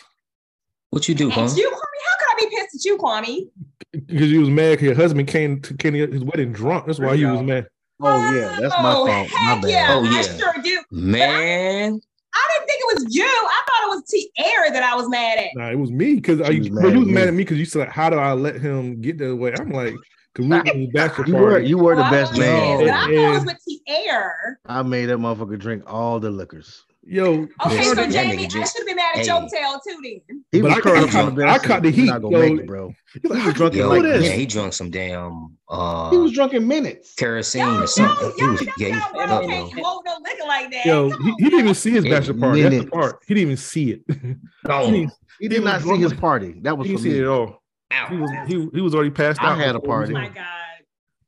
What 0.92 1.10
you 1.10 1.16
do, 1.16 1.30
huh? 1.30 1.46
At 1.46 1.58
you, 1.58 1.68
Kwame? 1.70 2.02
How 2.06 2.18
could 2.20 2.46
I 2.46 2.50
be 2.50 2.56
pissed 2.56 2.76
at 2.76 2.86
you, 2.86 2.98
Kwame? 2.98 3.50
because 3.92 4.32
you 4.32 4.40
was 4.42 4.50
mad 4.50 4.72
because 4.72 4.86
your 4.86 4.96
husband 4.96 5.28
came 5.28 5.62
to 5.62 5.74
Kenny 5.76 6.00
his 6.00 6.24
wedding 6.24 6.52
drunk. 6.54 6.86
That's 6.86 7.00
why 7.00 7.16
he 7.18 7.26
was 7.26 7.42
mad. 7.42 7.68
Oh 8.02 8.34
yeah, 8.34 8.56
that's 8.60 8.76
my 8.82 8.94
Oh, 8.94 9.06
fault. 9.06 9.30
My 9.44 9.54
heck 9.54 9.62
bad. 9.62 9.70
Yeah, 9.70 9.88
Oh, 9.90 10.04
I 10.04 10.22
yeah. 10.22 10.38
sure 10.38 10.54
do. 10.64 10.82
Man, 10.92 12.00
I 12.34 12.48
didn't 12.54 12.68
think 12.68 12.82
it 12.82 12.96
was 13.04 13.16
you. 13.16 13.24
I 13.26 13.62
thought 13.68 13.84
it 13.84 13.96
was 13.96 14.04
T 14.10 14.32
Air 14.38 14.72
that 14.72 14.84
I 14.84 14.96
was 14.96 15.08
mad 15.10 15.38
at. 15.38 15.56
Nah, 15.56 15.72
it 15.72 15.80
was 15.80 15.92
me 15.92 16.16
because 16.16 16.46
She 16.48 16.54
you 16.56 16.60
was 16.60 16.70
was, 16.70 16.80
mad 16.80 16.92
you 16.92 16.92
at 16.92 17.00
was 17.00 17.08
mad 17.08 17.22
me. 17.24 17.28
at 17.28 17.34
me 17.34 17.44
because 17.44 17.58
you 17.60 17.66
said, 17.66 17.88
"How 17.88 18.10
do 18.10 18.18
I 18.18 18.34
let 18.34 18.60
him 18.60 19.02
get 19.02 19.18
that 19.20 19.36
way?" 19.36 19.54
I'm 19.54 19.70
like, 19.72 19.96
"Cause 20.34 20.46
we 20.46 20.58
in 20.58 20.66
the 20.66 20.88
bachelor 20.88 21.28
You 21.28 21.36
were 21.36 21.60
you 21.60 21.78
were 21.78 21.96
the 21.96 22.02
Well, 22.02 22.12
best 22.12 22.38
man. 22.38 22.90
I 22.90 23.34
was 23.34 23.46
with 23.46 23.58
T 23.66 23.82
Air. 23.88 24.60
I 24.66 24.82
made 24.84 25.06
that 25.08 25.18
motherfucker 25.18 25.58
drink 25.60 25.84
all 25.88 26.20
the 26.20 26.30
liquors. 26.32 26.85
Yo, 27.08 27.48
Okay, 27.66 27.84
so 27.84 27.96
that 27.96 28.10
Jamie, 28.10 28.46
I 28.46 28.48
should 28.48 28.80
have 28.80 28.86
been 28.88 28.96
mad 28.96 29.12
at 29.14 29.20
Hey. 29.20 29.26
Joe 29.28 29.48
Tail 29.52 29.80
too 29.88 30.00
then. 30.02 30.44
He 30.52 30.62
But 30.62 30.70
was 30.70 30.78
I 30.78 30.82
curling 30.82 31.08
caught- 31.10 31.20
on 31.20 31.36
the 31.36 31.42
bed. 31.42 31.48
I 31.50 31.60
caught 31.60 31.84
the 31.84 31.92
heat, 31.92 32.06
not 32.08 32.24
gonna 32.24 32.36
yo." 32.36 32.50
make 32.50 32.60
it, 32.62 32.66
bro. 32.68 32.94
He 33.22 33.28
was 33.28 33.54
drunk 33.54 33.74
in 33.76 33.80
yo, 33.82 33.90
like 33.90 34.04
yeah, 34.24 34.32
he 34.32 34.48
drunk 34.48 34.74
some 34.74 34.90
damn 34.90 35.56
uh 35.70 36.10
He 36.10 36.18
was 36.18 36.32
drunk 36.32 36.54
in 36.54 36.68
minutes. 36.68 37.14
kerosene 37.14 37.62
Y'all, 37.62 37.74
or 37.74 37.78
y'all, 37.78 37.88
something. 37.88 38.32
He 38.36 38.42
y'all, 38.42 38.52
was, 38.52 38.62
y'all, 38.64 38.74
yeah, 38.80 38.88
y'all, 38.88 38.98
he, 38.98 39.14
bro, 39.14 39.24
uh, 39.24 39.48
can't 39.48 39.74
hold 39.86 40.06
no 40.06 40.18
liquor 40.24 40.48
like 40.48 40.72
that. 40.72 40.86
Yo, 40.86 41.12
Come 41.12 41.22
he, 41.22 41.30
on, 41.30 41.36
he 41.38 41.44
didn't 41.44 41.60
even 41.60 41.66
now. 41.68 41.74
see 41.74 41.92
his 41.92 42.06
Yeah, 42.06 42.12
bachelor 42.20 42.34
party. 42.40 42.62
That's 42.64 42.72
the 42.76 42.82
minutes. 42.82 42.92
part. 42.92 43.24
He 43.28 43.34
didn't 43.36 43.42
even 43.44 43.58
see 43.58 43.92
it. 43.92 44.02
he 44.10 44.36
gone 44.66 44.92
didn't, 44.94 45.12
He 45.40 45.48
did 45.48 45.60
was 45.62 45.66
not 45.66 45.82
see 45.82 45.88
drunk. 45.88 46.02
his 46.02 46.14
party. 46.14 46.56
That 46.64 46.76
was 46.78 46.88
he 46.88 46.94
for 46.96 47.00
didn't 47.04 47.14
see 47.14 47.20
it 47.20 47.22
at 47.22 47.28
me. 47.28 47.28
all. 47.30 47.62
out. 47.92 48.10
He 48.10 48.18
was 48.18 48.32
he, 48.48 48.70
he 48.74 48.82
was 48.82 48.96
already 48.96 49.12
passed 49.12 49.42
I 49.44 49.52
out. 49.52 49.58
had 49.60 49.76
a 49.76 49.80
before 49.80 50.00
we 50.00 50.06
party. 50.08 50.14
Oh 50.16 50.20
was 50.20 50.24
my 50.24 50.28
in. 50.30 50.34
God. 50.34 50.46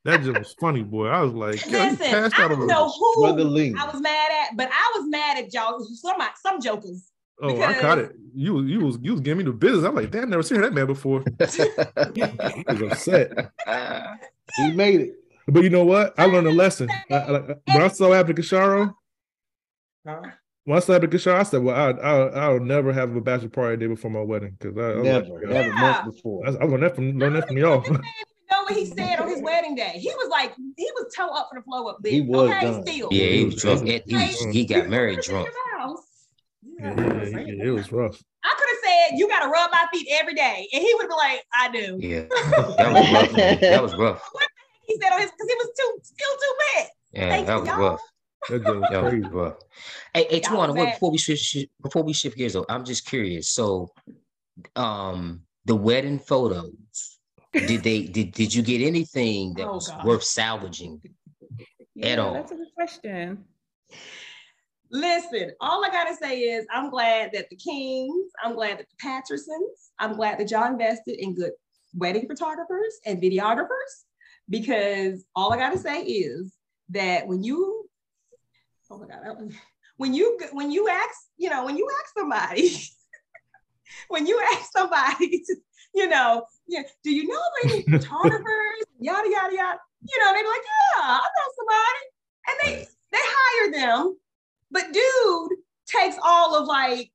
That 0.07 0.21
just 0.23 0.39
was 0.39 0.53
funny, 0.59 0.83
boy. 0.83 1.07
I 1.07 1.21
was 1.21 1.33
like, 1.33 1.65
Listen, 1.69 2.31
I 2.33 2.47
don't 2.47 2.65
know 2.65 2.89
who 2.89 3.13
Struggling. 3.25 3.77
I 3.77 3.85
was 3.85 3.99
mad 4.01 4.29
at, 4.31 4.55
but 4.55 4.69
I 4.71 4.93
was 4.97 5.05
mad 5.09 5.37
at 5.37 5.53
y'all. 5.53 5.79
Some 5.83 6.17
some 6.41 6.61
jokers. 6.61 7.11
Oh, 7.41 7.61
I 7.61 7.73
caught 7.73 7.97
because- 7.97 8.09
it. 8.11 8.15
You 8.33 8.53
was 8.53 8.65
you 8.67 8.79
was 8.79 8.97
you 9.01 9.11
was 9.11 9.21
giving 9.21 9.39
me 9.39 9.51
the 9.51 9.57
business. 9.57 9.83
I'm 9.83 9.95
like, 9.95 10.11
damn, 10.11 10.23
I've 10.23 10.29
never 10.29 10.43
seen 10.43 10.61
that 10.61 10.71
man 10.73 10.85
before. 10.87 11.23
He 12.15 12.21
was 12.67 12.81
upset. 12.91 13.51
He 14.55 14.71
made 14.71 15.01
it. 15.01 15.15
But 15.47 15.63
you 15.63 15.69
know 15.69 15.83
what? 15.83 16.13
I 16.17 16.25
learned 16.25 16.47
a 16.47 16.51
lesson. 16.51 16.87
I, 17.09 17.15
I, 17.15 17.39
when 17.73 17.81
I 17.81 17.87
saw 17.89 18.13
Abby 18.13 18.33
Kasharo, 18.33 18.93
Huh? 20.05 20.21
when 20.65 20.77
I 20.77 20.79
saw 20.81 20.93
Abby 20.95 21.07
Kasharo, 21.07 21.35
I 21.35 21.43
said, 21.43 21.63
well, 21.63 21.75
I, 21.75 21.89
I, 22.01 22.27
I'll 22.45 22.59
never 22.59 22.93
have 22.93 23.15
a 23.15 23.21
bachelor 23.21 23.49
party 23.49 23.77
day 23.77 23.87
before 23.87 24.11
my 24.11 24.21
wedding. 24.21 24.55
Because 24.59 24.77
I, 24.77 24.99
I, 24.99 25.01
Never, 25.01 25.25
like, 25.27 25.43
never 25.49 25.67
Yeah. 25.69 25.81
months 25.81 26.15
before. 26.15 26.45
I, 26.47 26.49
I 26.51 26.63
learned 26.65 26.83
that 26.83 26.95
from 26.95 27.17
learned 27.17 27.35
that 27.37 27.47
from 27.47 27.57
y'all. 27.57 27.83
This 28.49 28.55
man 28.57 28.57
didn't 28.57 28.57
know 28.57 28.63
what 28.63 28.75
he 28.75 28.85
said 28.85 29.19
on 29.19 29.29
his 29.29 29.41
wedding 29.41 29.75
day. 29.75 29.91
He 29.95 30.09
was 30.09 30.29
like, 30.29 30.53
he 30.55 30.89
was 30.95 31.13
toe 31.15 31.29
up 31.29 31.49
for 31.51 31.59
the 31.59 31.63
flow 31.63 31.87
up 31.87 31.97
there. 32.01 32.11
He 32.13 32.21
was 32.21 32.51
okay, 32.51 32.61
done. 32.61 32.85
still. 32.85 33.09
Yeah, 33.11 33.27
he 33.27 33.43
was 33.45 33.55
drunk. 33.55 33.87
He, 33.87 34.01
he, 34.05 34.51
he 34.51 34.65
got 34.65 34.89
married 34.89 35.21
drunk. 35.21 35.47
been 35.47 35.53
in 35.53 35.59
your 35.65 35.79
house. 35.79 36.03
Yeah, 36.79 37.29
yeah, 37.29 37.39
yeah, 37.55 37.63
it 37.65 37.71
was 37.71 37.91
rough. 37.91 38.21
I 38.43 38.55
could 38.57 38.67
have 38.69 39.09
said, 39.09 39.19
you 39.19 39.27
got 39.27 39.41
to 39.41 39.49
rub 39.49 39.71
my 39.71 39.85
feet 39.93 40.07
every 40.11 40.33
day. 40.33 40.67
And 40.73 40.81
he 40.81 40.93
would 40.93 41.03
have 41.03 41.09
been 41.09 41.17
like, 41.17 41.43
I 41.53 41.71
do. 41.71 41.97
Yeah, 41.99 42.25
that 42.77 42.93
was 42.93 43.11
rough. 43.11 43.59
That 43.61 43.83
was 43.83 43.95
rough. 43.95 44.29
He 44.87 44.97
said 45.01 45.11
on 45.11 45.19
his, 45.19 45.29
because 45.31 45.47
he 45.49 45.55
was 45.55 45.69
too, 45.77 45.99
still 46.01 46.31
too 46.31 46.55
bad. 46.77 46.87
Yeah, 47.11 47.29
Thank 47.29 47.47
that 47.47 47.53
you, 47.55 47.59
was 47.59 47.69
y'all. 47.69 47.77
rough. 47.77 47.99
That 48.47 48.79
was 48.79 48.89
That 48.89 49.03
was 49.03 49.11
crazy. 49.11 49.27
rough. 49.27 49.53
Hey, 50.13 50.27
hey, 50.29 50.41
Y'all 50.41 50.65
Tawana, 50.65 50.75
wait, 50.77 50.93
before 50.93 51.11
we 51.11 51.17
switch 51.17 51.39
shi- 51.39 51.69
before 51.81 52.03
we 52.03 52.13
shift 52.13 52.37
gears 52.37 52.53
though, 52.53 52.65
I'm 52.69 52.85
just 52.85 53.05
curious. 53.05 53.49
So, 53.49 53.91
um, 54.77 55.41
the 55.65 55.75
wedding 55.75 56.19
photos, 56.19 57.16
did 57.53 57.83
they 57.83 58.03
did 58.03 58.31
did 58.31 58.53
you 58.53 58.61
get 58.61 58.81
anything 58.81 59.53
that 59.55 59.67
Oh, 59.67 59.75
was 59.75 59.87
God. 59.87 60.05
worth 60.05 60.23
salvaging? 60.23 61.01
Yeah, 61.95 62.17
all. 62.17 62.33
that's 62.33 62.51
a 62.51 62.55
good 62.55 62.73
question. 62.75 63.45
Listen, 64.91 65.51
all 65.59 65.83
I 65.83 65.89
gotta 65.89 66.15
say 66.15 66.39
is 66.39 66.65
I'm 66.71 66.89
glad 66.89 67.31
that 67.33 67.49
the 67.49 67.55
Kings, 67.55 68.31
I'm 68.41 68.55
glad 68.55 68.79
that 68.79 68.87
the 68.89 68.95
Pattersons, 68.99 69.91
I'm 69.99 70.15
glad 70.15 70.39
that 70.39 70.51
y'all 70.51 70.71
invested 70.71 71.21
in 71.21 71.33
good 71.35 71.51
wedding 71.95 72.27
photographers 72.27 72.99
and 73.05 73.21
videographers 73.21 74.05
because 74.49 75.25
all 75.35 75.51
I 75.51 75.57
gotta 75.57 75.77
say 75.77 76.03
is 76.03 76.53
that 76.89 77.27
when 77.27 77.43
you, 77.43 77.89
oh 78.89 78.97
my 78.97 79.07
God, 79.07 79.51
when 79.97 80.13
you 80.13 80.39
when 80.51 80.71
you 80.71 80.87
ask, 80.87 81.17
you 81.37 81.49
know, 81.49 81.65
when 81.65 81.75
you 81.77 81.89
ask 82.01 82.13
somebody, 82.17 82.79
when 84.07 84.25
you 84.25 84.39
ask 84.53 84.71
somebody, 84.71 85.39
to, 85.47 85.55
you 85.97 86.07
know, 86.07 86.45
yeah, 86.67 86.83
do 87.03 87.11
you 87.11 87.27
know 87.27 87.35
of 87.35 87.69
any 87.71 87.81
photographers? 87.91 88.79
yada 88.99 89.29
yada 89.29 89.55
yada. 89.55 89.79
You 90.09 90.17
know, 90.19 90.33
they 90.33 90.41
be 90.43 90.47
like, 90.47 90.61
yeah, 90.65 91.03
I 91.03 91.27
know 91.35 91.47
somebody, 91.57 92.03
and 92.47 92.55
they 92.63 92.87
they 93.11 93.23
hire 93.23 93.71
them 93.71 94.17
but 94.69 94.91
dude 94.91 95.59
takes 95.87 96.17
all 96.21 96.55
of 96.55 96.67
like, 96.67 97.09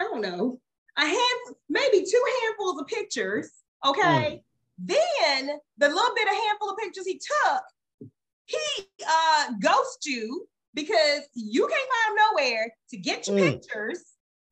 I 0.00 0.04
don't 0.04 0.22
know, 0.22 0.58
a 0.96 1.02
hand, 1.02 1.56
maybe 1.68 1.98
two 2.10 2.24
handfuls 2.42 2.80
of 2.80 2.86
pictures. 2.86 3.50
Okay. 3.86 4.42
Then 4.78 5.50
the 5.76 5.88
little 5.88 6.14
bit 6.16 6.26
of 6.28 6.34
handful 6.34 6.70
of 6.70 6.78
pictures 6.78 7.06
he 7.06 7.18
took, 7.20 8.10
he 8.46 8.86
uh 9.06 9.52
ghosts 9.60 10.06
you 10.06 10.48
because 10.72 11.20
you 11.34 11.68
can't 11.68 11.90
find 11.92 12.18
him 12.18 12.24
nowhere 12.32 12.74
to 12.90 12.96
get 12.96 13.26
your 13.26 13.36
Mm. 13.36 13.52
pictures. 13.60 14.02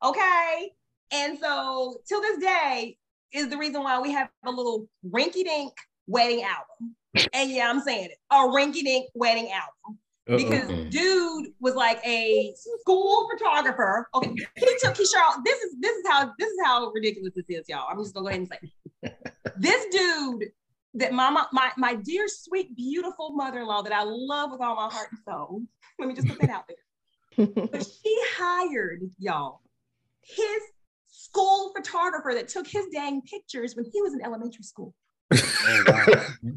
Okay. 0.03 0.71
And 1.11 1.37
so 1.39 1.97
till 2.07 2.21
this 2.21 2.37
day 2.37 2.97
is 3.33 3.49
the 3.49 3.57
reason 3.57 3.83
why 3.83 3.99
we 3.99 4.11
have 4.11 4.29
a 4.45 4.51
little 4.51 4.87
rinky 5.09 5.43
dink 5.43 5.73
wedding 6.07 6.43
album. 6.43 6.95
And 7.33 7.51
yeah, 7.51 7.69
I'm 7.69 7.81
saying 7.81 8.05
it, 8.05 8.17
a 8.31 8.35
rinky 8.35 8.83
dink 8.83 9.09
wedding 9.13 9.51
album 9.51 9.99
Uh-oh. 10.27 10.37
because 10.37 10.89
dude 10.89 11.47
was 11.59 11.75
like 11.75 11.99
a 12.05 12.53
school 12.55 13.29
photographer. 13.31 14.07
Okay, 14.15 14.35
he 14.55 14.65
took 14.81 14.95
Keisha. 14.95 15.43
This 15.43 15.59
is 15.61 15.75
this 15.79 15.95
is 15.95 16.03
how 16.07 16.31
this 16.39 16.49
is 16.49 16.57
how 16.63 16.89
ridiculous 16.91 17.33
this 17.35 17.45
is, 17.49 17.69
y'all. 17.69 17.87
I'm 17.89 17.97
just 17.99 18.13
gonna 18.13 18.23
go 18.23 18.29
ahead 18.29 18.39
and 18.39 18.49
say 19.03 19.13
this 19.57 19.85
dude 19.91 20.49
that 20.95 21.13
mama, 21.13 21.47
my 21.51 21.71
my, 21.77 21.93
my 21.93 22.01
dear 22.01 22.27
sweet 22.27 22.75
beautiful 22.75 23.31
mother-in-law 23.33 23.81
that 23.83 23.93
I 23.93 24.03
love 24.03 24.51
with 24.51 24.61
all 24.61 24.75
my 24.75 24.89
heart 24.91 25.09
and 25.11 25.19
soul. 25.25 25.61
Let 25.99 26.07
me 26.07 26.15
just 26.15 26.27
put 26.27 26.39
that 26.41 26.49
out 26.49 26.67
there. 26.67 26.77
But 27.71 27.83
she 27.83 28.15
hired 28.37 29.01
y'all 29.17 29.61
his 30.21 30.61
school 31.23 31.71
photographer 31.75 32.33
that 32.33 32.49
took 32.49 32.67
his 32.67 32.85
dang 32.91 33.21
pictures 33.21 33.75
when 33.75 33.85
he 33.91 34.01
was 34.01 34.13
in 34.13 34.21
elementary 34.21 34.63
school. 34.63 34.93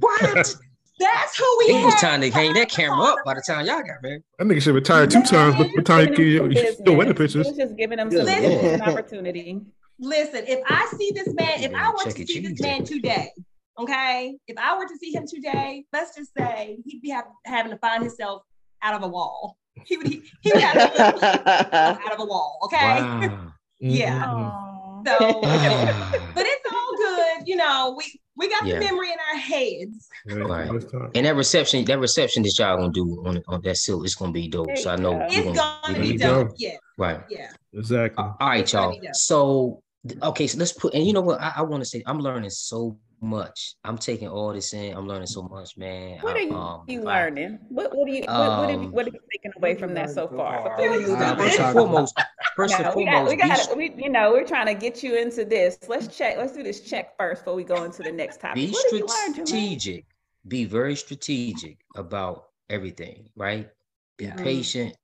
What? 0.00 0.56
That's 0.98 1.36
who 1.36 1.56
we 1.58 1.66
He 1.74 1.84
was 1.84 1.92
had 1.94 2.00
trying 2.00 2.20
to 2.22 2.30
hang 2.30 2.54
that 2.54 2.70
camera 2.70 3.04
up 3.04 3.18
by 3.24 3.34
the 3.34 3.42
time 3.46 3.66
y'all 3.66 3.82
got 3.82 4.02
married. 4.02 4.22
That 4.38 4.46
nigga 4.46 4.62
should 4.62 4.74
retire 4.74 5.06
two 5.06 5.22
times, 5.22 5.54
but 5.56 5.64
by 5.64 5.72
the 5.76 5.82
time 5.82 6.14
he 6.14 6.38
can 6.38 6.74
still 6.74 6.96
wedding 6.96 7.14
business. 7.14 7.46
pictures. 7.46 7.46
He 7.46 7.50
was 7.50 7.58
just 7.58 7.76
giving 7.76 7.98
him 7.98 8.08
Good 8.08 8.26
some 8.26 8.42
Lord. 8.42 8.80
opportunity. 8.80 9.60
Listen, 10.00 10.44
if 10.46 10.60
I 10.66 10.90
see 10.96 11.12
this 11.14 11.32
man, 11.34 11.62
if 11.62 11.74
I 11.74 11.90
were 11.90 11.98
to 11.98 12.04
Check 12.10 12.20
it, 12.20 12.28
see 12.28 12.40
this 12.40 12.60
man 12.60 12.84
today, 12.84 13.30
okay, 13.78 14.36
if 14.48 14.56
I 14.58 14.76
were 14.76 14.86
to 14.86 14.96
see 14.96 15.14
him 15.14 15.26
today, 15.26 15.84
let's 15.92 16.16
just 16.16 16.32
say 16.36 16.78
he'd 16.86 17.02
be 17.02 17.10
have, 17.10 17.26
having 17.44 17.72
to 17.72 17.78
find 17.78 18.02
himself 18.02 18.42
out 18.82 18.94
of 18.94 19.02
a 19.02 19.08
wall. 19.08 19.58
He 19.84 19.98
would 19.98 20.06
he, 20.08 20.22
he 20.40 20.50
would 20.52 20.62
have 20.62 20.74
to 20.96 21.02
lift 21.04 21.20
himself 21.20 21.98
out 22.04 22.12
of 22.12 22.20
a 22.20 22.24
wall, 22.24 22.58
okay? 22.64 23.00
Wow. 23.02 23.52
Yeah. 23.80 24.26
Mhm. 24.26 25.06
So, 25.06 25.40
but 26.34 26.46
it's 26.46 26.72
all 26.72 26.96
good, 26.96 27.46
you 27.48 27.56
know. 27.56 27.94
We 27.96 28.20
we 28.36 28.48
got 28.48 28.66
Yeah. 28.66 28.78
the 28.78 28.84
memory 28.86 29.08
in 29.12 29.18
our 29.32 29.38
heads. 29.38 30.08
Right. 30.26 30.68
And 31.14 31.26
that 31.26 31.36
reception, 31.36 31.84
that 31.86 31.98
reception 31.98 32.42
that 32.42 32.58
y'all 32.58 32.76
gonna 32.76 32.92
do 32.92 33.22
on, 33.26 33.42
on 33.48 33.60
that 33.62 33.76
silk, 33.76 34.04
it's 34.04 34.14
gonna 34.14 34.32
be 34.32 34.48
dope. 34.48 34.76
So 34.76 34.90
I 34.90 34.96
know 34.96 35.10
There 35.12 35.20
we're 35.20 35.50
It's 35.50 35.58
gonna, 35.58 35.78
gonna 35.84 36.00
be 36.00 36.12
be 36.12 36.16
dope. 36.18 36.48
dope. 36.48 36.56
Yeah, 36.58 36.76
Right. 36.98 37.20
yeah. 37.30 37.50
Exactly. 37.72 38.24
All 38.24 38.36
right, 38.40 38.60
It's 38.60 38.72
y'all. 38.72 38.98
So 39.12 39.82
okay, 40.22 40.46
so 40.46 40.58
let's 40.58 40.72
put 40.72 40.94
and 40.94 41.06
you 41.06 41.12
know 41.12 41.20
what 41.20 41.40
I, 41.40 41.52
I 41.56 41.62
want 41.62 41.82
to 41.82 41.88
say 41.88 42.02
I'm 42.06 42.18
learning 42.20 42.50
so 42.50 42.98
much. 43.20 43.74
I'm 43.84 43.98
taking 43.98 44.28
all 44.28 44.52
this 44.52 44.72
in. 44.74 44.96
I'm 44.96 45.06
learning 45.06 45.26
so 45.26 45.42
much, 45.42 45.76
man. 45.76 46.18
What 46.20 46.36
are 46.36 46.40
you, 46.40 46.54
um, 46.54 46.82
you 46.86 47.02
learning? 47.02 47.58
What 47.68 47.96
what 47.96 48.08
are 48.08 48.12
you 48.12 48.22
what, 48.22 48.58
what 48.58 48.70
have 48.70 48.80
you 48.82 48.86
Um, 48.86 48.92
what 48.92 49.04
have 49.06 49.14
you 49.14 49.20
taken 49.32 49.52
away 49.56 49.74
from 49.74 49.94
that 49.94 50.10
so 50.10 50.28
so 50.28 50.36
far? 50.36 50.62
far? 50.62 50.80
We 50.80 51.04
Uh. 51.04 51.36
First 51.36 51.58
and 51.58 51.72
foremost, 51.72 52.14
first 52.56 52.74
and 52.74 52.84
No, 52.84 52.94
we 52.96 53.04
got 53.04 53.12
foremost, 53.12 53.30
we 53.30 53.36
got 53.36 53.76
we 53.76 53.92
you 53.96 54.10
know 54.10 54.32
we're 54.32 54.46
trying 54.46 54.66
to 54.66 54.74
get 54.74 55.02
you 55.02 55.16
into 55.16 55.44
this. 55.44 55.78
Let's 55.88 56.08
check. 56.16 56.36
Let's 56.36 56.52
do 56.52 56.62
this 56.62 56.80
check 56.80 57.16
first 57.18 57.42
before 57.42 57.54
we 57.54 57.64
go 57.64 57.84
into 57.84 58.02
the 58.02 58.12
next 58.12 58.40
topic. 58.40 58.56
be 58.56 58.72
What 58.72 58.84
have 58.84 59.00
you 59.00 59.06
learned, 59.06 59.34
strategic 59.48 60.04
be 60.48 60.64
very 60.64 60.94
strategic 60.94 61.78
about 61.96 62.44
everything 62.70 63.28
right 63.36 63.68
be 64.16 64.26
Yeah. 64.26 64.36
patient 64.36 64.94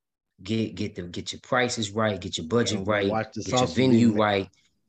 get 0.42 0.74
get 0.74 0.94
the 0.94 1.02
get 1.02 1.32
your 1.32 1.40
prices 1.40 1.90
right 1.90 2.20
get 2.20 2.36
your 2.38 2.46
budget 2.46 2.78
Yeah, 2.78 2.84
right 2.92 3.26
get 3.34 3.60
your 3.60 3.66
venue 3.66 4.12
right 4.12 4.48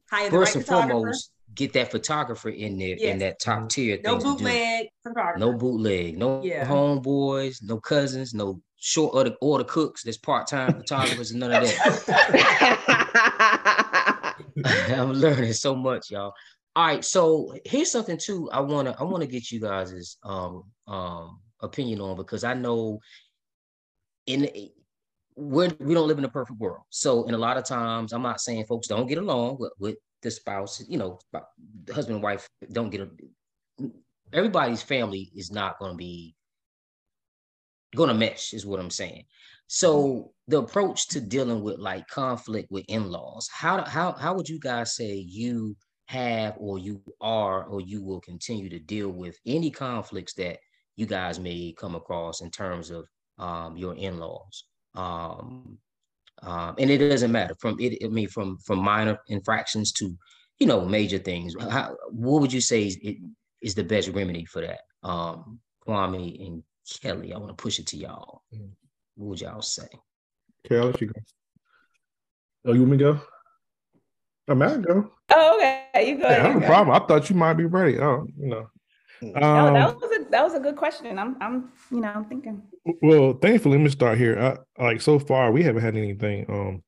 Hire 0.09 0.29
first 0.29 0.55
right 0.55 0.55
and 0.55 0.65
foremost 0.65 1.31
get 1.55 1.73
that 1.73 1.91
photographer 1.91 2.49
in 2.49 2.77
there 2.77 2.95
in 2.95 3.19
that 3.19 3.39
top 3.39 3.69
tier 3.69 3.99
No 4.03 4.11
things 4.19 4.23
to 4.23 4.29
do. 4.29 4.35
bootleg 4.37 4.87
photographer. 5.03 5.39
No 5.39 5.53
bootleg, 5.53 6.17
no 6.17 6.41
Yeah. 6.43 6.65
homeboys, 6.65 7.57
no 7.63 7.79
cousins, 7.79 8.33
no 8.33 8.61
short 8.77 9.13
order, 9.15 9.35
order 9.41 9.63
cooks. 9.63 10.03
There's 10.03 10.17
part-time 10.17 10.77
photographers 10.77 11.31
and 11.31 11.39
none 11.39 11.51
of 11.51 11.61
that. 11.63 11.73
I'm 14.89 15.11
learning 15.13 15.53
so 15.53 15.75
much, 15.75 16.11
y'all. 16.11 16.33
All 16.75 16.85
right, 16.87 17.05
so 17.05 17.53
here's 17.65 17.91
something 17.91 18.17
too. 18.17 18.49
I 18.51 18.59
wanna 18.59 18.95
I 18.99 19.03
wanna 19.03 19.27
get 19.27 19.51
you 19.51 19.59
guys' 19.59 20.17
um 20.23 20.63
um 20.87 21.39
opinion 21.61 22.01
on 22.01 22.17
because 22.17 22.43
I 22.43 22.53
know 22.55 22.99
in 24.25 24.49
we're, 25.35 25.69
we 25.79 25.93
don't 25.95 26.07
live 26.07 26.17
in 26.19 26.25
a 26.25 26.29
perfect 26.29 26.59
world. 26.59 26.83
So 26.89 27.23
in 27.25 27.33
a 27.33 27.37
lot 27.37 27.57
of 27.57 27.65
times, 27.65 28.13
I'm 28.13 28.21
not 28.21 28.39
saying 28.41 28.65
folks 28.65 28.87
don't 28.87 29.07
get 29.07 29.17
along 29.17 29.57
with, 29.59 29.71
with 29.79 29.95
the 30.23 30.31
spouse. 30.31 30.83
You 30.87 30.97
know, 30.97 31.19
the 31.31 31.93
husband 31.93 32.15
and 32.15 32.23
wife 32.23 32.47
don't 32.71 32.89
get. 32.89 33.01
A, 33.01 33.09
everybody's 34.33 34.81
family 34.81 35.31
is 35.35 35.51
not 35.51 35.77
going 35.79 35.91
to 35.91 35.97
be 35.97 36.35
going 37.95 38.09
to 38.09 38.15
mesh, 38.15 38.53
is 38.53 38.65
what 38.65 38.79
I'm 38.79 38.89
saying. 38.89 39.25
So 39.67 40.31
the 40.47 40.59
approach 40.59 41.07
to 41.09 41.21
dealing 41.21 41.61
with 41.61 41.77
like 41.77 42.07
conflict 42.07 42.71
with 42.71 42.85
in-laws, 42.87 43.47
how 43.51 43.83
how 43.83 44.13
how 44.13 44.33
would 44.33 44.49
you 44.49 44.59
guys 44.59 44.95
say 44.95 45.13
you 45.13 45.75
have 46.07 46.55
or 46.57 46.79
you 46.79 47.01
are 47.21 47.65
or 47.65 47.81
you 47.81 48.03
will 48.03 48.19
continue 48.19 48.69
to 48.69 48.79
deal 48.79 49.09
with 49.09 49.37
any 49.45 49.69
conflicts 49.69 50.33
that 50.35 50.57
you 50.95 51.05
guys 51.05 51.39
may 51.39 51.73
come 51.77 51.95
across 51.95 52.41
in 52.41 52.51
terms 52.51 52.89
of 52.89 53.05
um, 53.39 53.77
your 53.77 53.95
in-laws? 53.95 54.65
um, 54.95 55.77
um, 56.41 56.75
and 56.77 56.89
it 56.89 56.97
doesn't 56.97 57.31
matter 57.31 57.55
from 57.59 57.77
it. 57.79 58.03
I 58.03 58.07
mean, 58.07 58.27
from 58.27 58.57
from 58.57 58.79
minor 58.79 59.19
infractions 59.27 59.91
to, 59.93 60.15
you 60.59 60.67
know, 60.67 60.83
major 60.85 61.19
things. 61.19 61.55
How, 61.69 61.95
what 62.09 62.41
would 62.41 62.51
you 62.51 62.61
say 62.61 62.87
is, 62.87 62.97
it, 63.01 63.17
is 63.61 63.75
the 63.75 63.83
best 63.83 64.09
remedy 64.09 64.45
for 64.45 64.61
that? 64.61 64.81
Um, 65.03 65.59
Kwame 65.87 66.45
and 66.45 66.63
Kelly, 67.01 67.33
I 67.33 67.37
want 67.37 67.49
to 67.49 67.61
push 67.61 67.79
it 67.79 67.87
to 67.87 67.97
y'all. 67.97 68.41
Mm. 68.53 68.69
What 69.15 69.29
would 69.29 69.41
y'all 69.41 69.61
say? 69.61 69.87
Kelly, 70.67 70.87
let 70.87 71.01
you 71.01 71.07
go. 71.07 71.21
Oh, 72.65 72.73
you 72.73 72.79
want 72.79 72.91
me 72.91 72.97
to 72.97 73.03
go? 73.03 73.21
I 74.49 74.53
mean, 74.53 74.69
I 74.69 74.77
go. 74.77 75.11
Oh, 75.31 75.57
okay. 75.57 76.09
You 76.09 76.17
go. 76.17 76.29
Yeah, 76.29 76.45
I 76.45 76.49
have 76.49 76.63
a 76.63 76.65
problem. 76.65 76.95
I 76.95 77.05
thought 77.05 77.29
you 77.29 77.35
might 77.35 77.53
be 77.53 77.65
ready. 77.65 77.99
Oh, 77.99 78.25
you 78.37 78.47
know. 78.47 78.69
No, 79.31 79.41
Um, 79.41 79.73
that 79.73 79.95
was 79.95 80.11
a 80.11 80.29
that 80.29 80.43
was 80.43 80.53
a 80.53 80.59
good 80.59 80.75
question. 80.75 81.17
I'm 81.17 81.37
I'm 81.41 81.71
you 81.91 82.01
know 82.01 82.09
I'm 82.09 82.25
thinking. 82.25 82.61
Well, 83.01 83.33
thankfully, 83.33 83.77
let 83.77 83.83
me 83.83 83.89
start 83.89 84.17
here. 84.17 84.57
I, 84.77 84.83
like 84.83 85.01
so 85.01 85.19
far, 85.19 85.51
we 85.51 85.63
haven't 85.63 85.81
had 85.81 85.95
anything 85.95 86.45
um 86.49 86.83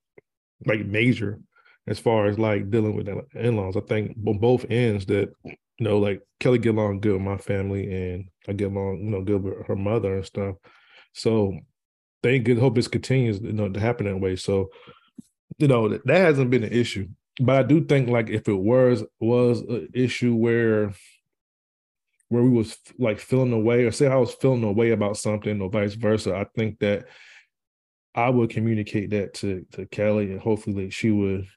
like 0.66 0.86
major 0.86 1.40
as 1.88 2.00
far 2.00 2.26
as 2.26 2.40
like 2.40 2.70
dealing 2.70 2.96
with 2.96 3.06
the 3.06 3.24
in-laws. 3.40 3.78
I 3.78 3.82
think 3.82 4.18
on 4.26 4.40
both 4.40 4.66
ends 4.70 5.06
that 5.08 5.32
you 5.44 5.56
know, 5.80 6.00
like 6.00 6.22
Kelly 6.40 6.58
get 6.58 6.76
along 6.76 7.02
good 7.02 7.14
with 7.14 7.22
my 7.22 7.38
family, 7.38 8.14
and 8.14 8.30
I 8.48 8.54
get 8.54 8.72
along 8.72 9.00
you 9.04 9.12
know 9.12 9.22
good 9.22 9.44
with 9.44 9.66
her 9.68 9.76
mother 9.76 10.16
and 10.16 10.26
stuff. 10.26 10.56
So 11.14 11.58
thank 12.24 12.46
good. 12.46 12.60
Hope 12.60 12.76
this 12.76 12.88
continues 12.88 13.40
you 13.40 13.54
know 13.54 13.70
to 13.70 13.80
happen 13.80 14.06
that 14.08 14.18
way. 14.18 14.36
So 14.36 14.70
you 15.58 15.68
know 15.68 15.90
that, 15.90 16.06
that 16.08 16.18
hasn't 16.18 16.50
been 16.50 16.64
an 16.64 16.74
issue, 16.74 17.08
but 17.40 17.56
I 17.56 17.64
do 17.64 17.84
think 17.86 18.10
like 18.10 18.30
if 18.30 18.48
it 18.48 18.58
was 18.58 19.04
was 19.20 19.62
an 19.62 19.90
issue 19.94 20.36
where 20.36 20.94
where 22.30 22.44
we 22.44 22.50
was 22.50 22.78
like 22.98 23.20
feeling 23.20 23.54
away 23.54 23.84
or 23.84 23.92
say 23.92 24.08
I 24.08 24.16
was 24.16 24.34
feeling 24.34 24.64
away 24.64 24.92
about 24.92 25.18
something 25.18 25.62
or 25.62 25.70
vice 25.70 25.94
versa, 25.94 26.36
I 26.36 26.46
think 26.56 26.80
that 26.80 27.06
I 28.14 28.30
would 28.30 28.50
communicate 28.50 29.12
that 29.12 29.34
to 29.36 29.66
to 29.74 29.86
Kelly 29.88 30.32
and 30.32 30.40
hopefully 30.40 30.90
she 30.90 31.12
would 31.12 31.48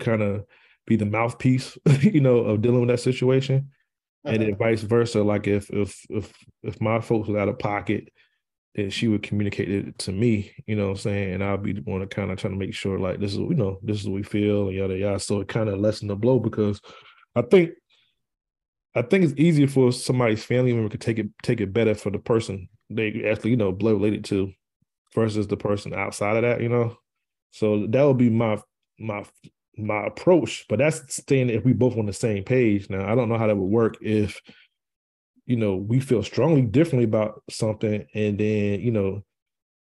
kind 0.00 0.22
of 0.22 0.44
be 0.86 0.96
the 0.96 1.06
mouthpiece, 1.06 1.78
you 2.00 2.20
know, 2.20 2.38
of 2.38 2.60
dealing 2.60 2.80
with 2.80 2.90
that 2.90 3.00
situation. 3.00 3.70
And 4.26 4.40
then 4.40 4.52
uh-huh. 4.52 4.64
vice 4.64 4.82
versa, 4.82 5.22
like 5.22 5.46
if 5.46 5.70
if 5.70 6.04
if 6.08 6.32
if 6.62 6.80
my 6.80 7.00
folks 7.00 7.28
was 7.28 7.36
out 7.36 7.48
of 7.48 7.58
pocket, 7.58 8.08
then 8.74 8.90
she 8.90 9.06
would 9.06 9.22
communicate 9.22 9.70
it 9.70 9.98
to 9.98 10.12
me, 10.12 10.52
you 10.66 10.76
know 10.76 10.84
what 10.84 10.92
I'm 10.92 10.96
saying? 10.96 11.34
And 11.34 11.44
I'll 11.44 11.58
be 11.58 11.74
the 11.74 11.82
one 11.82 12.00
to 12.00 12.06
kind 12.06 12.30
of 12.30 12.38
trying 12.38 12.54
to 12.54 12.58
make 12.58 12.74
sure 12.74 12.98
like 12.98 13.20
this 13.20 13.32
is 13.32 13.38
you 13.38 13.54
know, 13.54 13.78
this 13.82 14.00
is 14.00 14.08
what 14.08 14.14
we 14.14 14.22
feel 14.22 14.68
and 14.68 14.76
yada 14.76 14.96
yada. 14.96 15.20
So 15.20 15.40
it 15.40 15.48
kind 15.48 15.68
of 15.68 15.78
lessen 15.78 16.08
the 16.08 16.16
blow 16.16 16.38
because 16.38 16.80
I 17.36 17.42
think 17.42 17.70
I 18.94 19.02
think 19.02 19.24
it's 19.24 19.34
easier 19.36 19.66
for 19.66 19.92
somebody's 19.92 20.44
family 20.44 20.72
member 20.72 20.88
to 20.90 20.98
take 20.98 21.18
it 21.18 21.28
take 21.42 21.60
it 21.60 21.72
better 21.72 21.94
for 21.94 22.10
the 22.10 22.18
person 22.18 22.68
they 22.90 23.24
actually 23.28 23.50
you 23.50 23.56
know 23.56 23.72
blood 23.72 23.94
related 23.94 24.24
to 24.26 24.52
versus 25.14 25.46
the 25.46 25.56
person 25.56 25.94
outside 25.94 26.36
of 26.36 26.42
that 26.42 26.60
you 26.60 26.68
know? 26.68 26.96
So 27.50 27.86
that 27.88 28.02
would 28.02 28.18
be 28.18 28.30
my 28.30 28.60
my 28.98 29.24
my 29.76 30.06
approach 30.06 30.64
but 30.68 30.78
that's 30.78 31.16
staying 31.16 31.50
if 31.50 31.64
we 31.64 31.72
both 31.72 31.96
on 31.96 32.06
the 32.06 32.12
same 32.12 32.44
page. 32.44 32.88
Now 32.90 33.10
i 33.10 33.14
don't 33.14 33.28
know 33.28 33.38
how 33.38 33.46
that 33.48 33.56
would 33.56 33.64
work 33.70 33.96
if 34.00 34.40
you 35.46 35.56
know 35.56 35.76
we 35.76 36.00
feel 36.00 36.22
strongly 36.22 36.62
differently 36.62 37.04
about 37.04 37.42
something 37.50 38.06
and 38.14 38.38
then 38.38 38.80
you 38.80 38.90
know 38.90 39.22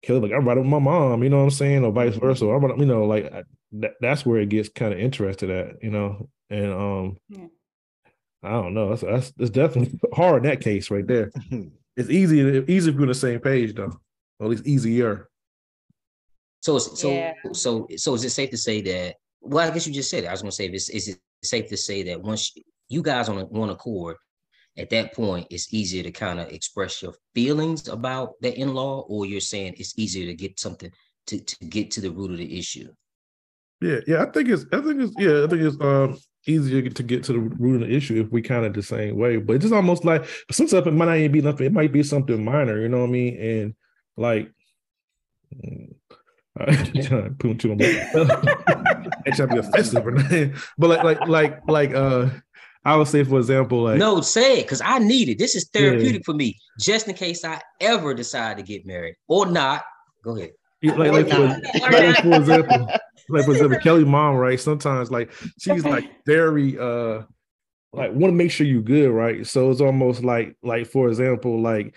Kelly 0.02 0.20
like 0.20 0.32
I'm 0.34 0.46
right 0.48 0.58
with 0.58 0.66
my 0.68 0.80
mom 0.80 1.24
you 1.24 1.30
know 1.30 1.38
what 1.38 1.44
I'm 1.44 1.50
saying? 1.52 1.86
Or 1.86 1.92
vice 1.92 2.16
versa 2.16 2.48
I'm 2.48 2.80
you 2.80 2.86
know 2.86 3.06
like 3.06 3.32
I, 3.32 3.44
that, 3.74 3.94
that's 4.02 4.26
where 4.26 4.40
it 4.40 4.50
gets 4.50 4.70
kind 4.70 4.94
of 4.94 5.00
interested 5.00 5.50
at 5.50 5.82
you 5.82 5.92
know? 5.92 6.30
And 6.50 6.74
um 6.74 7.18
Yeah. 7.30 7.48
I 8.44 8.52
don't 8.52 8.74
know. 8.74 8.90
That's 8.90 9.02
that's, 9.02 9.32
that's 9.32 9.50
definitely 9.52 10.00
hard 10.14 10.44
in 10.46 10.50
that 10.50 10.62
case 10.62 10.90
right 10.92 11.08
there. 11.08 11.32
It's 11.96 12.10
easy 12.10 12.40
easy 12.68 12.90
if 12.90 12.96
you're 12.96 13.04
on 13.04 13.08
the 13.08 13.14
same 13.14 13.40
page 13.40 13.76
though. 13.76 13.94
Or 14.40 14.46
at 14.46 14.50
least 14.50 14.66
easier. 14.66 15.30
So, 16.62 16.80
so, 16.80 17.12
Yeah. 17.12 17.34
so, 17.52 17.88
so 17.98 18.16
is 18.16 18.24
it 18.24 18.32
safe 18.32 18.50
to 18.50 18.58
say 18.58 18.82
that? 18.82 19.18
Well, 19.42 19.70
I 19.70 19.72
guess 19.72 19.86
you 19.86 19.94
just 19.94 20.10
said 20.10 20.24
it. 20.24 20.28
I 20.28 20.32
was 20.32 20.42
going 20.42 20.50
to 20.50 20.56
say, 20.56 20.66
is, 20.70 20.90
is 20.90 21.10
it 21.10 21.20
safe 21.44 21.68
to 21.70 21.78
say 21.78 22.02
that 22.04 22.20
once 22.20 22.52
you 22.90 23.04
guys 23.04 23.30
on 23.30 23.38
a- 23.38 23.46
one 23.46 23.70
accord, 23.70 24.16
at 24.76 24.90
that 24.90 25.14
point, 25.14 25.46
it's 25.52 25.72
easier 25.72 26.02
to 26.02 26.12
kind 26.12 26.40
of 26.40 26.48
express 26.48 27.00
your 27.04 27.14
feelings 27.36 27.88
about 27.90 28.34
the 28.42 28.58
in-law, 28.58 29.02
or 29.02 29.28
you're 29.28 29.40
saying 29.40 29.76
it's 29.78 29.94
easier 30.00 30.26
to 30.26 30.34
get 30.34 30.60
something 30.60 30.92
to 31.28 31.40
to 31.40 31.66
get 31.66 31.92
to 31.92 32.02
the 32.02 32.10
root 32.10 32.32
of 32.32 32.38
the 32.38 32.58
issue. 32.58 32.92
Yeah, 33.82 34.00
yeah. 34.08 34.24
I 34.24 34.32
think 34.32 34.50
it's 34.50 34.66
I 34.74 34.82
think 34.82 35.00
it's 35.00 35.14
yeah, 35.20 35.44
I 35.44 35.48
think 35.48 35.62
it's 35.62 35.80
um 35.80 36.18
easier 36.46 36.90
to 36.90 37.04
get 37.04 37.24
to 37.26 37.34
the 37.34 37.40
root 37.40 37.82
of 37.82 37.88
the 37.88 37.96
issue 37.96 38.22
if 38.22 38.32
we 38.32 38.42
kind 38.42 38.66
of 38.66 38.74
the 38.74 38.84
same 38.84 39.18
way. 39.18 39.38
But 39.38 39.58
it's 39.58 39.64
just 39.64 39.74
almost 39.74 40.06
like 40.06 40.26
some 40.52 40.68
stuff 40.68 40.88
it 40.88 40.92
might 40.92 41.06
not 41.06 41.18
even 41.18 41.32
be 41.32 41.42
nothing, 41.42 41.66
it 41.68 41.74
might 41.74 41.92
be 41.92 42.04
something 42.04 42.44
minor, 42.44 42.80
you 42.82 42.90
know 42.90 43.00
what 43.00 43.10
I 43.10 43.12
mean? 43.12 43.38
And 43.40 43.76
like 44.18 44.52
trying 46.58 47.24
to 47.24 47.36
put 47.38 47.60
too 47.60 47.76
much 47.76 47.96
trying 49.36 49.36
to 49.36 49.48
be 49.48 49.58
offensive 49.58 50.06
or 50.06 50.12
nothing. 50.12 50.56
But 50.78 50.90
like 50.90 51.04
like 51.04 51.28
like 51.28 51.70
like 51.70 51.94
uh 51.96 52.30
I 52.86 52.98
would 52.98 53.08
say 53.08 53.24
for 53.24 53.40
example, 53.40 53.84
like 53.84 53.98
No, 53.98 54.22
say 54.22 54.60
it 54.60 54.64
because 54.64 54.82
I 54.84 55.00
need 55.00 55.30
it. 55.30 55.38
This 55.40 55.56
is 55.56 55.70
Yeah. 55.74 55.82
therapeutic 55.82 56.26
for 56.26 56.34
me, 56.34 56.60
just 56.80 57.08
in 57.08 57.16
case 57.16 57.46
I 57.46 57.62
ever 57.80 58.14
decide 58.14 58.58
to 58.58 58.64
get 58.64 58.86
married 58.86 59.16
or 59.28 59.46
not. 59.46 59.84
Go 60.24 60.36
ahead. 60.38 60.52
Like, 60.84 61.14
like, 61.14 61.30
for, 61.30 61.48
like 61.92 62.18
for 62.22 62.36
example, 62.36 62.90
like 63.30 63.46
for 63.46 63.52
example, 63.52 63.80
Kelly 63.80 64.06
mom, 64.06 64.36
right? 64.36 64.60
Sometimes 64.60 65.12
like 65.12 65.32
she's 65.60 65.84
like 65.86 66.10
very 66.26 66.78
uh 66.78 67.24
like 67.94 68.12
want 68.12 68.32
to 68.32 68.36
make 68.36 68.52
sure 68.52 68.66
you 68.66 68.82
good, 68.82 69.10
right? 69.12 69.46
So 69.46 69.70
it's 69.70 69.82
almost 69.82 70.24
like 70.24 70.56
like 70.64 70.88
for 70.88 71.08
example, 71.10 71.62
like 71.62 71.96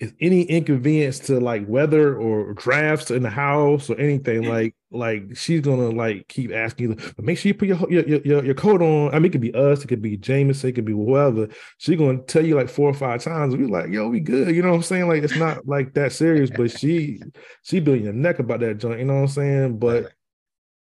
is 0.00 0.12
any 0.20 0.42
inconvenience 0.42 1.20
to 1.20 1.38
like 1.38 1.64
weather 1.68 2.16
or 2.16 2.54
drafts 2.54 3.10
in 3.12 3.22
the 3.22 3.30
house 3.30 3.88
or 3.88 3.96
anything, 4.00 4.42
like 4.48 4.74
like 4.90 5.36
she's 5.36 5.60
gonna 5.60 5.90
like 5.90 6.26
keep 6.28 6.52
asking 6.52 6.90
you, 6.90 6.94
but 7.16 7.24
make 7.24 7.38
sure 7.38 7.48
you 7.48 7.54
put 7.54 7.68
your 7.68 7.78
your, 7.90 8.04
your- 8.08 8.20
your 8.24 8.44
your 8.46 8.54
coat 8.54 8.82
on. 8.82 9.14
I 9.14 9.18
mean, 9.18 9.26
it 9.26 9.32
could 9.32 9.40
be 9.40 9.54
us, 9.54 9.84
it 9.84 9.88
could 9.88 10.02
be 10.02 10.16
Jameson, 10.16 10.70
it 10.70 10.72
could 10.72 10.84
be 10.84 10.92
whoever. 10.92 11.48
She's 11.78 11.98
gonna 11.98 12.18
tell 12.22 12.44
you 12.44 12.56
like 12.56 12.68
four 12.68 12.88
or 12.90 12.94
five 12.94 13.22
times. 13.22 13.54
We 13.56 13.66
like, 13.66 13.90
yo, 13.90 14.08
we 14.08 14.18
good. 14.20 14.54
You 14.54 14.62
know 14.62 14.70
what 14.70 14.76
I'm 14.76 14.82
saying? 14.82 15.06
Like 15.08 15.22
it's 15.22 15.36
not 15.36 15.66
like 15.68 15.94
that 15.94 16.12
serious, 16.12 16.50
but 16.50 16.70
she 16.72 17.20
she 17.62 17.78
building 17.80 18.04
your 18.04 18.12
neck 18.12 18.38
about 18.40 18.60
that 18.60 18.78
joint. 18.78 18.98
You 18.98 19.04
know 19.04 19.14
what 19.14 19.20
I'm 19.22 19.28
saying? 19.28 19.78
But 19.78 20.12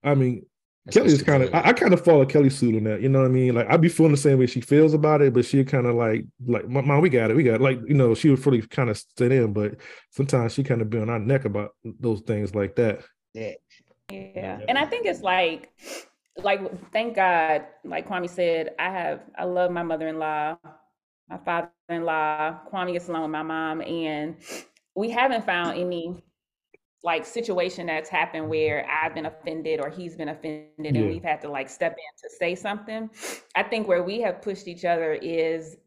I 0.04 0.16
mean, 0.16 0.46
That's 0.86 0.98
Kelly 0.98 1.12
is 1.12 1.24
kind 1.24 1.44
of 1.44 1.54
I, 1.54 1.70
I 1.70 1.74
kind 1.74 1.94
of 1.94 2.04
follow 2.04 2.26
Kelly's 2.26 2.58
suit 2.58 2.76
on 2.76 2.84
that. 2.86 3.02
You 3.02 3.10
know 3.10 3.20
what 3.20 3.28
I 3.28 3.32
mean? 3.32 3.56
Like 3.56 3.68
I'd 3.70 3.82
be 3.82 3.90
feeling 3.90 4.12
the 4.12 4.18
same 4.18 4.40
way 4.40 4.46
she 4.48 4.62
feels 4.62 4.94
about 4.94 5.22
it, 5.22 5.34
but 5.34 5.46
she 5.46 5.64
kind 5.64 5.86
of 5.86 5.96
like 5.96 6.26
like 6.46 6.68
my 6.68 6.82
mom, 6.82 7.02
we 7.02 7.10
got 7.10 7.32
it, 7.32 7.36
we 7.36 7.44
got 7.44 7.56
it. 7.56 7.62
like 7.62 7.80
you 7.88 7.96
know 7.96 8.14
she 8.14 8.30
would 8.30 8.42
fully 8.42 8.62
kind 8.62 8.90
of 8.90 9.02
sit 9.18 9.32
in, 9.32 9.54
but 9.54 9.76
sometimes 10.12 10.54
she 10.54 10.64
kind 10.64 10.82
of 10.82 10.90
be 10.90 11.00
on 11.00 11.10
our 11.10 11.20
neck 11.20 11.46
about 11.46 11.72
those 11.84 12.22
things 12.22 12.56
like 12.56 12.76
that. 12.76 13.02
Yeah. 13.34 13.54
Yeah. 14.10 14.60
And 14.68 14.78
I 14.78 14.86
think 14.86 15.06
it's 15.06 15.22
like, 15.22 15.70
like, 16.38 16.92
thank 16.92 17.16
God, 17.16 17.66
like 17.84 18.08
Kwame 18.08 18.30
said, 18.30 18.72
I 18.80 18.90
have, 18.90 19.22
I 19.38 19.44
love 19.44 19.72
my 19.72 19.84
mother-in-law, 19.84 20.58
my 21.30 21.38
father-in-law. 21.44 22.60
Kwame 22.72 22.94
gets 22.94 23.10
along 23.10 23.24
with 23.24 23.32
my 23.32 23.44
mom, 23.44 23.82
and 23.82 24.38
we 24.96 25.10
haven't 25.10 25.46
found 25.46 25.78
any 25.78 26.24
like 27.08 27.26
situation 27.26 27.88
that's 27.88 28.10
happened 28.10 28.50
where 28.50 28.86
I've 28.92 29.16
been 29.16 29.28
offended 29.28 29.80
or 29.80 29.90
he's 29.90 30.18
been 30.18 30.28
offended 30.28 30.98
and 30.98 31.08
we've 31.08 31.24
had 31.24 31.42
to 31.42 31.50
like 31.50 31.70
step 31.70 31.94
in 31.94 32.30
to 32.30 32.36
say 32.38 32.54
something. 32.54 33.10
I 33.56 33.64
think 33.64 33.88
where 33.88 34.04
we 34.04 34.20
have 34.22 34.42
pushed 34.42 34.68
each 34.68 34.84
other 34.84 35.14
is 35.14 35.78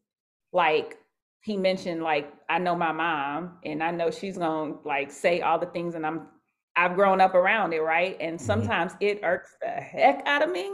like 0.54 0.98
he 1.42 1.58
mentioned 1.58 2.02
like 2.02 2.32
I 2.48 2.58
know 2.58 2.74
my 2.74 2.92
mom 2.92 3.58
and 3.66 3.82
I 3.82 3.90
know 3.90 4.10
she's 4.10 4.38
going 4.38 4.78
to 4.78 4.88
like 4.88 5.10
say 5.10 5.42
all 5.42 5.58
the 5.58 5.66
things 5.66 5.94
and 5.94 6.06
I'm 6.06 6.28
I've 6.76 6.94
grown 6.94 7.20
up 7.20 7.34
around 7.34 7.74
it, 7.74 7.82
right? 7.82 8.16
And 8.18 8.38
mm-hmm. 8.38 8.46
sometimes 8.46 8.92
it 9.00 9.20
irks 9.22 9.56
the 9.60 9.68
heck 9.68 10.22
out 10.26 10.42
of 10.42 10.50
me 10.50 10.72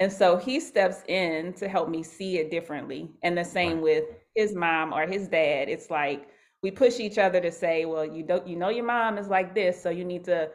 And 0.00 0.12
so 0.12 0.36
he 0.36 0.58
steps 0.60 1.02
in 1.08 1.52
to 1.54 1.68
help 1.68 1.88
me 1.88 2.02
see 2.02 2.38
it 2.38 2.50
differently. 2.50 3.12
And 3.22 3.38
the 3.38 3.44
same 3.44 3.80
with 3.80 4.04
his 4.34 4.54
mom 4.54 4.92
or 4.92 5.06
his 5.06 5.28
dad. 5.28 5.68
It's 5.68 5.90
like 5.90 6.26
we 6.64 6.70
push 6.70 6.98
each 6.98 7.18
other 7.18 7.42
to 7.42 7.52
say, 7.52 7.84
well, 7.84 8.06
you 8.06 8.22
don't 8.22 8.48
you 8.48 8.56
know 8.56 8.70
your 8.70 8.86
mom 8.86 9.18
is 9.18 9.28
like 9.28 9.54
this, 9.54 9.80
so 9.80 9.90
you 9.90 10.02
need 10.02 10.24
to 10.24 10.50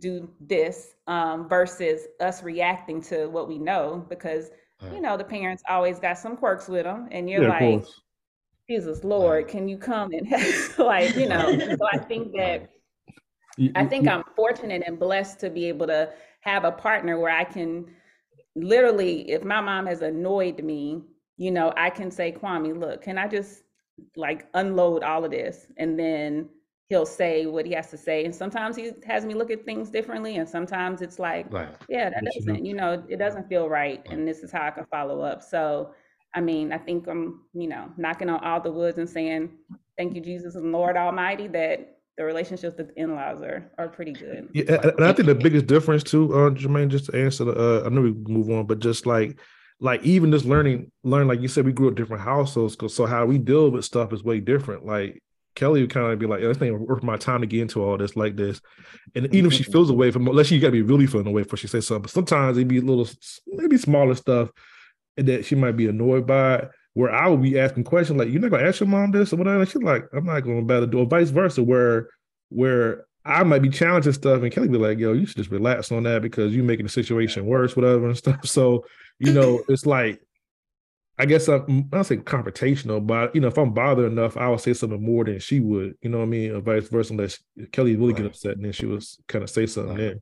do 0.00 0.28
this 0.40 0.96
um, 1.06 1.48
versus 1.48 2.08
us 2.18 2.42
reacting 2.42 3.00
to 3.00 3.26
what 3.28 3.46
we 3.46 3.58
know 3.58 4.04
because 4.08 4.50
you 4.92 5.00
know 5.00 5.16
the 5.16 5.22
parents 5.22 5.62
always 5.68 6.00
got 6.00 6.18
some 6.18 6.36
quirks 6.36 6.66
with 6.66 6.82
them 6.82 7.06
and 7.12 7.30
you're 7.30 7.42
Yeah, 7.42 7.50
like 7.50 7.84
jesus 8.68 9.04
lord 9.04 9.46
can 9.46 9.68
you 9.68 9.76
come 9.76 10.10
and 10.12 10.26
like 10.78 11.14
you 11.16 11.28
know? 11.28 11.56
So 11.78 11.86
i 11.92 11.98
think 11.98 12.32
that 12.32 12.68
I 13.76 13.84
think 13.84 14.08
I'm 14.08 14.24
fortunate 14.34 14.82
and 14.86 14.98
blessed 14.98 15.38
to 15.40 15.50
be 15.50 15.66
able 15.68 15.86
to 15.86 16.10
have 16.40 16.64
a 16.64 16.72
partner 16.72 17.20
where 17.20 17.30
I 17.30 17.44
can 17.44 17.86
literally, 18.56 19.30
if 19.30 19.44
my 19.44 19.60
mom 19.60 19.86
has 19.86 20.00
annoyed 20.00 20.64
me, 20.64 21.02
you 21.36 21.50
know, 21.50 21.72
I 21.76 21.90
can 21.90 22.10
say, 22.10 22.32
Kwame, 22.32 22.78
look, 22.80 23.02
can 23.02 23.18
I 23.18 23.28
just 23.28 23.62
like 24.16 24.46
unload 24.54 25.02
all 25.02 25.24
of 25.24 25.30
this? 25.30 25.66
And 25.76 25.98
then 25.98 26.48
he'll 26.88 27.06
say 27.06 27.46
what 27.46 27.64
he 27.64 27.72
has 27.72 27.90
to 27.90 27.96
say. 27.96 28.24
And 28.24 28.34
sometimes 28.34 28.76
he 28.76 28.92
has 29.06 29.24
me 29.24 29.34
look 29.34 29.50
at 29.50 29.64
things 29.64 29.88
differently. 29.90 30.36
And 30.36 30.48
sometimes 30.48 31.00
it's 31.00 31.18
like, 31.18 31.46
Right. 31.52 31.68
yeah, 31.88 32.10
that 32.10 32.24
doesn't, 32.34 32.64
you 32.66 32.74
know, 32.74 33.02
it 33.08 33.16
doesn't 33.18 33.48
feel 33.48 33.68
right. 33.68 34.04
And 34.10 34.28
this 34.28 34.40
is 34.40 34.52
how 34.52 34.62
I 34.66 34.70
can 34.70 34.84
follow 34.86 35.20
up. 35.22 35.42
So, 35.42 35.94
I 36.34 36.40
mean, 36.40 36.72
I 36.72 36.78
think 36.78 37.06
I'm, 37.08 37.42
you 37.54 37.68
know, 37.68 37.90
knocking 37.96 38.28
on 38.28 38.40
all 38.44 38.60
the 38.60 38.70
woods 38.72 38.98
and 38.98 39.08
saying, 39.08 39.50
thank 39.96 40.14
you, 40.14 40.20
Jesus 40.20 40.54
and 40.54 40.72
Lord 40.72 40.96
Almighty, 40.96 41.46
that 41.48 41.98
the 42.18 42.24
relationships 42.24 42.76
with 42.76 42.90
in-laws 42.96 43.40
are, 43.40 43.70
are 43.78 43.88
pretty 43.88 44.12
good. 44.12 44.50
Yeah, 44.52 44.74
and- 44.82 44.84
and 44.98 45.04
I 45.04 45.12
think 45.14 45.26
the 45.26 45.34
biggest 45.34 45.66
difference 45.66 46.02
too, 46.02 46.30
uh, 46.34 46.50
Jermaine, 46.50 46.88
just 46.88 47.06
to 47.06 47.16
answer 47.16 47.44
the, 47.44 47.52
uh, 47.52 47.86
I 47.86 47.88
know 47.88 48.02
we 48.02 48.12
move 48.12 48.50
on, 48.50 48.66
but 48.66 48.80
just 48.80 49.06
like, 49.06 49.38
like 49.80 50.02
even 50.02 50.30
just 50.30 50.44
learning, 50.44 50.90
learn, 51.02 51.28
like 51.28 51.40
you 51.40 51.48
said, 51.48 51.66
we 51.66 51.72
grew 51.72 51.88
up 51.88 51.94
different 51.94 52.22
households, 52.22 52.76
so 52.94 53.06
how 53.06 53.26
we 53.26 53.38
deal 53.38 53.70
with 53.70 53.84
stuff 53.84 54.12
is 54.12 54.22
way 54.22 54.40
different. 54.40 54.86
Like 54.86 55.22
Kelly 55.54 55.82
would 55.82 55.90
kind 55.90 56.12
of 56.12 56.18
be 56.18 56.26
like, 56.26 56.40
"This 56.40 56.60
ain't 56.62 56.80
worth 56.80 57.02
my 57.02 57.16
time 57.16 57.40
to 57.40 57.46
get 57.46 57.60
into 57.62 57.82
all 57.82 57.98
this 57.98 58.16
like 58.16 58.36
this," 58.36 58.60
and 59.14 59.26
even 59.26 59.46
if 59.46 59.52
she 59.52 59.62
mm-hmm. 59.62 59.72
feels 59.72 59.90
away 59.90 60.10
from, 60.10 60.26
unless 60.26 60.50
you 60.50 60.60
got 60.60 60.68
to 60.68 60.72
be 60.72 60.82
really 60.82 61.06
feeling 61.06 61.26
away 61.26 61.42
before 61.42 61.58
she 61.58 61.66
says 61.66 61.86
something. 61.86 62.02
But 62.02 62.10
sometimes 62.10 62.56
it'd 62.56 62.68
be 62.68 62.78
a 62.78 62.82
little, 62.82 63.08
maybe 63.46 63.76
smaller 63.76 64.14
stuff 64.14 64.50
that 65.16 65.44
she 65.44 65.54
might 65.54 65.76
be 65.76 65.88
annoyed 65.88 66.26
by. 66.26 66.68
Where 66.94 67.10
I 67.10 67.26
would 67.26 67.40
be 67.40 67.58
asking 67.58 67.84
questions 67.84 68.18
like, 68.18 68.28
"You're 68.28 68.40
not 68.40 68.50
gonna 68.50 68.68
ask 68.68 68.80
your 68.80 68.88
mom 68.88 69.12
this 69.12 69.32
or 69.32 69.36
whatever," 69.36 69.60
and 69.60 69.68
she's 69.68 69.82
like, 69.82 70.04
"I'm 70.12 70.24
not 70.24 70.40
going 70.40 70.60
to 70.60 70.64
battle 70.64 70.86
do," 70.86 70.98
or 71.00 71.06
vice 71.06 71.30
versa, 71.30 71.62
where 71.62 72.08
where 72.50 73.06
I 73.24 73.42
might 73.44 73.62
be 73.62 73.68
challenging 73.70 74.12
stuff, 74.12 74.42
and 74.42 74.50
Kelly 74.52 74.68
be 74.68 74.78
like, 74.78 74.98
"Yo, 74.98 75.12
you 75.12 75.26
should 75.26 75.36
just 75.36 75.50
relax 75.50 75.92
on 75.92 76.02
that 76.04 76.22
because 76.22 76.54
you're 76.54 76.64
making 76.64 76.86
the 76.86 76.90
situation 76.92 77.46
worse, 77.46 77.76
whatever 77.76 78.06
and 78.06 78.16
stuff." 78.16 78.40
So 78.46 78.84
you 79.18 79.32
know, 79.32 79.62
it's 79.68 79.86
like, 79.86 80.20
I 81.18 81.26
guess 81.26 81.48
I'm 81.48 81.88
I 81.92 82.02
say 82.02 82.16
confrontational, 82.16 83.06
but 83.06 83.34
you 83.34 83.40
know, 83.40 83.48
if 83.48 83.58
I'm 83.58 83.72
bothered 83.72 84.10
enough, 84.10 84.36
I 84.36 84.48
would 84.48 84.60
say 84.60 84.72
something 84.72 85.02
more 85.04 85.24
than 85.24 85.38
she 85.38 85.60
would. 85.60 85.94
You 86.02 86.10
know 86.10 86.18
what 86.18 86.24
I 86.24 86.28
mean, 86.28 86.52
or 86.52 86.60
vice 86.60 86.88
versa. 86.88 87.12
Unless 87.12 87.38
Kelly 87.70 87.94
really 87.96 88.14
get 88.14 88.26
upset, 88.26 88.56
and 88.56 88.64
then 88.64 88.72
she 88.72 88.86
was 88.86 89.18
kind 89.28 89.42
of 89.44 89.50
say 89.50 89.66
something 89.66 89.92
Right. 89.94 90.00
there. 90.00 90.14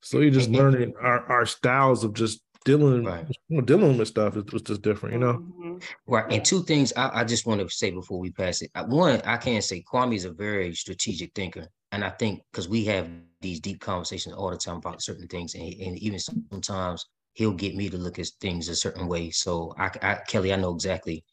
So 0.00 0.20
you're 0.20 0.30
just 0.30 0.48
learning 0.50 0.94
our, 1.02 1.24
our 1.26 1.44
styles 1.44 2.04
of 2.04 2.14
just 2.14 2.40
dealing, 2.64 3.04
Right. 3.04 3.26
you 3.48 3.56
know, 3.56 3.62
dealing 3.62 3.98
with 3.98 4.08
stuff 4.08 4.36
is 4.36 4.44
was 4.52 4.62
just 4.62 4.80
different, 4.82 5.14
you 5.14 5.18
know. 5.20 5.34
Mhm. 5.60 5.82
Right. 6.06 6.32
And 6.32 6.44
two 6.44 6.62
things 6.62 6.92
I, 6.96 7.20
I 7.20 7.24
just 7.24 7.46
want 7.46 7.60
to 7.60 7.68
say 7.68 7.90
before 7.90 8.18
we 8.20 8.30
pass 8.30 8.62
it. 8.62 8.70
One, 8.86 9.20
I 9.24 9.36
can't 9.38 9.64
say 9.64 9.82
Kwame 9.92 10.14
is 10.14 10.24
a 10.24 10.30
very 10.32 10.72
strategic 10.74 11.34
thinker. 11.34 11.66
And 11.92 12.04
I 12.04 12.10
think 12.10 12.42
because 12.52 12.68
we 12.68 12.84
have 12.86 13.08
these 13.40 13.60
deep 13.60 13.80
conversations 13.80 14.34
all 14.34 14.50
the 14.50 14.56
time 14.56 14.76
about 14.76 15.02
certain 15.02 15.26
things, 15.28 15.54
and, 15.54 15.72
and 15.74 15.98
even 15.98 16.18
sometimes 16.18 17.06
he'll 17.34 17.52
get 17.52 17.76
me 17.76 17.88
to 17.88 17.96
look 17.96 18.18
at 18.18 18.26
things 18.40 18.68
a 18.68 18.74
certain 18.74 19.06
way. 19.08 19.30
So 19.30 19.74
I, 19.78 19.90
I 20.02 20.14
Kelly, 20.26 20.52
I 20.52 20.56
know 20.56 20.74
exactly 20.74 21.24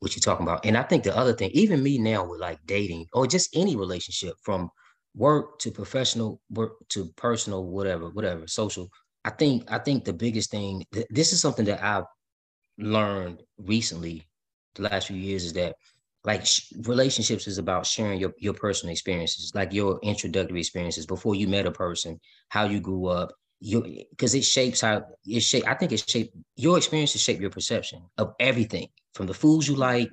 what 0.00 0.14
you're 0.14 0.20
talking 0.20 0.46
about. 0.46 0.64
And 0.66 0.76
I 0.76 0.82
think 0.82 1.02
the 1.04 1.16
other 1.16 1.32
thing, 1.32 1.50
even 1.52 1.82
me 1.82 1.98
now 1.98 2.24
with 2.24 2.40
like 2.40 2.58
dating 2.66 3.06
or 3.12 3.26
just 3.26 3.56
any 3.56 3.74
relationship 3.76 4.34
from 4.42 4.70
work 5.16 5.58
to 5.60 5.70
professional 5.70 6.40
work 6.50 6.72
to 6.90 7.06
personal, 7.16 7.64
whatever, 7.64 8.10
whatever, 8.10 8.46
social. 8.46 8.88
I 9.24 9.30
think 9.30 9.64
I 9.70 9.78
think 9.78 10.04
the 10.04 10.12
biggest 10.12 10.50
thing, 10.50 10.84
th- 10.92 11.06
this 11.10 11.32
is 11.32 11.40
something 11.40 11.64
that 11.66 11.82
I've 11.82 12.04
learned 12.78 13.42
recently 13.58 14.26
the 14.74 14.82
last 14.82 15.06
few 15.08 15.16
years 15.16 15.44
is 15.44 15.52
that 15.54 15.74
like 16.24 16.46
sh- 16.46 16.72
relationships 16.82 17.46
is 17.46 17.58
about 17.58 17.86
sharing 17.86 18.18
your, 18.18 18.32
your 18.38 18.54
personal 18.54 18.92
experiences 18.92 19.52
like 19.54 19.72
your 19.72 19.98
introductory 20.02 20.60
experiences 20.60 21.06
before 21.06 21.34
you 21.34 21.48
met 21.48 21.66
a 21.66 21.70
person 21.70 22.18
how 22.48 22.64
you 22.64 22.80
grew 22.80 23.06
up 23.06 23.32
you 23.60 24.04
because 24.10 24.34
it 24.34 24.44
shapes 24.44 24.80
how 24.80 25.02
it 25.26 25.40
shape 25.40 25.64
i 25.66 25.74
think 25.74 25.92
it 25.92 26.08
shape 26.08 26.32
your 26.56 26.76
experiences 26.76 27.20
shape 27.20 27.40
your 27.40 27.50
perception 27.50 28.02
of 28.18 28.34
everything 28.40 28.88
from 29.14 29.26
the 29.26 29.34
foods 29.34 29.68
you 29.68 29.76
like 29.76 30.10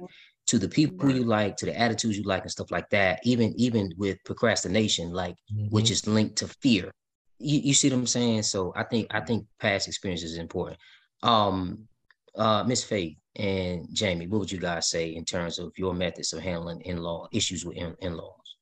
to 0.48 0.58
the 0.58 0.68
people 0.68 1.10
you 1.10 1.24
like 1.24 1.56
to 1.56 1.66
the 1.66 1.80
attitudes 1.80 2.18
you 2.18 2.24
like 2.24 2.42
and 2.42 2.52
stuff 2.52 2.72
like 2.72 2.90
that 2.90 3.20
even 3.24 3.54
even 3.58 3.94
with 3.98 4.18
procrastination 4.26 5.12
like 5.12 5.36
which 5.70 5.90
is 5.92 6.08
linked 6.08 6.36
to 6.38 6.48
fear. 6.62 6.92
You, 7.40 7.60
you 7.60 7.74
see 7.74 7.90
what 7.90 7.98
i'm 7.98 8.08
saying? 8.08 8.44
So 8.44 8.74
i 8.76 8.84
think 8.84 9.08
i 9.12 9.22
think 9.22 9.46
past 9.60 9.88
experience 9.88 10.24
is 10.24 10.38
important. 10.38 10.78
Um 11.24 11.88
uh 12.36 12.64
miss 12.66 12.84
faith 12.84 13.18
and 13.38 13.88
jamie 13.94 14.28
what 14.28 14.40
would 14.40 14.52
you 14.52 14.60
guys 14.60 14.90
say 14.90 15.10
in 15.16 15.24
terms 15.24 15.58
of 15.60 15.72
your 15.78 15.94
methods 15.94 16.34
of 16.34 16.42
handling 16.42 16.82
in-law 16.82 17.28
issues 17.32 17.66
with 17.66 17.78
in- 17.78 17.96
in-laws 18.02 18.58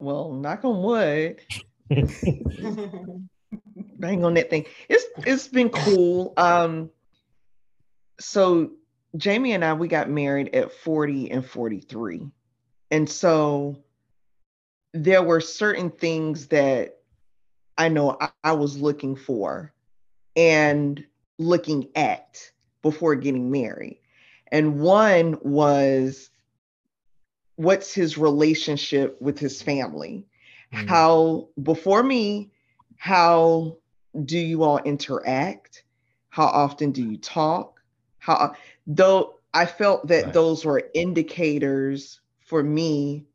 Well, 0.00 0.32
knock 0.32 0.64
on 0.64 0.82
wood. 0.82 1.40
bang 3.98 4.24
on 4.24 4.34
that 4.34 4.50
thing. 4.50 4.66
It's 4.88 5.04
it's 5.18 5.48
been 5.48 5.70
cool. 5.70 6.34
Um 6.36 6.90
so 8.20 8.72
Jamie 9.16 9.52
and 9.52 9.64
I 9.64 9.72
we 9.74 9.88
got 9.88 10.10
married 10.10 10.54
at 10.54 10.72
40 10.72 11.30
and 11.30 11.46
43. 11.46 12.28
And 12.90 13.08
so 13.08 13.78
there 14.92 15.22
were 15.22 15.40
certain 15.40 15.90
things 15.90 16.48
that 16.48 16.98
I 17.78 17.88
know 17.88 18.16
I, 18.20 18.30
I 18.42 18.52
was 18.52 18.76
looking 18.76 19.16
for 19.16 19.72
and 20.36 21.02
looking 21.38 21.88
at 21.96 22.50
before 22.84 23.16
getting 23.16 23.50
married. 23.50 23.98
And 24.52 24.78
one 24.78 25.38
was 25.42 26.30
what's 27.56 27.92
his 27.92 28.18
relationship 28.18 29.20
with 29.20 29.38
his 29.38 29.62
family? 29.62 30.26
Mm. 30.72 30.88
How 30.88 31.48
before 31.60 32.02
me, 32.04 32.52
how 32.96 33.78
do 34.24 34.38
you 34.38 34.62
all 34.62 34.78
interact? 34.78 35.84
How 36.28 36.44
often 36.46 36.92
do 36.92 37.02
you 37.02 37.16
talk? 37.16 37.80
How 38.18 38.54
though 38.86 39.40
I 39.54 39.66
felt 39.66 40.06
that 40.08 40.26
Right. 40.26 40.32
those 40.32 40.64
were 40.64 40.90
indicators 40.94 42.20
for 42.40 42.62
me 42.62 43.26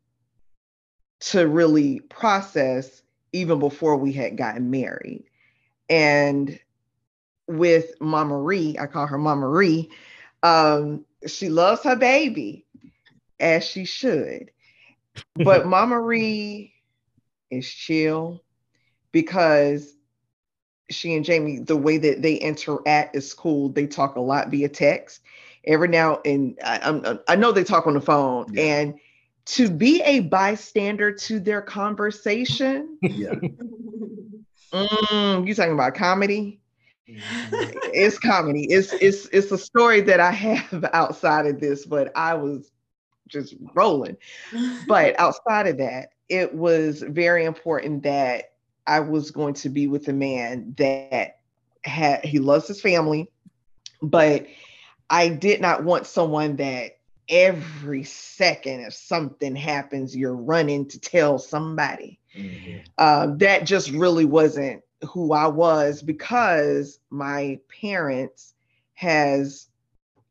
to 1.20 1.46
really 1.48 2.00
process 2.00 3.02
even 3.32 3.58
before 3.58 3.96
we 3.96 4.12
had 4.12 4.36
gotten 4.36 4.70
married. 4.70 5.24
And 5.88 6.58
with 7.50 7.92
Mama 8.00 8.34
Marie, 8.34 8.76
I 8.78 8.86
call 8.86 9.06
her 9.06 9.18
Mama 9.18 9.42
Marie, 9.42 9.90
um, 10.42 11.04
she 11.26 11.48
loves 11.48 11.82
her 11.84 11.96
baby 11.96 12.66
as 13.38 13.64
she 13.64 13.84
should. 13.84 14.50
But 15.36 15.66
Mama 15.66 15.96
Marie 15.96 16.74
is 17.50 17.68
chill 17.68 18.42
because 19.12 19.94
she 20.90 21.14
and 21.14 21.24
Jamie, 21.24 21.60
the 21.60 21.76
way 21.76 21.98
that 21.98 22.22
they 22.22 22.34
interact 22.34 23.16
is 23.16 23.32
cool. 23.32 23.68
They 23.70 23.86
talk 23.86 24.16
a 24.16 24.20
lot 24.20 24.48
via 24.50 24.68
text. 24.68 25.20
Every 25.64 25.88
now 25.88 26.20
and 26.24 26.58
I, 26.64 27.18
I 27.28 27.36
know 27.36 27.52
they 27.52 27.64
talk 27.64 27.86
on 27.86 27.94
the 27.94 28.00
phone, 28.00 28.46
Yeah. 28.54 28.62
and 28.62 28.94
to 29.46 29.70
be 29.70 30.02
a 30.02 30.20
bystander 30.20 31.12
to 31.12 31.40
their 31.40 31.62
conversation, 31.62 32.98
Yeah. 33.02 33.34
mm, 34.72 35.46
you 35.46 35.54
talking 35.54 35.72
about 35.74 35.94
comedy? 35.94 36.59
it's 37.92 38.18
comedy. 38.18 38.66
It's 38.70 38.92
it's 38.94 39.26
it's 39.28 39.50
a 39.50 39.58
story 39.58 40.00
that 40.02 40.20
I 40.20 40.30
have 40.30 40.84
outside 40.92 41.46
of 41.46 41.60
this, 41.60 41.86
but 41.86 42.10
I 42.16 42.34
was 42.34 42.70
just 43.28 43.54
rolling. 43.74 44.16
But 44.80 45.18
outside 45.18 45.66
of 45.66 45.78
that, 45.78 46.08
it 46.28 46.54
was 46.54 47.02
very 47.02 47.44
important 47.44 48.02
that 48.04 48.44
I 48.86 49.00
was 49.00 49.30
going 49.30 49.54
to 49.54 49.68
be 49.68 49.86
with 49.88 50.08
a 50.08 50.12
man 50.12 50.74
that 50.78 51.16
had 51.60 52.04
he 52.04 52.18
loves 52.18 52.46
his 52.46 52.80
family, 52.80 53.10
but 54.02 54.46
I 55.08 55.28
did 55.28 55.60
not 55.60 55.84
want 55.84 56.06
someone 56.06 56.56
that 56.56 56.92
every 57.28 58.04
second 58.04 58.80
if 58.80 58.94
something 58.94 59.54
happens, 59.56 60.16
you're 60.16 60.34
running 60.34 60.86
to 60.88 61.00
tell 61.00 61.38
somebody 61.38 62.18
Mhm. 62.36 62.82
uh, 62.98 63.28
that 63.38 63.64
just 63.66 63.90
really 63.90 64.24
wasn't 64.24 64.82
who 65.08 65.32
I 65.32 65.46
was 65.46 66.02
because 66.02 66.98
my 67.10 67.58
parents 67.80 68.54
has 68.94 69.68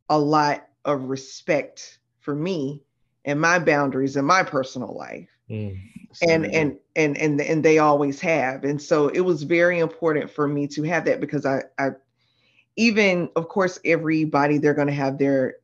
a 0.09 0.17
lot 0.19 0.67
of 0.85 1.03
respect 1.05 1.99
for 2.19 2.35
me 2.35 2.83
and 3.25 3.39
my 3.39 3.59
boundaries 3.59 4.15
in 4.15 4.25
my 4.25 4.43
personal 4.43 4.95
life 4.95 5.29
Mm. 5.49 5.79
and 6.21 6.45
and 6.47 6.77
and 6.95 7.17
and 7.17 7.41
and 7.41 7.63
they 7.63 7.77
always 7.79 8.19
have 8.21 8.63
and 8.63 8.81
so 8.81 9.07
it 9.09 9.21
was 9.21 9.43
very 9.43 9.79
important 9.79 10.29
for 10.29 10.47
me 10.47 10.67
to 10.67 10.83
have 10.83 11.05
that 11.05 11.19
because 11.19 11.45
I 11.45 11.63
I 11.77 11.89
even 12.75 13.29
of 13.35 13.47
course 13.47 13.79
everybody 13.85 14.57
they're 14.57 14.73
going 14.73 14.87
to 14.87 14.93
have 14.93 15.17
their 15.17 15.55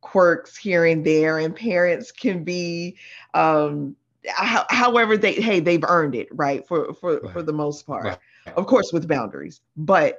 quirks 0.00 0.56
here 0.56 0.84
and 0.84 1.04
there 1.04 1.38
and 1.38 1.54
parents 1.54 2.12
can 2.12 2.44
be 2.44 2.96
um 3.34 3.96
however 4.28 5.16
they 5.16 5.32
hey 5.34 5.60
they've 5.60 5.84
earned 5.88 6.14
it 6.14 6.28
right 6.32 6.66
for 6.66 6.92
for 6.94 7.26
for 7.28 7.42
the 7.42 7.52
most 7.52 7.86
part 7.86 8.16
Right. 8.16 8.18
Of 8.54 8.66
course 8.66 8.92
with 8.92 9.08
boundaries 9.08 9.60
but 9.76 10.18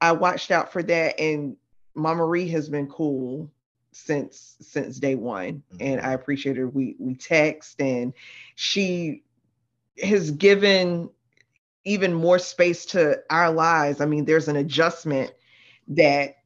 i 0.00 0.12
watched 0.12 0.50
out 0.50 0.72
for 0.72 0.82
that 0.82 1.18
and 1.18 1.56
mama 1.94 2.20
Marie 2.20 2.48
has 2.48 2.68
been 2.68 2.86
cool 2.88 3.50
since 3.92 4.56
since 4.60 4.98
day 4.98 5.14
one 5.14 5.62
and 5.80 6.00
mm-hmm. 6.00 6.08
i 6.08 6.12
appreciate 6.12 6.56
her. 6.56 6.68
We 6.68 6.96
we 6.98 7.14
text 7.14 7.80
and 7.80 8.12
she 8.54 9.22
has 10.02 10.30
given 10.30 11.10
even 11.84 12.14
more 12.14 12.38
space 12.38 12.86
to 12.86 13.20
our 13.28 13.50
lives. 13.50 14.00
I 14.00 14.06
mean 14.06 14.24
there's 14.24 14.48
an 14.48 14.56
adjustment 14.56 15.32
that 15.88 16.36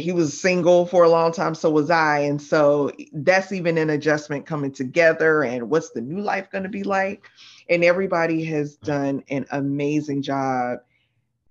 he 0.00 0.12
was 0.12 0.38
single 0.40 0.86
for 0.86 1.04
a 1.04 1.08
long 1.08 1.32
time 1.32 1.54
so 1.54 1.70
was 1.70 1.90
i 1.90 2.18
and 2.18 2.40
so 2.40 2.90
that's 3.12 3.52
even 3.52 3.78
an 3.78 3.90
adjustment 3.90 4.46
coming 4.46 4.72
together 4.72 5.42
and 5.42 5.68
what's 5.70 5.90
the 5.90 6.00
new 6.00 6.20
life 6.20 6.50
going 6.50 6.64
to 6.64 6.68
be 6.70 6.82
like 6.82 7.28
and 7.68 7.84
everybody 7.84 8.44
has 8.44 8.76
done 8.76 9.22
an 9.30 9.44
amazing 9.52 10.22
job 10.22 10.78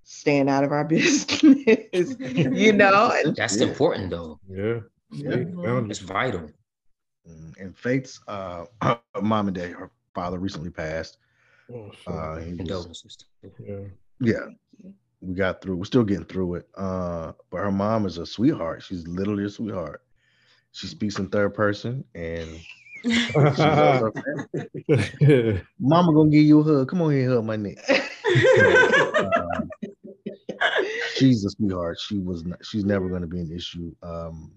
staying 0.03 0.49
out 0.49 0.63
of 0.63 0.71
our 0.71 0.83
business 0.95 2.15
you 2.51 2.73
know 2.73 3.13
That's 3.35 3.57
Yeah. 3.57 3.67
important 3.67 4.09
though. 4.09 4.39
Yeah. 4.49 4.79
Yeah. 5.11 5.31
Stay 5.31 5.43
grounded. 5.45 5.91
It's 5.91 5.99
vital. 5.99 6.51
Mm, 7.29 7.57
And 7.59 7.77
Faith's 7.77 8.19
uh, 8.27 8.65
mom 9.21 9.47
and 9.47 9.55
dad, 9.55 9.71
her 9.71 9.91
father 10.15 10.39
recently 10.39 10.69
passed. 10.71 11.17
Oh, 11.71 11.91
shit. 11.91 12.07
Uh, 12.07 12.35
he 12.37 12.53
was- 12.53 13.15
yeah. 13.63 13.75
yeah, 14.19 14.91
we 15.21 15.33
got 15.35 15.61
through. 15.61 15.75
We're 15.77 15.85
still 15.85 16.03
getting 16.03 16.25
through 16.25 16.55
it. 16.55 16.67
Uh, 16.75 17.33
but 17.49 17.57
her 17.57 17.71
mom 17.71 18.05
is 18.05 18.17
a 18.17 18.25
sweetheart. 18.25 18.83
She's 18.83 19.07
literally 19.07 19.45
a 19.45 19.49
sweetheart. 19.49 20.01
She 20.71 20.87
speaks 20.87 21.17
in 21.19 21.29
third 21.29 21.53
person, 21.53 22.03
and 22.15 22.47
she 23.03 23.31
loves 23.35 24.01
her 24.01 24.11
family. 24.89 25.61
Mama 25.79 26.13
gonna 26.13 26.29
give 26.29 26.43
you 26.43 26.59
a 26.59 26.63
hug. 26.63 26.89
Come 26.89 27.01
on 27.01 27.11
here, 27.11 27.29
hug 27.29 27.43
my 27.43 27.55
neck. 27.55 27.77
Um, 27.89 29.69
she's 31.15 31.43
a 31.43 31.49
sweetheart. 31.49 31.99
She 31.99 32.19
was. 32.19 32.45
Not, 32.45 32.63
she's 32.63 32.85
never 32.85 33.09
to 33.19 33.27
be 33.27 33.39
an 33.39 33.51
issue. 33.51 33.93
Um, 34.03 34.53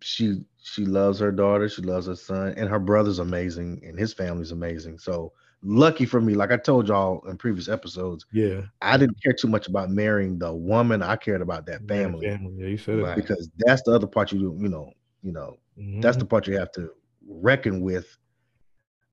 she 0.00 0.40
she 0.62 0.84
loves 0.84 1.18
her 1.20 1.32
daughter. 1.32 1.68
She 1.68 1.82
loves 1.82 2.06
her 2.06 2.16
son, 2.16 2.54
and 2.56 2.68
her 2.68 2.78
brother's 2.80 3.20
amazing, 3.20 3.82
and 3.86 3.98
his 3.98 4.12
family's 4.12 4.52
amazing. 4.52 4.98
So 4.98 5.32
lucky 5.62 6.06
for 6.06 6.20
me, 6.20 6.34
like 6.34 6.50
I 6.52 6.56
told 6.56 6.88
y'all 6.88 7.26
in 7.28 7.36
previous 7.36 7.68
episodes, 7.68 8.26
yeah. 8.32 8.62
I 8.80 8.96
didn't 8.96 9.22
care 9.22 9.32
too 9.32 9.48
much 9.48 9.68
about 9.68 9.90
marrying 9.90 10.38
the 10.38 10.52
woman. 10.54 11.02
I 11.02 11.16
cared 11.16 11.42
about 11.42 11.66
that 11.66 11.86
Yeah, 11.86 11.88
family 11.88 12.22
family. 12.22 12.54
Yeah, 12.58 12.68
you 12.68 12.78
said 12.78 12.98
it. 13.00 13.08
Because 13.14 13.50
that's 13.58 13.82
the 13.82 13.92
other 13.92 14.06
part 14.06 14.32
you 14.32 14.38
do. 14.38 14.56
You 14.60 14.68
know, 14.68 14.92
you 15.22 15.32
know, 15.32 15.56
that's 16.00 16.16
Mhm. 16.16 16.18
the 16.18 16.26
part 16.26 16.46
you 16.46 16.58
have 16.58 16.72
to 16.72 16.90
reckon 17.28 17.80
with 17.82 18.16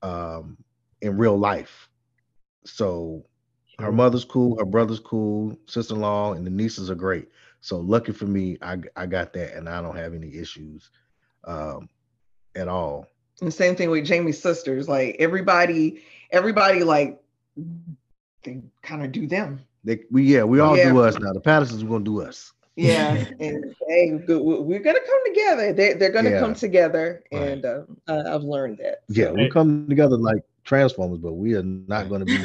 um 0.01 0.57
in 1.01 1.17
real 1.17 1.37
life 1.37 1.89
so 2.65 3.23
her 3.79 3.91
mother's 3.91 4.25
cool 4.25 4.57
her 4.57 4.65
brother's 4.65 4.99
cool 4.99 5.55
sister-in-law 5.67 6.33
and 6.33 6.45
the 6.45 6.49
nieces 6.51 6.89
are 6.89 6.95
great 6.95 7.27
so 7.61 7.79
lucky 7.79 8.11
for 8.11 8.25
me 8.25 8.57
i 8.61 8.77
i 8.95 9.05
got 9.05 9.33
that 9.33 9.55
and 9.55 9.69
i 9.69 9.81
don't 9.81 9.95
have 9.97 10.13
any 10.13 10.33
issues 10.35 10.89
um 11.45 11.89
at 12.55 12.67
all 12.67 13.07
And 13.41 13.53
same 13.53 13.75
thing 13.75 13.89
with 13.89 14.05
Jamie's 14.05 14.41
sisters. 14.41 14.87
Like 14.87 15.15
everybody, 15.19 16.01
everybody 16.31 16.83
like 16.83 17.21
they 18.43 18.61
kind 18.83 19.03
of 19.03 19.11
do 19.11 19.27
them. 19.27 19.59
they 19.83 19.99
we 20.11 20.23
yeah 20.23 20.43
we 20.43 20.59
all 20.59 20.77
Yeah. 20.77 20.91
do 20.91 20.99
us 20.99 21.17
now 21.19 21.33
the 21.33 21.39
pattersons 21.39 21.83
are 21.83 21.87
gonna 21.87 22.03
do 22.03 22.21
us 22.21 22.53
Yeah. 22.75 23.13
and 23.39 23.75
hey, 23.87 24.11
we- 24.27 24.35
we're 24.59 24.79
gonna 24.79 24.99
come 25.05 25.21
together. 25.25 25.73
They 25.73 25.93
they're 25.93 26.11
gonna 26.11 26.31
Yeah. 26.31 26.39
come 26.39 26.53
together, 26.53 27.23
Right. 27.31 27.41
and 27.41 27.65
uh, 27.65 27.81
I- 28.07 28.33
I've 28.35 28.43
learned 28.43 28.77
that. 28.79 28.99
yeah 29.09 29.31
we 29.31 29.43
Hey. 29.43 29.49
come 29.49 29.87
together 29.89 30.17
like 30.17 30.41
transformers 30.63 31.19
but 31.19 31.33
we 31.33 31.55
are 31.55 31.63
not 31.63 32.09
going 32.09 32.21
to 32.21 32.25
be 32.25 32.43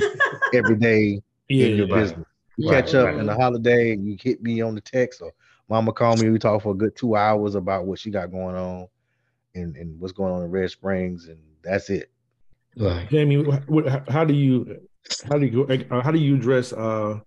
every 0.54 0.76
day 0.76 1.20
Yeah, 1.48 1.66
in 1.66 1.76
your 1.76 1.86
yeah. 1.88 1.94
Right. 1.94 2.00
business 2.02 2.26
we 2.58 2.66
Right, 2.68 2.84
catch 2.84 2.94
up 2.94 3.06
right. 3.06 3.18
in 3.18 3.26
the 3.26 3.34
holiday 3.34 3.92
and 3.92 4.06
you 4.06 4.16
hit 4.20 4.42
me 4.42 4.60
on 4.60 4.74
the 4.74 4.80
text 4.82 5.22
or 5.22 5.32
mama 5.70 5.92
call 5.92 6.16
me 6.16 6.28
we 6.30 6.38
talk 6.38 6.62
for 6.62 6.72
a 6.72 6.76
good 6.76 6.94
two 6.96 7.16
hours 7.16 7.54
about 7.54 7.86
what 7.86 7.98
she 7.98 8.10
got 8.10 8.30
going 8.30 8.54
on 8.56 8.86
and, 9.54 9.74
and 9.76 9.98
what's 9.98 10.12
going 10.12 10.32
on 10.32 10.42
in 10.42 10.50
red 10.50 10.70
springs 10.70 11.28
and 11.28 11.38
that's 11.62 11.88
it 11.90 12.10
Right. 12.76 13.08
Jamie, 13.10 13.36
what, 13.38 13.88
how, 13.88 14.02
how 14.08 14.24
do 14.24 14.34
you 14.34 14.76
how 15.28 15.38
do 15.38 15.46
you 15.46 15.64
uh, 15.90 16.00
how 16.02 16.10
do 16.10 16.18
you 16.18 16.36
address 16.36 16.72
uh 16.72 17.20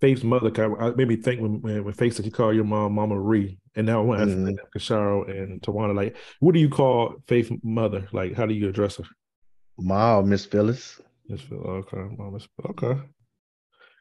Faith's 0.00 0.24
mother? 0.24 0.50
I 0.80 0.90
made 0.90 1.08
me 1.08 1.16
think 1.16 1.40
when 1.40 1.60
when, 1.62 1.84
when 1.84 1.94
Faith 1.94 2.16
said 2.16 2.24
you 2.24 2.32
call 2.32 2.52
your 2.52 2.64
mom 2.64 2.94
Mama 2.94 3.18
Ree, 3.18 3.58
and 3.74 3.86
now 3.86 4.00
I 4.00 4.04
want 4.04 4.20
to 4.20 4.26
ask 4.26 4.36
Mhm. 4.36 4.56
Kasharo 4.76 5.30
and 5.30 5.62
Tawana, 5.62 5.94
like, 5.94 6.16
what 6.40 6.52
do 6.54 6.60
you 6.60 6.68
call 6.68 7.14
Faith's 7.26 7.50
mother? 7.62 8.08
Like, 8.12 8.34
how 8.34 8.46
do 8.46 8.54
you 8.54 8.68
address 8.68 8.96
her? 8.96 9.04
ma 9.78 10.18
or 10.18 10.22
miss 10.22 10.44
phyllis 10.44 11.00
Miss 11.28 11.40
Phil, 11.40 11.58
okay, 11.58 11.96
Mama, 12.18 12.38
okay. 12.70 13.00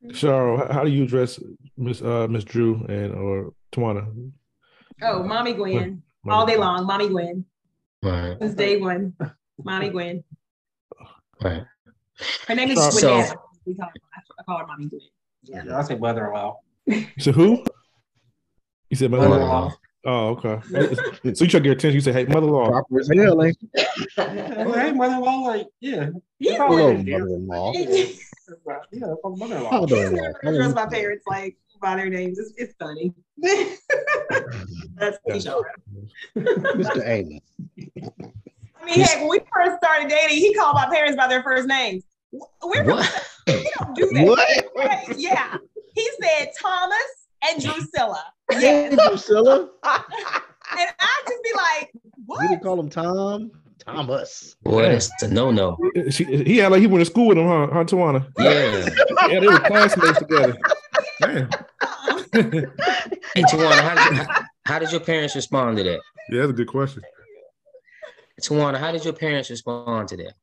Kasharo, 0.05 0.57
how, 0.67 0.73
how 0.73 0.83
do 0.83 0.91
you 0.91 1.03
address 1.03 1.39
Miss 1.77 2.01
uh 2.01 2.27
Miss 2.27 2.43
Drew 2.43 2.83
and 2.89 3.13
or 3.13 3.53
Tawana? 3.71 4.31
Oh, 5.03 5.23
Mommy 5.23 5.53
Gwen. 5.53 6.03
Mama 6.23 6.39
All 6.39 6.45
day 6.45 6.57
long. 6.57 6.85
Mommy 6.85 7.07
Gwen. 7.09 7.45
Right. 8.03 8.37
Since 8.39 8.55
day 8.55 8.77
one. 8.77 9.15
Mommy 9.63 9.89
Gwen. 9.89 10.23
Right. 11.43 11.63
Her 12.47 12.55
name 12.55 12.71
is 12.71 12.99
So- 12.99 13.09
Gwinnett. 13.09 13.35
We 13.65 13.75
call 13.75 13.89
I 14.39 14.43
call 14.43 14.57
her 14.59 14.67
Mommy 14.67 14.87
Gwen. 14.87 15.01
Yeah. 15.43 15.63
Yeah, 15.65 15.77
I 15.77 15.81
say 15.83 15.95
mother-in-law. 15.95 16.59
So 17.19 17.31
who? 17.31 17.63
You 18.89 18.97
said 18.97 19.11
mother-in-law. 19.11 19.37
Mother-in-law. 19.37 19.71
Oh, 20.03 20.29
okay. 20.29 20.59
so 21.33 21.43
you 21.43 21.49
try 21.49 21.59
to 21.59 21.59
get 21.59 21.65
her 21.65 21.71
attention. 21.73 21.93
You 21.93 22.01
say, 22.01 22.11
"Hey, 22.11 22.25
mother-in-law." 22.25 22.69
proper 22.69 22.99
as 22.99 23.09
hell 23.15 23.43
ain't? 23.43 23.57
Well, 24.17 24.73
hey, 24.73 24.91
mother-in-law, 24.91 25.39
like, 25.41 25.67
yeah. 25.79 26.09
Yeah. 26.39 26.57
Hello 26.57 26.93
mother-in-law 26.93 27.03
Yeah, 27.05 27.17
mother-in-law. 27.19 27.73
He's 28.91 29.01
mother-in-law 29.01 29.85
never 29.87 30.33
address 30.43 30.73
my 30.73 30.85
parents 30.87 31.23
like 31.27 31.55
by 31.79 31.95
their 31.97 32.09
names. 32.09 32.39
It's, 32.39 32.53
it's 32.57 32.73
funny. 32.79 33.13
That's 34.97 35.17
Keyshawn. 35.29 35.61
mr 36.35 37.07
amos 37.07 37.41
I 38.01 38.11
mean, 38.91 39.05
heck, 39.05 39.19
when 39.19 39.29
we 39.29 39.39
first 39.53 39.77
started 39.83 40.09
dating, 40.09 40.37
he 40.37 40.53
called 40.53 40.75
my 40.75 40.87
parents 40.87 41.15
by 41.17 41.27
their 41.27 41.43
first 41.43 41.67
names. 41.67 42.03
We're 42.63 42.83
from, 42.85 42.97
What? 42.97 43.27
we 43.47 43.71
don't 43.79 43.95
do 43.95 44.09
that. 44.13 44.25
what 44.25 44.65
Right, 44.75 45.17
Yeah. 45.17 45.57
He 45.93 46.09
said 46.21 46.49
Thomas 46.59 47.27
and 47.49 47.61
Drusilla. 47.61 48.23
Yes. 48.51 48.95
Drusilla? 48.95 49.69
And 50.73 50.89
I 51.01 51.21
just 51.27 51.43
be 51.43 51.49
like, 51.53 51.91
we 51.93 52.01
what? 52.27 52.47
didn't 52.47 52.63
call 52.63 52.79
him 52.79 52.89
tom 52.89 53.51
thomas 53.77 54.55
Boy, 54.63 54.83
that's 54.83 55.09
a 55.21 55.27
no-no. 55.27 55.77
He 56.07 56.57
had 56.59 56.71
like 56.71 56.79
he 56.79 56.87
went 56.87 57.01
to 57.03 57.11
school 57.11 57.27
with 57.27 57.37
him, 57.37 57.45
huh? 57.47 57.67
Huh, 57.73 57.83
Tawana? 57.83 58.25
Yeah. 58.39 58.87
Yeah, 59.27 59.39
they 59.41 59.47
were 59.47 59.59
classmates 59.59 60.19
together. 60.19 60.55
Man. 61.19 61.49
Hey, 62.31 63.43
Tawana, 63.43 63.81
how 63.81 64.09
did, 64.09 64.17
how, 64.17 64.41
how 64.65 64.79
did 64.79 64.91
your 64.91 65.01
parents 65.01 65.35
respond 65.35 65.75
to 65.77 65.83
that? 65.83 65.99
Yeah, 66.29 66.39
that's 66.41 66.51
a 66.51 66.53
good 66.53 66.67
question. 66.67 67.01
Tawana, 68.41 68.77
how 68.77 68.91
did 68.91 69.03
your 69.05 69.13
parents 69.13 69.49
respond 69.49 70.07
to 70.09 70.17
that? 70.17 70.33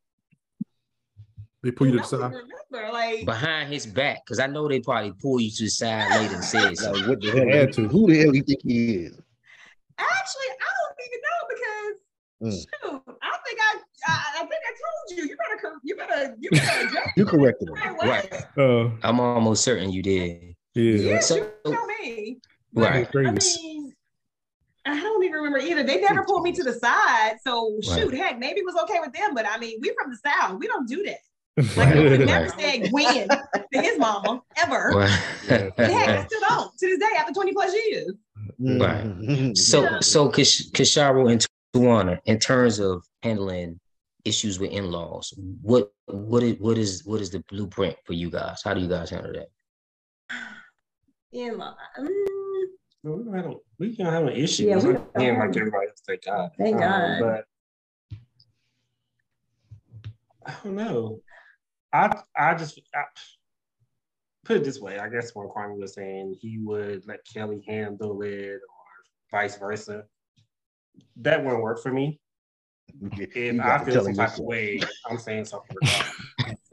They 1.63 1.71
pull 1.73 1.89
you 1.89 1.95
to 1.95 1.99
the 1.99 2.05
side. 2.05 2.19
remember. 2.33 2.93
Like, 2.93 3.25
Behind 3.25 3.73
his 3.73 3.87
back, 3.87 4.25
because 4.25 4.39
I 4.39 4.47
know 4.47 4.69
they 4.69 4.81
probably 4.81 5.13
pull 5.21 5.41
you 5.41 5.51
to 5.51 5.65
the 5.65 5.71
side 5.71 6.09
later 6.21 6.35
and 6.37 6.45
said 6.45 6.77
like 6.81 7.07
what 7.09 7.21
the 7.21 7.31
hell 7.31 7.49
had 7.49 7.73
to. 7.75 7.89
who 7.89 8.07
the 8.07 8.19
hell 8.19 8.31
do 8.31 8.37
you 8.39 8.45
think 8.45 8.61
he 8.63 8.95
is 9.05 9.19
actually, 9.99 10.49
I 10.61 10.71
don't 10.79 10.99
even 11.07 11.21
know 11.27 11.49
because 11.49 12.05
Mm. 12.41 12.53
shoot, 12.53 13.03
I 13.21 13.37
think 13.45 13.59
I, 13.61 13.79
I, 14.07 14.25
I 14.37 14.47
think 14.47 14.53
I 14.53 14.73
told 14.79 15.19
you. 15.19 15.25
You 15.29 15.37
better, 15.37 15.61
cor- 15.61 15.81
you 15.83 15.97
better, 15.97 16.37
you 16.39 16.51
better 16.51 16.81
adjust 16.87 17.17
you 17.17 17.25
corrected 17.25 17.69
him 17.69 17.97
right 18.09 18.33
Uh, 18.57 18.91
I'm 19.03 19.19
almost 19.19 19.65
certain 19.65 19.91
you 19.91 20.03
did. 20.05 20.55
yeah. 20.75 20.83
Yeah, 21.15 21.19
So- 21.21 21.35
you 21.37 21.51
tell 21.73 21.87
me. 21.87 22.39
Right. 22.75 23.09
I 23.17 23.21
mean, 23.23 23.93
I 24.91 25.01
don't 25.01 25.23
even 25.25 25.37
remember 25.37 25.59
either. 25.59 25.83
They 25.83 26.01
never 26.01 26.25
pulled 26.25 26.43
me 26.43 26.53
to 26.53 26.63
the 26.63 26.73
side. 26.73 27.37
So 27.47 27.79
Right. 27.89 28.01
shoot, 28.01 28.15
heck, 28.15 28.39
maybe 28.39 28.61
it 28.61 28.65
was 28.67 28.77
okay 28.85 29.01
with 29.01 29.13
them. 29.13 29.35
But 29.35 29.47
I 29.49 29.59
mean, 29.59 29.79
we 29.81 29.93
from 30.01 30.11
the 30.11 30.19
South. 30.19 30.59
We 30.59 30.67
don't 30.67 30.89
do 30.89 31.03
that. 31.05 31.19
Like 31.77 31.77
Right, 31.77 31.97
I 31.97 32.01
would 32.01 32.11
right. 32.21 32.27
never 32.27 32.49
say 32.51 32.89
Gwen 32.89 33.29
to 33.29 33.81
his 33.83 33.99
mama 33.99 34.41
ever. 34.63 34.93
Right. 34.95 35.73
And 35.77 35.93
heck, 35.93 36.09
I 36.09 36.25
still 36.27 36.41
don't 36.49 36.79
to 36.79 36.87
this 36.87 36.99
day 37.01 37.17
after 37.19 37.33
20 37.33 37.53
plus 37.53 37.75
years. 37.75 38.13
Right. 38.61 39.57
So, 39.57 40.01
so 40.01 40.29
Kish- 40.29 40.71
Kisharo 40.71 41.31
and 41.33 41.45
Tawana, 41.75 42.19
in 42.27 42.39
terms 42.39 42.79
of 42.79 43.03
handling 43.25 43.81
issues 44.25 44.59
with 44.61 44.71
in-laws, 44.71 45.35
what 45.63 45.91
what 46.07 46.43
is 46.45 46.57
what 46.61 46.79
is 46.79 47.05
what 47.05 47.21
is 47.21 47.31
the 47.31 47.43
blueprint 47.51 47.97
for 48.05 48.13
you 48.13 48.31
guys? 48.31 48.63
How 48.65 48.73
do 48.75 48.81
you 48.81 48.89
guys 48.89 49.11
handle 49.11 49.33
that? 49.33 49.49
In 51.33 51.59
law. 51.59 51.75
Mm, 51.99 52.48
No, 53.05 53.13
we 53.13 53.25
don't 53.25 53.35
have, 53.35 53.45
no- 53.45 53.63
we 53.79 53.97
don't 53.97 54.13
have 54.13 54.25
an 54.25 54.33
issue. 54.33 54.65
Yeah, 54.65 54.77
we 54.77 54.93
don't. 54.95 55.09
Again, 55.15 55.39
like 55.39 55.57
everybody 55.57 55.89
else, 55.89 56.03
thank 56.07 56.25
God. 56.25 56.51
Thank 56.59 56.77
Um, 56.77 56.81
God. 56.81 57.21
But 57.21 57.45
I 60.47 60.55
don't 60.65 60.75
know. 60.75 61.21
I 61.93 62.21
I 62.37 62.55
just 62.55 62.81
I, 62.95 63.05
put 64.45 64.57
it 64.59 64.65
this 64.65 64.81
way, 64.81 64.99
I 64.99 65.09
guess 65.09 65.35
when 65.35 65.49
Kwame 65.49 65.79
was 65.79 65.95
saying 65.95 66.37
he 66.41 66.59
would 66.59 67.07
let 67.07 67.21
Kelly 67.25 67.63
handle 67.67 68.21
it 68.23 68.55
or 68.57 68.61
vice 69.31 69.57
versa, 69.57 70.05
that 71.17 71.43
wouldn't 71.45 71.63
work 71.63 71.81
for 71.81 71.93
me. 71.93 72.19
If 73.17 73.61
I 73.61 73.85
feel 73.85 74.03
some 74.03 74.15
type 74.15 74.39
of 74.39 74.45
way, 74.45 74.81
I'm 75.09 75.19
saying 75.19 75.45
something. 75.45 75.77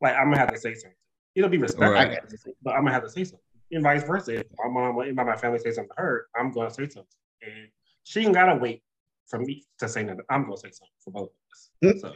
like 0.00 0.14
I'm 0.14 0.26
gonna 0.26 0.38
have 0.38 0.52
to 0.52 0.58
say 0.58 0.74
something. 0.74 0.96
It'll 1.34 1.48
be 1.48 1.58
respectful, 1.58 1.92
Right. 1.92 2.18
but 2.62 2.74
I'm 2.74 2.82
gonna 2.82 2.92
have 2.92 3.04
to 3.04 3.10
say 3.10 3.24
something. 3.24 3.40
And 3.72 3.82
vice 3.82 4.02
versa. 4.02 4.40
If 4.40 4.46
my 4.58 4.68
mom 4.68 4.96
or 4.96 5.04
anybody 5.04 5.28
in 5.28 5.34
my 5.34 5.36
family 5.36 5.58
say 5.60 5.70
something 5.72 5.94
to 5.96 6.02
her, 6.02 6.26
I'm 6.36 6.50
gonna 6.50 6.70
say 6.70 6.88
something. 6.88 7.04
And 7.42 7.68
she 8.02 8.20
ain't 8.20 8.34
gotta 8.34 8.56
wait 8.56 8.82
for 9.28 9.38
me 9.38 9.64
to 9.78 9.88
say 9.88 10.02
nothing. 10.02 10.24
I'm 10.28 10.44
gonna 10.44 10.56
say 10.56 10.70
something 10.70 10.88
for 11.04 11.10
both 11.12 11.30
of 11.84 11.94
us. 11.94 12.00
So 12.00 12.14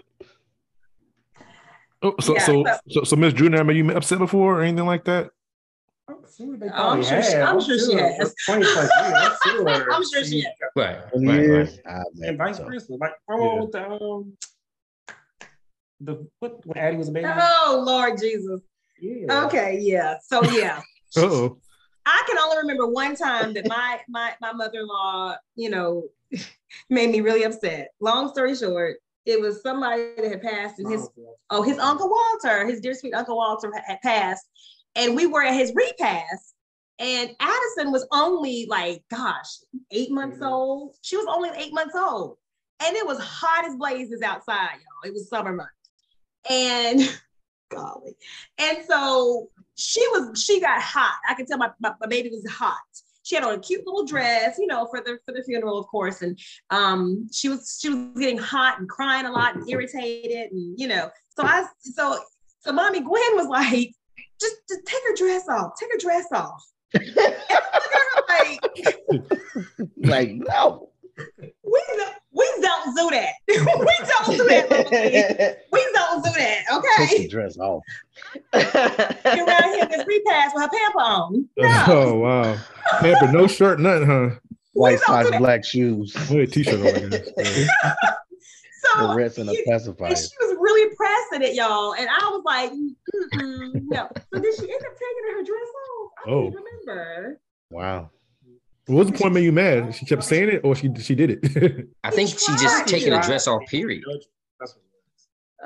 Oh, 2.03 2.15
so 2.21 2.35
Yeah, 2.35 2.45
so 2.45 2.65
so- 2.65 2.79
so, 2.91 3.05
so 3.05 3.17
Miss 3.17 3.33
Junior, 3.33 3.59
have 3.65 3.75
you 3.75 3.83
been 3.85 3.97
upset 3.97 4.19
before 4.19 4.61
or 4.61 4.63
anything 4.63 4.85
like 4.85 5.05
that? 5.05 5.31
I'm 6.07 6.17
sure 6.37 6.57
they 6.59 6.69
I'm 6.69 7.03
sure 7.03 7.23
she- 7.23 7.33
have. 7.33 7.49
I'm 7.49 7.61
sure 7.63 7.79
she 7.79 7.95
has. 7.95 8.35
For 8.47 8.53
20 8.53 8.73
plus 8.75 8.91
years, 9.57 9.79
I'm 9.91 10.05
sure. 10.13 10.25
She 10.25 10.41
has. 10.43 10.53
Right, 10.77 10.99
right, 11.15 11.49
right. 11.49 11.81
I 11.87 12.03
And 12.29 12.37
vice 12.37 12.59
versa. 12.59 12.93
Like 12.95 13.13
my 13.27 13.37
mom 13.37 13.61
with 13.61 13.73
the 13.73 13.89
um 13.91 14.37
the 16.01 16.29
what 16.41 16.67
when 16.67 16.77
Addie 16.77 16.97
was 16.99 17.09
a 17.09 17.13
baby. 17.13 17.27
Oh 17.31 17.83
Lord 17.87 18.19
Jesus. 18.21 18.61
Yeah. 19.01 19.47
Okay, 19.47 19.79
yeah. 19.81 20.17
So 20.23 20.43
yeah. 20.45 20.83
Uh-oh. 21.17 21.59
I 22.07 22.23
can 22.27 22.39
only 22.39 22.59
remember 22.59 22.87
one 22.87 23.17
time 23.17 23.55
that 23.55 23.67
my 23.69 24.01
my 24.09 24.35
my 24.41 24.53
mother-in-law, 24.53 25.37
you 25.57 25.71
know, 25.71 26.05
made 26.91 27.11
me 27.11 27.21
really 27.21 27.45
upset. 27.45 27.89
Long 28.01 28.29
story 28.29 28.55
short, 28.55 28.97
it 29.25 29.41
was 29.41 29.63
somebody 29.63 30.11
that 30.17 30.25
had 30.31 30.43
passed 30.43 30.79
and 30.81 30.91
his 30.91 31.09
oh 31.51 31.63
his 31.63 31.79
uncle 31.79 32.11
Walter, 32.11 32.67
his 32.67 32.81
dear 32.81 32.95
sweet 32.95 33.15
uncle 33.15 33.37
Walter 33.37 33.73
had- 33.87 34.01
passed, 34.03 34.47
and 34.97 35.17
we 35.17 35.27
were 35.27 35.43
at 35.43 35.55
his 35.55 35.73
repast, 35.75 36.55
and 36.99 37.31
Addison 37.41 37.91
was 37.91 38.07
only 38.13 38.67
like, 38.69 39.03
gosh, 39.11 39.59
eight 39.91 40.11
months 40.11 40.39
Mhm. 40.39 40.51
old. 40.51 40.97
She 41.01 41.17
was 41.17 41.27
only 41.27 41.51
eight 41.57 41.73
months 41.73 41.95
old, 41.97 42.37
and 42.81 42.95
it 42.97 43.07
was 43.07 43.19
hot 43.19 43.65
as 43.65 43.77
blazes 43.77 44.21
outside, 44.21 44.75
y'all. 44.75 45.09
It 45.09 45.15
was 45.15 45.29
summer 45.31 45.53
months, 45.55 45.73
and 46.51 47.01
golly, 47.75 48.17
and 48.59 48.79
so 48.89 49.49
she 49.77 50.01
was 50.09 50.41
she 50.43 50.61
got 50.61 50.81
hot. 50.81 51.17
I 51.29 51.35
could 51.35 51.47
tell 51.47 51.59
my, 51.59 51.71
my, 51.81 51.93
my 52.01 52.07
baby 52.07 52.31
was 52.31 52.47
hot. 52.51 52.79
She 53.23 53.35
had 53.35 53.45
on 53.45 53.55
a 53.55 53.59
cute 53.59 53.87
little 53.87 54.05
dress, 54.05 54.59
you 54.59 54.67
know, 54.67 54.87
for 54.87 55.01
the 55.01 55.19
for 55.25 55.33
the 55.33 55.43
funeral, 55.43 55.79
of 55.79 55.87
course. 55.87 56.23
And 56.23 56.39
um, 56.71 57.29
she 57.33 57.49
was 57.49 57.79
she 57.81 57.89
was 57.89 57.99
getting 58.19 58.39
hot 58.39 58.79
and 58.79 58.89
crying 58.89 59.27
a 59.27 59.33
lot 59.33 59.55
and 59.55 59.69
irritated, 59.69 60.53
and 60.53 60.79
you 60.79 60.89
know. 60.89 61.11
So 61.37 61.43
I 61.45 61.67
so 61.81 62.19
so 62.61 62.73
mommy 62.73 63.01
Gwen 63.01 63.37
was 63.37 63.49
like, 63.49 63.93
just, 64.41 64.57
just 64.69 64.85
take 64.87 65.03
her 65.09 65.17
dress 65.17 65.49
off, 65.49 65.73
take 65.79 65.91
her 65.93 65.99
dress 65.99 66.27
off. 66.33 66.65
Like, 68.27 68.61
Like 69.97 70.31
no. 70.33 70.91
We 71.17 71.83
don't, 71.97 72.15
we 72.33 72.45
don't 72.61 72.97
do 72.97 73.11
that. 73.11 73.33
we 73.49 73.55
don't 73.57 74.37
do 74.37 74.45
that. 74.49 74.71
Mama. 74.71 75.55
We 75.73 75.87
don't 75.93 76.25
do 76.25 76.31
that. 76.33 76.65
Take 76.69 77.09
the 77.09 77.15
Okay. 77.17 77.29
dress 77.29 77.57
off. 77.59 77.83
You're 78.53 78.63
around 79.47 79.75
here 79.75 79.87
this 79.87 80.07
repass 80.07 80.53
with 80.55 80.63
her 80.65 80.69
pamper 80.69 80.99
on. 81.01 81.49
Oh, 81.59 81.63
no. 81.63 81.85
Oh 81.89 82.15
wow. 82.19 82.57
Pamper, 83.01 83.33
no 83.33 83.47
shirt, 83.47 83.81
nothing, 83.81 84.07
huh? 84.07 84.31
White 84.73 84.99
don't 84.99 85.07
socks, 85.07 85.31
that. 85.31 85.39
black 85.39 85.65
shoes. 85.65 86.15
Only 86.31 86.43
a 86.45 86.47
t-shirt 86.47 86.75
on 87.05 87.11
there. 87.11 87.25
So 88.97 89.09
The 89.09 89.15
rest 89.15 89.39
in 89.39 89.49
a 89.49 89.53
you- 89.53 89.65
pacifier. 89.67 90.09
And 90.09 90.17
she 90.19 90.29
was 90.41 90.57
really 90.61 90.95
pressing 90.95 91.43
it, 91.49 91.55
y'all. 91.55 91.95
And 91.95 92.07
I 92.07 92.29
was 92.31 92.43
like, 92.45 92.71
Mm-mm, 92.71 93.81
no. 93.87 94.09
So 94.33 94.41
did 94.41 94.55
she 94.57 94.63
end 94.71 94.83
up 94.85 94.93
taking 94.93 95.25
her 95.33 95.43
dress 95.43 95.69
off? 95.89 96.11
I 96.19 96.31
Oh. 96.31 96.51
don't 96.51 96.65
remember. 96.87 97.41
Wow. 97.71 98.11
What 98.87 98.97
was 98.99 99.11
the 99.11 99.19
point 99.19 99.35
made 99.35 99.45
you 99.45 99.53
mad? 99.53 99.95
She 99.95 100.05
kept 100.05 100.25
saying 100.25 100.49
it 100.51 100.61
or 100.65 100.75
she 100.75 100.91
she 101.01 101.15
did 101.15 101.31
it? 101.31 101.89
I 102.05 102.11
think 102.11 102.29
she 102.31 102.37
just 102.57 102.87
taking 102.87 103.13
a 103.13 103.23
dress 103.23 103.47
off, 103.47 103.63
period. 103.69 104.05
That's 104.61 104.75
what 104.75 104.83
it 104.83 104.85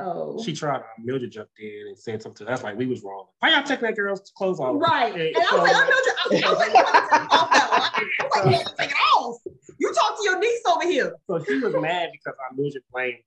Oh. 0.00 0.40
She 0.44 0.52
tried. 0.52 0.82
Mildred 1.02 1.32
jumped 1.32 1.58
in 1.58 1.86
and 1.88 1.98
said 1.98 2.22
something. 2.22 2.46
to 2.46 2.52
us. 2.52 2.60
That's 2.60 2.62
like 2.62 2.76
we 2.78 2.86
was 2.86 3.02
wrong. 3.02 3.26
Why 3.40 3.50
y'all 3.50 3.64
taking 3.64 3.84
that 3.86 3.96
girl's 3.96 4.30
clothes 4.36 4.60
off? 4.60 4.76
Right. 4.78 5.12
And 5.12 5.36
And 5.36 5.44
I 5.44 5.56
was 5.56 5.62
like, 5.62 5.74
I'm 5.74 6.36
you. 6.36 6.42
Oh, 6.44 6.48
I 6.48 6.50
was 6.50 6.58
like, 6.58 6.72
you 6.72 6.78
want 6.78 6.98
to 6.98 7.10
take 7.10 7.24
it 7.24 7.32
off 7.32 7.50
that 7.50 7.70
one. 7.70 7.80
I 7.80 8.36
was 8.36 8.46
like, 8.46 8.52
you 8.52 8.74
take 8.78 8.90
it 8.90 8.96
off. 9.16 9.36
You 9.78 9.92
talk 9.92 10.16
to 10.18 10.24
your 10.24 10.38
niece 10.38 10.62
over 10.66 10.86
here. 10.86 11.16
So 11.26 11.44
she 11.44 11.58
was 11.58 11.74
mad 11.80 12.10
because 12.12 12.34
I 12.38 12.54
Mildred 12.54 12.82
blamed 12.92 13.18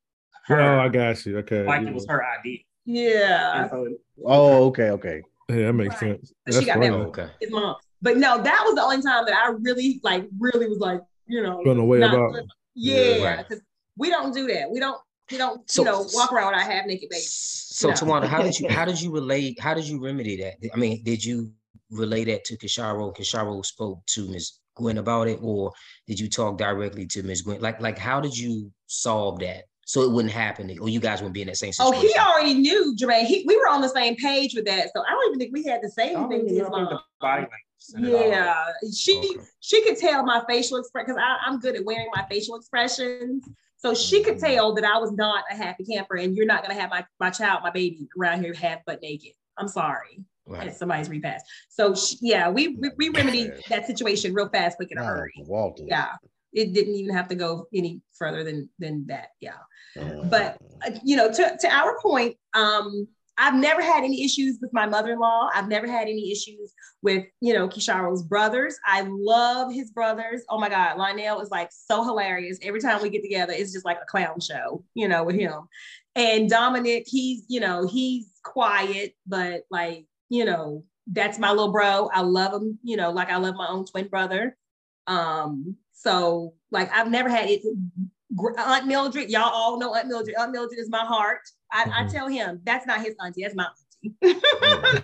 oh, 0.50 0.80
I 0.80 0.88
got 0.90 1.26
you. 1.26 1.38
Okay. 1.40 1.64
like 1.64 1.82
yeah. 1.82 1.88
it 1.90 1.94
was 1.94 2.08
her 2.08 2.24
idea. 2.40 2.60
Yeah. 2.86 3.62
And 3.62 3.70
so 3.70 3.88
Oh, 4.26 4.66
okay, 4.68 4.92
okay. 4.92 5.22
Yeah, 5.50 5.68
that 5.68 5.74
makes 5.74 6.02
Right. 6.02 6.18
sense. 6.20 6.34
So 6.50 6.60
she 6.62 6.66
got 6.66 6.76
funny. 6.76 6.90
mad. 6.90 7.00
Oh, 7.00 7.04
okay. 7.08 7.28
His 7.42 7.52
mom. 7.52 7.76
But 8.02 8.18
no, 8.18 8.42
that 8.42 8.64
was 8.66 8.76
the 8.76 8.82
only 8.84 9.02
time 9.02 9.26
that 9.26 9.36
I 9.36 9.52
really, 9.62 10.00
like, 10.04 10.28
really 10.40 10.68
was 10.68 10.80
like, 10.80 11.02
you 11.28 11.42
know, 11.42 11.64
Going 11.64 11.78
away 11.80 12.00
not- 12.00 12.14
about 12.16 12.44
yeah, 12.76 13.24
Right. 13.24 13.48
because 13.48 13.64
we 13.98 14.10
don't 14.10 14.34
do 14.34 14.48
that. 14.48 14.72
We 14.72 14.80
don't, 14.80 14.98
we 15.32 15.38
don't, 15.38 15.70
So- 15.70 15.82
you 15.84 15.86
know, 15.86 16.06
walk 16.14 16.32
around 16.34 16.54
with 16.54 16.62
our 16.62 16.72
half 16.72 16.86
naked 16.86 17.10
babies. 17.10 17.32
So 17.70 17.90
No. 17.90 17.94
Tawana, 17.94 18.26
how 18.28 18.42
did 18.42 18.60
you 18.60 18.68
how 18.78 18.86
did 18.86 19.02
you 19.02 19.12
relate? 19.12 19.60
How 19.60 19.74
did 19.74 19.88
you 19.88 20.04
remedy 20.04 20.38
that? 20.38 20.56
I 20.74 20.78
mean, 20.78 21.04
did 21.04 21.24
you 21.24 21.52
relay 21.90 22.24
that 22.26 22.44
to 22.46 22.58
Kisharo? 22.58 23.16
Kisharo 23.16 23.66
spoke 23.66 24.00
to 24.08 24.28
Ms. 24.30 24.54
Gwen 24.76 24.98
about 24.98 25.28
it, 25.28 25.40
or 25.42 25.72
did 26.08 26.20
you 26.20 26.30
talk 26.30 26.58
directly 26.58 27.06
to 27.08 27.24
Ms. 27.24 27.42
Gwen? 27.42 27.60
Like, 27.62 27.82
like 27.82 27.98
how 27.98 28.20
did 28.22 28.38
you 28.38 28.72
solve 28.88 29.40
that 29.40 29.66
so 29.86 30.02
it 30.04 30.12
wouldn't 30.12 30.34
happen, 30.34 30.74
or 30.80 30.88
you 30.88 31.00
guys 31.02 31.20
wouldn't 31.20 31.34
be 31.34 31.42
in 31.42 31.48
that 31.48 31.58
same 31.58 31.74
situation. 31.74 32.00
Oh, 32.02 32.08
he 32.08 32.14
already 32.18 32.54
knew, 32.54 32.96
Jermaine. 32.98 33.26
He, 33.26 33.44
we 33.46 33.58
were 33.58 33.68
on 33.68 33.82
the 33.82 33.90
same 33.90 34.16
page 34.16 34.54
with 34.56 34.66
that, 34.66 34.90
so 34.96 35.04
I 35.06 35.10
don't 35.12 35.28
even 35.28 35.40
think 35.40 35.54
we 35.54 35.64
had 35.64 35.82
to 35.82 35.90
say 35.90 36.12
I 36.12 36.14
don't 36.14 36.32
anything 36.32 36.48
to 36.48 36.54
his 36.54 36.62
know 36.64 36.70
the 36.70 36.72
mom. 36.72 37.00
body 37.20 37.42
language 37.42 37.50
said 37.50 37.50
it 37.50 37.50
all. 37.50 37.71
Yeah, 37.98 38.66
she 38.94 39.18
Okay. 39.18 39.46
she 39.60 39.84
could 39.84 39.98
tell 39.98 40.24
my 40.24 40.44
facial 40.48 40.78
expression 40.78 41.16
because 41.16 41.22
I'm 41.46 41.60
good 41.60 41.76
at 41.76 41.86
wearing 41.86 42.10
my 42.14 42.26
facial 42.30 42.56
expressions. 42.56 43.48
So 43.78 43.96
she 43.96 44.24
could 44.24 44.38
tell 44.38 44.74
that 44.76 44.84
I 44.86 44.98
was 45.00 45.12
not 45.12 45.44
a 45.52 45.56
happy 45.56 45.84
camper, 45.84 46.16
and 46.18 46.36
you're 46.36 46.46
not 46.46 46.62
gonna 46.62 46.80
have 46.80 46.90
my 46.90 47.06
my 47.20 47.30
child, 47.32 47.62
my 47.64 47.72
baby, 47.72 48.08
around 48.20 48.44
here 48.44 48.54
half 48.54 48.86
butt 48.86 49.02
naked. 49.02 49.34
I'm 49.58 49.68
sorry, 49.68 50.24
Right. 50.46 50.74
somebody's 50.74 51.10
repast. 51.10 51.46
So 51.70 51.96
she, 51.96 52.18
yeah, 52.22 52.50
we 52.50 52.70
we, 52.70 52.92
we 52.98 53.10
remedied 53.10 53.54
that 53.70 53.88
situation 53.88 54.34
real 54.34 54.50
fast, 54.50 54.78
quick 54.78 54.92
in 54.92 54.98
a 54.98 55.04
hurry. 55.04 55.34
Walter. 55.48 55.84
Yeah, 55.88 56.14
it 56.54 56.74
didn't 56.74 56.96
even 56.96 57.16
have 57.16 57.28
to 57.30 57.36
go 57.36 57.68
any 57.74 58.02
further 58.14 58.44
than 58.44 58.70
than 58.80 59.06
that. 59.08 59.30
Yeah. 59.40 59.56
Uh, 60.00 60.24
But 60.30 60.58
uh, 60.86 60.92
you 61.04 61.16
know, 61.16 61.32
to, 61.32 61.58
to 61.60 61.68
our 61.74 62.00
point, 62.00 62.38
um, 62.54 63.08
I've 63.42 63.56
never 63.56 63.82
had 63.82 64.04
any 64.04 64.24
issues 64.24 64.60
with 64.62 64.72
my 64.72 64.86
mother-in-law. 64.86 65.50
I've 65.52 65.68
never 65.68 65.88
had 65.88 66.04
any 66.04 66.32
issues 66.32 66.76
with, 67.02 67.26
you 67.42 67.56
know, 67.56 67.68
Kisharo's 67.68 68.22
brothers. 68.22 68.78
I 68.86 69.08
love 69.10 69.74
his 69.74 69.90
brothers. 69.90 70.44
Oh 70.48 70.60
my 70.60 70.70
God, 70.70 71.00
Lionel 71.00 71.42
is 71.42 71.50
like 71.50 71.70
so 71.72 72.04
hilarious. 72.04 72.60
Every 72.62 72.80
time 72.80 73.02
we 73.02 73.10
get 73.10 73.24
together, 73.24 73.52
it's 73.52 73.74
just 73.74 73.84
like 73.84 73.98
a 74.00 74.06
clown 74.06 74.40
show, 74.40 74.86
you 74.94 75.08
know, 75.08 75.24
with 75.24 75.36
him. 75.36 75.64
And 76.16 76.52
Dominic, 76.52 77.06
he's, 77.08 77.44
you 77.48 77.60
know, 77.60 77.88
he's 77.88 78.30
quiet, 78.44 79.16
but 79.26 79.64
like, 79.72 80.06
you 80.30 80.46
know, 80.46 80.84
that's 81.08 81.40
my 81.40 81.50
little 81.50 81.72
bro. 81.72 82.12
I 82.14 82.22
love 82.22 82.54
him, 82.54 82.78
you 82.84 82.96
know, 82.96 83.10
like 83.10 83.32
I 83.32 83.38
love 83.38 83.56
my 83.56 83.68
own 83.68 83.86
twin 83.86 84.08
brother. 84.08 84.56
Um, 85.08 85.78
so 85.94 86.54
like 86.70 86.92
I've 86.94 87.10
never 87.10 87.28
had 87.28 87.50
it. 87.50 87.64
Aunt 88.60 88.86
Mildred, 88.86 89.32
y'all 89.32 89.50
all 89.52 89.80
know 89.80 89.96
Aunt 89.96 90.08
Mildred. 90.08 90.36
Aunt 90.38 90.52
Mildred 90.52 90.80
is 90.80 90.90
my 90.90 91.04
heart. 91.04 91.42
I, 91.72 91.84
I 91.84 92.04
Mhm. 92.04 92.12
tell 92.12 92.28
him 92.28 92.62
that's 92.64 92.86
not 92.86 93.02
his 93.02 93.16
auntie, 93.24 93.44
that's 93.44 93.56
my 93.56 93.66
auntie. 93.66 94.16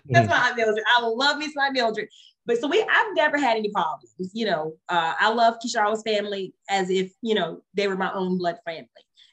that's 0.10 0.28
my 0.28 0.48
Aunt 0.48 0.58
Mildred. 0.58 0.84
I 0.98 1.02
love 1.06 1.38
me 1.38 1.46
some 1.52 1.64
Aunt 1.64 1.74
Mildred. 1.74 2.10
But 2.46 2.60
so 2.60 2.68
we 2.68 2.82
I've 2.82 3.16
never 3.16 3.38
had 3.38 3.58
any 3.58 3.70
problems. 3.70 4.14
You 4.34 4.46
know, 4.46 4.74
uh, 4.90 5.14
I 5.20 5.30
love 5.30 5.56
Kisharo's 5.64 6.02
family 6.04 6.54
as 6.70 6.90
if, 6.90 7.12
you 7.22 7.36
know, 7.36 7.62
they 7.74 7.88
were 7.88 7.98
my 7.98 8.12
own 8.14 8.38
blood 8.38 8.58
family. 8.66 8.88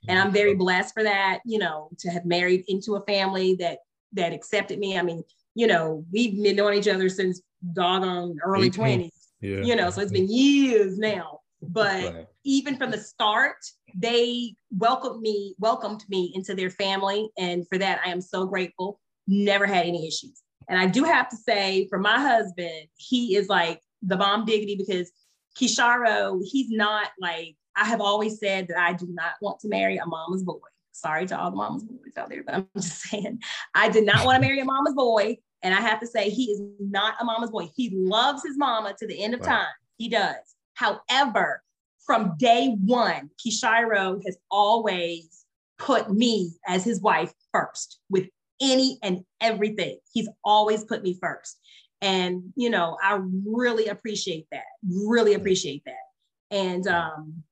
And 0.07 0.19
I'm 0.19 0.33
very 0.33 0.55
blessed 0.55 0.93
for 0.93 1.03
that, 1.03 1.41
you 1.47 1.59
know, 1.59 1.89
to 2.01 2.11
have 2.11 2.27
married 2.27 2.65
into 2.69 2.97
a 2.97 3.01
family 3.07 3.55
that 3.55 3.79
that 4.13 4.33
accepted 4.35 4.79
me. 4.79 4.99
I 4.99 5.03
mean, 5.03 5.23
you 5.55 5.67
know, 5.67 6.05
we've 6.13 6.43
been 6.43 6.57
knowing 6.57 6.79
each 6.79 6.89
other 6.89 7.09
since 7.09 7.41
doggone 7.73 8.37
early 8.45 8.71
20s 8.71 9.11
Yeah. 9.41 9.63
you 9.63 9.77
know, 9.77 9.89
so 9.91 10.03
it's 10.03 10.13
been 10.13 10.31
years 10.31 10.99
now. 10.99 11.41
But 11.71 12.15
Right. 12.15 12.27
even 12.45 12.77
from 12.77 12.91
the 12.91 12.99
start, 12.99 13.57
they 13.95 14.55
welcomed 14.77 15.21
me, 15.21 15.55
welcomed 15.59 16.05
me 16.09 16.33
into 16.35 16.55
their 16.55 16.71
family. 16.71 17.31
And 17.39 17.67
for 17.69 17.79
that, 17.79 18.01
I 18.05 18.11
am 18.11 18.21
so 18.21 18.47
grateful. 18.47 19.01
Never 19.27 19.67
had 19.67 19.87
any 19.87 20.07
issues. 20.07 20.43
And 20.69 20.79
I 20.79 20.87
do 20.87 21.05
have 21.05 21.29
to 21.31 21.37
say, 21.37 21.87
for 21.89 21.99
my 21.99 22.19
husband, 22.19 22.89
he 22.97 23.37
is 23.37 23.49
like 23.49 23.81
the 24.03 24.17
bomb 24.17 24.45
diggity 24.45 24.77
because 24.77 25.11
Kisharo, 25.59 26.41
he's 26.45 26.71
not 26.71 27.11
like, 27.21 27.57
I 27.77 27.85
have 27.85 28.01
always 28.01 28.39
said 28.39 28.69
that 28.69 28.79
I 28.79 28.93
do 28.93 29.07
not 29.11 29.33
want 29.41 29.61
to 29.61 29.69
marry 29.69 29.97
a 29.97 30.07
mama's 30.07 30.43
boy. 30.43 30.59
Sorry 30.93 31.27
to 31.27 31.39
all 31.39 31.51
the 31.51 31.57
mama's 31.57 31.83
boys 31.85 32.17
out 32.17 32.29
there, 32.29 32.43
but 32.45 32.55
I'm 32.55 32.69
just 32.77 33.01
saying, 33.11 33.41
I 33.75 33.89
did 33.89 34.05
not 34.05 34.25
want 34.25 34.37
to 34.37 34.41
marry 34.41 34.61
a 34.61 34.65
mama's 34.65 34.95
boy. 34.95 35.39
And 35.63 35.75
I 35.75 35.81
have 35.81 36.01
to 36.01 36.07
say, 36.07 36.31
he 36.31 36.45
is 36.51 36.63
not 36.79 37.15
a 37.21 37.25
mama's 37.25 37.51
boy. 37.51 37.71
He 37.75 37.91
loves 37.95 38.43
his 38.45 38.57
mama 38.57 38.95
to 38.99 39.07
the 39.07 39.23
end 39.23 39.35
of 39.35 39.41
Right. 39.41 39.49
time. 39.49 39.75
He 39.97 40.09
does. 40.09 40.54
However, 40.75 41.63
from 42.05 42.35
day 42.39 42.77
one, 42.85 43.31
Kisharo 43.45 44.21
has 44.27 44.37
always 44.51 45.45
put 45.79 46.13
me 46.13 46.53
as 46.67 46.85
his 46.85 47.01
wife 47.01 47.33
first 47.53 48.01
with 48.11 48.29
any 48.61 48.99
and 49.03 49.25
everything. 49.41 49.99
He's 50.13 50.29
always 50.45 50.85
put 50.85 51.03
me 51.03 51.19
first. 51.21 51.59
And, 52.01 52.53
you 52.57 52.71
know, 52.71 52.97
I 53.03 53.21
really 53.47 53.87
appreciate 53.87 54.47
that. 54.53 54.65
Really 54.87 55.35
appreciate 55.35 55.83
that. 55.87 56.57
And 56.57 56.87
um, 56.87 57.43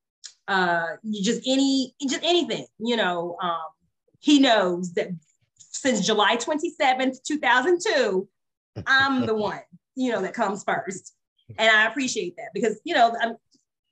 uh, 0.47 0.87
you 1.03 1.25
just 1.25 1.41
any, 1.47 1.95
just 2.07 2.23
anything, 2.23 2.67
you 2.79 2.97
know, 2.97 3.37
um, 3.43 3.63
he 4.21 4.39
knows 4.39 4.93
that 4.95 5.09
since 5.57 6.07
July 6.07 6.37
27th, 6.37 7.23
2002, 7.27 8.29
I'm 8.87 9.27
the 9.27 9.35
one, 9.51 9.63
you 9.97 10.13
know, 10.13 10.21
that 10.23 10.35
comes 10.35 10.63
first. 10.65 11.15
And 11.59 11.71
I 11.71 11.87
appreciate 11.87 12.37
that 12.37 12.49
because, 12.55 12.81
you 12.85 12.95
know, 12.95 13.15
I'm, 13.21 13.37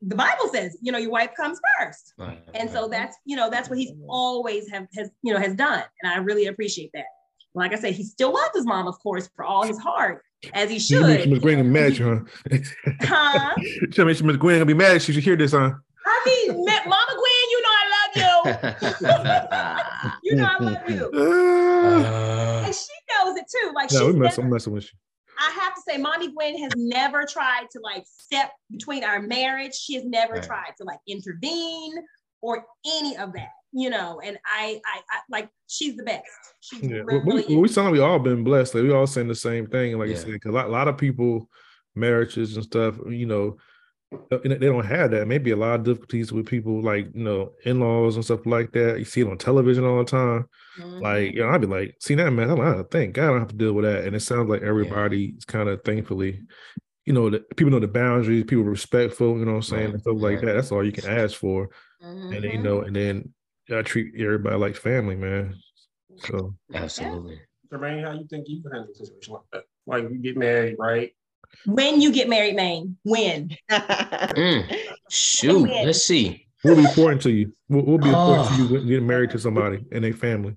the 0.02 0.16
Bible 0.16 0.48
says, 0.48 0.78
you 0.80 0.92
know, 0.92 0.98
your 0.98 1.10
wife 1.10 1.30
comes 1.36 1.60
first. 1.78 2.14
Right, 2.16 2.38
And 2.54 2.70
so 2.70 2.88
that's, 2.88 3.16
you 3.24 3.36
know, 3.36 3.50
that's 3.50 3.68
what 3.68 3.78
he's 3.78 3.92
always 4.08 4.68
have 4.70 4.86
has, 4.96 5.10
you 5.22 5.32
know, 5.34 5.38
has 5.40 5.54
done. 5.54 5.82
And 6.02 6.12
I 6.12 6.16
really 6.18 6.46
appreciate 6.46 6.90
that. 6.94 7.04
Like 7.54 7.72
I 7.72 7.76
said, 7.76 7.94
he 7.94 8.04
still 8.04 8.32
loves 8.32 8.52
his 8.54 8.64
mom, 8.64 8.86
of 8.86 8.98
course, 9.00 9.28
for 9.34 9.44
all 9.44 9.64
his 9.64 9.78
heart, 9.78 10.22
as 10.54 10.70
he 10.70 10.78
You 10.94 11.02
mentioned 11.02 11.32
Miss 11.32 11.36
should. 11.38 11.42
Gwen 11.42 11.56
gonna 11.56 11.64
be 11.64 11.70
mad 11.70 11.86
at 11.86 11.98
you, 11.98 12.26
huh? 12.50 12.58
Huh? 13.02 13.54
Tell 13.92 14.04
me 14.04 14.12
Miss 14.12 14.20
Gwen 14.20 14.38
gonna 14.38 14.64
be 14.64 14.74
mad 14.74 14.96
at 14.96 15.08
you. 15.08 15.14
She 15.14 15.20
hear 15.20 15.36
this, 15.36 15.52
huh? 15.52 15.72
I 16.06 16.44
mean, 16.48 16.64
Ma- 16.64 16.86
Mama 16.86 17.12
Gwen, 17.12 17.50
you 17.50 17.62
know 17.62 17.68
I 17.70 17.84
love 17.96 18.12
you. 18.16 19.80
You 20.22 20.36
know 20.36 20.48
I 20.48 20.62
love 20.62 20.90
you. 20.90 21.10
Uh, 21.10 22.62
And 22.66 22.74
she 22.74 22.92
knows 23.10 23.36
it 23.36 23.46
too. 23.50 23.72
Like 23.74 23.90
no, 23.92 24.06
we 24.06 24.12
she's 24.12 24.20
mess, 24.20 24.38
never, 24.38 24.46
I'm 24.46 24.52
messing 24.52 24.72
with 24.72 24.84
you. 24.84 24.98
I 25.40 25.50
have 25.50 25.74
to 25.74 25.80
say, 25.88 25.96
Mommy 25.96 26.32
Gwen 26.32 26.58
has 26.58 26.74
never 26.76 27.24
tried 27.24 27.66
to 27.72 27.80
like 27.80 28.04
step 28.06 28.50
between 28.70 29.04
our 29.04 29.20
marriage. 29.22 29.74
She 29.74 29.94
has 29.94 30.04
never 30.04 30.34
Right. 30.34 30.44
tried 30.44 30.72
to 30.78 30.84
like 30.84 31.00
intervene 31.08 31.94
or 32.42 32.64
any 32.86 33.16
of 33.16 33.32
that, 33.32 33.50
you 33.72 33.90
know. 33.90 34.20
And 34.22 34.38
I, 34.46 34.80
I, 34.86 35.00
I 35.10 35.20
like 35.30 35.48
she's 35.66 35.96
the 35.96 36.04
best. 36.04 36.24
She's 36.60 36.82
Yeah, 36.82 37.02
we, 37.06 37.18
really 37.18 37.44
we, 37.48 37.56
we 37.56 37.68
sound 37.68 37.86
like 37.86 37.94
we 37.94 38.00
all 38.00 38.18
been 38.18 38.44
blessed. 38.44 38.74
Like 38.74 38.84
we 38.84 38.92
all 38.92 39.06
saying 39.06 39.28
the 39.28 39.34
same 39.34 39.66
thing. 39.66 39.98
Like 39.98 40.08
you 40.08 40.14
Yeah. 40.14 40.20
said, 40.20 40.32
because 40.32 40.50
a 40.50 40.54
lot, 40.54 40.66
a 40.66 40.70
lot 40.70 40.88
of 40.88 40.98
people, 40.98 41.48
marriages 41.94 42.56
and 42.56 42.64
stuff, 42.64 42.98
you 43.08 43.26
know, 43.26 43.56
they 44.30 44.58
don't 44.58 44.84
have 44.86 45.10
that. 45.12 45.26
Maybe 45.28 45.50
a 45.50 45.56
lot 45.56 45.80
of 45.80 45.84
difficulties 45.84 46.32
with 46.32 46.46
people 46.46 46.82
like 46.82 47.08
you 47.14 47.22
know 47.24 47.52
in-laws 47.64 48.16
and 48.16 48.24
stuff 48.24 48.46
like 48.46 48.72
that. 48.72 48.98
You 48.98 49.04
see 49.04 49.20
it 49.22 49.28
on 49.28 49.38
television 49.38 49.84
all 49.84 49.98
the 49.98 50.04
time. 50.04 50.46
Mhm. 50.78 51.00
Like 51.00 51.32
you 51.34 51.40
know, 51.40 51.48
I'd 51.50 51.60
be 51.60 51.66
like, 51.66 51.96
see 52.00 52.14
that 52.16 52.30
man. 52.30 52.50
I'm 52.50 52.58
like, 52.58 52.90
thank 52.90 53.14
God 53.14 53.24
I 53.24 53.28
don't 53.28 53.38
have 53.40 53.48
to 53.48 53.56
deal 53.56 53.72
with 53.72 53.84
that. 53.84 54.04
And 54.04 54.14
it 54.16 54.20
sounds 54.20 54.48
like 54.48 54.62
everybody's 54.62 55.44
kind 55.44 55.68
of 55.68 55.82
thankfully, 55.84 56.42
you 57.06 57.12
know, 57.12 57.30
that 57.30 57.56
people 57.56 57.70
know 57.72 57.80
the 57.80 57.88
boundaries. 57.88 58.44
People 58.44 58.64
are 58.64 58.70
respectful. 58.70 59.38
You 59.38 59.44
know 59.44 59.52
what 59.52 59.56
I'm 59.58 59.62
saying? 59.62 59.84
Right, 59.84 59.92
And 59.94 60.00
stuff 60.02 60.16
like 60.18 60.36
right. 60.36 60.46
that. 60.46 60.52
That's 60.54 60.72
all 60.72 60.84
you 60.84 60.92
can 60.92 61.06
ask 61.06 61.36
for. 61.36 61.68
And 62.02 62.32
then, 62.32 62.42
you 62.44 62.58
Mhm. 62.58 62.62
know, 62.62 62.80
and 62.82 62.94
then 62.96 63.34
I 63.72 63.82
treat 63.82 64.14
everybody 64.18 64.56
like 64.56 64.76
family, 64.76 65.16
man. 65.16 65.54
So 66.18 66.54
Absolutely. 66.74 67.40
Jermaine, 67.70 68.02
how 68.04 68.12
you 68.12 68.26
think 68.28 68.48
you 68.48 68.62
can 68.62 68.72
handle 68.72 68.90
a 68.92 68.94
situation 68.94 69.34
like 69.34 69.42
that? 69.52 69.64
Like 69.86 70.10
you 70.10 70.18
get 70.18 70.36
married, 70.36 70.76
right? 70.78 71.12
When 71.66 72.00
you 72.00 72.12
get 72.12 72.28
married, 72.28 72.54
Maine, 72.56 72.96
when? 73.04 73.50
Mm, 73.70 74.76
shoot, 75.10 75.66
Amen. 75.68 75.86
let's 75.86 76.02
see. 76.04 76.46
We'll 76.64 76.76
be 76.76 76.84
important 76.84 77.22
to 77.22 77.30
you? 77.30 77.52
We'll, 77.68 77.98
be 77.98 78.08
important 78.08 78.48
to 78.48 78.54
Oh. 78.54 78.56
you 78.68 78.84
getting 78.86 79.06
married 79.06 79.30
to 79.30 79.38
somebody 79.38 79.84
and 79.92 80.04
their 80.04 80.12
family? 80.12 80.56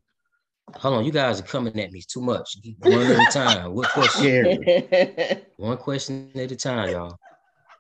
Hold 0.76 0.96
on, 0.96 1.06
you 1.06 1.12
guys 1.12 1.40
are 1.40 1.44
coming 1.44 1.80
at 1.80 1.92
me 1.92 2.02
too 2.08 2.22
much. 2.22 2.58
One 2.80 2.94
at 2.94 3.28
a 3.28 3.32
time. 3.32 3.74
What 3.74 3.90
question? 3.90 4.64
Yeah. 4.66 5.38
One 5.58 5.78
question 5.78 6.32
at 6.36 6.52
a 6.52 6.56
time, 6.56 6.90
y'all. 6.90 7.18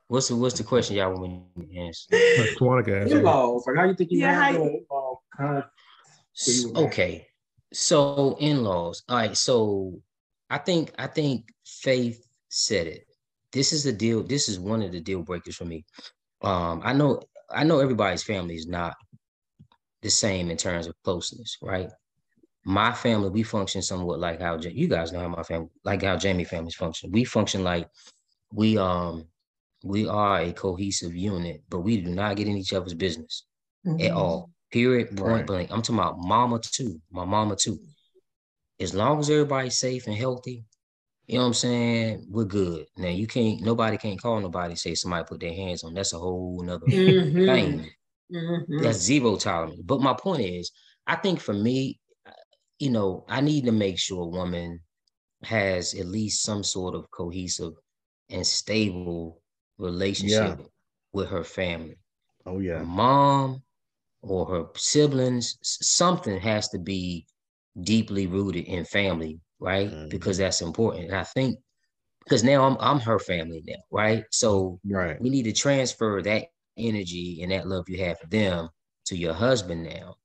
What's 0.07 0.28
the 0.28 0.36
what's 0.36 0.57
the 0.57 0.64
question 0.64 0.97
y'all 0.97 1.14
want 1.18 1.43
me 1.55 1.66
to 1.74 1.80
answer? 1.80 2.07
Like 2.11 2.49
Tawana 2.57 2.84
can 2.86 2.93
answer. 2.95 3.22
Like 3.24 3.76
how 3.78 3.84
you 3.86 3.95
think 3.95 4.11
you 4.11 4.20
Yeah, 4.20 4.36
how 4.41 4.49
you- 4.51 4.64
in-law 4.64 5.20
conflict? 5.36 5.68
S- 6.38 6.61
you 6.61 6.68
were 6.68 6.74
married. 6.74 6.88
Okay. 6.88 7.28
So 7.74 8.36
in-laws. 8.39 9.03
All 9.09 9.18
right. 9.18 9.36
So 9.36 9.99
I 10.49 10.57
think 10.59 10.91
I 10.99 11.07
think 11.07 11.49
Faith 11.66 12.22
said 12.54 12.88
it. 12.88 13.06
This 13.51 13.74
is 13.74 13.84
the 13.84 13.91
deal. 13.91 14.24
This 14.24 14.47
is 14.47 14.60
one 14.60 14.82
of 14.82 14.91
the 14.91 15.01
deal 15.01 15.24
breakers 15.24 15.56
for 15.56 15.66
me. 15.66 15.86
Um, 16.41 16.82
I 16.84 16.93
know 16.93 17.22
I 17.49 17.64
know 17.64 17.80
everybody's 17.80 18.24
family 18.24 18.56
is 18.56 18.68
not 18.68 18.95
the 20.01 20.10
same 20.10 20.51
in 20.51 20.58
terms 20.58 20.88
of 20.88 20.95
closeness, 21.04 21.58
right? 21.62 21.89
My 22.66 22.93
family, 22.93 23.30
we 23.30 23.43
function 23.43 23.82
somewhat 23.82 24.20
like 24.20 24.39
how 24.39 24.58
you 24.58 24.88
guys 24.88 25.12
know 25.12 25.20
how 25.20 25.28
my 25.28 25.43
family, 25.43 25.70
like 25.84 26.04
how 26.04 26.16
Jamie 26.16 26.45
families 26.45 26.76
function. 26.76 27.12
We 27.12 27.24
function 27.26 27.64
like 27.64 27.89
we 28.54 28.78
um 28.78 29.26
we 29.84 30.08
are 30.08 30.39
a 30.41 30.54
cohesive 30.54 31.16
unit, 31.16 31.64
but 31.70 31.82
we 31.82 31.97
do 32.01 32.10
not 32.12 32.38
get 32.38 32.47
in 32.47 32.58
each 32.58 32.74
other's 32.74 32.93
business 32.93 33.45
at 33.99 34.12
all. 34.12 34.51
Period. 34.72 35.16
Point 35.16 35.22
Right. 35.22 35.45
blank. 35.45 35.72
I'm 35.72 35.82
talking 35.82 35.99
about 35.99 36.18
mama 36.20 36.60
too. 36.60 37.01
My 37.12 37.26
mama 37.26 37.56
too. 37.56 37.80
As 38.80 38.93
long 38.93 39.20
as 39.20 39.30
everybody's 39.30 39.78
safe 39.80 40.08
and 40.08 40.16
healthy, 40.16 40.66
you 41.28 41.36
know 41.36 41.41
what 41.41 41.47
I'm 41.47 41.53
saying? 41.53 42.28
We're 42.30 42.45
good. 42.45 42.86
Now 42.97 43.09
you 43.09 43.28
can't 43.28 43.61
nobody 43.61 43.97
can't 43.97 44.21
call 44.21 44.39
nobody 44.41 44.71
and 44.71 44.80
say 44.80 44.95
somebody 44.95 45.26
put 45.26 45.39
their 45.41 45.53
hands 45.53 45.84
on. 45.84 45.93
That's 45.93 46.13
a 46.13 46.19
whole 46.19 46.61
nother 46.63 46.88
Mhm. 46.88 47.36
thing. 47.45 47.91
Mhm. 48.32 48.67
That's 48.78 48.99
zero 48.99 49.36
tolerance. 49.38 49.82
But 49.84 50.01
my 50.01 50.13
point 50.13 50.41
is, 50.43 50.71
I 51.07 51.15
think 51.15 51.39
for 51.39 51.53
me, 51.53 51.99
uh, 52.26 52.32
you 52.80 52.89
know, 52.91 53.26
I 53.30 53.41
need 53.41 53.65
to 53.65 53.71
make 53.71 53.99
sure 53.99 54.24
a 54.24 54.28
woman 54.28 54.82
has 55.43 55.93
at 55.95 56.07
least 56.07 56.43
some 56.43 56.63
sort 56.63 56.95
of 56.95 57.09
cohesive 57.11 57.74
and 58.30 58.45
stable 58.45 59.41
relationship 59.78 60.59
with 61.13 61.30
her 61.30 61.43
family 61.43 61.97
Oh 62.45 62.59
her 62.71 62.84
yeah. 62.84 62.84
mom 62.84 63.63
or 64.21 64.45
her 64.47 64.65
siblings, 64.76 65.57
something 65.61 66.39
has 66.39 66.69
to 66.69 66.80
be 66.80 67.26
deeply 67.82 68.28
rooted 68.28 68.65
in 68.65 68.86
family, 68.86 69.39
right? 69.64 69.93
Mhm. 69.93 70.11
Because 70.11 70.38
that's 70.39 70.61
important. 70.61 71.07
And 71.07 71.16
I 71.18 71.24
think 71.24 71.59
because 72.24 72.43
now 72.43 72.66
I'm 72.66 72.78
I'm 72.80 72.99
her 73.01 73.20
family 73.20 73.64
now, 73.68 73.82
right? 73.91 74.26
So 74.32 74.80
Right. 74.86 75.20
we 75.20 75.30
need 75.30 75.43
to 75.45 75.53
transfer 75.53 76.22
that 76.24 76.45
energy 76.78 77.41
and 77.43 77.51
that 77.51 77.68
love 77.68 77.89
you 77.89 77.99
have 78.05 78.20
for 78.20 78.28
them 78.28 78.70
to 79.07 79.18
your 79.18 79.34
husband 79.34 79.84
now, 79.86 80.16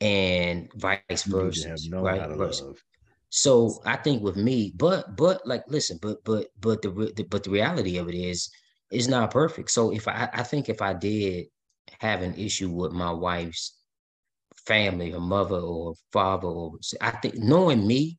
and 0.00 0.70
vice 0.76 1.08
versa, 1.08 1.56
known 1.88 2.00
right? 2.00 2.14
Versa. 2.14 2.64
So 3.30 3.80
I 3.84 3.96
think 3.96 4.22
with 4.22 4.36
me, 4.36 4.72
but 4.76 5.16
but 5.16 5.46
like 5.46 5.64
listen, 5.68 5.98
but 6.00 6.24
but 6.24 6.48
but 6.60 6.82
the, 6.82 6.90
the 7.16 7.24
but 7.24 7.44
the 7.44 7.50
reality 7.50 7.96
of 7.98 8.08
it 8.08 8.14
is 8.14 8.50
it's 8.90 9.08
not 9.08 9.30
perfect. 9.30 9.70
So 9.70 9.92
if 9.92 10.08
I 10.08 10.28
I 10.32 10.42
think 10.44 10.68
if 10.68 10.80
I 10.82 10.94
did 10.94 11.46
have 12.00 12.22
an 12.22 12.34
issue 12.34 12.70
with 12.70 12.92
my 12.92 13.12
wife's 13.12 13.78
family, 14.66 15.10
her 15.10 15.20
mother 15.20 15.56
or 15.58 15.94
father, 16.12 16.48
or 16.48 16.72
I 17.00 17.10
think 17.12 17.36
knowing 17.36 17.86
me, 17.86 18.18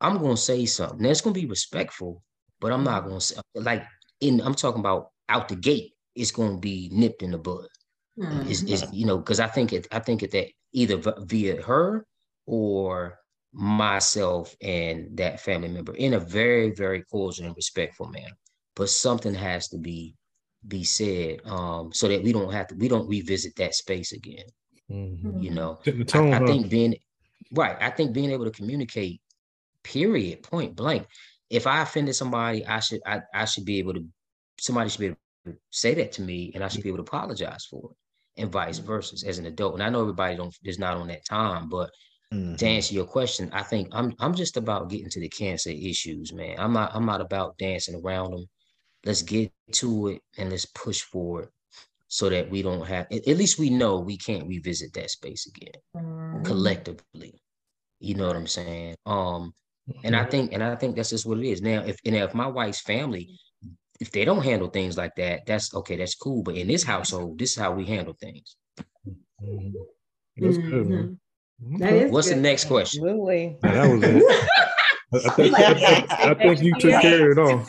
I'm 0.00 0.18
gonna 0.18 0.36
say 0.36 0.64
something. 0.66 1.00
Now 1.00 1.10
it's 1.10 1.20
gonna 1.20 1.34
be 1.34 1.46
respectful, 1.46 2.22
but 2.60 2.72
I'm 2.72 2.84
not 2.84 3.04
gonna 3.04 3.20
say 3.20 3.36
like 3.54 3.84
in 4.20 4.40
I'm 4.40 4.54
talking 4.54 4.80
about 4.80 5.08
out 5.28 5.48
the 5.48 5.56
gate, 5.56 5.92
it's 6.14 6.30
gonna 6.32 6.58
be 6.58 6.88
nipped 6.92 7.22
in 7.22 7.32
the 7.32 7.38
bud 7.38 7.66
is 8.44 8.62
is 8.64 8.86
you 8.92 9.06
know 9.06 9.18
because 9.18 9.40
I 9.40 9.46
think 9.48 9.72
it 9.72 9.86
I 9.92 10.00
think 10.00 10.22
it 10.22 10.30
that 10.32 10.48
either 10.72 10.96
via 11.20 11.62
her 11.62 12.06
or 12.46 13.18
myself 13.52 14.54
and 14.62 15.16
that 15.18 15.40
family 15.40 15.68
member 15.68 15.94
in 15.94 16.14
a 16.14 16.20
very 16.20 16.70
very 16.72 17.02
cordial 17.02 17.46
and 17.46 17.56
respectful 17.56 18.06
manner. 18.08 18.36
But 18.76 18.88
something 18.90 19.34
has 19.34 19.68
to 19.68 19.78
be 19.78 20.14
be 20.66 20.84
said 20.84 21.40
um 21.46 21.92
so 21.92 22.08
that 22.08 22.22
we 22.22 22.32
don't 22.32 22.52
have 22.52 22.68
to 22.68 22.74
we 22.76 22.88
don't 22.88 23.08
revisit 23.08 23.54
that 23.56 23.74
space 23.74 24.12
again. 24.12 24.46
Mhm. 24.90 25.34
You 25.38 25.50
know, 25.50 25.78
Setting 25.84 26.04
the 26.04 26.04
I, 26.12 26.36
I 26.36 26.38
huh? 26.38 26.46
think 26.46 26.70
being 26.70 26.94
right. 27.52 27.76
I 27.80 27.90
think 27.90 28.12
being 28.14 28.30
able 28.30 28.44
to 28.44 28.50
communicate, 28.50 29.20
period, 29.86 30.44
point 30.44 30.76
blank. 30.76 31.08
If 31.50 31.66
I 31.66 31.82
offended 31.82 32.16
somebody, 32.16 32.66
I 32.66 32.80
should 32.80 33.02
I, 33.06 33.22
I 33.34 33.46
should 33.46 33.66
be 33.66 33.78
able 33.80 33.94
to 33.94 34.06
somebody 34.60 34.90
should 34.90 35.00
be 35.00 35.06
able 35.06 35.18
to 35.46 35.58
say 35.70 35.94
that 35.94 36.12
to 36.12 36.22
me 36.22 36.52
and 36.54 36.64
I 36.64 36.68
should 36.68 36.82
be 36.84 36.88
able 36.90 36.98
to 36.98 37.02
apologize 37.04 37.66
for 37.70 37.90
it 37.92 38.42
and 38.42 38.52
vice 38.52 38.78
versa 38.78 39.16
as 39.28 39.38
an 39.38 39.46
adult. 39.46 39.74
And 39.74 39.82
I 39.82 39.90
know 39.90 40.00
everybody 40.02 40.36
don't 40.36 40.54
is 40.64 40.78
not 40.78 40.96
on 40.96 41.08
that 41.08 41.24
time, 41.26 41.68
but 41.70 41.90
Mhm. 42.32 42.58
to 42.58 42.66
answer 42.66 42.94
your 42.94 43.06
question, 43.06 43.50
I 43.52 43.62
think 43.62 43.88
I'm 43.92 44.14
I'm 44.20 44.34
just 44.34 44.56
about 44.56 44.90
getting 44.90 45.10
to 45.10 45.20
the 45.20 45.28
cancer 45.28 45.70
issues, 45.70 46.32
man. 46.32 46.56
I'm 46.58 46.72
not 46.72 46.94
I'm 46.94 47.06
not 47.06 47.20
about 47.20 47.58
dancing 47.58 48.00
around 48.04 48.32
them. 48.32 48.46
Let's 49.04 49.22
get 49.22 49.52
to 49.72 50.08
it 50.08 50.22
and 50.38 50.50
let's 50.50 50.66
push 50.66 51.02
forward 51.02 51.48
so 52.08 52.28
that 52.30 52.50
we 52.50 52.62
don't 52.62 52.86
have 52.86 53.06
at 53.12 53.26
least 53.38 53.58
we 53.58 53.70
know 53.70 53.98
we 54.00 54.16
can't 54.16 54.48
revisit 54.48 54.92
that 54.94 55.10
space 55.10 55.46
again 55.46 55.80
Mhm. 56.34 56.66
collectively. 56.66 57.40
You 58.00 58.14
know 58.14 58.28
what 58.28 58.36
I'm 58.36 58.46
saying? 58.46 58.96
Um, 59.06 59.54
and 60.04 60.16
I 60.16 60.24
think 60.24 60.52
and 60.52 60.62
I 60.62 60.74
think 60.76 60.96
that's 60.96 61.10
just 61.10 61.26
what 61.26 61.38
it 61.38 61.46
is. 61.46 61.62
Now, 61.62 61.82
if 61.84 61.98
and 62.04 62.14
if 62.16 62.34
my 62.34 62.46
wife's 62.46 62.80
family, 62.80 63.38
if 64.00 64.10
they 64.10 64.24
don't 64.24 64.42
handle 64.42 64.68
things 64.68 64.96
like 64.96 65.14
that, 65.16 65.46
that's 65.46 65.74
okay, 65.74 65.96
that's 65.96 66.14
cool. 66.14 66.42
But 66.42 66.56
in 66.56 66.66
this 66.68 66.82
household, 66.82 67.38
this 67.38 67.50
is 67.50 67.56
how 67.56 67.72
we 67.72 67.84
handle 67.84 68.14
things. 68.20 68.56
Mhm. 69.42 69.72
That's 70.36 70.58
good, 70.58 70.86
man. 70.86 71.20
That 71.78 71.92
is 71.92 72.12
What's 72.12 72.28
the 72.28 72.36
next 72.36 72.66
question? 72.66 73.02
Absolutely. 73.02 73.56
Yeah, 73.62 73.72
that 73.72 73.90
was 73.90 74.02
it. 74.02 74.50
I, 75.12 75.16
I 75.16 75.74
think, 75.74 76.12
I, 76.12 76.34
think 76.34 76.62
you 76.62 76.74
took 76.78 77.00
care 77.00 77.30
of 77.30 77.38
it 77.38 77.40
all. 77.40 77.66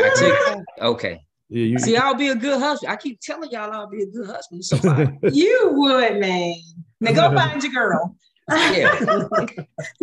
I 0.00 0.10
took 0.16 0.64
okay. 0.80 1.20
Yeah, 1.48 1.64
you. 1.64 1.78
See, 1.78 1.96
I'll 1.96 2.14
be 2.14 2.28
a 2.28 2.34
good 2.34 2.58
husband. 2.60 2.92
I 2.92 2.96
keep 2.96 3.20
telling 3.20 3.50
y'all 3.50 3.70
I'll 3.70 3.88
be 3.88 4.02
a 4.02 4.06
good 4.06 4.26
husband. 4.26 4.62
to 4.62 4.76
Somebody. 4.76 5.18
You 5.32 5.70
would, 5.72 6.18
man. 6.18 6.54
Now 7.00 7.12
go 7.12 7.36
find 7.36 7.62
your 7.62 7.72
girl. 7.72 8.16
Yeah, 8.50 8.98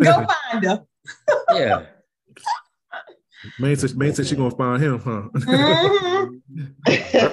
Go 0.01 0.25
find 0.25 0.63
her. 0.63 0.85
Yeah. 1.53 1.85
Main 3.59 3.75
said, 3.75 3.95
man 3.95 4.13
said 4.13 4.25
she 4.27 4.35
gonna 4.35 4.51
find 4.51 4.81
him, 4.81 4.99
huh? 4.99 5.29
Mhm. 5.33 6.41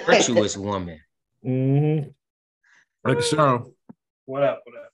Virtuous 0.06 0.56
woman. 0.56 1.00
mm-hmm. 1.44 2.08
Like 3.08 3.18
Cheryl. 3.18 3.72
What 4.26 4.42
up? 4.42 4.62
What 4.64 4.76
up? 4.76 4.90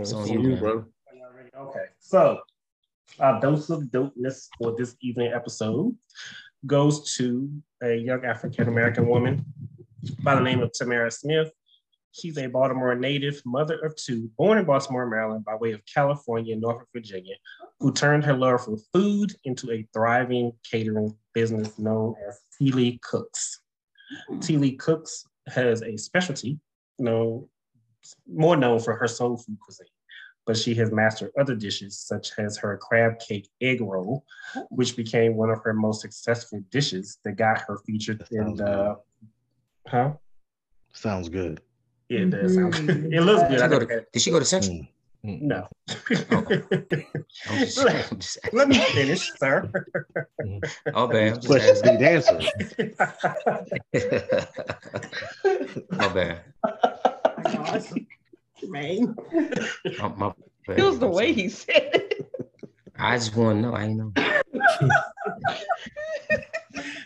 It's 0.00 0.12
on 0.12 0.22
It's 0.22 0.30
you, 0.30 0.40
you, 0.42 0.48
man. 0.50 0.58
brother. 0.58 0.78
Are 0.80 1.14
y'all 1.16 1.32
ready? 1.36 1.50
Okay, 1.56 1.84
so 1.98 2.38
our 3.18 3.40
dose 3.40 3.70
of 3.70 3.82
dopeness 3.84 4.48
for 4.58 4.74
this 4.76 4.96
evening 5.02 5.32
episode 5.34 5.96
goes 6.66 7.14
to 7.16 7.50
a 7.82 7.94
young 7.96 8.24
African 8.24 8.68
American 8.68 9.06
woman 9.06 9.44
by 10.22 10.34
the 10.34 10.40
name 10.40 10.60
of 10.62 10.70
Tamara 10.72 11.10
Smith. 11.10 11.50
She's 12.12 12.36
a 12.36 12.46
Baltimore 12.46 12.94
native, 12.94 13.40
mother 13.46 13.78
of 13.78 13.96
two, 13.96 14.30
born 14.36 14.58
in 14.58 14.66
Baltimore, 14.66 15.06
Maryland, 15.08 15.44
by 15.46 15.54
way 15.56 15.72
of 15.72 15.80
California 15.92 16.52
and 16.52 16.60
Norfolk, 16.60 16.88
Virginia, 16.92 17.34
who 17.82 17.92
turned 17.92 18.24
her 18.24 18.32
love 18.34 18.64
for 18.64 18.76
food 18.92 19.34
into 19.44 19.70
a 19.72 19.86
thriving 19.92 20.52
catering 20.70 21.14
business 21.34 21.76
known 21.78 22.14
as 22.28 22.38
Teely 22.56 23.00
Cooks. 23.02 23.60
Teely 24.38 24.78
Cooks 24.78 25.26
has 25.48 25.82
a 25.82 25.96
specialty 25.96 26.60
known 27.00 27.48
more 28.32 28.56
known 28.56 28.78
for 28.78 28.94
her 28.94 29.08
soul 29.08 29.36
food 29.36 29.58
cuisine, 29.60 29.86
but 30.46 30.56
she 30.56 30.74
has 30.76 30.92
mastered 30.92 31.32
other 31.38 31.56
dishes 31.56 31.98
such 31.98 32.30
as 32.38 32.56
her 32.56 32.76
crab 32.78 33.18
cake 33.18 33.48
egg 33.60 33.80
roll, 33.80 34.24
which 34.70 34.96
became 34.96 35.34
one 35.34 35.50
of 35.50 35.58
her 35.64 35.72
most 35.72 36.00
successful 36.02 36.62
dishes 36.70 37.18
that 37.24 37.32
got 37.36 37.62
her 37.66 37.78
featured 37.84 38.20
That 38.20 38.30
in 38.30 38.56
sounds 38.56 38.58
the. 38.58 38.96
Huh? 39.88 40.12
Sounds 40.92 41.28
good. 41.28 41.60
Yeah, 42.08 42.20
it 42.20 42.30
does. 42.30 42.54
sound 42.54 42.74
Mhm. 42.74 42.86
good. 42.86 43.12
It 43.14 43.20
looks 43.22 43.42
Did 43.42 43.50
good. 43.50 43.60
she 43.60 43.68
go 43.68 43.78
to, 43.80 44.06
did 44.12 44.22
she 44.22 44.30
go 44.30 44.38
to 44.38 44.44
Central? 44.44 44.76
Mm. 44.76 44.88
Mm. 45.24 45.42
no. 45.42 45.68
I'm 45.88 45.96
just, 47.58 47.78
let, 47.84 48.10
I'm 48.10 48.18
just, 48.18 48.38
let 48.52 48.66
me 48.68 48.78
finish, 48.78 49.30
sir. 49.36 49.70
Mm-hmm. 50.40 50.90
oh, 50.94 51.06
bad. 51.06 51.28
I'm 51.28 51.34
just 51.36 51.46
Questions 51.46 51.84
need 51.84 52.02
answers. 52.02 52.44
my 55.92 56.08
bad. 56.08 56.40
Oh 56.64 56.72
my 57.36 57.42
gosh. 57.52 57.92
Jermaine. 58.60 59.14
My, 59.98 60.08
my 60.08 60.32
bad. 60.66 60.78
It 60.78 60.82
was 60.82 60.98
the 60.98 61.06
I'm 61.06 61.12
way 61.12 61.28
sorry. 61.28 61.42
he 61.42 61.48
said 61.48 61.90
it. 61.94 62.28
I 62.98 63.16
just 63.16 63.36
want 63.36 63.58
to 63.58 63.62
know. 63.62 63.74
I 63.74 63.84
ain't 63.84 63.98
know. 63.98 64.12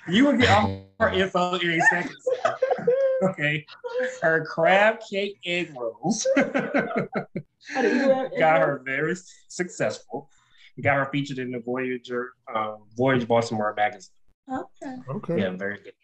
you 0.08 0.24
will 0.24 0.36
get 0.38 0.48
all 0.50 0.86
her 1.00 1.10
info 1.10 1.54
in 1.56 1.70
a 1.70 1.80
second. 1.90 2.16
Sir. 3.20 3.30
Okay. 3.30 3.66
Her 4.22 4.44
crab 4.44 4.98
cake 5.10 5.38
egg 5.44 5.74
rolls 5.78 6.26
How 6.36 7.82
do 7.82 7.96
you 7.96 8.08
want- 8.08 8.38
got 8.38 8.60
her 8.60 8.82
very 8.84 9.14
successful. 9.48 10.28
Got 10.82 10.96
her 10.96 11.08
featured 11.10 11.38
in 11.38 11.50
the 11.52 11.60
Voyager 11.60 12.32
um, 12.54 12.84
Voyage 12.96 13.26
Baltimore 13.26 13.72
magazine. 13.76 14.10
Okay. 14.52 14.96
Okay. 15.10 15.40
Yeah, 15.40 15.50
very 15.56 15.78
good. 15.82 15.94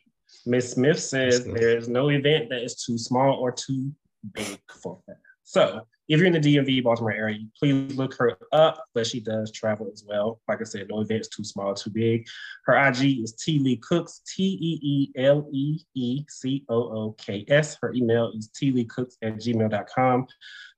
Miss 0.46 0.72
Smith 0.72 0.98
says 0.98 1.44
That's 1.44 1.60
there 1.60 1.76
is 1.76 1.88
no 1.88 2.08
event 2.08 2.48
that 2.48 2.62
is 2.62 2.82
too 2.82 2.96
small 2.98 3.34
or 3.34 3.52
too 3.52 3.92
big 4.32 4.58
for 4.82 4.98
her. 5.06 5.18
So 5.52 5.86
if 6.08 6.18
you're 6.18 6.26
in 6.26 6.32
the 6.32 6.40
DMV 6.40 6.82
Baltimore 6.82 7.12
area, 7.12 7.40
please 7.58 7.94
look 7.94 8.14
her 8.14 8.38
up, 8.52 8.82
but 8.94 9.06
she 9.06 9.20
does 9.20 9.52
travel 9.52 9.86
as 9.92 10.02
well. 10.08 10.40
Like 10.48 10.62
I 10.62 10.64
said, 10.64 10.88
no 10.88 11.00
event 11.00 11.20
is 11.20 11.28
too 11.28 11.44
small 11.44 11.74
too 11.74 11.90
big. 11.90 12.26
Her 12.64 12.74
IG 12.88 13.22
is 13.22 13.34
T 13.34 13.58
Lee 13.58 13.76
Cooks, 13.76 14.22
T 14.26 14.42
E 14.42 14.80
E 14.82 15.12
L 15.22 15.46
E 15.52 15.80
E 15.94 16.24
C 16.26 16.64
O 16.70 16.76
O 16.76 17.12
K 17.18 17.44
S. 17.48 17.76
Her 17.82 17.92
email 17.92 18.32
is 18.34 18.48
tleecooks 18.48 19.16
at 19.20 19.34
gmail.com. 19.34 20.26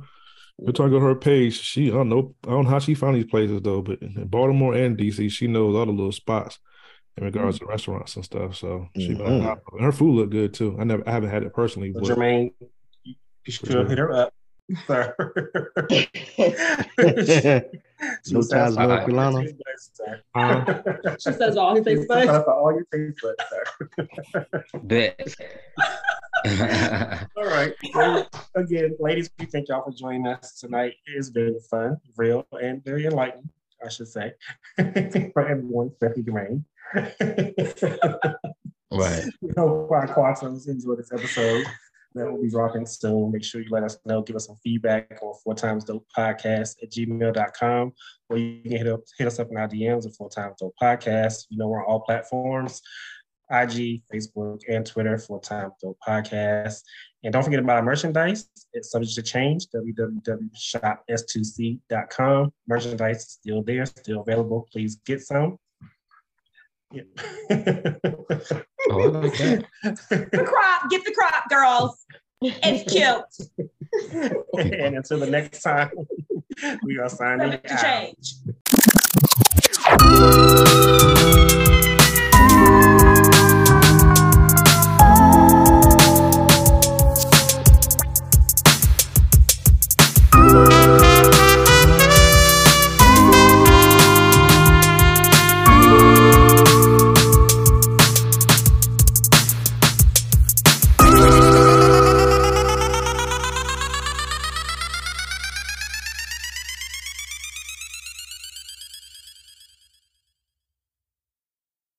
We're 0.60 0.72
talking 0.72 0.94
about 0.96 1.06
her 1.06 1.16
page. 1.16 1.60
She 1.62 1.90
I 1.90 1.94
don't 1.94 2.10
know 2.10 2.34
I 2.48 2.52
don't 2.52 2.64
know 2.64 2.70
how 2.70 2.80
she 2.80 2.96
found 2.96 3.16
these 3.16 3.26
places 3.26 3.62
though, 3.62 3.82
but 3.82 4.02
in 4.02 4.28
Baltimore 4.28 4.74
and 4.74 4.98
DC, 4.98 5.30
she 5.32 5.48
knows 5.48 5.76
all 5.76 5.86
the 5.86 5.92
little 5.92 6.12
spots 6.12 6.60
in 7.16 7.26
regards 7.26 7.60
to 7.60 7.66
restaurants 7.66 8.16
and 8.16 8.26
stuff. 8.26 8.56
So 8.56 8.88
she 8.98 9.10
Mhm. 9.10 9.60
and 9.76 9.82
her 9.82 9.92
food 9.92 10.16
looked 10.16 10.32
good 10.32 10.54
too. 10.54 10.76
I 10.80 10.84
never 10.84 11.08
I 11.08 11.12
haven't 11.12 11.30
had 11.30 11.44
it 11.44 11.54
personally, 11.54 11.94
So 11.94 12.00
but 12.02 12.18
Jermaine, 12.18 12.54
you 13.04 13.16
you 13.46 13.54
should 13.54 13.90
hit 13.90 13.98
her 14.00 14.12
up. 14.14 14.34
sir. 14.88 15.16
No 18.30 18.42
ties, 18.44 18.78
no 18.78 18.92
All 18.92 18.98
Carolina? 19.00 19.42
your 19.42 19.54
sir. 19.80 20.22
uh, 20.36 20.64
She 21.20 21.32
says 21.32 21.58
all 21.58 21.74
his 21.76 21.84
face 21.84 22.06
buds. 22.08 22.30
All 22.48 22.72
your 22.72 22.86
taste 22.94 23.18
buds, 23.24 23.44
sir. 23.50 23.64
Bet. 24.84 25.36
All 26.46 27.46
right. 27.46 27.74
Well, 27.94 28.28
again, 28.56 28.96
ladies, 29.00 29.30
we 29.40 29.46
thank 29.46 29.70
y'all 29.70 29.84
for 29.84 29.92
joining 29.92 30.28
us 30.28 30.60
tonight. 30.60 30.94
It's 31.06 31.30
been 31.30 31.60
fun, 31.70 31.98
real, 32.16 32.46
and 32.62 32.84
very 32.84 33.06
enlightening, 33.06 33.50
I 33.84 33.90
should 33.90 34.08
say, 34.08 34.34
for 34.76 35.48
everyone, 35.48 35.92
especially 35.94 36.24
Dwayne. 36.24 36.64
right. 38.92 39.26
we 39.42 39.52
hope 39.58 39.92
our 39.92 40.08
quattros 40.08 40.68
enjoy 40.68 40.96
this 40.96 41.12
episode. 41.12 41.66
That 42.16 42.32
will 42.32 42.42
be 42.42 42.50
dropping 42.50 42.86
soon. 42.86 43.32
Make 43.32 43.44
sure 43.44 43.62
you 43.62 43.70
let 43.70 43.84
us 43.84 43.98
know. 44.06 44.22
Give 44.22 44.36
us 44.36 44.48
some 44.48 44.56
feedback 44.64 45.20
on 45.22 45.36
four 45.44 45.54
times 45.54 45.84
dope 45.84 46.08
podcast 46.18 46.82
at 46.82 46.92
gmail.com. 46.92 47.94
Or 48.30 48.38
you 48.38 48.62
can 48.64 48.72
hit 48.72 48.88
up 48.88 49.02
hit 49.18 49.28
us 49.28 49.40
up 49.40 49.50
in 49.52 49.58
our 49.58 49.68
DMs 49.68 50.08
at 50.08 50.16
four 50.16 50.30
times 50.30 50.56
dope 50.60 50.74
podcast. 50.82 51.46
You 51.50 51.58
know, 51.58 51.68
we're 51.68 51.82
on 51.82 51.86
all 51.86 52.00
platforms. 52.00 52.82
IG, 53.52 54.02
Facebook, 54.14 54.61
and 54.69 54.86
Twitter 54.86 55.18
four 55.18 55.40
Time 55.41 55.72
Dope 55.82 55.98
Podcast. 56.06 56.82
And 57.24 57.32
don't 57.34 57.44
forget 57.44 57.60
about 57.60 57.78
our 57.78 57.84
merchandise. 57.84 58.48
It's 58.74 58.91
subject 58.91 59.15
to 59.15 59.24
change. 59.24 59.65
www.shops2c.com. 59.76 62.53
Merchandise 62.68 63.18
is 63.18 63.32
still 63.32 63.64
there, 63.64 63.86
still 63.86 64.22
available. 64.22 64.68
Please 64.72 64.98
get 65.06 65.22
some. 65.22 65.57
Yeah. 66.91 67.03
Oh, 68.90 69.02
I 69.02 69.06
like 69.07 69.38
that. 69.38 69.65
The 69.84 70.45
crop. 70.48 70.90
Get 70.90 71.03
the 71.03 71.11
crop, 71.11 71.49
girls. 71.49 72.06
It's 72.41 72.90
cute. 72.90 73.26
and 74.57 74.95
until 74.95 75.19
the 75.19 75.30
next 75.30 75.61
time, 75.61 75.91
we 76.84 76.98
are 76.98 77.10
signing 77.10 77.52
Subject 77.52 77.68
to 77.68 77.74
out. 77.74 77.82
change. 77.84 78.36